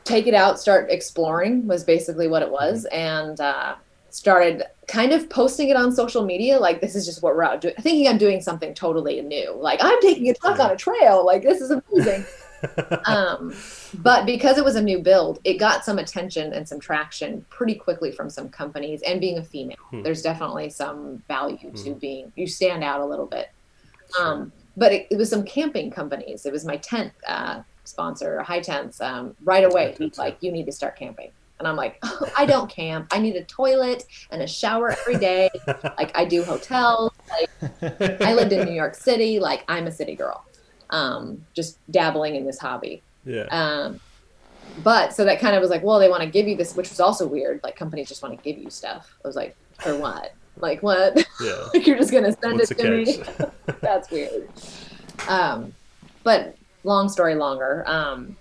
take 0.09 0.25
it 0.25 0.33
out, 0.33 0.59
start 0.59 0.89
exploring 0.89 1.67
was 1.67 1.83
basically 1.83 2.27
what 2.27 2.41
it 2.41 2.49
was, 2.49 2.85
and 2.85 3.39
uh, 3.39 3.75
started 4.19 4.63
kind 4.87 5.13
of 5.13 5.29
posting 5.29 5.69
it 5.69 5.77
on 5.77 5.93
social 5.93 6.25
media. 6.25 6.59
Like 6.59 6.81
this 6.81 6.93
is 6.93 7.05
just 7.05 7.23
what 7.23 7.35
we're 7.35 7.43
out 7.43 7.61
doing. 7.61 7.73
Thinking 7.79 8.05
I'm 8.05 8.17
doing 8.17 8.41
something 8.41 8.73
totally 8.73 9.21
new. 9.21 9.55
Like 9.55 9.79
I'm 9.81 9.99
taking 10.01 10.29
a 10.29 10.33
truck 10.33 10.59
on 10.59 10.71
a 10.71 10.75
trail. 10.75 11.25
Like 11.25 11.41
this 11.41 11.61
is 11.61 11.71
amazing. 11.71 12.25
um, 13.05 13.55
but 13.99 14.25
because 14.25 14.57
it 14.57 14.65
was 14.65 14.75
a 14.75 14.81
new 14.81 14.99
build, 14.99 15.39
it 15.45 15.53
got 15.53 15.85
some 15.85 15.99
attention 15.99 16.51
and 16.51 16.67
some 16.67 16.81
traction 16.81 17.45
pretty 17.49 17.75
quickly 17.75 18.11
from 18.11 18.29
some 18.29 18.49
companies. 18.49 19.01
And 19.03 19.21
being 19.21 19.37
a 19.37 19.43
female, 19.43 19.77
hmm. 19.89 20.01
there's 20.01 20.21
definitely 20.21 20.69
some 20.69 21.23
value 21.29 21.71
to 21.71 21.93
hmm. 21.93 21.99
being 21.99 22.33
you 22.35 22.45
stand 22.45 22.83
out 22.83 22.99
a 22.99 23.05
little 23.05 23.25
bit. 23.25 23.51
Um, 24.19 24.51
but 24.75 24.91
it, 24.91 25.07
it, 25.11 25.17
was 25.17 25.29
some 25.29 25.43
camping 25.43 25.91
companies. 25.91 26.45
It 26.45 26.51
was 26.51 26.65
my 26.65 26.75
tent 26.75 27.13
uh, 27.25 27.61
sponsor, 27.85 28.41
High 28.41 28.59
Tents, 28.59 28.99
um, 28.99 29.35
right 29.45 29.63
away. 29.63 29.95
Like, 30.17 30.37
you 30.41 30.51
need 30.51 30.65
to 30.65 30.71
start 30.73 30.97
camping. 30.97 31.31
And 31.59 31.67
I'm 31.67 31.75
like, 31.75 31.97
oh, 32.03 32.29
I 32.37 32.45
don't 32.45 32.69
camp. 32.69 33.07
I 33.11 33.19
need 33.19 33.35
a 33.35 33.43
toilet 33.43 34.05
and 34.31 34.41
a 34.41 34.47
shower 34.47 34.91
every 34.91 35.17
day. 35.17 35.49
like 35.67 36.17
I 36.17 36.25
do 36.25 36.43
hotels. 36.43 37.11
Like 37.29 38.21
I 38.21 38.33
lived 38.33 38.53
in 38.53 38.65
New 38.67 38.73
York 38.73 38.95
City. 38.95 39.39
Like 39.39 39.63
I'm 39.67 39.87
a 39.87 39.91
city 39.91 40.15
girl. 40.15 40.45
Um, 40.89 41.45
just 41.53 41.77
dabbling 41.91 42.35
in 42.35 42.45
this 42.45 42.57
hobby. 42.57 43.03
Yeah. 43.25 43.43
Um, 43.51 43.99
but 44.83 45.13
so 45.13 45.25
that 45.25 45.39
kind 45.39 45.55
of 45.55 45.61
was 45.61 45.69
like, 45.69 45.83
well, 45.83 45.99
they 45.99 46.09
want 46.09 46.23
to 46.23 46.29
give 46.29 46.47
you 46.47 46.55
this, 46.55 46.75
which 46.75 46.89
was 46.89 46.99
also 46.99 47.27
weird. 47.27 47.59
Like 47.63 47.75
companies 47.75 48.07
just 48.07 48.23
want 48.23 48.37
to 48.37 48.43
give 48.43 48.61
you 48.61 48.69
stuff. 48.69 49.15
I 49.23 49.27
was 49.27 49.35
like, 49.35 49.55
for 49.79 49.97
what? 49.97 50.33
Like 50.57 50.81
what? 50.81 51.25
Yeah. 51.41 51.67
like 51.73 51.85
you're 51.85 51.97
just 51.97 52.11
gonna 52.11 52.35
send 52.41 52.59
What's 52.59 52.71
it 52.71 52.77
to 52.79 52.91
me? 52.91 53.23
That's 53.81 54.09
weird. 54.11 54.49
Um, 55.27 55.73
but 56.23 56.55
long 56.83 57.09
story 57.09 57.35
longer. 57.35 57.83
Um, 57.87 58.37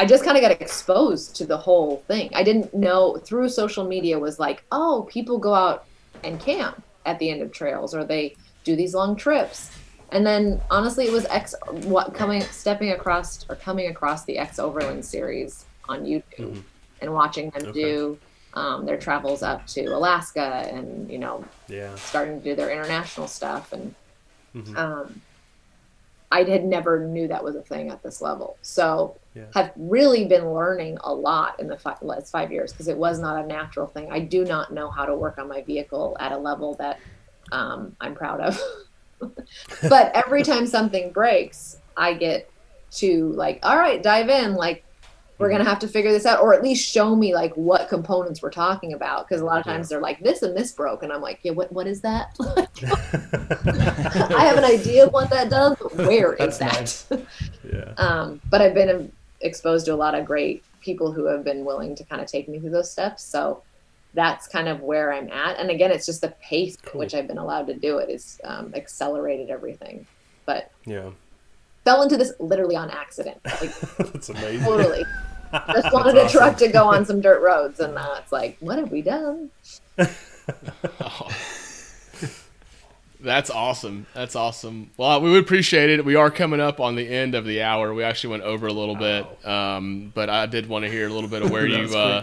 I 0.00 0.06
just 0.06 0.24
kind 0.24 0.36
of 0.36 0.40
got 0.42 0.52
exposed 0.52 1.36
to 1.36 1.44
the 1.46 1.58
whole 1.58 2.04
thing. 2.08 2.30
I 2.34 2.42
didn't 2.42 2.72
know 2.72 3.18
through 3.26 3.50
social 3.50 3.84
media 3.86 4.18
was 4.18 4.38
like, 4.38 4.64
oh, 4.72 5.06
people 5.10 5.38
go 5.38 5.52
out 5.54 5.84
and 6.24 6.40
camp 6.40 6.82
at 7.04 7.18
the 7.18 7.30
end 7.30 7.42
of 7.42 7.52
trails 7.52 7.94
or 7.94 8.04
they 8.04 8.34
do 8.64 8.76
these 8.76 8.94
long 8.94 9.14
trips. 9.14 9.70
And 10.12 10.26
then 10.26 10.60
honestly, 10.70 11.04
it 11.06 11.12
was 11.12 11.26
X 11.26 11.54
what 11.68 12.14
coming 12.14 12.40
stepping 12.44 12.92
across 12.92 13.44
or 13.50 13.56
coming 13.56 13.88
across 13.90 14.24
the 14.24 14.38
X 14.38 14.58
Overland 14.58 15.04
series 15.04 15.66
on 15.88 16.04
YouTube. 16.04 16.22
Mm-hmm. 16.38 16.60
and 17.02 17.12
watching 17.14 17.50
them 17.50 17.66
Okay. 17.66 17.72
do 17.72 18.18
um, 18.54 18.86
their 18.86 18.98
travels 18.98 19.42
up 19.42 19.66
to 19.66 19.84
Alaska 19.86 20.66
and 20.72 21.10
you 21.10 21.18
know 21.18 21.44
Yeah. 21.68 21.94
starting 21.96 22.38
to 22.38 22.44
do 22.44 22.56
their 22.56 22.70
international 22.70 23.26
stuff 23.28 23.72
and 23.72 23.94
Mhm. 24.56 24.76
um, 24.76 25.22
I 26.30 26.44
had 26.44 26.64
never 26.64 27.06
knew 27.06 27.28
that 27.28 27.44
was 27.44 27.56
a 27.56 27.62
thing 27.62 27.90
at 27.90 28.02
this 28.02 28.20
level. 28.20 28.56
So 28.62 29.19
Yeah. 29.34 29.44
have 29.54 29.72
really 29.76 30.24
been 30.24 30.52
learning 30.52 30.98
a 31.04 31.14
lot 31.14 31.60
in 31.60 31.68
the 31.68 31.78
fi- 31.78 31.96
last 32.02 32.32
five 32.32 32.50
years 32.50 32.72
because 32.72 32.88
it 32.88 32.96
was 32.96 33.20
not 33.20 33.44
a 33.44 33.46
natural 33.46 33.86
thing. 33.86 34.10
I 34.10 34.18
do 34.18 34.44
not 34.44 34.72
know 34.72 34.90
how 34.90 35.04
to 35.06 35.14
work 35.14 35.38
on 35.38 35.48
my 35.48 35.62
vehicle 35.62 36.16
at 36.18 36.32
a 36.32 36.36
level 36.36 36.74
that 36.74 36.98
um, 37.52 37.94
I'm 38.00 38.14
proud 38.14 38.40
of. 38.40 38.60
but 39.88 40.10
every 40.14 40.42
time 40.42 40.66
something 40.66 41.12
breaks, 41.12 41.78
I 41.96 42.14
get 42.14 42.50
to 42.92 43.32
like, 43.32 43.60
all 43.62 43.76
right, 43.76 44.02
dive 44.02 44.28
in. 44.28 44.54
Like, 44.54 44.84
we're 45.38 45.48
gonna 45.48 45.64
have 45.64 45.78
to 45.78 45.88
figure 45.88 46.12
this 46.12 46.26
out, 46.26 46.42
or 46.42 46.52
at 46.52 46.62
least 46.62 46.86
show 46.86 47.16
me 47.16 47.34
like 47.34 47.54
what 47.54 47.88
components 47.88 48.42
we're 48.42 48.50
talking 48.50 48.92
about. 48.92 49.26
Because 49.26 49.40
a 49.40 49.44
lot 49.44 49.58
of 49.58 49.64
times 49.64 49.88
they're 49.88 50.00
like, 50.00 50.20
this 50.20 50.42
and 50.42 50.54
this 50.54 50.72
broke, 50.72 51.02
and 51.02 51.10
I'm 51.10 51.22
like, 51.22 51.40
yeah, 51.42 51.52
what 51.52 51.72
what 51.72 51.86
is 51.86 52.02
that? 52.02 52.36
I 54.36 54.44
have 54.44 54.58
an 54.58 54.64
idea 54.64 55.06
of 55.06 55.14
what 55.14 55.30
that 55.30 55.48
does, 55.48 55.76
but 55.80 55.96
where 55.96 56.34
is 56.34 56.58
That's 56.58 57.04
that? 57.04 57.20
nice. 57.20 57.28
yeah. 57.72 57.92
Um, 57.96 58.40
but 58.50 58.60
I've 58.60 58.74
been 58.74 59.10
exposed 59.40 59.86
to 59.86 59.94
a 59.94 59.96
lot 59.96 60.14
of 60.14 60.24
great 60.26 60.62
people 60.80 61.12
who 61.12 61.26
have 61.26 61.44
been 61.44 61.64
willing 61.64 61.94
to 61.96 62.04
kind 62.04 62.20
of 62.22 62.28
take 62.28 62.48
me 62.48 62.58
through 62.58 62.70
those 62.70 62.90
steps. 62.90 63.24
So 63.24 63.62
that's 64.14 64.48
kind 64.48 64.68
of 64.68 64.80
where 64.80 65.12
I'm 65.12 65.30
at. 65.30 65.58
And 65.58 65.70
again, 65.70 65.90
it's 65.90 66.06
just 66.06 66.20
the 66.20 66.34
pace 66.42 66.76
at 66.86 66.94
which 66.94 67.14
I've 67.14 67.26
been 67.28 67.38
allowed 67.38 67.66
to 67.68 67.74
do 67.74 67.98
it 67.98 68.10
is 68.10 68.40
um, 68.44 68.72
accelerated 68.74 69.50
everything. 69.50 70.06
But 70.46 70.70
Yeah. 70.86 71.10
fell 71.84 72.02
into 72.02 72.16
this 72.16 72.32
literally 72.40 72.76
on 72.76 72.90
accident. 72.90 73.38
Like 73.44 73.70
That's 73.98 74.28
amazing. 74.30 74.60
totally. 74.64 75.04
Just 75.72 75.92
wanted 75.92 76.16
a 76.16 76.28
truck 76.28 76.56
to 76.58 76.68
go 76.68 76.84
on 76.84 77.04
some 77.04 77.20
dirt 77.20 77.42
roads, 77.42 77.80
and 77.80 77.94
now 77.94 78.14
it's 78.14 78.30
like, 78.30 78.56
what 78.60 78.78
have 78.78 78.92
we 78.92 79.02
done? 79.02 79.50
That's 83.22 83.50
awesome. 83.50 84.06
That's 84.14 84.34
awesome. 84.34 84.90
Well, 84.96 85.20
we 85.20 85.30
would 85.30 85.44
appreciate 85.44 85.90
it. 85.90 86.04
We 86.04 86.14
are 86.14 86.30
coming 86.30 86.60
up 86.60 86.80
on 86.80 86.96
the 86.96 87.06
end 87.06 87.34
of 87.34 87.44
the 87.44 87.62
hour. 87.62 87.92
We 87.92 88.02
actually 88.02 88.30
went 88.30 88.44
over 88.44 88.66
a 88.66 88.72
little 88.72 88.96
bit, 88.96 89.46
um, 89.46 90.10
but 90.14 90.30
I 90.30 90.46
did 90.46 90.68
want 90.68 90.84
to 90.84 90.90
hear 90.90 91.06
a 91.06 91.12
little 91.12 91.28
bit 91.28 91.42
of 91.42 91.50
where 91.50 91.66
you, 91.66 91.94
uh, 91.96 92.22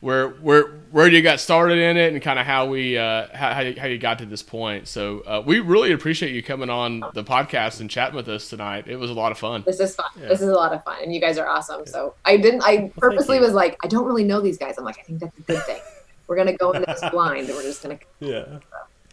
where 0.00 0.28
where 0.28 0.68
where 0.92 1.08
you 1.08 1.20
got 1.22 1.40
started 1.40 1.78
in 1.78 1.96
it, 1.96 2.12
and 2.12 2.22
kind 2.22 2.38
of 2.38 2.46
how 2.46 2.66
we 2.66 2.96
uh, 2.96 3.26
how 3.34 3.54
how 3.54 3.60
you, 3.60 3.80
how 3.80 3.86
you 3.86 3.98
got 3.98 4.18
to 4.20 4.26
this 4.26 4.42
point. 4.42 4.86
So 4.86 5.20
uh, 5.20 5.42
we 5.44 5.60
really 5.60 5.92
appreciate 5.92 6.32
you 6.32 6.42
coming 6.42 6.70
on 6.70 7.02
the 7.14 7.24
podcast 7.24 7.80
and 7.80 7.90
chatting 7.90 8.14
with 8.14 8.28
us 8.28 8.48
tonight. 8.48 8.86
It 8.86 8.96
was 8.96 9.10
a 9.10 9.14
lot 9.14 9.32
of 9.32 9.38
fun. 9.38 9.64
This 9.66 9.80
is 9.80 9.96
fun. 9.96 10.06
Yeah. 10.20 10.28
This 10.28 10.42
is 10.42 10.48
a 10.48 10.54
lot 10.54 10.72
of 10.72 10.84
fun, 10.84 10.98
and 11.02 11.12
you 11.12 11.20
guys 11.20 11.38
are 11.38 11.46
awesome. 11.48 11.86
So 11.86 12.14
I 12.24 12.36
didn't. 12.36 12.62
I 12.62 12.92
purposely 12.96 13.36
you. 13.36 13.42
was 13.42 13.52
like, 13.52 13.76
I 13.82 13.88
don't 13.88 14.04
really 14.04 14.24
know 14.24 14.40
these 14.40 14.58
guys. 14.58 14.78
I'm 14.78 14.84
like, 14.84 14.98
I 14.98 15.02
think 15.02 15.20
that's 15.20 15.36
a 15.38 15.42
good 15.42 15.62
thing. 15.64 15.80
We're 16.28 16.36
gonna 16.36 16.56
go 16.56 16.72
into 16.72 16.86
this 16.86 17.02
blind, 17.10 17.48
and 17.48 17.56
we're 17.56 17.62
just 17.62 17.82
gonna. 17.82 17.98
Yeah. 18.20 18.58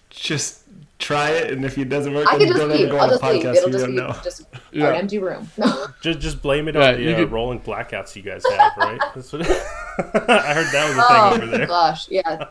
Just 0.10 0.63
try 1.04 1.30
it, 1.32 1.52
and 1.52 1.64
if 1.66 1.78
it 1.78 1.90
doesn't 1.90 2.14
work, 2.14 2.28
I 2.28 2.38
then 2.38 2.48
can 2.48 2.48
just 2.48 2.60
don't 2.60 2.72
ever 2.72 2.80
leave. 2.80 2.90
go 2.90 2.98
I'll 2.98 3.04
on 3.04 3.10
the 3.10 3.18
just 3.20 3.24
leave. 3.34 3.44
podcast. 3.44 3.56
It'll 3.58 3.68
You 3.68 3.74
just 3.74 3.86
don't 3.86 3.96
be 3.96 4.02
know. 4.02 4.16
just 4.24 4.44
Yeah. 4.72 4.90
an 4.90 4.96
empty 4.96 5.20
room. 5.20 5.50
Just 6.02 6.20
just 6.20 6.42
blame 6.42 6.68
it 6.68 6.74
Yeah, 6.76 6.90
on 6.90 6.96
the 6.96 7.02
you 7.04 7.12
uh, 7.12 7.16
could- 7.18 7.32
rolling 7.32 7.60
blackouts 7.60 8.16
you 8.16 8.24
guys 8.24 8.44
have, 8.50 8.72
right? 8.78 9.00
That's 9.16 9.32
what 9.32 9.42
I 9.46 10.54
heard 10.54 10.66
that 10.74 10.88
was 10.90 10.98
a 10.98 11.02
thing 11.02 11.06
Oh 11.10 11.34
over 11.36 11.46
there. 11.58 11.68
gosh, 11.68 12.10
yeah, 12.10 12.48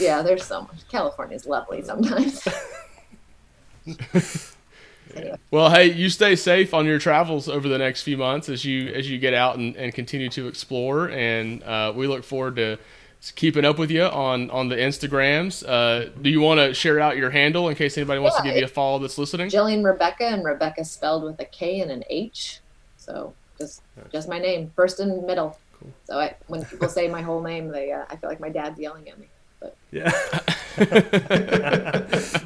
yeah. 0.00 0.22
There's 0.22 0.44
so 0.44 0.62
much. 0.62 0.88
California's 0.90 1.46
lovely 1.46 1.82
sometimes. 1.82 2.46
anyway, 5.14 5.36
Well, 5.50 5.70
hey, 5.70 5.92
you 5.92 6.10
stay 6.10 6.34
safe 6.36 6.74
on 6.74 6.86
your 6.86 6.98
travels 6.98 7.48
over 7.48 7.68
the 7.68 7.78
next 7.78 8.02
few 8.02 8.16
months 8.16 8.48
as 8.48 8.64
you 8.64 8.88
as 8.88 9.08
you 9.10 9.18
get 9.18 9.34
out 9.34 9.56
and, 9.56 9.76
and 9.76 9.94
continue 9.94 10.28
to 10.30 10.48
explore. 10.48 11.08
And 11.10 11.62
uh, 11.62 11.92
we 11.94 12.06
look 12.06 12.24
forward 12.24 12.56
to 12.56 12.78
keeping 13.34 13.64
up 13.64 13.78
with 13.78 13.90
you 13.90 14.04
on 14.04 14.50
on 14.50 14.68
the 14.68 14.76
Instagrams. 14.76 15.64
Uh, 15.66 16.10
do 16.20 16.30
you 16.30 16.40
want 16.40 16.60
to 16.60 16.74
share 16.74 17.00
out 17.00 17.16
your 17.16 17.30
handle 17.30 17.68
in 17.68 17.74
case 17.74 17.96
anybody 17.96 18.20
wants 18.20 18.36
to 18.36 18.42
give 18.42 18.56
you 18.56 18.64
a 18.64 18.68
follow 18.68 18.98
that's 18.98 19.18
listening? 19.18 19.48
Jillian 19.48 19.84
Rebekah, 19.84 20.24
and 20.24 20.44
Rebekah 20.44 20.84
spelled 20.84 21.24
with 21.24 21.38
a 21.40 21.44
K 21.44 21.80
and 21.80 21.90
an 21.90 22.04
H. 22.08 22.60
So 22.96 23.34
just 23.58 23.82
just 24.12 24.28
my 24.28 24.38
name, 24.38 24.72
first 24.76 25.00
and 25.00 25.26
middle. 25.26 25.58
So 26.04 26.18
I, 26.18 26.34
when 26.46 26.64
people 26.64 26.88
say 26.88 27.06
my 27.08 27.22
whole 27.22 27.42
name, 27.42 27.68
they 27.68 27.92
uh, 27.92 28.04
I 28.08 28.16
feel 28.16 28.30
like 28.30 28.40
my 28.40 28.48
dad's 28.48 28.78
yelling 28.78 29.08
at 29.08 29.18
me. 29.18 29.28
But 29.66 29.90
Yeah. 29.90 30.12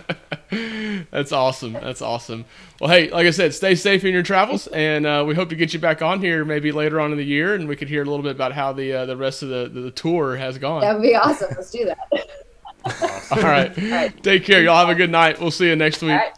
That's 1.10 1.32
awesome. 1.32 1.72
That's 1.74 2.02
awesome. 2.02 2.44
Well, 2.80 2.90
hey, 2.90 3.10
like 3.10 3.26
I 3.26 3.30
said, 3.30 3.55
stay 3.55 3.74
safe 3.74 4.05
in 4.05 4.12
your 4.12 4.22
travels, 4.22 4.66
and 4.68 5.06
uh, 5.06 5.24
we 5.26 5.34
hope 5.34 5.48
to 5.51 5.56
get 5.56 5.72
you 5.74 5.80
back 5.80 6.02
on 6.02 6.20
here 6.20 6.44
maybe 6.44 6.72
later 6.72 7.01
on 7.01 7.12
in 7.12 7.18
the 7.18 7.24
year, 7.24 7.55
and 7.55 7.68
we 7.68 7.76
could 7.76 7.88
hear 7.88 8.02
a 8.02 8.05
little 8.05 8.22
bit 8.22 8.32
about 8.32 8.52
how 8.52 8.72
the 8.72 8.92
uh, 8.92 9.06
the 9.06 9.16
rest 9.16 9.42
of 9.42 9.48
the, 9.48 9.68
the 9.68 9.90
tour 9.90 10.36
has 10.36 10.59
gone. 10.59 10.80
that 10.82 10.94
would 10.94 11.02
be 11.02 11.14
awesome. 11.14 11.48
Let's 11.51 11.70
do 11.70 11.84
that. 11.86 11.98
All 13.30 13.42
right. 13.42 13.76
right. 13.76 14.22
Take 14.22 14.44
care. 14.44 14.62
Y'all 14.62 14.78
have 14.78 14.88
a 14.88 14.94
good 14.94 15.10
night. 15.10 15.40
We'll 15.40 15.51
see 15.51 15.68
you 15.68 15.76
next 15.76 16.01
week. 16.02 16.12
All 16.12 16.16
right. 16.16 16.32